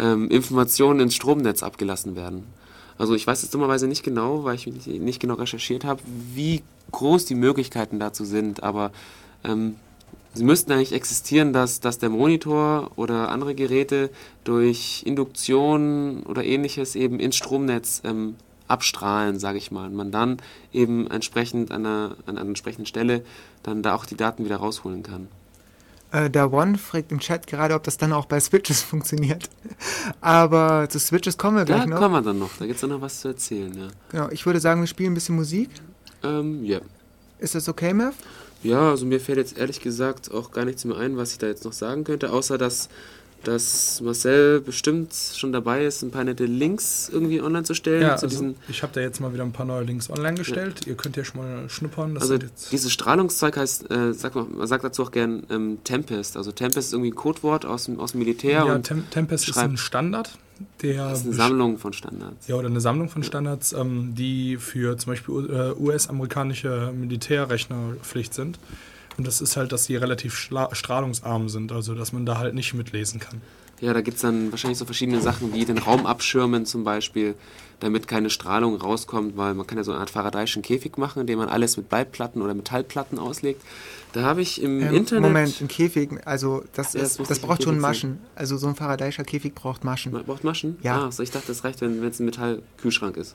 ähm, 0.00 0.28
Informationen 0.30 0.98
ins 0.98 1.14
Stromnetz 1.14 1.62
abgelassen 1.62 2.16
werden. 2.16 2.42
Also 2.98 3.14
ich 3.14 3.24
weiß 3.24 3.42
jetzt 3.42 3.54
dummerweise 3.54 3.86
nicht 3.86 4.02
genau, 4.02 4.42
weil 4.42 4.56
ich 4.56 4.66
nicht, 4.66 4.88
nicht 4.88 5.20
genau 5.20 5.34
recherchiert 5.34 5.84
habe, 5.84 6.02
wie 6.34 6.64
groß 6.90 7.26
die 7.26 7.36
Möglichkeiten 7.36 8.00
dazu 8.00 8.24
sind, 8.24 8.64
aber 8.64 8.90
ähm, 9.44 9.76
sie 10.34 10.44
müssten 10.44 10.72
eigentlich 10.72 10.92
existieren, 10.92 11.52
dass, 11.52 11.80
dass 11.80 11.98
der 11.98 12.10
Monitor 12.10 12.90
oder 12.96 13.30
andere 13.30 13.54
Geräte 13.54 14.10
durch 14.44 15.02
Induktion 15.06 16.22
oder 16.24 16.44
ähnliches 16.44 16.94
eben 16.96 17.18
ins 17.20 17.36
Stromnetz 17.36 18.02
ähm, 18.04 18.36
abstrahlen, 18.68 19.38
sage 19.38 19.58
ich 19.58 19.70
mal. 19.70 19.86
Und 19.86 19.94
man 19.94 20.10
dann 20.10 20.38
eben 20.72 21.06
entsprechend 21.10 21.70
an 21.70 21.86
einer, 21.86 22.16
an 22.26 22.38
einer 22.38 22.48
entsprechenden 22.48 22.86
Stelle 22.86 23.24
dann 23.62 23.82
da 23.82 23.94
auch 23.94 24.06
die 24.06 24.16
Daten 24.16 24.44
wieder 24.44 24.56
rausholen 24.56 25.02
kann. 25.02 25.28
Äh, 26.12 26.30
der 26.30 26.52
One 26.52 26.78
fragt 26.78 27.10
im 27.12 27.18
Chat 27.20 27.46
gerade, 27.46 27.74
ob 27.74 27.82
das 27.82 27.98
dann 27.98 28.12
auch 28.12 28.26
bei 28.26 28.38
Switches 28.40 28.82
funktioniert. 28.90 29.48
Aber 30.20 30.88
zu 30.88 30.98
Switches 30.98 31.36
kommen 31.36 31.56
wir 31.56 31.64
Da 31.64 31.74
gleich 31.76 31.86
noch. 31.86 31.98
kommen 31.98 32.14
wir 32.14 32.22
dann 32.22 32.38
noch, 32.38 32.56
da 32.58 32.64
gibt 32.66 32.76
es 32.76 32.80
dann 32.80 32.90
noch 32.90 33.00
was 33.00 33.20
zu 33.20 33.28
erzählen, 33.28 33.72
ja. 33.76 33.88
Genau, 34.10 34.28
ich 34.30 34.46
würde 34.46 34.60
sagen, 34.60 34.80
wir 34.80 34.86
spielen 34.86 35.12
ein 35.12 35.14
bisschen 35.14 35.36
Musik. 35.36 35.70
Ähm, 36.22 36.64
ja. 36.64 36.80
Ist 37.38 37.54
das 37.54 37.68
okay, 37.68 37.92
Mev? 37.92 38.14
Ja, 38.64 38.90
also 38.90 39.04
mir 39.04 39.20
fällt 39.20 39.36
jetzt 39.36 39.58
ehrlich 39.58 39.80
gesagt 39.80 40.32
auch 40.32 40.50
gar 40.50 40.64
nichts 40.64 40.86
mehr 40.86 40.96
ein, 40.96 41.18
was 41.18 41.32
ich 41.32 41.38
da 41.38 41.46
jetzt 41.46 41.66
noch 41.66 41.74
sagen 41.74 42.02
könnte, 42.02 42.32
außer 42.32 42.56
dass, 42.56 42.88
dass 43.44 44.00
Marcel 44.00 44.60
bestimmt 44.60 45.14
schon 45.14 45.52
dabei 45.52 45.84
ist, 45.84 46.02
ein 46.02 46.10
paar 46.10 46.24
nette 46.24 46.46
Links 46.46 47.10
irgendwie 47.12 47.40
online 47.40 47.64
zu 47.64 47.74
stellen 47.74 48.02
Ja, 48.02 48.16
zu 48.16 48.26
also 48.26 48.54
ich 48.68 48.82
habe 48.82 48.92
da 48.92 49.00
jetzt 49.00 49.20
mal 49.20 49.32
wieder 49.32 49.44
ein 49.44 49.52
paar 49.52 49.66
neue 49.66 49.84
Links 49.84 50.10
online 50.10 50.34
gestellt. 50.34 50.86
Ihr 50.86 50.94
könnt 50.94 51.16
ja 51.16 51.24
schon 51.24 51.40
mal 51.40 51.68
schnuppern. 51.68 52.16
Also 52.18 52.38
dieses 52.72 52.92
Strahlungszeug 52.92 53.56
heißt, 53.56 53.90
äh, 53.90 54.12
sag 54.12 54.34
mal, 54.34 54.44
man 54.44 54.66
sagt 54.66 54.84
dazu 54.84 55.02
auch 55.02 55.10
gern 55.10 55.44
ähm, 55.50 55.78
Tempest. 55.84 56.36
Also 56.36 56.52
Tempest 56.52 56.88
ist 56.88 56.92
irgendwie 56.92 57.10
ein 57.10 57.16
Codewort 57.16 57.64
aus 57.66 57.84
dem, 57.84 58.00
aus 58.00 58.12
dem 58.12 58.20
Militär 58.20 58.64
ja, 58.66 58.74
und 58.74 58.84
Tem 58.84 59.08
Tempest 59.10 59.48
ist 59.48 59.58
ein 59.58 59.76
Standard, 59.76 60.38
der 60.82 61.08
das 61.08 61.20
ist 61.20 61.26
eine 61.26 61.34
Sammlung 61.34 61.78
von 61.78 61.92
Standards. 61.92 62.48
Ja, 62.48 62.56
oder 62.56 62.68
eine 62.68 62.80
Sammlung 62.80 63.08
von 63.08 63.22
Standards, 63.22 63.72
ähm, 63.72 64.14
die 64.16 64.56
für 64.56 64.96
zum 64.96 65.12
Beispiel 65.12 65.34
äh, 65.50 65.80
US-amerikanische 65.80 66.92
Militärrechner 66.94 67.94
Pflicht 68.02 68.34
sind. 68.34 68.58
Und 69.16 69.26
das 69.26 69.40
ist 69.40 69.56
halt, 69.56 69.72
dass 69.72 69.86
die 69.86 69.96
relativ 69.96 70.36
strahlungsarm 70.36 71.48
sind, 71.48 71.72
also 71.72 71.94
dass 71.94 72.12
man 72.12 72.26
da 72.26 72.38
halt 72.38 72.54
nicht 72.54 72.74
mitlesen 72.74 73.20
kann. 73.20 73.40
Ja, 73.80 73.92
da 73.92 74.00
gibt 74.00 74.16
es 74.16 74.22
dann 74.22 74.50
wahrscheinlich 74.50 74.78
so 74.78 74.84
verschiedene 74.84 75.20
Sachen 75.20 75.52
wie 75.52 75.64
den 75.64 75.78
Raum 75.78 76.06
abschirmen 76.06 76.64
zum 76.64 76.84
Beispiel, 76.84 77.34
damit 77.80 78.08
keine 78.08 78.30
Strahlung 78.30 78.76
rauskommt, 78.76 79.36
weil 79.36 79.52
man 79.54 79.66
kann 79.66 79.78
ja 79.78 79.84
so 79.84 79.90
eine 79.90 80.00
Art 80.00 80.10
Faradayschen 80.10 80.62
Käfig 80.62 80.96
machen, 80.96 81.20
indem 81.20 81.38
man 81.38 81.48
alles 81.48 81.76
mit 81.76 81.88
Bleibplatten 81.88 82.40
oder 82.40 82.54
Metallplatten 82.54 83.18
auslegt. 83.18 83.62
Da 84.12 84.22
habe 84.22 84.42
ich 84.42 84.62
im 84.62 84.80
Ähm, 84.80 84.94
Internet... 84.94 85.22
Moment, 85.22 85.60
ein 85.60 85.68
Käfig, 85.68 86.10
also 86.24 86.62
das, 86.72 86.94
Ja, 86.94 87.00
das 87.00 87.18
ist, 87.18 87.30
das 87.30 87.40
braucht 87.40 87.64
schon 87.64 87.78
Maschen. 87.80 88.20
Also 88.36 88.56
so 88.56 88.68
ein 88.68 88.76
Faradayischer 88.76 89.24
Käfig 89.24 89.54
braucht 89.54 89.82
Maschen. 89.82 90.12
Man 90.12 90.24
braucht 90.24 90.44
Maschen? 90.44 90.78
Ja. 90.82 91.06
Ah, 91.06 91.10
so 91.10 91.22
ich 91.24 91.32
dachte, 91.32 91.48
das 91.48 91.64
reicht, 91.64 91.80
wenn 91.80 92.02
es 92.02 92.20
ein 92.20 92.26
Metallkühlschrank 92.26 93.16
ist. 93.16 93.34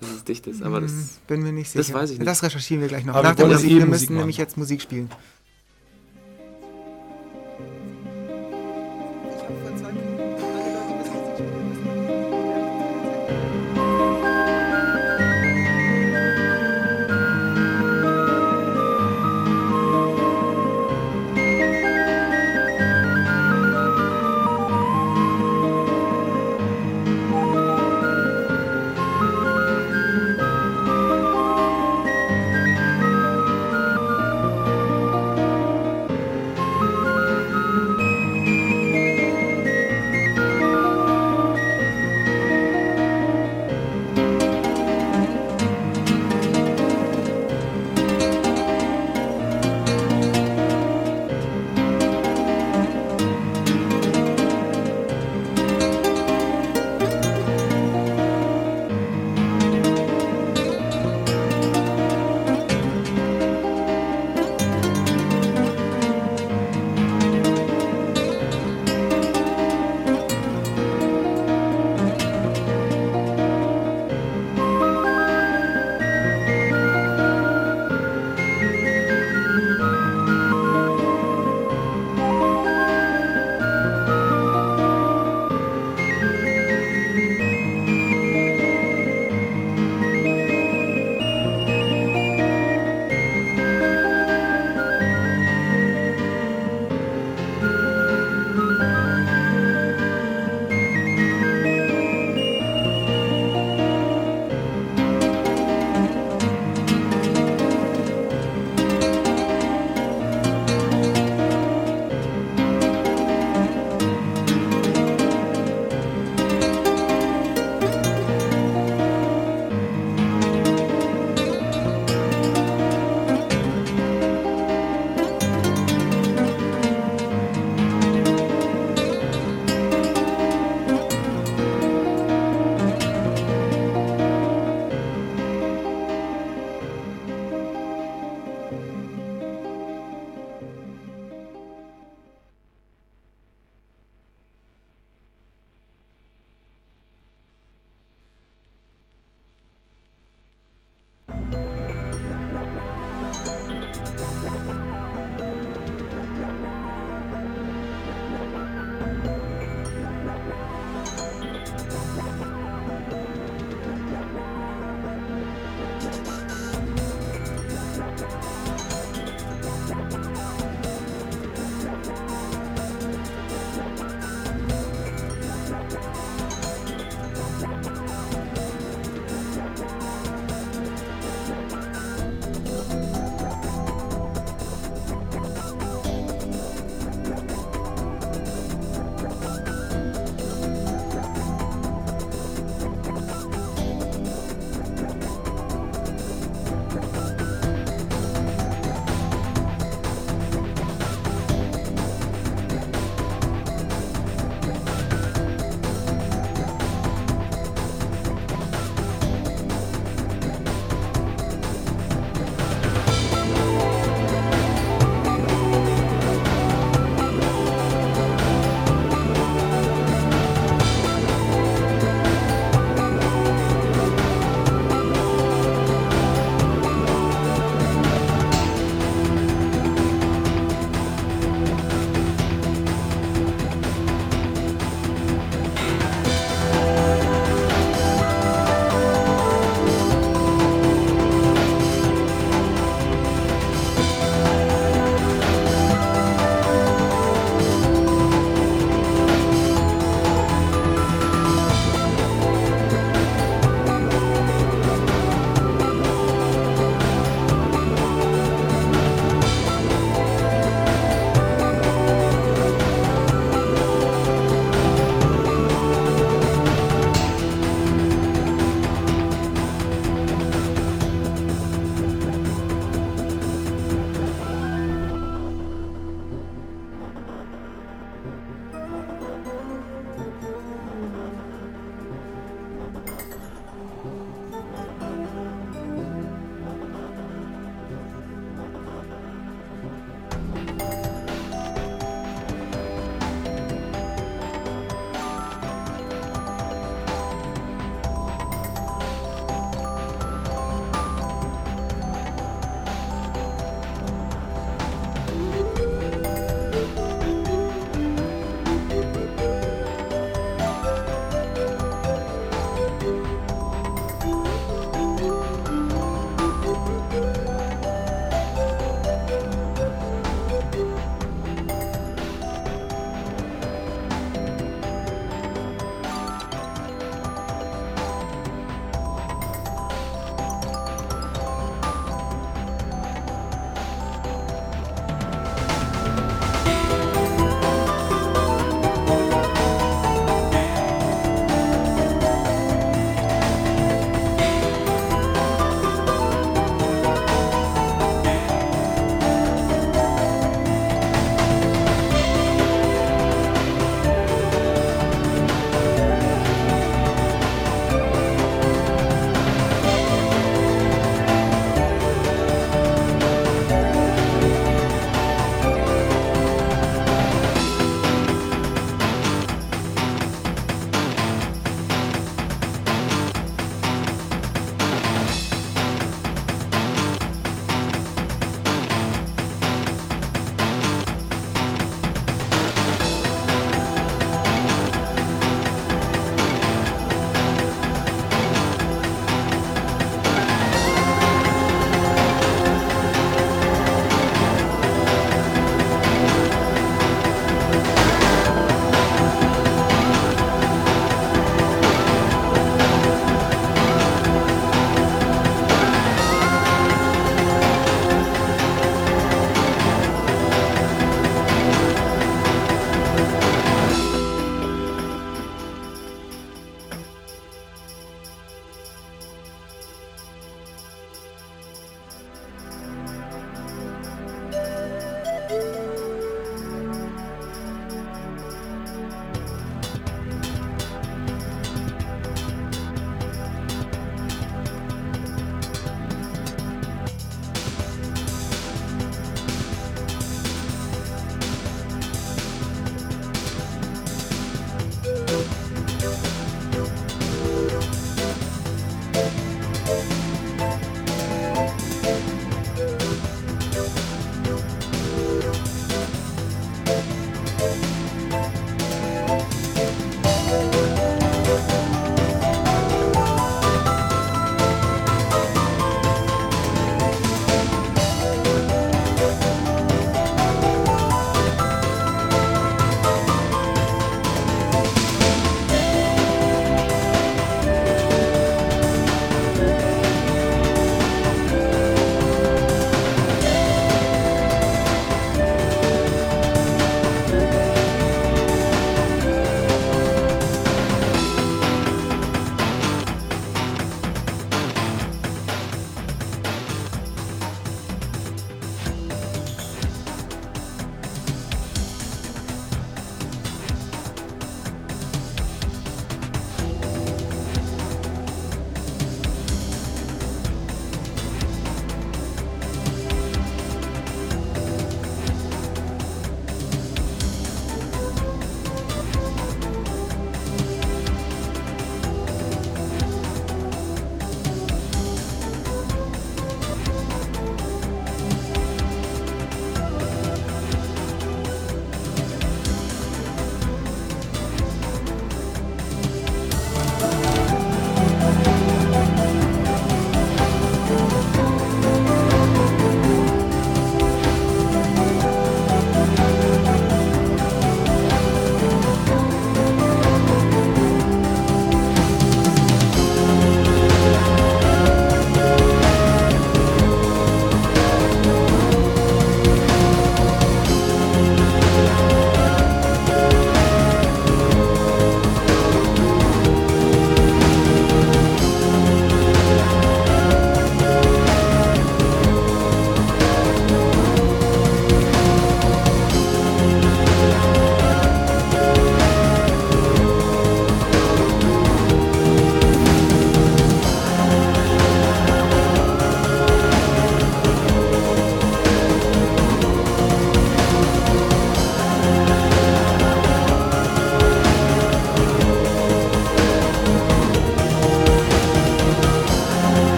Dass 0.00 0.10
es 0.10 0.24
dicht 0.24 0.46
ist, 0.46 0.62
aber 0.62 0.80
das... 0.80 0.90
Hm, 0.92 1.08
Bin 1.26 1.42
mir 1.42 1.52
nicht 1.52 1.70
sicher. 1.70 1.82
das 1.84 1.92
weiß 1.92 2.10
ich 2.10 2.18
nicht. 2.18 2.28
Das 2.28 2.42
recherchieren 2.42 2.82
wir 2.82 2.88
gleich 2.88 3.04
noch. 3.04 3.14
Aber 3.14 3.30
Nach 3.30 3.38
wir 3.38 3.46
der 3.46 3.54
Musik, 3.56 3.70
wir 3.70 3.86
müssen 3.86 4.04
machen. 4.06 4.16
nämlich 4.18 4.36
jetzt 4.36 4.56
Musik 4.56 4.82
spielen. 4.82 5.10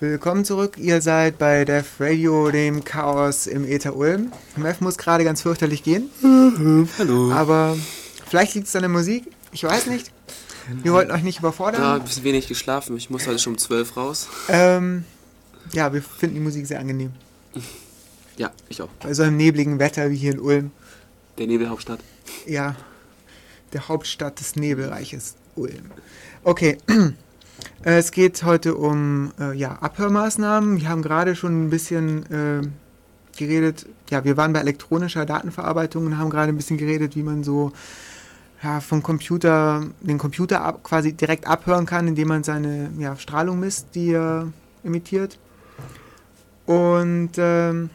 Willkommen 0.00 0.44
zurück. 0.44 0.76
Ihr 0.78 1.00
seid 1.02 1.38
bei 1.38 1.64
Def 1.64 2.00
Radio, 2.00 2.50
dem 2.50 2.84
Chaos 2.84 3.46
im 3.46 3.64
Ether 3.64 3.96
Ulm. 3.96 4.32
Mev 4.56 4.80
muss 4.80 4.96
gerade 4.98 5.24
ganz 5.24 5.42
fürchterlich 5.42 5.82
gehen, 5.82 6.10
Hallo. 6.98 7.32
aber 7.32 7.76
vielleicht 8.28 8.54
liegt 8.54 8.66
es 8.68 8.76
an 8.76 8.82
der 8.82 8.88
Musik. 8.88 9.24
Ich 9.52 9.64
weiß 9.64 9.86
nicht. 9.86 10.10
Wir 10.82 10.92
wollten 10.92 11.10
euch 11.10 11.22
nicht 11.22 11.36
Ja, 11.36 11.40
ein 11.40 11.44
überfordern. 11.44 12.02
bisschen 12.02 12.24
wenig 12.24 12.46
geschlafen. 12.46 12.96
Ich 12.96 13.10
muss 13.10 13.26
heute 13.26 13.38
schon 13.38 13.54
um 13.54 13.58
12 13.58 13.96
raus. 13.96 14.28
Ähm, 14.48 15.04
ja, 15.72 15.92
wir 15.92 16.02
finden 16.02 16.36
die 16.36 16.40
Musik 16.40 16.66
sehr 16.66 16.78
angenehm. 16.78 17.12
Ja, 18.36 18.52
ich 18.68 18.80
auch. 18.80 18.88
Bei 19.02 19.12
so 19.12 19.22
einem 19.24 19.36
nebligen 19.36 19.78
Wetter 19.78 20.10
wie 20.10 20.16
hier 20.16 20.32
in 20.32 20.40
Ulm. 20.40 20.70
Der 21.38 21.46
Nebelhauptstadt. 21.48 22.00
Ja, 22.46 22.76
der 23.72 23.88
Hauptstadt 23.88 24.38
des 24.38 24.54
Nebelreiches 24.56 25.34
Ulm. 25.56 25.90
Okay, 26.44 26.78
es 27.82 28.12
geht 28.12 28.42
heute 28.42 28.74
um 28.74 29.32
äh, 29.40 29.56
ja, 29.56 29.72
Abhörmaßnahmen. 29.80 30.80
Wir 30.80 30.88
haben 30.88 31.02
gerade 31.02 31.34
schon 31.34 31.66
ein 31.66 31.70
bisschen 31.70 32.26
äh, 32.30 32.60
geredet, 33.36 33.86
ja, 34.10 34.24
wir 34.24 34.36
waren 34.36 34.52
bei 34.52 34.60
elektronischer 34.60 35.24
Datenverarbeitung 35.24 36.06
und 36.06 36.18
haben 36.18 36.30
gerade 36.30 36.52
ein 36.52 36.56
bisschen 36.56 36.76
geredet, 36.76 37.16
wie 37.16 37.22
man 37.22 37.42
so 37.42 37.72
ja, 38.62 38.80
vom 38.80 39.02
Computer, 39.02 39.82
den 40.00 40.18
Computer 40.18 40.62
ab, 40.62 40.82
quasi 40.82 41.14
direkt 41.14 41.46
abhören 41.46 41.86
kann, 41.86 42.06
indem 42.06 42.28
man 42.28 42.44
seine 42.44 42.90
ja, 42.98 43.16
Strahlung 43.16 43.60
misst, 43.60 43.94
die 43.94 44.12
er 44.12 44.48
emittiert. 44.84 45.38
Und 46.66 47.30
ähm, 47.38 47.88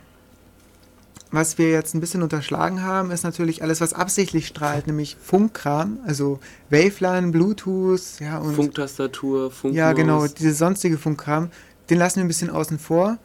was 1.35 1.57
wir 1.57 1.69
jetzt 1.69 1.93
ein 1.93 1.99
bisschen 1.99 2.23
unterschlagen 2.23 2.81
haben, 2.81 3.11
ist 3.11 3.23
natürlich 3.23 3.61
alles, 3.61 3.81
was 3.81 3.93
absichtlich 3.93 4.47
strahlt, 4.47 4.87
nämlich 4.87 5.17
Funkkram, 5.21 5.99
also 6.05 6.39
Waveline, 6.69 7.31
Bluetooth, 7.31 8.19
ja 8.19 8.39
und 8.39 8.55
Funktastatur, 8.55 9.51
Funkmaus. 9.51 9.77
ja 9.77 9.93
genau, 9.93 10.27
diese 10.27 10.53
sonstige 10.53 10.97
Funkkram, 10.97 11.49
den 11.89 11.99
lassen 11.99 12.17
wir 12.17 12.23
ein 12.23 12.29
bisschen 12.29 12.49
außen 12.49 12.79
vor, 12.79 13.17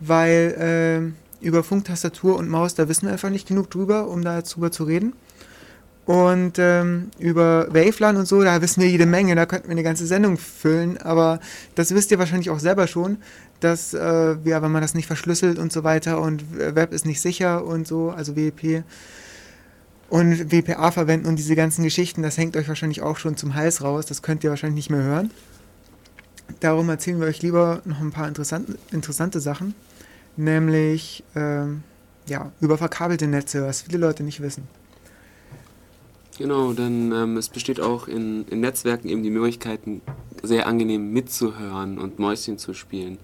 weil 0.00 0.54
ähm, 0.58 1.16
über 1.40 1.62
Funktastatur 1.62 2.36
und 2.36 2.48
Maus, 2.48 2.74
da 2.74 2.88
wissen 2.88 3.06
wir 3.06 3.12
einfach 3.12 3.30
nicht 3.30 3.46
genug 3.46 3.70
drüber, 3.70 4.08
um 4.08 4.22
da 4.22 4.38
jetzt 4.38 4.54
drüber 4.56 4.70
zu 4.70 4.84
reden. 4.84 5.12
Und 6.06 6.58
ähm, 6.58 7.10
über 7.18 7.68
Waveline 7.70 8.18
und 8.18 8.26
so, 8.26 8.42
da 8.42 8.60
wissen 8.60 8.82
wir 8.82 8.90
jede 8.90 9.06
Menge, 9.06 9.34
da 9.34 9.46
könnten 9.46 9.68
wir 9.68 9.72
eine 9.72 9.82
ganze 9.82 10.06
Sendung 10.06 10.36
füllen, 10.36 10.98
aber 10.98 11.40
das 11.76 11.94
wisst 11.94 12.10
ihr 12.10 12.18
wahrscheinlich 12.18 12.50
auch 12.50 12.58
selber 12.58 12.86
schon, 12.86 13.16
dass, 13.60 13.94
äh, 13.94 14.36
ja, 14.44 14.60
wenn 14.60 14.70
man 14.70 14.82
das 14.82 14.92
nicht 14.92 15.06
verschlüsselt 15.06 15.58
und 15.58 15.72
so 15.72 15.82
weiter 15.82 16.20
und 16.20 16.58
Web 16.58 16.92
ist 16.92 17.06
nicht 17.06 17.22
sicher 17.22 17.64
und 17.64 17.88
so, 17.88 18.10
also 18.10 18.36
WEP 18.36 18.84
und 20.10 20.52
WPA 20.52 20.90
verwenden 20.90 21.26
und 21.26 21.36
diese 21.36 21.56
ganzen 21.56 21.82
Geschichten, 21.82 22.22
das 22.22 22.36
hängt 22.36 22.56
euch 22.58 22.68
wahrscheinlich 22.68 23.00
auch 23.00 23.16
schon 23.16 23.38
zum 23.38 23.54
Hals 23.54 23.82
raus, 23.82 24.04
das 24.04 24.20
könnt 24.20 24.44
ihr 24.44 24.50
wahrscheinlich 24.50 24.76
nicht 24.76 24.90
mehr 24.90 25.02
hören. 25.02 25.30
Darum 26.60 26.90
erzählen 26.90 27.18
wir 27.18 27.28
euch 27.28 27.40
lieber 27.40 27.80
noch 27.86 28.00
ein 28.00 28.10
paar 28.10 28.28
interessante, 28.28 28.76
interessante 28.92 29.40
Sachen, 29.40 29.74
nämlich 30.36 31.24
ähm, 31.34 31.82
ja, 32.26 32.52
über 32.60 32.76
verkabelte 32.76 33.26
Netze, 33.26 33.66
was 33.66 33.82
viele 33.82 33.96
Leute 33.96 34.22
nicht 34.22 34.42
wissen. 34.42 34.68
Genau, 36.38 36.72
denn 36.72 37.12
ähm, 37.12 37.36
es 37.36 37.48
besteht 37.48 37.80
auch 37.80 38.08
in, 38.08 38.46
in 38.48 38.60
Netzwerken 38.60 39.08
eben 39.08 39.22
die 39.22 39.30
Möglichkeiten, 39.30 40.02
sehr 40.42 40.66
angenehm 40.66 41.12
mitzuhören 41.12 41.98
und 41.98 42.18
Mäuschen 42.18 42.58
zu 42.58 42.74
spielen. 42.74 43.18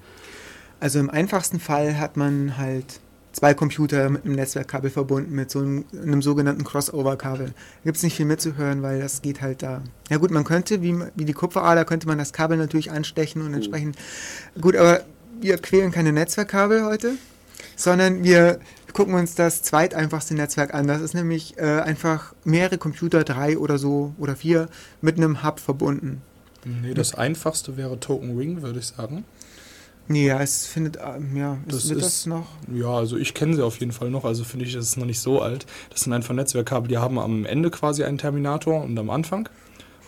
Also 0.78 0.98
im 0.98 1.10
einfachsten 1.10 1.60
Fall 1.60 1.98
hat 1.98 2.16
man 2.16 2.56
halt 2.56 3.00
zwei 3.32 3.54
Computer 3.54 4.08
mit 4.10 4.24
einem 4.24 4.34
Netzwerkkabel 4.34 4.90
verbunden, 4.90 5.34
mit 5.34 5.50
so 5.50 5.60
einem, 5.60 5.84
einem 5.92 6.22
sogenannten 6.22 6.64
Crossover-Kabel. 6.64 7.46
Da 7.46 7.52
gibt 7.84 7.96
es 7.96 8.02
nicht 8.02 8.16
viel 8.16 8.26
mitzuhören, 8.26 8.82
weil 8.82 9.00
das 9.00 9.22
geht 9.22 9.40
halt 9.40 9.62
da. 9.62 9.82
Ja 10.08 10.16
gut, 10.16 10.30
man 10.30 10.44
könnte, 10.44 10.82
wie, 10.82 10.96
wie 11.14 11.24
die 11.24 11.32
Kupferader, 11.32 11.84
könnte 11.84 12.06
man 12.06 12.18
das 12.18 12.32
Kabel 12.32 12.56
natürlich 12.56 12.90
anstechen 12.90 13.42
und 13.42 13.54
entsprechend... 13.54 13.96
Gut, 14.60 14.76
aber 14.76 15.02
wir 15.40 15.58
quälen 15.58 15.92
keine 15.92 16.12
Netzwerkkabel 16.12 16.84
heute, 16.84 17.14
sondern 17.76 18.24
wir 18.24 18.60
gucken 18.92 19.14
uns 19.14 19.34
das 19.34 19.62
zweiteinfachste 19.62 20.34
Netzwerk 20.34 20.74
an. 20.74 20.86
Das 20.86 21.00
ist 21.00 21.14
nämlich 21.14 21.56
äh, 21.58 21.80
einfach 21.80 22.34
mehrere 22.44 22.78
Computer, 22.78 23.24
drei 23.24 23.58
oder 23.58 23.78
so 23.78 24.14
oder 24.18 24.36
vier, 24.36 24.68
mit 25.00 25.16
einem 25.16 25.42
Hub 25.42 25.60
verbunden. 25.60 26.22
Nee, 26.64 26.94
das 26.94 27.14
einfachste 27.14 27.76
wäre 27.76 27.98
Token 28.00 28.36
Ring, 28.36 28.62
würde 28.62 28.78
ich 28.80 28.86
sagen. 28.86 29.24
Nee, 30.08 30.26
ja, 30.26 30.40
es 30.42 30.66
findet, 30.66 30.98
ähm, 31.02 31.36
ja, 31.36 31.56
Das 31.68 31.84
ist- 31.84 32.02
das 32.02 32.26
noch... 32.26 32.48
Ja, 32.72 32.88
also 32.94 33.16
ich 33.16 33.32
kenne 33.32 33.54
sie 33.54 33.64
auf 33.64 33.78
jeden 33.78 33.92
Fall 33.92 34.10
noch, 34.10 34.24
also 34.24 34.42
finde 34.44 34.64
ich, 34.64 34.74
das 34.74 34.84
ist 34.86 34.96
noch 34.96 35.06
nicht 35.06 35.20
so 35.20 35.40
alt. 35.40 35.66
Das 35.90 36.00
sind 36.00 36.12
einfach 36.12 36.34
Netzwerkkabel, 36.34 36.88
die 36.88 36.98
haben 36.98 37.18
am 37.18 37.44
Ende 37.46 37.70
quasi 37.70 38.02
einen 38.02 38.18
Terminator 38.18 38.82
und 38.82 38.98
am 38.98 39.08
Anfang. 39.08 39.48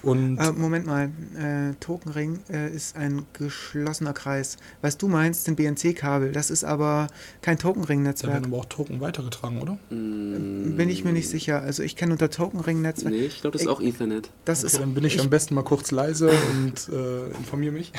Und 0.03 0.39
Äh, 0.39 0.51
Moment 0.53 0.85
mal, 0.87 1.11
äh, 1.39 1.75
Tokenring 1.79 2.41
äh, 2.51 2.71
ist 2.75 2.97
ein 2.97 3.25
geschlossener 3.35 4.13
Kreis. 4.13 4.57
Was 4.81 4.99
du 4.99 5.07
meinst, 5.09 5.45
sind 5.45 5.55
BNC-Kabel. 5.57 6.33
Das 6.33 6.51
ist 6.51 6.65
aber 6.65 7.07
kein 7.41 7.57
da 7.57 7.63
Tokenring-Netzwerk. 7.63 8.33
werden 8.33 8.47
aber 8.47 8.59
auch 8.59 8.65
Token 8.65 9.01
weitergetragen, 9.01 9.61
oder? 9.61 9.75
Mm, 9.91 10.77
Bin 10.77 10.89
ich 10.89 11.05
mir 11.05 11.13
nicht 11.13 11.29
sicher. 11.29 11.61
Also 11.63 11.83
ich 11.85 11.95
kenne 11.95 12.13
unter 12.13 12.31
Tokenring-Netzwerk. 12.31 13.13
Nee, 13.15 13.27
ich 13.27 13.41
glaube, 13.43 13.53
das 13.53 13.63
ist 13.63 13.69
auch 13.69 13.81
Ethernet. 13.81 14.31
Das 14.45 14.59
Okay, 14.65 14.67
ist 14.67 14.81
dann 14.81 14.95
bin 14.95 15.05
ich, 15.05 15.21
am 15.21 15.31
besten 15.31 15.55
mal 15.55 15.63
kurz 15.63 15.91
leise 15.93 16.31
und 16.31 16.89
äh, 16.93 17.29
informiere 17.37 17.73
mich. 17.73 17.93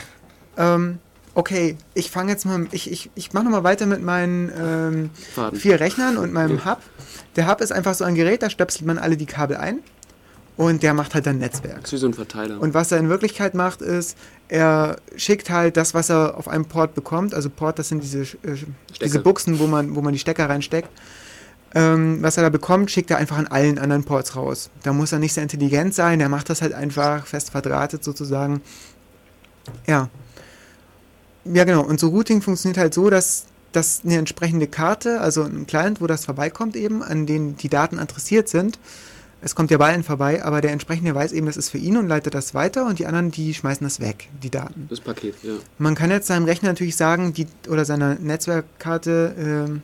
ähm, 0.57 0.97
okay. 1.35 1.77
Ich 1.93 2.11
fange 2.11 2.31
jetzt 2.33 2.45
mal. 2.45 2.67
Ich, 2.71 2.91
ich, 2.91 3.11
ich 3.15 3.31
mache 3.31 3.45
nochmal 3.45 3.63
weiter 3.63 3.85
mit 3.85 4.03
meinen 4.03 4.51
ähm, 4.59 5.09
vier 5.53 5.79
Rechnern 5.79 6.17
und 6.17 6.33
meinem 6.33 6.65
Hub. 6.65 6.79
Der 7.37 7.47
Hub 7.49 7.61
ist 7.61 7.71
einfach 7.71 7.93
so 7.93 8.03
ein 8.03 8.15
Gerät, 8.15 8.43
da 8.43 8.49
stöpselt 8.49 8.85
man 8.85 8.97
alle 8.97 9.15
die 9.15 9.25
Kabel 9.25 9.55
ein 9.57 9.79
und 10.55 10.83
der 10.83 10.93
macht 10.93 11.15
halt 11.15 11.25
dann 11.25 11.39
Netzwerk. 11.39 11.87
So 11.87 12.05
ein 12.05 12.13
Verteiler. 12.13 12.61
Und 12.61 12.73
was 12.73 12.91
er 12.91 12.99
in 12.99 13.09
Wirklichkeit 13.09 13.55
macht, 13.55 13.81
ist, 13.81 14.17
er 14.49 14.97
schickt 15.15 15.49
halt 15.49 15.77
das, 15.77 15.93
was 15.93 16.09
er 16.09 16.37
auf 16.37 16.47
einem 16.47 16.65
Port 16.65 16.93
bekommt. 16.93 17.33
Also 17.33 17.49
Port, 17.49 17.79
das 17.79 17.89
sind 17.89 18.03
diese, 18.03 18.21
äh, 18.21 18.57
diese 19.01 19.19
Buchsen, 19.19 19.59
wo 19.59 19.65
man, 19.65 19.95
wo 19.95 20.01
man 20.01 20.13
die 20.13 20.19
Stecker 20.19 20.47
reinsteckt. 20.47 20.89
Ähm, 21.75 22.21
was 22.21 22.37
er 22.37 22.43
da 22.43 22.49
bekommt, 22.49 22.91
schickt 22.91 23.09
er 23.09 23.17
einfach 23.17 23.37
an 23.37 23.47
allen 23.47 23.79
anderen 23.79 24.03
Ports 24.03 24.35
raus. 24.35 24.69
Da 24.83 24.93
muss 24.93 25.11
er 25.11 25.17
nicht 25.17 25.33
sehr 25.33 25.41
intelligent 25.41 25.95
sein, 25.95 26.19
er 26.21 26.29
macht 26.29 26.49
das 26.49 26.61
halt 26.61 26.73
einfach 26.73 27.25
fest 27.25 27.49
verdrahtet 27.49 28.03
sozusagen. 28.03 28.61
Ja. 29.87 30.09
Ja, 31.45 31.63
genau. 31.63 31.81
Und 31.81 31.99
so 31.99 32.09
Routing 32.09 32.43
funktioniert 32.43 32.77
halt 32.77 32.93
so, 32.93 33.09
dass, 33.09 33.45
dass 33.71 34.01
eine 34.05 34.17
entsprechende 34.17 34.67
Karte, 34.67 35.19
also 35.19 35.41
ein 35.41 35.65
Client, 35.65 35.99
wo 35.99 36.05
das 36.05 36.25
vorbeikommt 36.25 36.75
eben, 36.75 37.01
an 37.01 37.25
den 37.25 37.57
die 37.57 37.69
Daten 37.69 37.97
adressiert 37.97 38.49
sind, 38.49 38.77
es 39.43 39.55
kommt 39.55 39.71
ja 39.71 39.77
bei 39.77 39.91
allen 39.91 40.03
vorbei, 40.03 40.43
aber 40.43 40.61
der 40.61 40.71
entsprechende 40.71 41.13
weiß 41.13 41.33
eben, 41.33 41.47
das 41.47 41.57
ist 41.57 41.69
für 41.69 41.77
ihn 41.77 41.97
und 41.97 42.07
leitet 42.07 42.33
das 42.33 42.53
weiter 42.53 42.85
und 42.85 42.99
die 42.99 43.05
anderen, 43.05 43.29
die 43.29 43.53
schmeißen 43.53 43.85
das 43.85 43.99
weg, 43.99 44.29
die 44.41 44.49
Daten. 44.49 44.87
Das 44.89 45.01
Paket, 45.01 45.35
ja. 45.43 45.55
Man 45.77 45.95
kann 45.95 46.11
jetzt 46.11 46.27
seinem 46.27 46.45
Rechner 46.45 46.69
natürlich 46.69 46.95
sagen, 46.95 47.33
die, 47.33 47.47
oder 47.67 47.83
seiner 47.83 48.15
Netzwerkkarte, 48.15 49.35
ähm, 49.37 49.81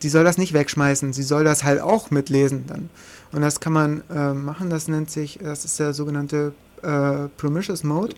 die 0.00 0.08
soll 0.08 0.24
das 0.24 0.38
nicht 0.38 0.54
wegschmeißen, 0.54 1.12
sie 1.12 1.22
soll 1.22 1.44
das 1.44 1.64
halt 1.64 1.82
auch 1.82 2.10
mitlesen 2.10 2.64
dann. 2.66 2.88
Und 3.30 3.42
das 3.42 3.60
kann 3.60 3.74
man 3.74 4.02
äh, 4.10 4.32
machen, 4.32 4.70
das 4.70 4.88
nennt 4.88 5.10
sich, 5.10 5.38
das 5.42 5.66
ist 5.66 5.78
der 5.78 5.92
sogenannte 5.92 6.54
äh, 6.82 7.28
Promiscuous 7.36 7.84
Mode. 7.84 8.14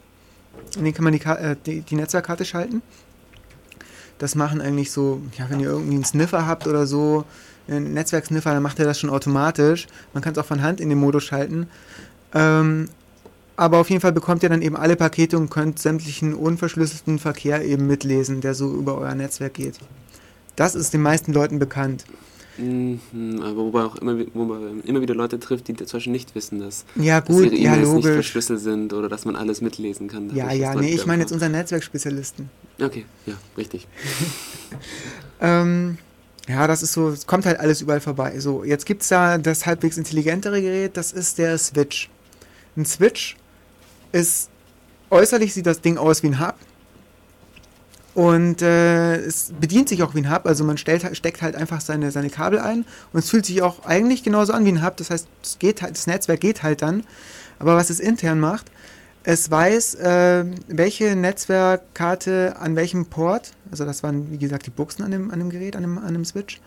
In 0.76 0.84
den 0.84 0.94
kann 0.94 1.02
man 1.02 1.12
die, 1.12 1.20
äh, 1.24 1.56
die, 1.66 1.80
die 1.80 1.96
Netzwerkkarte 1.96 2.44
schalten. 2.44 2.80
Das 4.18 4.36
machen 4.36 4.60
eigentlich 4.60 4.92
so, 4.92 5.20
ja, 5.36 5.50
wenn 5.50 5.58
ihr 5.58 5.70
irgendwie 5.70 5.94
einen 5.94 6.04
Sniffer 6.04 6.46
habt 6.46 6.68
oder 6.68 6.86
so, 6.86 7.24
Netzwerksniffer, 7.78 8.52
dann 8.52 8.62
macht 8.62 8.78
er 8.80 8.84
das 8.86 8.98
schon 8.98 9.10
automatisch. 9.10 9.86
Man 10.14 10.22
kann 10.22 10.32
es 10.32 10.38
auch 10.38 10.44
von 10.46 10.62
Hand 10.62 10.80
in 10.80 10.88
den 10.88 10.98
Modus 10.98 11.22
schalten. 11.24 11.68
Ähm, 12.34 12.88
aber 13.56 13.78
auf 13.78 13.90
jeden 13.90 14.00
Fall 14.00 14.12
bekommt 14.12 14.42
ihr 14.42 14.48
dann 14.48 14.62
eben 14.62 14.76
alle 14.76 14.96
Pakete 14.96 15.36
und 15.36 15.50
könnt 15.50 15.78
sämtlichen 15.78 16.34
unverschlüsselten 16.34 17.18
Verkehr 17.18 17.64
eben 17.64 17.86
mitlesen, 17.86 18.40
der 18.40 18.54
so 18.54 18.72
über 18.74 18.96
euer 18.98 19.14
Netzwerk 19.14 19.54
geht. 19.54 19.74
Das 20.56 20.74
ist 20.74 20.92
den 20.94 21.02
meisten 21.02 21.32
Leuten 21.32 21.58
bekannt. 21.58 22.04
Mhm, 22.58 23.40
aber 23.42 23.56
wobei 23.56 23.84
auch 23.84 23.96
immer, 23.96 24.18
wi- 24.18 24.28
wo 24.34 24.44
man 24.44 24.80
immer 24.82 25.00
wieder 25.00 25.14
Leute 25.14 25.38
trifft, 25.40 25.68
die 25.68 25.76
zum 25.76 25.86
Beispiel 25.96 26.12
nicht 26.12 26.34
wissen, 26.34 26.58
dass, 26.60 26.84
Ja, 26.96 27.20
dass 27.20 27.34
gut, 27.34 27.46
ihre 27.46 27.54
ja, 27.56 27.72
E-Mails 27.74 27.88
nicht 27.88 28.04
logisch. 28.04 28.14
verschlüsselt 28.14 28.60
sind 28.60 28.92
oder 28.92 29.08
dass 29.08 29.24
man 29.24 29.36
alles 29.36 29.60
mitlesen 29.62 30.08
kann. 30.08 30.28
Ja, 30.34 30.44
dadurch, 30.44 30.60
ja, 30.60 30.72
dass 30.74 30.82
nee, 30.82 30.94
ich 30.94 31.06
meine 31.06 31.22
jetzt 31.22 31.32
unseren 31.32 31.52
Netzwerkspezialisten. 31.52 32.50
Okay, 32.82 33.04
ja, 33.26 33.34
richtig. 33.56 33.86
Ähm, 35.40 35.96
ja, 36.50 36.66
das 36.66 36.82
ist 36.82 36.92
so, 36.92 37.08
es 37.10 37.26
kommt 37.26 37.46
halt 37.46 37.60
alles 37.60 37.80
überall 37.80 38.00
vorbei. 38.00 38.38
So, 38.40 38.64
jetzt 38.64 38.84
gibt 38.84 39.02
es 39.02 39.08
da 39.08 39.38
das 39.38 39.66
halbwegs 39.66 39.96
intelligentere 39.96 40.60
Gerät, 40.60 40.96
das 40.96 41.12
ist 41.12 41.38
der 41.38 41.56
Switch. 41.58 42.10
Ein 42.76 42.84
Switch 42.84 43.36
ist, 44.10 44.50
äußerlich 45.10 45.54
sieht 45.54 45.66
das 45.66 45.80
Ding 45.80 45.96
aus 45.96 46.22
wie 46.22 46.28
ein 46.28 46.40
Hub. 46.40 46.56
Und 48.14 48.62
äh, 48.62 49.16
es 49.18 49.52
bedient 49.60 49.88
sich 49.88 50.02
auch 50.02 50.16
wie 50.16 50.18
ein 50.18 50.34
Hub, 50.34 50.44
also 50.44 50.64
man 50.64 50.76
stellt, 50.76 51.16
steckt 51.16 51.42
halt 51.42 51.54
einfach 51.54 51.80
seine, 51.80 52.10
seine 52.10 52.28
Kabel 52.28 52.58
ein 52.58 52.84
und 53.12 53.20
es 53.20 53.30
fühlt 53.30 53.46
sich 53.46 53.62
auch 53.62 53.84
eigentlich 53.84 54.24
genauso 54.24 54.52
an 54.52 54.64
wie 54.64 54.72
ein 54.72 54.84
Hub. 54.84 54.96
Das 54.96 55.10
heißt, 55.10 55.28
es 55.42 55.58
geht 55.60 55.82
halt, 55.82 55.96
das 55.96 56.08
Netzwerk 56.08 56.40
geht 56.40 56.64
halt 56.64 56.82
dann. 56.82 57.04
Aber 57.60 57.76
was 57.76 57.90
es 57.90 58.00
intern 58.00 58.40
macht, 58.40 58.66
es 59.22 59.50
weiß, 59.50 59.96
äh, 59.96 60.44
welche 60.68 61.14
Netzwerkkarte 61.14 62.56
an 62.58 62.76
welchem 62.76 63.06
Port, 63.06 63.52
also 63.70 63.84
das 63.84 64.02
waren 64.02 64.30
wie 64.30 64.38
gesagt 64.38 64.66
die 64.66 64.70
Buchsen 64.70 65.04
an 65.04 65.10
dem, 65.10 65.30
an 65.30 65.38
dem 65.38 65.50
Gerät, 65.50 65.76
an 65.76 65.82
dem, 65.82 65.98
an 65.98 66.14
dem 66.14 66.24
Switch, 66.24 66.60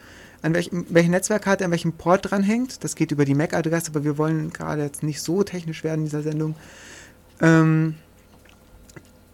an 0.44 0.54
welchem, 0.54 0.86
welche 0.90 1.10
Netzwerkkarte 1.10 1.66
an 1.66 1.72
welchem 1.72 1.94
Port 1.94 2.30
dranhängt. 2.30 2.84
Das 2.84 2.96
geht 2.96 3.12
über 3.12 3.26
die 3.26 3.34
MAC-Adresse, 3.34 3.90
aber 3.90 4.04
wir 4.04 4.18
wollen 4.18 4.52
gerade 4.52 4.84
jetzt 4.84 5.02
nicht 5.02 5.22
so 5.22 5.44
technisch 5.44 5.84
werden 5.84 6.02
in 6.02 6.06
dieser 6.06 6.22
Sendung. 6.22 6.56
Ähm, 7.42 7.96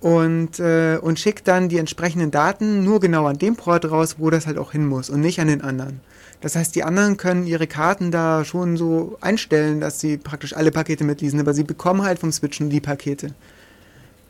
und, 0.02 0.60
äh, 0.60 0.98
und 1.02 1.20
schickt 1.20 1.48
dann 1.50 1.68
die 1.68 1.78
entsprechenden 1.78 2.32
Daten 2.32 2.86
nur 2.86 3.02
genau 3.02 3.26
an 3.26 3.38
dem 3.38 3.58
Port 3.58 3.90
raus, 3.91 4.16
wo 4.18 4.30
das 4.30 4.48
halt 4.48 4.58
auch 4.58 4.72
hin 4.72 4.88
muss 4.88 5.10
und 5.10 5.20
nicht 5.20 5.41
an 5.41 5.48
den 5.48 5.62
anderen. 5.62 6.00
Das 6.41 6.56
heißt, 6.56 6.74
die 6.76 6.84
anderen 6.84 7.18
können 7.18 7.45
ihre 7.45 7.68
Karten 7.68 8.11
da 8.11 8.45
schon 8.45 8.78
so 8.78 9.18
einstellen, 9.20 9.82
dass 9.82 9.99
sie 9.99 10.18
praktisch 10.18 10.56
alle 10.56 10.72
Pakete 10.72 11.03
mitlesen, 11.03 11.40
aber 11.40 11.53
sie 11.53 11.64
bekommen 11.64 12.03
halt 12.03 12.20
vom 12.20 12.32
Switch 12.32 12.60
nur 12.60 12.70
die 12.70 12.80
Pakete. 12.80 13.34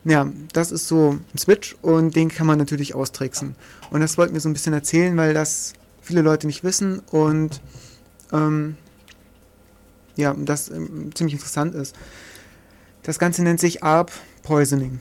Ja, 0.06 0.32
das 0.54 0.72
ist 0.72 0.88
so 0.88 1.20
ein 1.34 1.38
Switch 1.38 1.76
und 1.82 2.16
den 2.16 2.30
kann 2.30 2.48
man 2.48 2.58
natürlich 2.58 2.96
austricksen. 2.96 3.56
Und 3.92 4.00
das 4.02 4.18
wollten 4.18 4.34
wir 4.34 4.42
so 4.42 4.50
ein 4.50 4.54
bisschen 4.54 4.74
erzählen, 4.74 5.16
weil 5.18 5.34
das 5.34 5.74
viele 6.02 6.22
Leute 6.22 6.48
nicht 6.48 6.64
wissen 6.64 7.00
und 7.12 7.62
ähm, 8.32 8.78
ja, 10.16 10.34
das 10.34 10.70
ähm, 10.70 11.12
ziemlich 11.14 11.36
interessant 11.36 11.76
ist. 11.76 11.96
Das 13.04 13.20
Ganze 13.20 13.44
nennt 13.44 13.60
sich 13.60 13.84
ARP 13.84 14.12
Poisoning. 14.44 15.00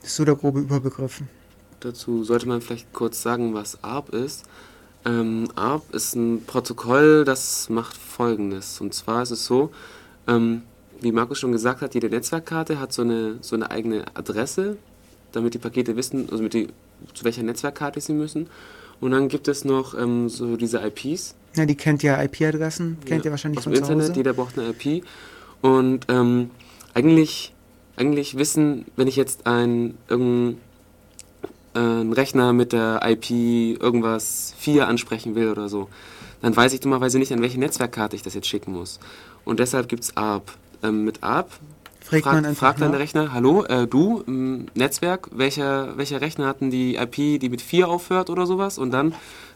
Das 0.00 0.10
ist 0.10 0.16
so 0.16 0.24
der 0.24 0.36
grobe 0.36 0.60
Überbegriff. 0.60 1.22
Dazu 1.80 2.22
sollte 2.22 2.46
man 2.46 2.60
vielleicht 2.60 2.92
kurz 2.92 3.22
sagen, 3.22 3.54
was 3.54 3.82
ARP 3.82 4.10
ist. 4.10 4.44
Ähm, 5.06 5.48
ARP 5.54 5.94
ist 5.94 6.16
ein 6.16 6.42
Protokoll, 6.46 7.24
das 7.24 7.68
macht 7.70 7.96
folgendes. 7.96 8.80
Und 8.80 8.92
zwar 8.92 9.22
ist 9.22 9.30
es 9.30 9.46
so, 9.46 9.70
ähm, 10.26 10.62
wie 11.00 11.12
Markus 11.12 11.38
schon 11.38 11.52
gesagt 11.52 11.80
hat, 11.80 11.94
jede 11.94 12.08
Netzwerkkarte 12.10 12.80
hat 12.80 12.92
so 12.92 13.02
eine, 13.02 13.36
so 13.40 13.54
eine 13.54 13.70
eigene 13.70 14.04
Adresse, 14.14 14.76
damit 15.32 15.54
die 15.54 15.58
Pakete 15.58 15.96
wissen, 15.96 16.28
also 16.30 16.46
die, 16.48 16.68
zu 17.14 17.24
welcher 17.24 17.42
Netzwerkkarte 17.42 18.00
sie 18.00 18.14
müssen. 18.14 18.48
Und 19.00 19.10
dann 19.12 19.28
gibt 19.28 19.46
es 19.46 19.64
noch 19.64 19.96
ähm, 19.96 20.28
so 20.28 20.56
diese 20.56 20.80
IPs. 20.84 21.34
Ja, 21.54 21.66
die 21.66 21.74
kennt 21.74 22.02
ja 22.02 22.20
IP-Adressen, 22.22 22.98
kennt 23.04 23.24
Ja, 23.24 23.28
ihr 23.28 23.30
wahrscheinlich 23.30 23.58
aus 23.58 23.64
von 23.64 23.72
dem 23.74 23.82
Internet, 23.82 24.08
Hause. 24.08 24.16
jeder 24.16 24.32
braucht 24.32 24.58
eine 24.58 24.70
IP. 24.70 25.04
Und 25.60 26.06
ähm, 26.08 26.50
eigentlich, 26.94 27.54
eigentlich 27.96 28.36
wissen, 28.38 28.86
wenn 28.96 29.06
ich 29.06 29.16
jetzt 29.16 29.46
ein, 29.46 29.96
irgendeinen 30.08 30.60
äh, 31.76 31.78
einen 31.78 32.12
Rechner 32.12 32.52
mit 32.52 32.72
der 32.72 33.00
IP 33.04 33.30
irgendwas 33.80 34.54
4 34.58 34.88
ansprechen 34.88 35.34
will 35.34 35.50
oder 35.50 35.68
so, 35.68 35.88
dann 36.42 36.56
weiß 36.56 36.72
ich 36.72 36.80
dummerweise 36.80 37.18
nicht, 37.18 37.32
an 37.32 37.42
welche 37.42 37.60
Netzwerkkarte 37.60 38.16
ich 38.16 38.22
das 38.22 38.34
jetzt 38.34 38.48
schicken 38.48 38.72
muss. 38.72 38.98
Und 39.44 39.60
deshalb 39.60 39.88
gibt 39.88 40.02
es 40.04 40.16
ARP. 40.16 40.50
Ähm, 40.82 41.04
mit 41.04 41.22
ARP 41.22 41.50
Fragt 42.00 42.22
frag- 42.22 42.54
fragt 42.56 42.80
dann 42.80 42.92
der 42.92 43.00
Rechner, 43.00 43.32
hallo, 43.32 43.64
äh, 43.64 43.88
du, 43.88 44.22
im 44.28 44.66
Netzwerk, 44.74 45.28
welcher, 45.32 45.96
welcher 45.96 46.20
Rechner 46.20 46.46
hat 46.46 46.60
denn 46.60 46.70
die 46.70 46.94
IP, 46.94 47.40
die 47.40 47.48
mit 47.48 47.60
4 47.60 47.88
aufhört 47.88 48.30
oder 48.30 48.46
sowas? 48.46 48.78
Und 48.78 48.92
dann 48.92 49.12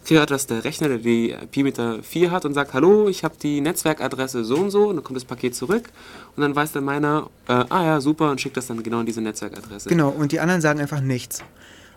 hört 0.09 0.33
das 0.33 0.49
der 0.49 0.65
Rechner, 0.65 0.89
der 0.89 0.99
die 0.99 1.31
IP 1.31 1.59
mit 1.59 1.79
der 1.79 2.03
4 2.03 2.33
hat 2.33 2.45
und 2.45 2.55
sagt, 2.55 2.75
hallo, 2.75 3.09
ich 3.09 3.23
habe 3.23 3.35
die 3.41 3.61
Netzwerkadresse 3.61 4.45
so 4.45 4.57
und 4.57 4.71
so 4.73 4.89
und 4.89 4.97
dann 4.97 5.05
kommt 5.05 5.17
das 5.17 5.25
Paket 5.25 5.55
zurück 5.55 5.91
und 6.35 6.41
dann 6.43 6.57
weiß 6.57 6.73
dann 6.73 6.83
meiner, 6.85 7.29
äh, 7.47 7.53
ah 7.53 7.85
ja, 7.85 8.01
super 8.01 8.33
und 8.33 8.41
schickt 8.41 8.57
das 8.57 8.67
dann 8.67 8.83
genau 8.83 8.99
an 8.99 9.07
diese 9.07 9.21
Netzwerkadresse. 9.21 9.89
Genau, 9.89 10.09
und 10.09 10.33
die 10.33 10.41
anderen 10.41 10.61
sagen 10.61 10.81
einfach 10.81 11.01
nichts. 11.01 11.45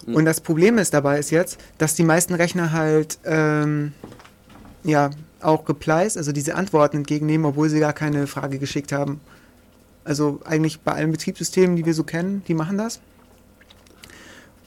Mhm. 0.05 0.15
Und 0.15 0.25
das 0.25 0.41
Problem 0.41 0.77
ist 0.77 0.93
dabei 0.93 1.19
ist 1.19 1.31
jetzt, 1.31 1.59
dass 1.77 1.95
die 1.95 2.03
meisten 2.03 2.33
Rechner 2.33 2.71
halt 2.71 3.19
ähm, 3.25 3.93
ja 4.83 5.09
auch 5.41 5.67
Replies, 5.67 6.17
also 6.17 6.31
diese 6.31 6.55
Antworten 6.55 6.97
entgegennehmen, 6.97 7.45
obwohl 7.45 7.69
sie 7.69 7.79
gar 7.79 7.93
keine 7.93 8.27
Frage 8.27 8.59
geschickt 8.59 8.91
haben. 8.91 9.19
Also 10.05 10.41
eigentlich 10.45 10.81
bei 10.81 10.93
allen 10.93 11.11
Betriebssystemen, 11.11 11.75
die 11.75 11.85
wir 11.85 11.93
so 11.93 12.03
kennen, 12.03 12.43
die 12.47 12.53
machen 12.53 12.77
das. 12.77 12.99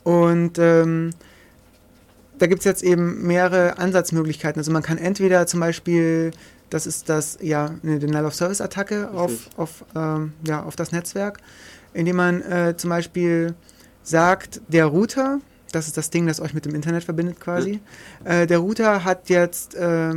Und 0.04 0.58
ähm, 0.58 1.10
da 2.38 2.46
gibt 2.46 2.60
es 2.60 2.64
jetzt 2.64 2.82
eben 2.82 3.26
mehrere 3.26 3.78
Ansatzmöglichkeiten. 3.78 4.60
Also 4.60 4.70
man 4.70 4.82
kann 4.82 4.98
entweder 4.98 5.46
zum 5.46 5.60
Beispiel, 5.60 6.30
das 6.70 6.86
ist 6.86 7.08
das, 7.08 7.38
ja, 7.40 7.74
eine 7.82 7.98
Denial-of-Service-Attacke 7.98 9.10
auf, 9.10 9.50
auf, 9.56 9.84
ähm, 9.94 10.32
ja, 10.46 10.62
auf 10.62 10.76
das 10.76 10.92
Netzwerk, 10.92 11.38
indem 11.92 12.16
man 12.16 12.42
äh, 12.42 12.76
zum 12.76 12.90
Beispiel 12.90 13.54
sagt, 14.06 14.60
der 14.68 14.86
Router, 14.86 15.40
das 15.72 15.86
ist 15.88 15.96
das 15.96 16.10
Ding, 16.10 16.26
das 16.26 16.40
euch 16.40 16.54
mit 16.54 16.64
dem 16.64 16.74
Internet 16.74 17.04
verbindet 17.04 17.40
quasi, 17.40 17.80
äh, 18.24 18.46
der 18.46 18.58
Router 18.58 19.04
hat 19.04 19.28
jetzt 19.28 19.74
äh, 19.74 20.12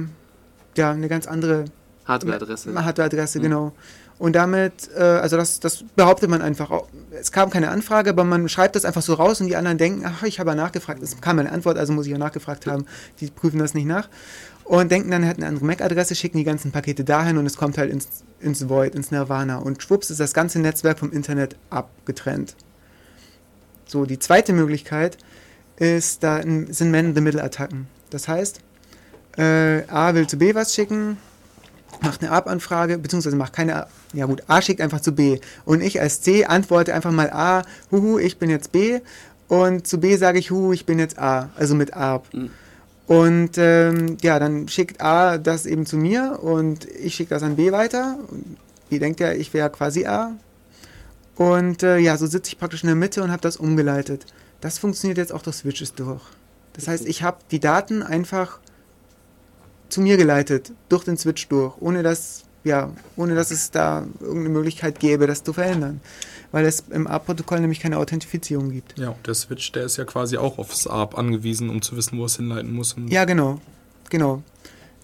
ja, 0.78 0.92
eine 0.92 1.08
ganz 1.10 1.28
andere 1.28 1.66
Hardwareadresse. 2.06 2.74
Hardwareadresse, 2.86 3.40
Mhm. 3.40 3.44
genau. 3.44 3.74
Und 4.20 4.36
damit, 4.36 4.90
äh, 4.98 5.02
also 5.02 5.38
das, 5.38 5.62
das 5.62 5.84
behauptet 5.96 6.30
man 6.30 6.42
einfach. 6.42 6.72
auch. 6.72 6.88
Es 7.12 7.32
kam 7.32 7.50
keine 7.50 7.70
Anfrage, 7.70 8.10
aber 8.10 8.26
man 8.26 8.50
schreibt 8.50 8.76
das 8.76 8.84
einfach 8.84 9.02
so 9.02 9.14
raus 9.14 9.40
und 9.40 9.48
die 9.48 9.56
anderen 9.56 9.78
denken, 9.78 10.04
ach, 10.06 10.24
ich 10.24 10.40
habe 10.42 10.50
ja 10.50 10.56
nachgefragt. 10.56 11.02
Es 11.02 11.22
kam 11.22 11.40
eine 11.40 11.50
Antwort, 11.52 11.78
also 11.78 11.94
muss 11.94 12.06
ich 12.06 12.12
ja 12.12 12.18
nachgefragt 12.18 12.68
haben. 12.68 12.86
Die 13.22 13.28
prüfen 13.28 13.60
das 13.60 13.74
nicht 13.74 13.86
nach. 13.86 14.10
Und 14.66 14.92
denken 14.92 15.10
dann, 15.10 15.24
er 15.24 15.30
hat 15.30 15.38
eine 15.38 15.48
andere 15.48 15.66
MAC-Adresse, 15.66 16.16
schicken 16.16 16.38
die 16.38 16.44
ganzen 16.44 16.72
Pakete 16.72 17.04
dahin 17.06 17.38
und 17.38 17.46
es 17.46 17.56
kommt 17.56 17.78
halt 17.78 17.90
ins, 17.92 18.08
ins 18.42 18.68
Void, 18.68 18.94
ins 18.94 19.10
Nirvana. 19.10 19.58
Und 19.60 19.82
schwupps 19.82 20.10
ist 20.12 20.20
das 20.20 20.34
ganze 20.34 20.60
Netzwerk 20.60 21.00
vom 21.00 21.12
Internet 21.12 21.56
abgetrennt. 21.70 22.56
So, 23.90 24.06
die 24.06 24.20
zweite 24.20 24.54
Möglichkeit 24.54 25.18
ist, 25.78 26.22
da 26.24 26.42
sind 26.44 26.92
Man-in-the-Middle-Attacken. 26.92 27.88
Das 28.12 28.28
heißt, 28.28 28.60
äh, 29.38 29.82
A 29.88 30.14
will 30.14 30.28
zu 30.28 30.38
B 30.38 30.54
was 30.54 30.76
schicken, 30.76 31.18
macht 32.02 32.22
eine 32.22 32.32
ARP-Anfrage, 32.32 33.00
beziehungsweise 33.00 33.36
macht 33.36 33.54
keine, 33.54 33.76
A- 33.76 33.88
ja 34.14 34.28
gut, 34.28 34.44
A 34.48 34.62
schickt 34.62 34.80
einfach 34.80 35.02
zu 35.02 35.14
B. 35.14 35.40
Und 35.66 35.82
ich 35.82 36.00
als 36.00 36.22
C 36.22 36.46
antworte 36.46 36.94
einfach 36.94 37.12
mal 37.12 37.32
A, 37.32 37.64
huhu, 37.92 38.20
ich 38.20 38.38
bin 38.38 38.52
jetzt 38.52 38.72
B. 38.72 39.00
Und 39.48 39.88
zu 39.88 40.00
B 40.00 40.16
sage 40.18 40.38
ich, 40.38 40.52
huhu, 40.52 40.72
ich 40.72 40.86
bin 40.86 41.00
jetzt 41.00 41.18
A, 41.18 41.50
also 41.56 41.74
mit 41.74 41.96
ARP. 41.96 42.32
Mhm. 42.32 42.52
Und 43.08 43.58
ähm, 43.58 44.18
ja, 44.22 44.38
dann 44.38 44.68
schickt 44.68 45.02
A 45.02 45.40
das 45.40 45.66
eben 45.66 45.88
zu 45.88 45.98
mir 45.98 46.38
und 46.44 46.86
ich 46.86 47.16
schicke 47.16 47.32
das 47.32 47.42
an 47.42 47.56
B 47.56 47.72
weiter. 47.72 48.20
B 48.92 49.00
denkt 49.00 49.20
ja, 49.20 49.32
ich 49.32 49.52
wäre 49.52 49.72
quasi 49.72 50.06
A. 50.06 50.34
Und 51.40 51.84
äh, 51.84 52.00
ja, 52.00 52.18
so 52.18 52.28
sitze 52.28 52.52
ich 52.52 52.60
praktisch 52.60 52.84
in 52.84 52.88
der 52.88 52.98
Mitte 52.98 53.24
und 53.24 53.32
habe 53.32 53.42
das 53.42 53.56
umgeleitet. 53.56 54.26
Das 54.60 54.78
funktioniert 54.78 55.18
jetzt 55.18 55.32
auch 55.32 55.42
durch 55.42 55.56
Switches 55.56 55.94
durch. 55.94 56.22
Das 56.74 56.90
heißt, 56.90 57.08
ich 57.08 57.24
habe 57.24 57.38
die 57.50 57.62
Daten 57.62 58.04
einfach 58.04 58.60
zu 59.88 60.02
mir 60.02 60.18
geleitet, 60.18 60.74
durch 60.90 61.06
den 61.06 61.16
Switch 61.16 61.48
durch, 61.48 61.76
ohne 61.80 62.04
dass, 62.04 62.44
ja, 62.66 62.92
ohne 63.16 63.36
dass 63.36 63.52
es 63.52 63.72
da 63.72 64.06
irgendeine 64.20 64.50
Möglichkeit 64.50 65.00
gäbe, 65.00 65.28
das 65.28 65.42
zu 65.42 65.54
verändern. 65.54 66.02
Weil 66.52 66.66
es 66.66 66.84
im 66.90 67.08
ARP-Protokoll 67.08 67.62
nämlich 67.62 67.80
keine 67.80 68.00
Authentifizierung 68.00 68.72
gibt. 68.72 69.00
Ja, 69.00 69.12
und 69.12 69.26
der 69.26 69.34
Switch, 69.34 69.72
der 69.72 69.86
ist 69.86 69.96
ja 69.96 70.04
quasi 70.04 70.36
auch 70.36 70.58
aufs 70.58 70.88
ARP 70.88 71.18
angewiesen, 71.18 71.70
um 71.70 71.82
zu 71.82 71.96
wissen, 71.96 72.20
wo 72.20 72.26
es 72.26 72.36
hinleiten 72.36 72.74
muss. 72.74 72.98
Ja, 73.08 73.24
genau. 73.24 73.62
Genau. 74.10 74.44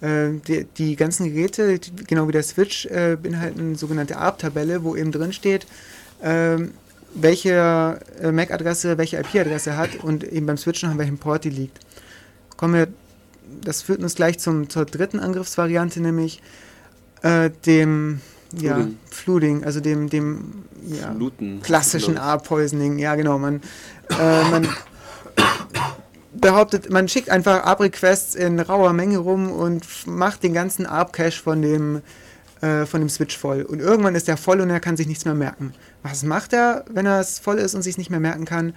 Äh, 0.02 0.32
die, 0.46 0.66
die 0.78 0.98
ganzen 0.98 1.34
Geräte, 1.34 1.80
genau 2.08 2.28
wie 2.28 2.34
der 2.34 2.44
Switch, 2.44 2.88
äh, 2.88 3.16
beinhalten 3.16 3.62
eine 3.62 3.76
sogenannte 3.76 4.18
ARP-Tabelle, 4.18 4.84
wo 4.84 4.98
eben 4.98 5.14
drin 5.14 5.32
steht, 5.32 5.66
ähm, 6.26 6.74
welche 7.14 8.00
äh, 8.20 8.32
MAC-Adresse 8.32 8.98
welche 8.98 9.18
IP-Adresse 9.18 9.78
hat 9.78 9.96
und 10.04 10.24
eben 10.24 10.48
beim 10.48 10.58
Switchen 10.58 10.90
haben 10.90 10.98
welchen 10.98 11.18
Port 11.18 11.46
die 11.46 11.50
liegt. 11.50 11.80
Kommen 12.58 12.74
wir, 12.74 12.88
das 13.62 13.84
führt 13.84 14.02
uns 14.02 14.16
gleich 14.16 14.40
zum, 14.40 14.70
zur 14.70 14.86
dritten 14.86 15.20
Angriffsvariante, 15.20 16.02
nämlich 16.02 16.42
äh, 17.22 17.52
dem 17.66 18.22
ja, 18.54 18.76
Flooding. 18.76 18.98
Flooding, 19.12 19.64
also 19.64 19.80
dem, 19.80 20.10
dem 20.10 20.66
ja, 20.88 21.12
Fluten. 21.14 21.62
klassischen 21.62 22.16
glaub 22.16 22.26
ARP-Poisoning, 22.26 22.98
ja 22.98 23.16
genau, 23.16 23.38
man, 23.38 23.62
äh, 24.20 24.44
man 24.50 24.68
behauptet, 26.34 26.90
man 26.90 27.08
schickt 27.08 27.30
einfach 27.30 27.64
ARP-Requests 27.64 28.36
in 28.36 28.60
rauer 28.60 28.94
Menge 28.94 29.20
rum 29.20 29.52
und 29.52 29.86
macht 30.06 30.44
den 30.44 30.54
ganzen 30.54 30.86
ARP-Cache 30.86 31.42
von 31.42 31.62
dem, 31.62 32.02
äh, 32.62 32.86
von 32.86 33.00
dem 33.00 33.10
Switch 33.10 33.38
voll. 33.38 33.62
Und 33.62 33.80
irgendwann 33.80 34.16
ist 34.16 34.28
er 34.28 34.38
voll 34.38 34.60
und 34.62 34.70
er 34.70 34.80
kann 34.80 34.98
sich 34.98 35.08
nichts 35.08 35.26
mehr 35.26 35.36
merken. 35.36 35.74
Was 36.08 36.22
macht 36.22 36.54
er, 36.54 36.86
wenn 36.88 37.08
er 37.08 37.20
es 37.20 37.40
voll 37.40 37.58
ist 37.58 37.74
und 37.74 37.82
sich 37.82 37.98
nicht 37.98 38.12
mehr 38.12 38.20
merken 38.20 38.46
kann? 38.46 38.74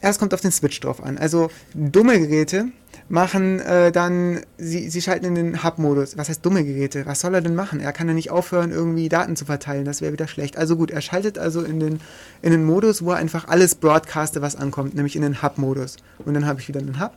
Erst 0.00 0.18
kommt 0.18 0.32
auf 0.32 0.40
den 0.40 0.52
Switch 0.52 0.80
drauf 0.80 1.02
an. 1.02 1.18
Also 1.18 1.50
dumme 1.74 2.18
Geräte 2.18 2.68
machen 3.10 3.60
äh, 3.60 3.92
dann, 3.92 4.40
sie, 4.56 4.88
sie 4.88 5.02
schalten 5.02 5.26
in 5.26 5.34
den 5.34 5.62
Hub-Modus. 5.62 6.16
Was 6.16 6.30
heißt 6.30 6.44
dumme 6.44 6.64
Geräte? 6.64 7.04
Was 7.04 7.20
soll 7.20 7.34
er 7.34 7.42
denn 7.42 7.54
machen? 7.54 7.78
Er 7.78 7.92
kann 7.92 8.08
ja 8.08 8.14
nicht 8.14 8.30
aufhören, 8.30 8.70
irgendwie 8.70 9.10
Daten 9.10 9.36
zu 9.36 9.44
verteilen. 9.44 9.84
Das 9.84 10.00
wäre 10.00 10.14
wieder 10.14 10.26
schlecht. 10.26 10.56
Also 10.56 10.76
gut, 10.76 10.90
er 10.90 11.02
schaltet 11.02 11.36
also 11.36 11.60
in 11.60 11.78
den, 11.78 12.00
in 12.40 12.52
den 12.52 12.64
Modus, 12.64 13.04
wo 13.04 13.10
er 13.10 13.18
einfach 13.18 13.46
alles 13.48 13.74
broadcastet, 13.74 14.40
was 14.40 14.56
ankommt, 14.56 14.94
nämlich 14.94 15.16
in 15.16 15.22
den 15.22 15.42
Hub-Modus. 15.42 15.96
Und 16.24 16.32
dann 16.32 16.46
habe 16.46 16.58
ich 16.58 16.68
wieder 16.68 16.80
einen 16.80 17.00
Hub, 17.00 17.12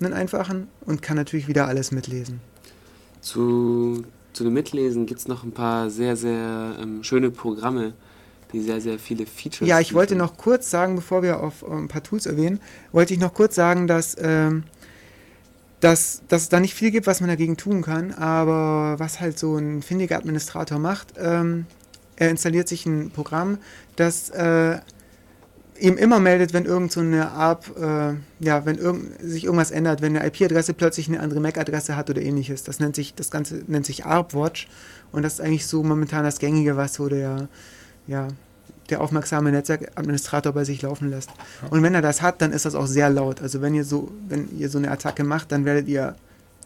einen 0.00 0.14
einfachen 0.14 0.68
und 0.86 1.02
kann 1.02 1.18
natürlich 1.18 1.46
wieder 1.46 1.68
alles 1.68 1.92
mitlesen. 1.92 2.40
Zu, 3.20 4.02
zu 4.32 4.44
dem 4.44 4.54
Mitlesen 4.54 5.04
gibt 5.04 5.20
es 5.20 5.28
noch 5.28 5.44
ein 5.44 5.52
paar 5.52 5.90
sehr, 5.90 6.16
sehr 6.16 6.76
ähm, 6.80 7.04
schöne 7.04 7.30
Programme, 7.30 7.92
die 8.52 8.60
sehr, 8.60 8.80
sehr 8.80 8.98
viele 8.98 9.26
Features 9.26 9.68
Ja, 9.68 9.80
ich 9.80 9.94
wollte 9.94 10.16
noch 10.16 10.36
kurz 10.36 10.70
sagen, 10.70 10.96
bevor 10.96 11.22
wir 11.22 11.40
auf 11.40 11.62
äh, 11.62 11.72
ein 11.72 11.88
paar 11.88 12.02
Tools 12.02 12.26
erwähnen, 12.26 12.60
wollte 12.92 13.14
ich 13.14 13.20
noch 13.20 13.34
kurz 13.34 13.54
sagen, 13.54 13.86
dass, 13.86 14.16
ähm, 14.20 14.64
dass, 15.80 16.22
dass 16.28 16.42
es 16.42 16.48
da 16.48 16.60
nicht 16.60 16.74
viel 16.74 16.90
gibt, 16.90 17.06
was 17.06 17.20
man 17.20 17.28
dagegen 17.28 17.56
tun 17.56 17.82
kann, 17.82 18.12
aber 18.12 18.98
was 18.98 19.20
halt 19.20 19.38
so 19.38 19.56
ein 19.56 19.82
findiger 19.82 20.16
Administrator 20.18 20.78
macht, 20.78 21.14
ähm, 21.18 21.66
er 22.16 22.30
installiert 22.30 22.68
sich 22.68 22.84
ein 22.84 23.10
Programm, 23.10 23.58
das 23.96 24.28
äh, 24.30 24.78
ihm 25.80 25.96
immer 25.96 26.20
meldet, 26.20 26.52
wenn 26.52 26.66
irgend 26.66 26.92
so 26.92 27.00
eine 27.00 27.30
ARP, 27.30 27.76
äh, 27.78 28.14
ja, 28.44 28.66
wenn 28.66 28.76
irgend, 28.76 29.20
sich 29.20 29.44
irgendwas 29.44 29.70
ändert, 29.70 30.02
wenn 30.02 30.16
eine 30.16 30.26
IP-Adresse 30.26 30.74
plötzlich 30.74 31.08
eine 31.08 31.20
andere 31.20 31.40
MAC-Adresse 31.40 31.96
hat 31.96 32.10
oder 32.10 32.20
ähnliches. 32.20 32.62
Das 32.62 32.78
nennt 32.78 32.94
sich, 32.94 33.14
das 33.14 33.30
Ganze 33.30 33.62
nennt 33.66 33.86
sich 33.86 34.04
ARP 34.04 34.34
Watch 34.34 34.68
und 35.12 35.22
das 35.22 35.34
ist 35.34 35.40
eigentlich 35.40 35.66
so 35.66 35.82
momentan 35.82 36.24
das 36.24 36.38
Gängige, 36.38 36.76
was 36.76 36.94
so 36.94 37.08
der, 37.08 37.48
ja, 38.10 38.26
der 38.90 39.00
aufmerksame 39.00 39.52
Netzwerkadministrator 39.52 40.52
bei 40.52 40.64
sich 40.64 40.82
laufen 40.82 41.10
lässt. 41.10 41.30
Und 41.70 41.82
wenn 41.82 41.94
er 41.94 42.02
das 42.02 42.22
hat, 42.22 42.42
dann 42.42 42.52
ist 42.52 42.64
das 42.64 42.74
auch 42.74 42.86
sehr 42.86 43.08
laut. 43.08 43.40
Also 43.40 43.62
wenn 43.62 43.72
ihr 43.74 43.84
so, 43.84 44.10
wenn 44.28 44.48
ihr 44.58 44.68
so 44.68 44.78
eine 44.78 44.90
Attacke 44.90 45.22
macht, 45.22 45.52
dann 45.52 45.64
werdet 45.64 45.86
ihr 45.86 46.16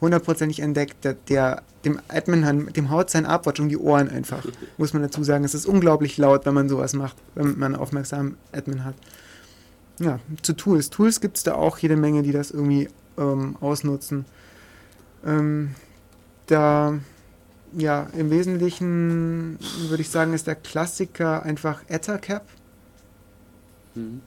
hundertprozentig 0.00 0.60
entdeckt, 0.60 1.04
der, 1.04 1.14
der 1.28 1.62
dem 1.84 2.00
Admin 2.08 2.72
dem 2.72 2.90
haut 2.90 3.10
sein 3.10 3.26
Upwatch 3.26 3.60
um 3.60 3.68
die 3.68 3.76
Ohren 3.76 4.08
einfach, 4.08 4.44
muss 4.78 4.94
man 4.94 5.02
dazu 5.02 5.22
sagen. 5.22 5.44
Es 5.44 5.54
ist 5.54 5.66
unglaublich 5.66 6.16
laut, 6.16 6.46
wenn 6.46 6.54
man 6.54 6.70
sowas 6.70 6.94
macht, 6.94 7.16
wenn 7.34 7.58
man 7.58 7.74
einen 7.74 7.82
aufmerksamen 7.82 8.38
Admin 8.52 8.84
hat. 8.84 8.94
Ja, 10.00 10.18
zu 10.40 10.54
Tools. 10.54 10.88
Tools 10.88 11.20
gibt 11.20 11.36
es 11.36 11.42
da 11.42 11.54
auch 11.54 11.76
jede 11.78 11.96
Menge, 11.96 12.22
die 12.22 12.32
das 12.32 12.50
irgendwie 12.50 12.88
ähm, 13.18 13.56
ausnutzen. 13.60 14.24
Ähm, 15.26 15.74
da, 16.46 16.98
ja, 17.76 18.08
im 18.16 18.30
Wesentlichen 18.30 19.58
würde 19.88 20.02
ich 20.02 20.10
sagen, 20.10 20.32
ist 20.32 20.46
der 20.46 20.54
Klassiker 20.54 21.42
einfach 21.42 21.82
Ethercap. 21.88 22.46
Hm. 23.94 24.20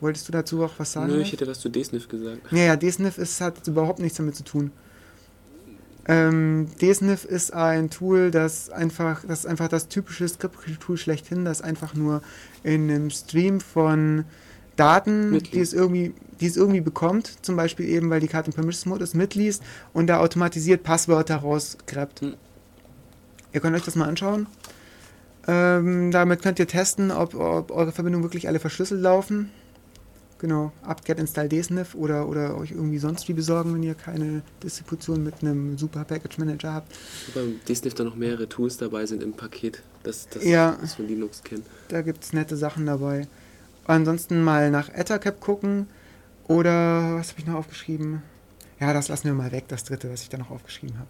Wolltest 0.00 0.28
du 0.28 0.32
dazu 0.32 0.62
auch 0.64 0.72
was 0.78 0.92
sagen? 0.92 1.12
Nö, 1.12 1.20
ich 1.20 1.32
hätte 1.32 1.46
was 1.46 1.60
zu 1.60 1.70
DSNIF 1.70 2.08
gesagt. 2.08 2.40
Ja, 2.50 2.58
ja, 2.58 2.76
DSNIF 2.76 3.18
ist, 3.18 3.40
hat 3.40 3.66
überhaupt 3.66 4.00
nichts 4.00 4.18
damit 4.18 4.36
zu 4.36 4.44
tun. 4.44 4.70
Ähm, 6.06 6.66
DSNIF 6.78 7.24
ist 7.24 7.54
ein 7.54 7.88
Tool, 7.88 8.30
das 8.30 8.68
einfach, 8.68 9.24
das 9.26 9.40
ist 9.40 9.46
einfach 9.46 9.68
das 9.68 9.88
typische 9.88 10.28
Script-Tool 10.28 10.98
schlechthin, 10.98 11.44
das 11.44 11.62
einfach 11.62 11.94
nur 11.94 12.20
in 12.62 12.90
einem 12.90 13.10
Stream 13.10 13.60
von 13.60 14.24
Daten, 14.76 15.30
Mitliest. 15.30 15.54
die 15.54 15.60
es 15.60 15.72
irgendwie, 15.72 16.14
die 16.40 16.46
es 16.46 16.56
irgendwie 16.56 16.80
bekommt, 16.80 17.38
zum 17.42 17.56
Beispiel 17.56 17.88
eben, 17.88 18.10
weil 18.10 18.20
die 18.20 18.28
Karte 18.28 18.50
im 18.50 18.54
Permissions-Modus 18.54 19.14
mitliest 19.14 19.62
und 19.92 20.08
da 20.08 20.18
automatisiert 20.18 20.82
Passwörter 20.82 21.36
rausgräbt. 21.36 22.20
Hm. 22.20 22.34
Ihr 23.54 23.60
könnt 23.60 23.74
euch 23.76 23.84
das 23.84 23.94
mal 23.96 24.08
anschauen. 24.08 24.46
Ähm, 25.46 26.10
damit 26.10 26.42
könnt 26.42 26.58
ihr 26.58 26.66
testen, 26.66 27.10
ob, 27.10 27.34
ob 27.34 27.70
eure 27.70 27.92
Verbindungen 27.92 28.24
wirklich 28.24 28.48
alle 28.48 28.58
verschlüsselt 28.58 29.00
laufen. 29.00 29.50
Genau, 30.38 30.72
apt-get 30.82 31.18
install 31.20 31.48
dsniff 31.48 31.94
oder, 31.94 32.28
oder 32.28 32.56
euch 32.58 32.72
irgendwie 32.72 32.98
sonst 32.98 33.28
wie 33.28 33.32
besorgen, 33.32 33.72
wenn 33.74 33.82
ihr 33.82 33.94
keine 33.94 34.42
Distribution 34.62 35.22
mit 35.22 35.36
einem 35.42 35.78
super 35.78 36.04
Package 36.04 36.38
Manager 36.38 36.74
habt. 36.74 36.92
Beim 37.34 37.60
DSNIF 37.66 37.94
da 37.94 38.04
noch 38.04 38.16
mehrere 38.16 38.48
Tools 38.48 38.76
dabei 38.76 39.06
sind 39.06 39.22
im 39.22 39.32
Paket, 39.32 39.82
das, 40.02 40.28
das 40.28 40.44
Ja. 40.44 40.76
das 40.80 40.94
von 40.96 41.06
Linux 41.06 41.42
kennen. 41.44 41.64
Da 41.88 42.02
gibt 42.02 42.24
es 42.24 42.32
nette 42.32 42.56
Sachen 42.56 42.84
dabei. 42.84 43.28
Ansonsten 43.86 44.42
mal 44.42 44.70
nach 44.70 44.88
Ethercap 44.88 45.40
gucken 45.40 45.86
oder 46.48 47.14
was 47.16 47.30
habe 47.30 47.40
ich 47.40 47.46
noch 47.46 47.54
aufgeschrieben? 47.54 48.22
Ja, 48.80 48.92
das 48.92 49.08
lassen 49.08 49.24
wir 49.24 49.34
mal 49.34 49.52
weg, 49.52 49.64
das 49.68 49.84
dritte, 49.84 50.10
was 50.12 50.22
ich 50.22 50.28
da 50.30 50.36
noch 50.36 50.50
aufgeschrieben 50.50 50.96
habe. 50.98 51.08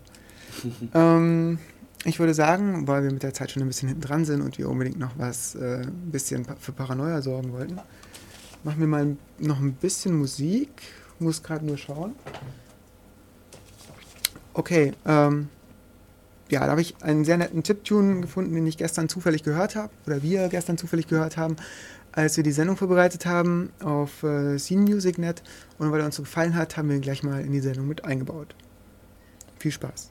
ähm, 0.95 1.59
ich 2.05 2.19
würde 2.19 2.35
sagen, 2.35 2.87
weil 2.87 3.03
wir 3.03 3.13
mit 3.13 3.23
der 3.23 3.33
Zeit 3.33 3.51
schon 3.51 3.63
ein 3.63 3.69
bisschen 3.69 3.89
hinten 3.89 4.03
dran 4.03 4.25
sind 4.25 4.43
und 4.43 4.59
wir 4.59 4.69
unbedingt 4.69 4.99
noch 4.99 5.13
was 5.17 5.55
äh, 5.55 5.83
ein 5.83 6.11
bisschen 6.11 6.45
für 6.61 6.73
Paranoia 6.73 7.23
sorgen 7.23 7.53
wollten, 7.53 7.79
machen 8.63 8.81
wir 8.81 8.87
mal 8.87 9.17
noch 9.39 9.59
ein 9.61 9.73
bisschen 9.73 10.17
Musik. 10.17 10.69
Muss 11.19 11.43
gerade 11.43 11.65
nur 11.65 11.79
schauen. 11.79 12.15
Okay, 14.53 14.93
ähm, 15.07 15.49
ja, 16.51 16.61
da 16.61 16.71
habe 16.73 16.81
ich 16.81 16.95
einen 17.03 17.25
sehr 17.25 17.39
netten 17.39 17.63
Tipptune 17.63 18.21
gefunden, 18.21 18.55
den 18.55 18.67
ich 18.67 18.77
gestern 18.77 19.09
zufällig 19.09 19.43
gehört 19.43 19.75
habe, 19.75 19.91
oder 20.07 20.23
wir 20.23 20.49
gestern 20.49 20.77
zufällig 20.77 21.09
gehört 21.09 21.37
haben, 21.37 21.57
als 22.13 22.37
wir 22.37 22.45
die 22.45 22.53
Sendung 22.53 22.77
vorbereitet 22.77 23.27
haben 23.27 23.73
auf 23.83 24.23
äh, 24.23 24.59
Scene 24.59 24.83
Music.net. 24.83 25.43
Und 25.79 25.91
weil 25.91 26.01
er 26.01 26.07
uns 26.07 26.17
so 26.17 26.23
gefallen 26.23 26.55
hat, 26.55 26.77
haben 26.77 26.89
wir 26.89 26.97
ihn 26.97 27.03
gleich 27.03 27.23
mal 27.23 27.41
in 27.41 27.53
die 27.53 27.61
Sendung 27.61 27.89
mit 27.89 28.05
eingebaut. 28.05 28.55
Viel 29.59 29.73
Spaß. 29.73 30.11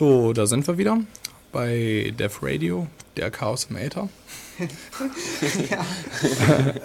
So, 0.00 0.32
da 0.32 0.46
sind 0.46 0.66
wir 0.66 0.78
wieder 0.78 0.98
bei 1.52 2.14
Def 2.18 2.42
Radio, 2.42 2.86
der 3.18 3.30
Chaos 3.30 3.66
im 3.68 3.76
Äther. 3.76 4.08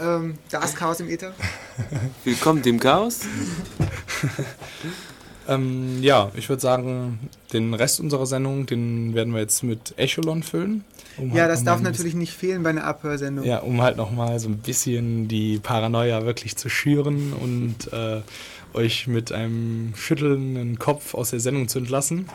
ähm, 0.02 0.38
da 0.50 0.62
ist 0.62 0.76
Chaos 0.76 1.00
im 1.00 1.08
Äther. 1.08 1.34
Willkommen 2.26 2.62
dem 2.62 2.78
Chaos. 2.78 3.22
Ähm, 5.48 6.02
ja, 6.02 6.30
ich 6.36 6.50
würde 6.50 6.62
sagen, 6.62 7.30
den 7.54 7.74
Rest 7.74 8.02
unserer 8.02 8.26
Sendung, 8.26 8.66
den 8.66 9.14
werden 9.16 9.34
wir 9.34 9.40
jetzt 9.40 9.64
mit 9.64 9.94
Echolon 9.96 10.44
füllen. 10.44 10.84
um 11.18 11.30
Ja, 11.30 11.44
halt 11.44 11.52
das 11.52 11.64
darf 11.64 11.80
natürlich 11.82 12.16
nicht 12.16 12.34
fehlen 12.34 12.64
bei 12.64 12.72
einer 12.72 12.84
Abhörsendung. 12.84 13.46
Ja, 13.46 13.60
um 13.60 13.82
halt 13.82 13.96
nochmal 13.96 14.40
so 14.40 14.50
ein 14.50 14.58
bisschen 14.58 15.30
die 15.30 15.60
Paranoia 15.60 16.26
wirklich 16.26 16.58
zu 16.58 16.68
schüren 16.68 17.32
und 17.32 17.94
äh, 17.94 18.24
euch 18.74 19.08
mit 19.08 19.32
einem 19.32 19.94
schüttelnden 19.96 20.80
Kopf 20.80 21.14
aus 21.14 21.30
der 21.30 21.40
Sendung 21.40 21.70
zu 21.70 21.80
entlassen. 21.80 22.28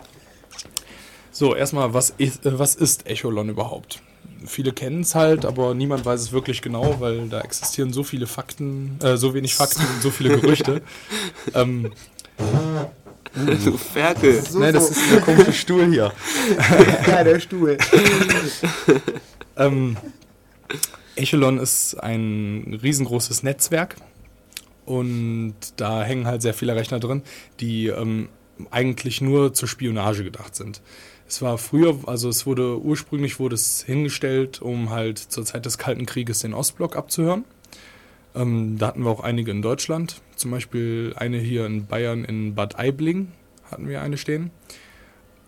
So, 1.41 1.57
erstmal, 1.57 1.95
was 1.95 2.11
ist, 2.19 2.45
äh, 2.45 2.59
was 2.59 2.75
ist 2.75 3.07
Echolon 3.07 3.49
überhaupt? 3.49 4.03
Viele 4.45 4.73
kennen 4.73 5.01
es 5.01 5.15
halt, 5.15 5.47
aber 5.47 5.73
niemand 5.73 6.05
weiß 6.05 6.21
es 6.21 6.33
wirklich 6.33 6.61
genau, 6.61 7.01
weil 7.01 7.31
da 7.31 7.41
existieren 7.41 7.95
so 7.95 8.03
viele 8.03 8.27
Fakten, 8.27 8.99
äh, 9.03 9.17
so 9.17 9.33
wenig 9.33 9.55
Fakten 9.55 9.81
und 9.81 10.03
so 10.03 10.11
viele 10.11 10.39
Gerüchte. 10.39 10.83
ähm, 11.55 11.93
Du 13.65 13.79
Ferkel. 13.79 14.43
So, 14.43 14.59
nein, 14.59 14.75
das 14.75 14.89
so. 14.89 14.93
ist 14.93 15.13
der 15.13 15.21
komische 15.23 15.55
Stuhl 15.55 15.87
hier. 15.87 16.13
ja, 17.07 17.25
der 17.25 17.41
Stuhl. 17.41 17.79
Ähm, 19.57 19.97
Echelon 21.17 21.57
ist 21.59 21.95
ein 21.95 22.79
riesengroßes 22.83 23.45
Netzwerk 23.45 23.97
und 24.85 25.55
da 25.77 26.03
hängen 26.03 26.27
halt 26.27 26.43
sehr 26.43 26.53
viele 26.53 26.77
Rechner 26.77 27.01
drin, 27.01 27.23
die 27.61 27.87
ähm, 27.87 28.29
eigentlich 28.71 29.21
nur 29.21 29.53
zur 29.55 29.69
Spionage 29.69 30.25
gedacht 30.25 30.55
sind. 30.55 30.81
Es 31.29 31.43
war 31.43 31.59
früher, 31.59 31.97
also 32.07 32.29
es 32.29 32.45
wurde 32.47 32.81
ursprünglich 32.81 33.39
wurde 33.39 33.55
es 33.55 33.83
hingestellt, 33.83 34.61
um 34.61 34.91
halt 34.91 35.19
zur 35.19 35.45
Zeit 35.45 35.65
des 35.65 35.79
Kalten 35.79 36.07
Krieges 36.07 36.41
den 36.41 36.55
Ostblock 36.55 36.97
abzuhören. 36.97 37.45
Ähm, 38.35 38.79
da 38.79 38.89
hatten 38.89 39.05
wir 39.05 39.11
auch 39.11 39.21
einige 39.21 39.51
in 39.51 39.63
Deutschland, 39.63 40.21
zum 40.37 40.51
Beispiel 40.51 41.15
eine 41.17 41.39
hier 41.39 41.67
in 41.67 41.87
Bayern 41.87 42.25
in 42.25 42.55
Bad 42.55 42.79
Aibling 42.79 43.29
hatten 43.71 43.89
wir 43.89 44.03
eine 44.03 44.17
stehen. 44.17 44.51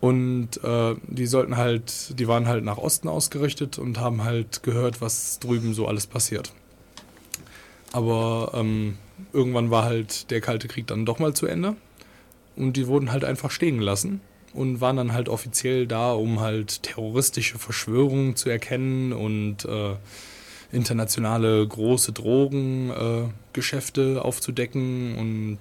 Und 0.01 0.63
äh, 0.65 0.97
die 1.07 1.27
sollten 1.27 1.57
halt, 1.57 2.19
die 2.19 2.27
waren 2.27 2.49
halt 2.49 2.65
nach 2.65 2.79
Osten 2.79 3.09
ausgerichtet 3.09 3.79
und 3.79 4.01
haben 4.01 4.25
halt 4.25 4.63
gehört, 4.63 5.01
was 5.01 5.39
drüben 5.39 5.75
so 5.75 5.87
alles 5.87 6.09
passiert. 6.09 6.53
Aber 7.93 8.51
ähm, 8.55 8.99
irgendwann 9.33 9.71
war 9.71 9.85
halt 9.85 10.31
der 10.31 10.41
Kalte 10.41 10.67
Krieg 10.67 10.87
dann 10.89 11.07
doch 11.07 11.19
mal 11.19 11.35
zu 11.35 11.47
Ende. 11.47 11.77
Und 12.57 12.77
die 12.77 12.87
wurden 12.87 13.13
halt 13.13 13.25
einfach 13.25 13.51
stehen 13.51 13.79
gelassen 13.79 14.21
und 14.53 14.81
waren 14.81 14.97
dann 14.97 15.13
halt 15.13 15.29
offiziell 15.29 15.87
da, 15.87 16.13
um 16.13 16.41
halt 16.41 16.83
terroristische 16.83 17.59
Verschwörungen 17.59 18.37
zu 18.37 18.51
erkennen 18.51 19.13
und 19.13 19.65
äh, 19.65 19.95
internationale 20.73 21.67
große 21.67 22.13
Drogengeschäfte 22.13 24.15
äh, 24.17 24.19
aufzudecken 24.19 25.17
und 25.17 25.59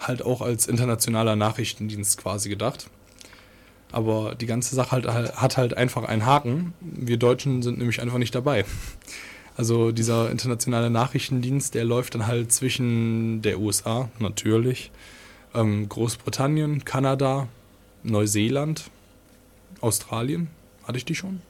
halt 0.00 0.24
auch 0.24 0.40
als 0.40 0.66
internationaler 0.66 1.36
Nachrichtendienst 1.36 2.18
quasi 2.18 2.48
gedacht. 2.48 2.90
Aber 3.92 4.34
die 4.34 4.46
ganze 4.46 4.74
Sache 4.74 4.92
halt, 4.92 5.06
hat 5.06 5.56
halt 5.56 5.76
einfach 5.76 6.02
einen 6.04 6.26
Haken. 6.26 6.74
Wir 6.80 7.18
Deutschen 7.18 7.62
sind 7.62 7.78
nämlich 7.78 8.02
einfach 8.02 8.18
nicht 8.18 8.34
dabei. 8.34 8.64
Also 9.56 9.90
dieser 9.90 10.30
internationale 10.30 10.90
Nachrichtendienst, 10.90 11.74
der 11.74 11.84
läuft 11.84 12.14
dann 12.14 12.26
halt 12.26 12.52
zwischen 12.52 13.40
der 13.42 13.58
USA 13.58 14.10
natürlich, 14.18 14.90
ähm, 15.56 15.88
Großbritannien, 15.88 16.84
Kanada, 16.84 17.48
Neuseeland, 18.02 18.90
Australien. 19.80 20.48
Hatte 20.84 20.98
ich 20.98 21.04
die 21.04 21.14
schon? 21.14 21.40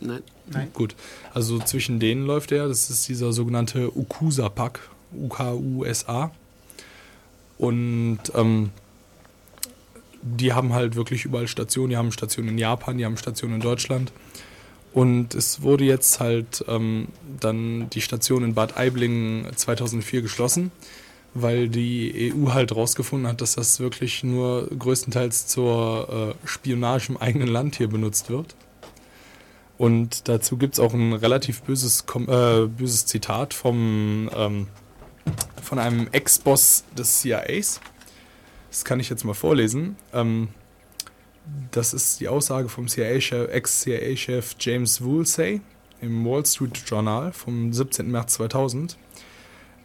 Nein. 0.00 0.22
Nein. 0.46 0.70
Gut. 0.72 0.96
Also 1.32 1.58
zwischen 1.58 2.00
denen 2.00 2.26
läuft 2.26 2.52
er. 2.52 2.68
Das 2.68 2.90
ist 2.90 3.08
dieser 3.08 3.32
sogenannte 3.32 3.96
UKUSA-Pack. 3.96 4.80
UKUSA. 5.12 6.32
Und 7.58 8.20
ähm, 8.34 8.70
die 10.22 10.52
haben 10.52 10.72
halt 10.72 10.96
wirklich 10.96 11.24
überall 11.24 11.48
Stationen. 11.48 11.90
Die 11.90 11.96
haben 11.96 12.12
Stationen 12.12 12.48
in 12.50 12.58
Japan, 12.58 12.98
die 12.98 13.04
haben 13.04 13.16
Stationen 13.16 13.56
in 13.56 13.60
Deutschland. 13.60 14.12
Und 14.92 15.34
es 15.34 15.62
wurde 15.62 15.84
jetzt 15.84 16.18
halt 16.18 16.64
ähm, 16.66 17.08
dann 17.38 17.90
die 17.90 18.00
Station 18.00 18.42
in 18.42 18.54
Bad 18.54 18.76
Aibling 18.76 19.46
2004 19.54 20.22
geschlossen, 20.22 20.72
weil 21.34 21.68
die 21.68 22.32
EU 22.34 22.52
halt 22.52 22.74
rausgefunden 22.74 23.28
hat, 23.28 23.40
dass 23.40 23.54
das 23.54 23.80
wirklich 23.80 24.24
nur 24.24 24.66
größtenteils 24.66 25.46
zur 25.46 26.34
äh, 26.44 26.46
Spionage 26.46 27.10
im 27.10 27.16
eigenen 27.16 27.48
Land 27.48 27.76
hier 27.76 27.88
benutzt 27.88 28.30
wird. 28.30 28.54
Und 29.78 30.28
dazu 30.28 30.56
gibt 30.56 30.74
es 30.74 30.80
auch 30.80 30.92
ein 30.92 31.12
relativ 31.14 31.62
böses, 31.62 32.04
äh, 32.14 32.66
böses 32.66 33.06
Zitat 33.06 33.54
vom, 33.54 34.28
ähm, 34.34 34.66
von 35.62 35.78
einem 35.78 36.08
Ex-Boss 36.12 36.84
des 36.98 37.20
CIAs. 37.20 37.80
Das 38.70 38.84
kann 38.84 39.00
ich 39.00 39.08
jetzt 39.08 39.24
mal 39.24 39.34
vorlesen. 39.34 39.96
Ähm, 40.12 40.48
das 41.70 41.94
ist 41.94 42.20
die 42.20 42.28
Aussage 42.28 42.68
vom 42.68 42.88
CIA-Chef, 42.88 43.50
Ex-CIA-Chef 43.50 44.56
James 44.60 45.02
Woolsey 45.02 45.60
im 46.00 46.24
Wall 46.24 46.44
Street 46.44 46.82
Journal 46.86 47.32
vom 47.32 47.72
17. 47.72 48.10
März 48.10 48.34
2000. 48.34 48.96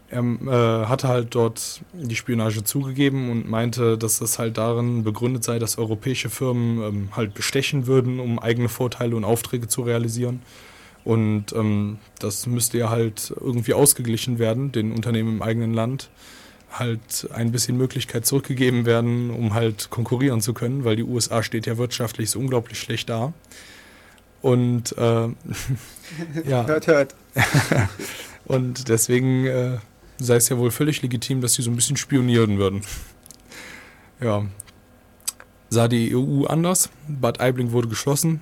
Er 0.10 0.22
äh, 0.22 0.86
hatte 0.86 1.08
halt 1.08 1.34
dort 1.34 1.82
die 1.94 2.16
Spionage 2.16 2.64
zugegeben 2.64 3.32
und 3.32 3.50
meinte, 3.50 3.98
dass 3.98 4.20
das 4.20 4.38
halt 4.38 4.58
darin 4.58 5.04
begründet 5.04 5.44
sei, 5.44 5.58
dass 5.58 5.78
europäische 5.78 6.30
Firmen 6.30 6.82
ähm, 6.84 7.10
halt 7.16 7.34
bestechen 7.34 7.88
würden, 7.88 8.20
um 8.20 8.38
eigene 8.38 8.70
Vorteile 8.70 9.16
und 9.16 9.24
Aufträge 9.24 9.68
zu 9.68 9.82
realisieren. 9.82 10.42
Und 11.04 11.54
ähm, 11.54 12.00
das 12.20 12.46
müsste 12.48 12.78
ja 12.78 12.90
halt 12.90 13.34
irgendwie 13.40 13.74
ausgeglichen 13.74 14.40
werden, 14.40 14.72
den 14.72 14.92
Unternehmen 14.92 15.36
im 15.36 15.42
eigenen 15.42 15.74
Land 15.74 16.10
halt 16.72 17.30
ein 17.34 17.52
bisschen 17.52 17.78
Möglichkeit 17.78 18.26
zurückgegeben 18.26 18.86
werden, 18.86 19.30
um 19.30 19.54
halt 19.54 19.90
konkurrieren 19.90 20.42
zu 20.42 20.54
können, 20.54 20.84
weil 20.84 20.96
die 20.96 21.04
USA 21.04 21.42
steht 21.42 21.66
ja 21.66 21.78
wirtschaftlich 21.78 22.30
so 22.30 22.40
unglaublich 22.40 22.80
schlecht 22.80 23.10
da. 23.10 23.34
Und 24.42 24.98
äh, 24.98 25.28
ja, 26.48 26.66
Hört, 26.68 26.88
hört. 26.88 27.16
und 28.46 28.90
deswegen 28.90 29.46
äh, 29.46 29.78
sei 30.18 30.36
es 30.36 30.50
ja 30.50 30.58
wohl 30.58 30.72
völlig 30.72 31.02
legitim, 31.02 31.42
dass 31.42 31.54
sie 31.56 31.62
so 31.62 31.72
ein 31.72 31.76
bisschen 31.76 31.98
spionieren 31.98 32.58
würden. 32.58 32.82
Ja. 34.22 34.46
Sah 35.70 35.88
die 35.88 36.16
EU 36.16 36.46
anders. 36.46 36.90
Bad 37.08 37.40
Aibling 37.40 37.72
wurde 37.72 37.88
geschlossen. 37.88 38.42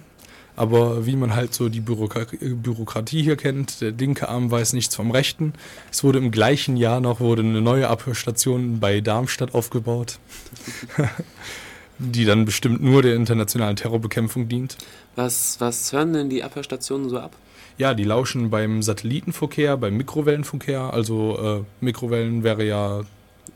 Aber 0.55 1.07
wie 1.07 1.15
man 1.15 1.35
halt 1.35 1.53
so 1.53 1.67
die 1.67 1.79
Bürokra 1.79 2.25
Bürokratie 2.39 3.23
hier 3.23 3.35
kennt, 3.37 3.81
der 3.81 3.91
linke 3.91 4.29
Arm 4.29 4.51
weiß 4.51 4.73
nichts 4.73 4.95
vom 4.95 5.09
rechten. 5.09 5.53
Es 5.91 6.03
wurde 6.03 6.19
im 6.19 6.29
gleichen 6.29 6.77
Jahr 6.77 6.99
noch 6.99 7.19
wurde 7.19 7.41
eine 7.41 7.61
neue 7.61 7.89
Abhörstation 7.89 8.79
bei 8.79 9.01
Darmstadt 9.01 9.55
aufgebaut, 9.55 10.19
die 11.97 12.25
dann 12.25 12.45
bestimmt 12.45 12.83
nur 12.83 13.01
der 13.01 13.15
internationalen 13.15 13.75
Terrorbekämpfung 13.75 14.47
dient. 14.47 14.77
Was, 15.15 15.59
was 15.59 15.91
hören 15.91 16.13
denn 16.13 16.29
die 16.29 16.43
Abhörstationen 16.43 17.09
so 17.09 17.17
ab? 17.17 17.35
Ja, 17.77 17.93
die 17.93 18.03
lauschen 18.03 18.49
beim 18.49 18.81
Satellitenverkehr, 18.83 19.77
beim 19.77 19.97
Mikrowellenverkehr. 19.97 20.93
Also 20.93 21.65
äh, 21.81 21.83
Mikrowellen 21.83 22.43
wäre 22.43 22.63
ja, 22.65 23.01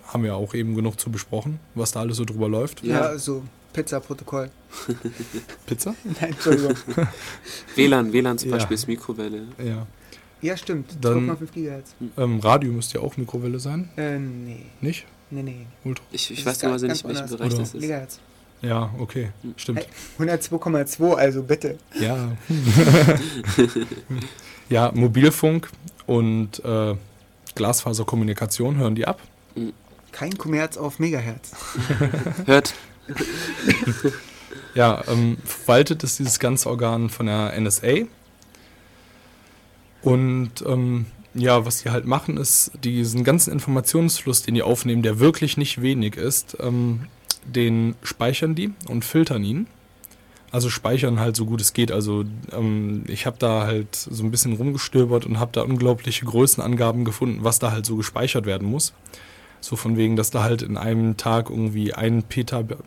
haben 0.07 0.23
wir 0.23 0.35
auch 0.35 0.53
eben 0.53 0.75
genug 0.75 0.99
zu 0.99 1.09
besprochen, 1.11 1.59
was 1.75 1.91
da 1.91 1.99
alles 2.01 2.17
so 2.17 2.25
drüber 2.25 2.49
läuft. 2.49 2.83
Ja. 2.83 3.11
Ja, 3.11 3.17
so 3.17 3.43
Pizza-Protokoll. 3.73 4.49
Pizza? 5.65 5.93
Nein, 6.21 6.31
Entschuldigung. 6.31 6.75
WLAN, 7.75 8.11
WLAN 8.13 8.37
zum 8.37 8.49
Ja. 8.49 8.55
Beispiel 8.57 8.75
ist 8.75 8.87
Mikrowelle. 8.87 9.43
Ja. 9.63 9.85
Ja, 10.41 10.55
stimmt. 10.57 10.97
Dann- 11.01 11.29
12,5 11.29 11.51
GHz. 11.53 11.95
Ähm, 12.17 12.39
Radio 12.39 12.71
müsste 12.71 12.97
ja 12.99 13.03
auch 13.03 13.17
Mikrowelle 13.17 13.59
sein, 13.59 13.89
Äh, 13.97 14.17
nee. 14.19 14.65
nicht? 14.81 15.05
Nee, 15.29 15.43
nee. 15.43 15.65
Ultra. 15.83 16.03
Ich, 16.11 16.31
ich 16.31 16.45
weiß 16.45 16.61
normalerweise 16.63 16.87
ganz 16.87 17.03
nicht, 17.03 17.07
welchen 17.09 17.23
anders. 17.23 17.37
Bereich 17.37 17.53
das 17.55 17.73
ist. 17.73 17.81
Megahertz. 17.81 18.19
Ja, 18.61 18.89
okay, 18.99 19.29
stimmt. 19.55 19.87
Hey, 20.17 20.27
102,2, 20.27 21.13
also 21.13 21.43
bitte. 21.43 21.77
Ja. 21.99 22.31
ja, 24.69 24.91
Mobilfunk 24.93 25.69
und 26.07 26.63
äh, 26.65 26.95
Glasfaserkommunikation 27.55 28.77
hören 28.77 28.95
die 28.95 29.05
ab. 29.05 29.21
Kein 30.11 30.37
Kommerz 30.37 30.77
auf 30.77 30.99
Megahertz. 30.99 31.51
Hört, 32.45 32.73
Ja, 34.73 35.03
ähm, 35.07 35.37
verwaltet 35.43 36.03
ist 36.03 36.19
dieses 36.19 36.39
ganze 36.39 36.69
Organ 36.69 37.09
von 37.09 37.25
der 37.25 37.59
NSA. 37.59 38.05
Und 40.01 40.51
ähm, 40.65 41.07
ja, 41.33 41.65
was 41.65 41.83
die 41.83 41.89
halt 41.89 42.05
machen, 42.05 42.37
ist 42.37 42.71
diesen 42.83 43.23
ganzen 43.23 43.53
Informationsfluss, 43.53 44.43
den 44.43 44.55
die 44.55 44.61
aufnehmen, 44.61 45.01
der 45.01 45.19
wirklich 45.19 45.57
nicht 45.57 45.81
wenig 45.81 46.15
ist, 46.15 46.57
ähm, 46.59 47.07
den 47.47 47.95
speichern 48.03 48.55
die 48.55 48.73
und 48.87 49.05
filtern 49.05 49.43
ihn. 49.43 49.67
Also 50.51 50.69
speichern 50.69 51.19
halt 51.19 51.35
so 51.35 51.45
gut 51.45 51.59
es 51.59 51.73
geht. 51.73 51.91
Also 51.91 52.23
ähm, 52.53 53.03
ich 53.07 53.25
habe 53.25 53.37
da 53.37 53.65
halt 53.65 53.95
so 53.95 54.23
ein 54.23 54.31
bisschen 54.31 54.53
rumgestöbert 54.53 55.25
und 55.25 55.39
habe 55.39 55.51
da 55.53 55.61
unglaubliche 55.61 56.25
Größenangaben 56.25 57.03
gefunden, 57.03 57.39
was 57.43 57.59
da 57.59 57.71
halt 57.71 57.85
so 57.85 57.97
gespeichert 57.97 58.45
werden 58.45 58.67
muss. 58.67 58.93
So 59.59 59.75
von 59.75 59.97
wegen, 59.97 60.15
dass 60.15 60.29
da 60.29 60.43
halt 60.43 60.61
in 60.61 60.77
einem 60.77 61.17
Tag 61.17 61.49
irgendwie 61.49 61.93
ein 61.93 62.23
Petab 62.23 62.77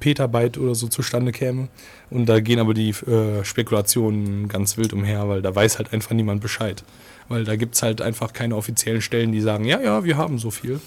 Petabyte 0.00 0.58
oder 0.58 0.74
so 0.74 0.88
zustande 0.88 1.32
käme. 1.32 1.68
Und 2.10 2.26
da 2.26 2.40
gehen 2.40 2.58
aber 2.58 2.74
die 2.74 2.90
äh, 2.90 3.44
Spekulationen 3.44 4.48
ganz 4.48 4.76
wild 4.76 4.92
umher, 4.92 5.28
weil 5.28 5.40
da 5.40 5.54
weiß 5.54 5.78
halt 5.78 5.92
einfach 5.92 6.12
niemand 6.12 6.40
Bescheid. 6.42 6.84
Weil 7.28 7.44
da 7.44 7.56
gibt's 7.56 7.82
halt 7.82 8.02
einfach 8.02 8.32
keine 8.32 8.56
offiziellen 8.56 9.02
Stellen, 9.02 9.32
die 9.32 9.40
sagen, 9.40 9.64
ja, 9.64 9.80
ja, 9.80 10.04
wir 10.04 10.16
haben 10.16 10.38
so 10.38 10.50
viel. 10.50 10.80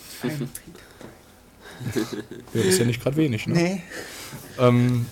Ja, 2.53 2.61
ist 2.61 2.79
ja 2.79 2.85
nicht 2.85 3.01
gerade 3.01 3.17
wenig, 3.17 3.47
ne? 3.47 3.53
Nee. 3.53 3.83
Ähm, 4.57 5.05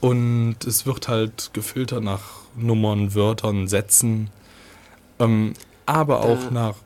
und 0.00 0.56
es 0.66 0.86
wird 0.86 1.08
halt 1.08 1.50
gefiltert 1.52 2.02
nach 2.02 2.22
Nummern, 2.56 3.14
Wörtern, 3.14 3.68
Sätzen, 3.68 4.30
ähm, 5.18 5.54
aber 5.86 6.20
auch 6.20 6.50
nach. 6.50 6.76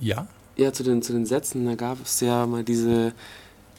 Ja? 0.00 0.26
Ja, 0.56 0.72
zu 0.72 0.82
den, 0.82 1.02
zu 1.02 1.12
den 1.12 1.26
Sätzen, 1.26 1.66
da 1.66 1.74
gab 1.74 1.98
es 2.04 2.20
ja 2.20 2.46
mal 2.46 2.64
diese 2.64 3.12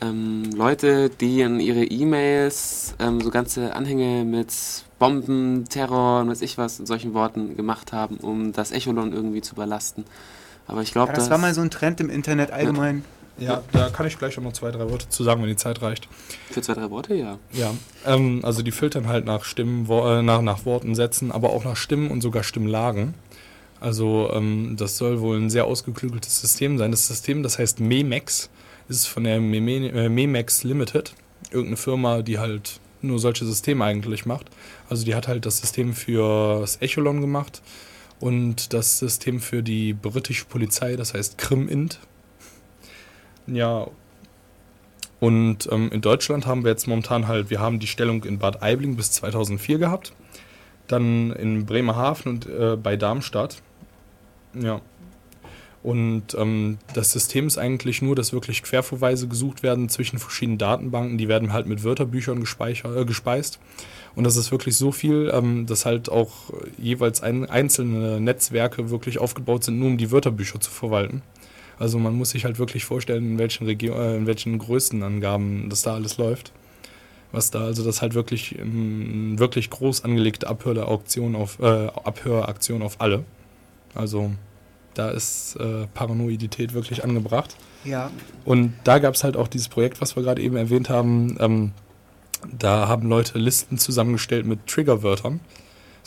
ähm, 0.01 0.43
Leute, 0.55 1.09
die 1.09 1.41
in 1.41 1.59
ihre 1.59 1.83
E-Mails 1.83 2.95
ähm, 2.99 3.19
so 3.21 3.31
ganze 3.31 3.75
Anhänge 3.75 4.23
mit 4.23 4.53
Bomben, 4.99 5.65
Terror 5.69 6.21
und 6.21 6.29
weiß 6.29 6.41
ich 6.41 6.57
was 6.57 6.79
in 6.79 6.85
solchen 6.85 7.13
Worten 7.13 7.55
gemacht 7.57 7.93
haben, 7.93 8.17
um 8.17 8.53
das 8.53 8.71
Echolon 8.71 9.11
irgendwie 9.11 9.41
zu 9.41 9.55
überlasten. 9.55 10.05
Aber 10.67 10.81
ich 10.81 10.91
glaube, 10.91 11.09
Ja, 11.11 11.15
das 11.15 11.29
war 11.29 11.37
mal 11.37 11.53
so 11.53 11.61
ein 11.61 11.71
Trend 11.71 11.99
im 11.99 12.09
Internet 12.09 12.51
allgemein. 12.51 12.97
Ja, 12.97 13.03
da 13.71 13.89
kann 13.89 14.07
ich 14.07 14.17
gleich 14.17 14.37
auch 14.37 14.43
noch 14.43 14.53
zwei, 14.53 14.71
drei 14.71 14.89
Worte 14.89 15.09
zu 15.09 15.23
sagen, 15.23 15.41
wenn 15.41 15.49
die 15.49 15.55
Zeit 15.55 15.81
reicht. 15.81 16.07
für 16.49 16.61
zwei, 16.61 16.73
drei 16.73 16.89
Worte, 16.89 17.15
ja. 17.15 17.37
Ja, 17.53 17.73
ähm, 18.05 18.41
also 18.43 18.63
die 18.63 18.71
filtern 18.71 19.07
halt 19.07 19.25
nach 19.25 19.43
Stimmen, 19.43 19.87
wo, 19.87 20.07
äh, 20.07 20.21
nach, 20.21 20.41
nach 20.41 20.65
Worten, 20.65 20.95
Sätzen, 20.95 21.31
aber 21.31 21.51
auch 21.51 21.63
nach 21.63 21.75
Stimmen 21.75 22.09
und 22.09 22.21
sogar 22.21 22.43
Stimmlagen. 22.43 23.13
Also 23.79 24.31
ähm, 24.33 24.75
das 24.77 24.97
soll 24.97 25.21
wohl 25.21 25.37
ein 25.37 25.49
sehr 25.49 25.65
ausgeklügeltes 25.65 26.41
System 26.41 26.77
sein. 26.77 26.91
Das 26.91 27.07
System, 27.07 27.43
das 27.43 27.59
heißt 27.59 27.79
Memex, 27.79 28.49
ist 28.89 29.07
von 29.07 29.23
der 29.23 29.39
Meme, 29.39 29.89
äh, 29.89 30.09
Memex 30.09 30.63
Limited, 30.63 31.13
irgendeine 31.51 31.77
Firma, 31.77 32.21
die 32.21 32.39
halt 32.39 32.79
nur 33.01 33.19
solche 33.19 33.45
Systeme 33.45 33.85
eigentlich 33.85 34.25
macht. 34.25 34.47
Also 34.89 35.05
die 35.05 35.13
hat 35.13 35.27
halt 35.27 35.45
das 35.45 35.59
System 35.59 35.93
für 35.93 36.61
das 36.61 36.77
Echolon 36.81 37.21
gemacht 37.21 37.61
und 38.19 38.73
das 38.73 38.99
System 38.99 39.39
für 39.39 39.61
die 39.61 39.93
britische 39.93 40.45
Polizei, 40.45 40.95
das 40.95 41.13
heißt 41.13 41.37
Crim-Int. 41.37 41.99
Ja, 43.47 43.87
und 45.19 45.67
ähm, 45.71 45.89
in 45.91 46.01
Deutschland 46.01 46.45
haben 46.45 46.63
wir 46.63 46.71
jetzt 46.71 46.87
momentan 46.87 47.27
halt, 47.27 47.49
wir 47.49 47.59
haben 47.59 47.79
die 47.79 47.87
Stellung 47.87 48.23
in 48.23 48.37
Bad 48.37 48.61
Aibling 48.61 48.95
bis 48.95 49.11
2004 49.11 49.79
gehabt, 49.79 50.13
dann 50.87 51.31
in 51.31 51.65
Bremerhaven 51.65 52.33
und 52.33 52.45
äh, 52.45 52.75
bei 52.75 52.95
Darmstadt. 52.95 53.61
Ja. 54.53 54.81
Und 55.83 56.35
ähm, 56.37 56.79
das 56.93 57.11
System 57.11 57.47
ist 57.47 57.57
eigentlich 57.57 58.01
nur, 58.01 58.15
dass 58.15 58.33
wirklich 58.33 58.61
Querverweise 58.61 59.27
gesucht 59.27 59.63
werden 59.63 59.89
zwischen 59.89 60.19
verschiedenen 60.19 60.57
Datenbanken. 60.57 61.17
Die 61.17 61.27
werden 61.27 61.53
halt 61.53 61.65
mit 61.65 61.83
Wörterbüchern 61.83 62.41
äh, 62.41 63.05
gespeist. 63.05 63.59
Und 64.15 64.23
das 64.23 64.35
ist 64.35 64.51
wirklich 64.51 64.75
so 64.75 64.91
viel, 64.91 65.31
ähm, 65.33 65.65
dass 65.65 65.85
halt 65.85 66.09
auch 66.09 66.51
jeweils 66.77 67.21
ein, 67.21 67.49
einzelne 67.49 68.19
Netzwerke 68.19 68.89
wirklich 68.89 69.19
aufgebaut 69.19 69.63
sind, 69.63 69.79
nur 69.79 69.87
um 69.87 69.97
die 69.97 70.11
Wörterbücher 70.11 70.59
zu 70.59 70.71
verwalten. 70.71 71.21
Also 71.79 71.99
man 71.99 72.15
muss 72.15 72.31
sich 72.31 72.45
halt 72.45 72.59
wirklich 72.59 72.85
vorstellen, 72.85 73.31
in 73.31 73.39
welchen, 73.39 73.65
Regio 73.65 73.93
äh, 73.93 74.17
in 74.17 74.25
welchen 74.25 74.57
Größenangaben 74.57 75.69
das 75.69 75.83
da 75.83 75.93
alles 75.93 76.17
läuft. 76.17 76.51
Was 77.31 77.51
da, 77.51 77.65
also 77.65 77.83
das 77.83 78.01
halt 78.01 78.13
wirklich 78.13 78.57
eine 78.59 79.37
wirklich 79.37 79.69
groß 79.69 80.03
angelegte 80.03 80.47
Abhöraktion 80.47 81.35
auf, 81.35 81.59
äh, 81.59 81.87
Abhöraktion 81.87 82.81
auf 82.81 83.01
alle. 83.01 83.25
Also 83.93 84.31
da 84.93 85.09
ist 85.09 85.55
äh, 85.57 85.87
Paranoidität 85.93 86.73
wirklich 86.73 87.03
angebracht. 87.03 87.55
Ja. 87.83 88.09
Und 88.45 88.73
da 88.83 88.99
gab 88.99 89.13
es 89.13 89.23
halt 89.23 89.37
auch 89.37 89.47
dieses 89.47 89.69
Projekt, 89.69 90.01
was 90.01 90.15
wir 90.15 90.23
gerade 90.23 90.41
eben 90.41 90.55
erwähnt 90.55 90.89
haben. 90.89 91.37
Ähm, 91.39 91.71
da 92.57 92.87
haben 92.87 93.07
Leute 93.07 93.37
Listen 93.37 93.77
zusammengestellt 93.77 94.45
mit 94.45 94.65
Triggerwörtern. 94.67 95.39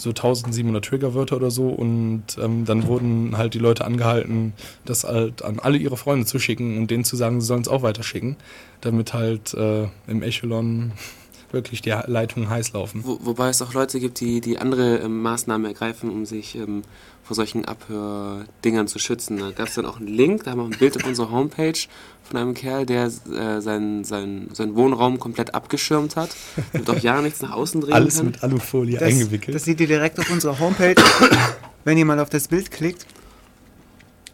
So 0.01 0.11
1700 0.11 0.85
Triggerwörter 0.85 1.37
oder 1.37 1.51
so. 1.51 1.69
Und 1.69 2.25
ähm, 2.41 2.65
dann 2.65 2.87
wurden 2.87 3.37
halt 3.37 3.55
die 3.55 3.59
Leute 3.59 3.85
angehalten, 3.85 4.55
das 4.85 5.05
halt 5.05 5.43
an 5.43 5.59
alle 5.59 5.77
ihre 5.77 5.97
Freunde 5.97 6.27
zu 6.27 6.39
schicken 6.39 6.79
und 6.79 6.91
denen 6.91 7.05
zu 7.05 7.17
sagen, 7.17 7.41
sie 7.41 7.47
sollen 7.47 7.63
es 7.63 7.69
auch 7.69 7.83
weiterschicken. 7.83 8.37
Damit 8.81 9.13
halt 9.13 9.53
äh, 9.55 9.89
im 10.07 10.23
Echelon 10.23 10.93
wirklich 11.53 11.83
die 11.83 11.91
Leitungen 11.91 12.49
heiß 12.49 12.73
laufen. 12.73 13.03
Wo, 13.05 13.19
wobei 13.23 13.49
es 13.49 13.61
auch 13.61 13.75
Leute 13.75 14.01
gibt, 14.01 14.21
die, 14.21 14.41
die 14.41 14.59
andere 14.59 14.99
ähm, 14.99 15.21
Maßnahmen 15.21 15.67
ergreifen, 15.67 16.11
um 16.11 16.25
sich 16.25 16.55
ähm, 16.55 16.83
vor 17.31 17.36
solchen 17.36 17.65
Abhördingern 17.65 18.89
zu 18.89 18.98
schützen. 18.98 19.39
Da 19.39 19.52
gab 19.52 19.69
es 19.69 19.74
dann 19.77 19.86
auch 19.86 19.98
einen 19.98 20.09
Link, 20.09 20.43
da 20.43 20.51
haben 20.51 20.59
wir 20.59 20.65
auch 20.65 20.73
ein 20.73 20.77
Bild 20.81 20.97
auf 20.97 21.07
unserer 21.07 21.31
Homepage 21.31 21.78
von 22.24 22.36
einem 22.36 22.55
Kerl, 22.55 22.86
der 22.86 23.05
äh, 23.07 23.61
seinen, 23.61 24.02
seinen, 24.02 24.52
seinen 24.52 24.74
Wohnraum 24.74 25.20
komplett 25.20 25.55
abgeschirmt 25.55 26.16
hat 26.16 26.31
und 26.73 26.90
auch 26.90 26.98
ja 26.98 27.23
nichts 27.23 27.40
nach 27.40 27.52
außen 27.52 27.82
drehen 27.82 27.93
Alles 27.93 28.16
kann. 28.16 28.27
mit 28.27 28.43
Alufolie 28.43 28.98
Das, 28.98 29.11
eingewickelt. 29.11 29.55
das 29.55 29.65
seht 29.65 29.81
ihr 29.81 29.86
direkt 29.86 30.19
auf 30.19 30.28
unserer 30.28 30.59
Homepage. 30.59 30.97
Wenn 31.85 31.98
ihr 31.98 32.05
mal 32.05 32.19
auf 32.19 32.31
das 32.31 32.48
Bild 32.48 32.73
klickt, 32.73 33.07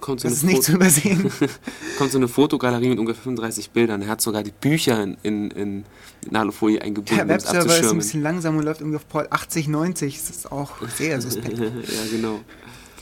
kommt, 0.00 0.20
so 0.20 0.28
das 0.30 0.42
eine 0.42 0.52
ist 0.52 0.54
nicht 0.54 0.62
zu 0.62 0.72
Foto, 0.72 0.82
übersehen. 0.82 1.30
kommt 1.98 2.12
so 2.12 2.18
eine 2.18 2.28
Fotogalerie 2.28 2.88
mit 2.88 2.98
ungefähr 2.98 3.24
35 3.24 3.72
Bildern. 3.72 4.00
Er 4.00 4.08
hat 4.08 4.22
sogar 4.22 4.42
die 4.42 4.52
Bücher 4.52 5.02
in, 5.02 5.18
in, 5.22 5.50
in, 5.50 5.84
in 6.30 6.36
Alufolie 6.36 6.80
eingebunden, 6.80 7.14
Der 7.14 7.24
um 7.24 7.28
Webserver 7.28 7.78
ist 7.78 7.90
ein 7.90 7.98
bisschen 7.98 8.22
langsam 8.22 8.56
und 8.56 8.64
läuft 8.64 8.80
irgendwie 8.80 8.96
auf 8.96 9.06
Port 9.06 9.30
80, 9.30 9.68
90. 9.68 10.16
Das 10.18 10.30
ist 10.30 10.50
auch 10.50 10.70
sehr 10.96 11.20
suspekt. 11.20 11.58
ja, 11.58 11.66
genau. 12.10 12.40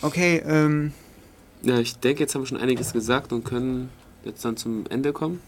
Okay, 0.04 0.42
ähm, 0.46 0.92
Ja, 1.62 1.78
ich 1.78 1.98
denke, 1.98 2.20
jetzt 2.20 2.34
haben 2.34 2.42
wir 2.42 2.46
schon 2.46 2.58
einiges 2.58 2.92
gesagt 2.92 3.32
und 3.32 3.42
können 3.42 3.88
jetzt 4.22 4.44
dann 4.44 4.58
zum 4.58 4.84
Ende 4.90 5.14
kommen. 5.14 5.40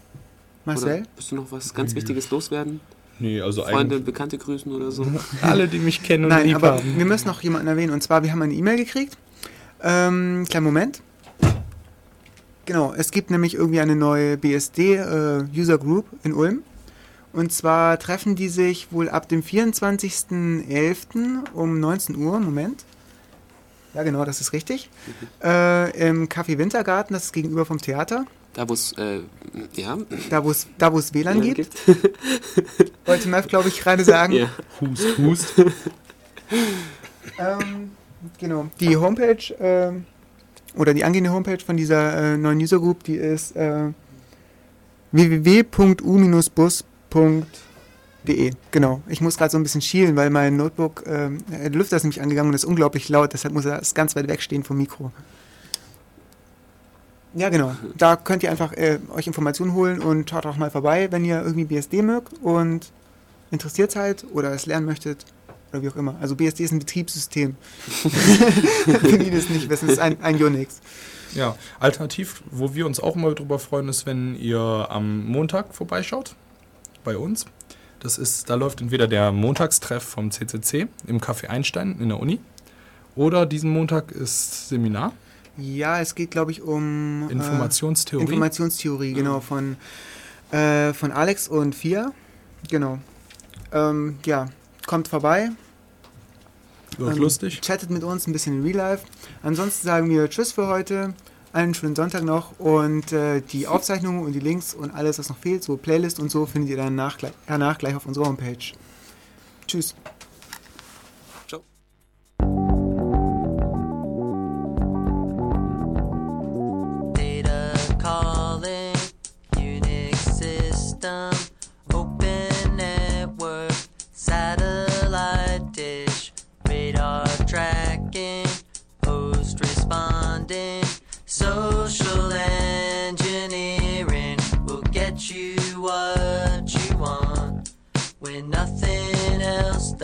Marcel? 0.65 1.01
Oder 1.01 1.07
willst 1.15 1.31
du 1.31 1.35
noch 1.35 1.51
was 1.51 1.75
ganz 1.75 1.93
Wichtiges 1.93 2.31
loswerden? 2.31 2.79
Nee, 3.19 3.39
also 3.39 3.61
Freunde 3.61 3.79
eigentlich 3.79 3.99
und 3.99 4.05
Bekannte 4.05 4.39
grüßen 4.39 4.71
oder 4.71 4.89
so? 4.89 5.05
alle, 5.43 5.67
die 5.67 5.77
mich 5.77 6.01
kennen 6.01 6.25
und 6.25 6.31
Nein, 6.31 6.47
lieb 6.47 6.55
aber 6.55 6.77
haben. 6.77 6.97
wir 6.97 7.05
müssen 7.05 7.27
noch 7.27 7.41
jemanden 7.41 7.67
erwähnen. 7.67 7.93
Und 7.93 8.01
zwar, 8.01 8.23
wir 8.23 8.31
haben 8.31 8.41
eine 8.41 8.55
E-Mail 8.55 8.77
gekriegt. 8.77 9.15
Ähm, 9.83 10.45
kleinen 10.49 10.65
Moment. 10.65 11.01
Genau, 12.65 12.95
es 12.95 13.11
gibt 13.11 13.29
nämlich 13.29 13.53
irgendwie 13.53 13.79
eine 13.79 13.95
neue 13.95 14.37
BSD-User 14.37 15.75
äh, 15.75 15.77
Group 15.77 16.07
in 16.23 16.33
Ulm. 16.33 16.63
Und 17.31 17.53
zwar 17.53 17.99
treffen 17.99 18.35
die 18.35 18.49
sich 18.49 18.91
wohl 18.91 19.07
ab 19.07 19.29
dem 19.29 19.43
24.11. 19.43 21.51
um 21.53 21.79
19 21.79 22.15
Uhr. 22.15 22.39
Moment. 22.39 22.86
Ja, 23.97 24.03
genau, 24.03 24.23
das 24.25 24.41
ist 24.41 24.53
richtig. 24.53 24.91
Äh, 25.43 26.07
Im 26.07 26.29
Café 26.29 26.59
Wintergarten, 26.59 27.15
das 27.15 27.23
ist 27.25 27.33
gegenüber 27.33 27.65
vom 27.65 27.79
Theater. 27.79 28.27
Da, 28.53 28.69
wo 28.69 28.73
es, 28.73 28.91
äh, 28.91 29.21
ja, 29.73 29.97
Da, 30.29 30.43
wo 30.43 30.51
es 30.51 30.67
da, 30.77 30.93
wo 30.93 30.99
es 30.99 31.15
WLAN 31.15 31.41
WLAN 31.41 31.55
gibt. 31.55 31.73
Wollte 33.07 33.27
Mev, 33.27 33.47
glaube 33.47 33.69
ich, 33.69 33.79
gerade 33.79 34.03
sagen. 34.03 34.33
ja. 34.33 34.51
Hust, 34.79 35.17
hust. 35.17 35.53
Ähm, 37.39 37.91
genau. 38.39 38.67
Die 38.79 38.95
Homepage 38.97 39.53
ähm, 39.59 40.05
oder 40.75 40.93
die 40.93 41.03
angehende 41.03 41.31
Homepage 41.31 41.59
von 41.63 41.77
dieser 41.77 42.33
äh, 42.33 42.37
neuen 42.37 42.57
User 42.59 42.79
Group, 42.79 43.03
die 43.03 43.15
ist 43.15 43.55
äh, 43.55 43.89
www.u-bus.de. 48.23 48.51
Genau. 48.71 49.01
Ich 49.07 49.21
muss 49.21 49.37
gerade 49.37 49.51
so 49.51 49.57
ein 49.57 49.63
bisschen 49.63 49.81
schielen, 49.81 50.15
weil 50.15 50.29
mein 50.29 50.57
Notebook, 50.57 51.03
ähm, 51.05 51.39
der 51.49 51.69
Lüfter 51.69 51.97
ist 51.97 52.03
nämlich 52.03 52.21
angegangen 52.21 52.49
und 52.49 52.55
ist 52.55 52.65
unglaublich 52.65 53.09
laut, 53.09 53.33
deshalb 53.33 53.53
muss 53.53 53.65
er 53.65 53.81
ganz 53.93 54.15
weit 54.15 54.27
wegstehen 54.27 54.63
vom 54.63 54.77
Mikro. 54.77 55.11
Ja, 57.33 57.49
genau. 57.49 57.75
Da 57.97 58.15
könnt 58.15 58.43
ihr 58.43 58.49
einfach 58.49 58.73
äh, 58.73 58.99
euch 59.13 59.27
Informationen 59.27 59.73
holen 59.73 59.99
und 59.99 60.29
schaut 60.29 60.45
auch 60.45 60.57
mal 60.57 60.71
vorbei, 60.71 61.11
wenn 61.11 61.23
ihr 61.23 61.41
irgendwie 61.41 61.65
BSD 61.65 62.01
mögt 62.01 62.33
und 62.41 62.91
interessiert 63.51 63.91
seid 63.91 64.25
oder 64.33 64.51
es 64.51 64.65
lernen 64.65 64.85
möchtet 64.85 65.25
oder 65.71 65.81
wie 65.81 65.89
auch 65.89 65.95
immer. 65.95 66.15
Also 66.19 66.35
BSD 66.35 66.63
ist 66.63 66.71
ein 66.71 66.79
Betriebssystem. 66.79 67.55
Für 67.85 69.17
die, 69.17 69.29
das 69.29 69.49
nicht 69.49 69.69
wissen, 69.69 69.89
ist 69.89 69.99
ein, 69.99 70.21
ein 70.23 70.41
Unix. 70.41 70.81
Ja, 71.35 71.55
alternativ, 71.79 72.41
wo 72.49 72.73
wir 72.73 72.85
uns 72.85 72.99
auch 72.99 73.15
mal 73.15 73.35
drüber 73.35 73.59
freuen, 73.59 73.89
ist, 73.89 74.05
wenn 74.05 74.35
ihr 74.35 74.59
am 74.59 75.25
Montag 75.27 75.75
vorbeischaut 75.75 76.35
bei 77.03 77.17
uns. 77.17 77.45
Das 77.99 78.17
ist, 78.17 78.49
da 78.49 78.55
läuft 78.55 78.81
entweder 78.81 79.07
der 79.07 79.31
Montagstreff 79.31 80.03
vom 80.03 80.31
CCC 80.31 80.87
im 81.07 81.19
Café 81.19 81.47
Einstein 81.47 81.97
in 81.99 82.09
der 82.09 82.19
Uni 82.19 82.39
oder 83.15 83.45
diesen 83.45 83.71
Montag 83.71 84.11
ist 84.11 84.69
Seminar 84.69 85.11
Ja, 85.57 85.99
es 85.99 86.13
geht, 86.13 86.29
glaube 86.31 86.51
ich, 86.51 86.61
um 86.61 87.27
äh, 87.27 87.31
Informationstheorie. 87.31 88.23
Informationstheorie, 88.23 89.13
genau, 89.13 89.39
von, 89.39 89.75
äh, 90.51 90.93
von 90.93 91.11
Alex 91.11 91.47
und 91.47 91.73
Fia. 91.73 92.11
Genau. 92.69 92.99
Ähm, 93.71 94.19
ja, 94.25 94.45
kommt 94.85 95.07
vorbei, 95.07 95.49
Wird 96.97 97.15
ähm, 97.15 97.21
lustig. 97.21 97.59
chattet 97.61 97.89
mit 97.89 98.03
uns 98.03 98.27
ein 98.27 98.33
bisschen 98.33 98.59
in 98.59 98.63
Real 98.63 98.77
Life. 98.77 99.05
Ansonsten 99.41 99.87
sagen 99.87 100.09
wir 100.09 100.29
Tschüss 100.29 100.51
für 100.51 100.67
heute. 100.67 101.13
Einen 101.57 101.73
schönen 101.73 101.95
Sonntag 101.95 102.23
noch 102.23 102.59
und 102.59 103.11
äh, 103.13 103.41
die 103.41 103.65
Aufzeichnungen 103.65 104.23
und 104.23 104.33
die 104.33 104.39
Links 104.39 104.75
und 104.75 104.91
alles, 104.91 105.17
was 105.17 105.29
noch 105.29 105.39
fehlt, 105.39 105.63
so 105.63 105.75
Playlist 105.75 106.19
und 106.19 106.29
so, 106.29 106.45
findet 106.45 106.69
ihr 106.69 106.77
dann 106.77 106.93
nach, 106.93 107.17
danach 107.47 107.79
gleich 107.79 107.95
auf 107.95 108.05
unserer 108.05 108.27
Homepage. 108.27 108.75
Tschüss. 109.65 109.95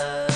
so 0.04 0.33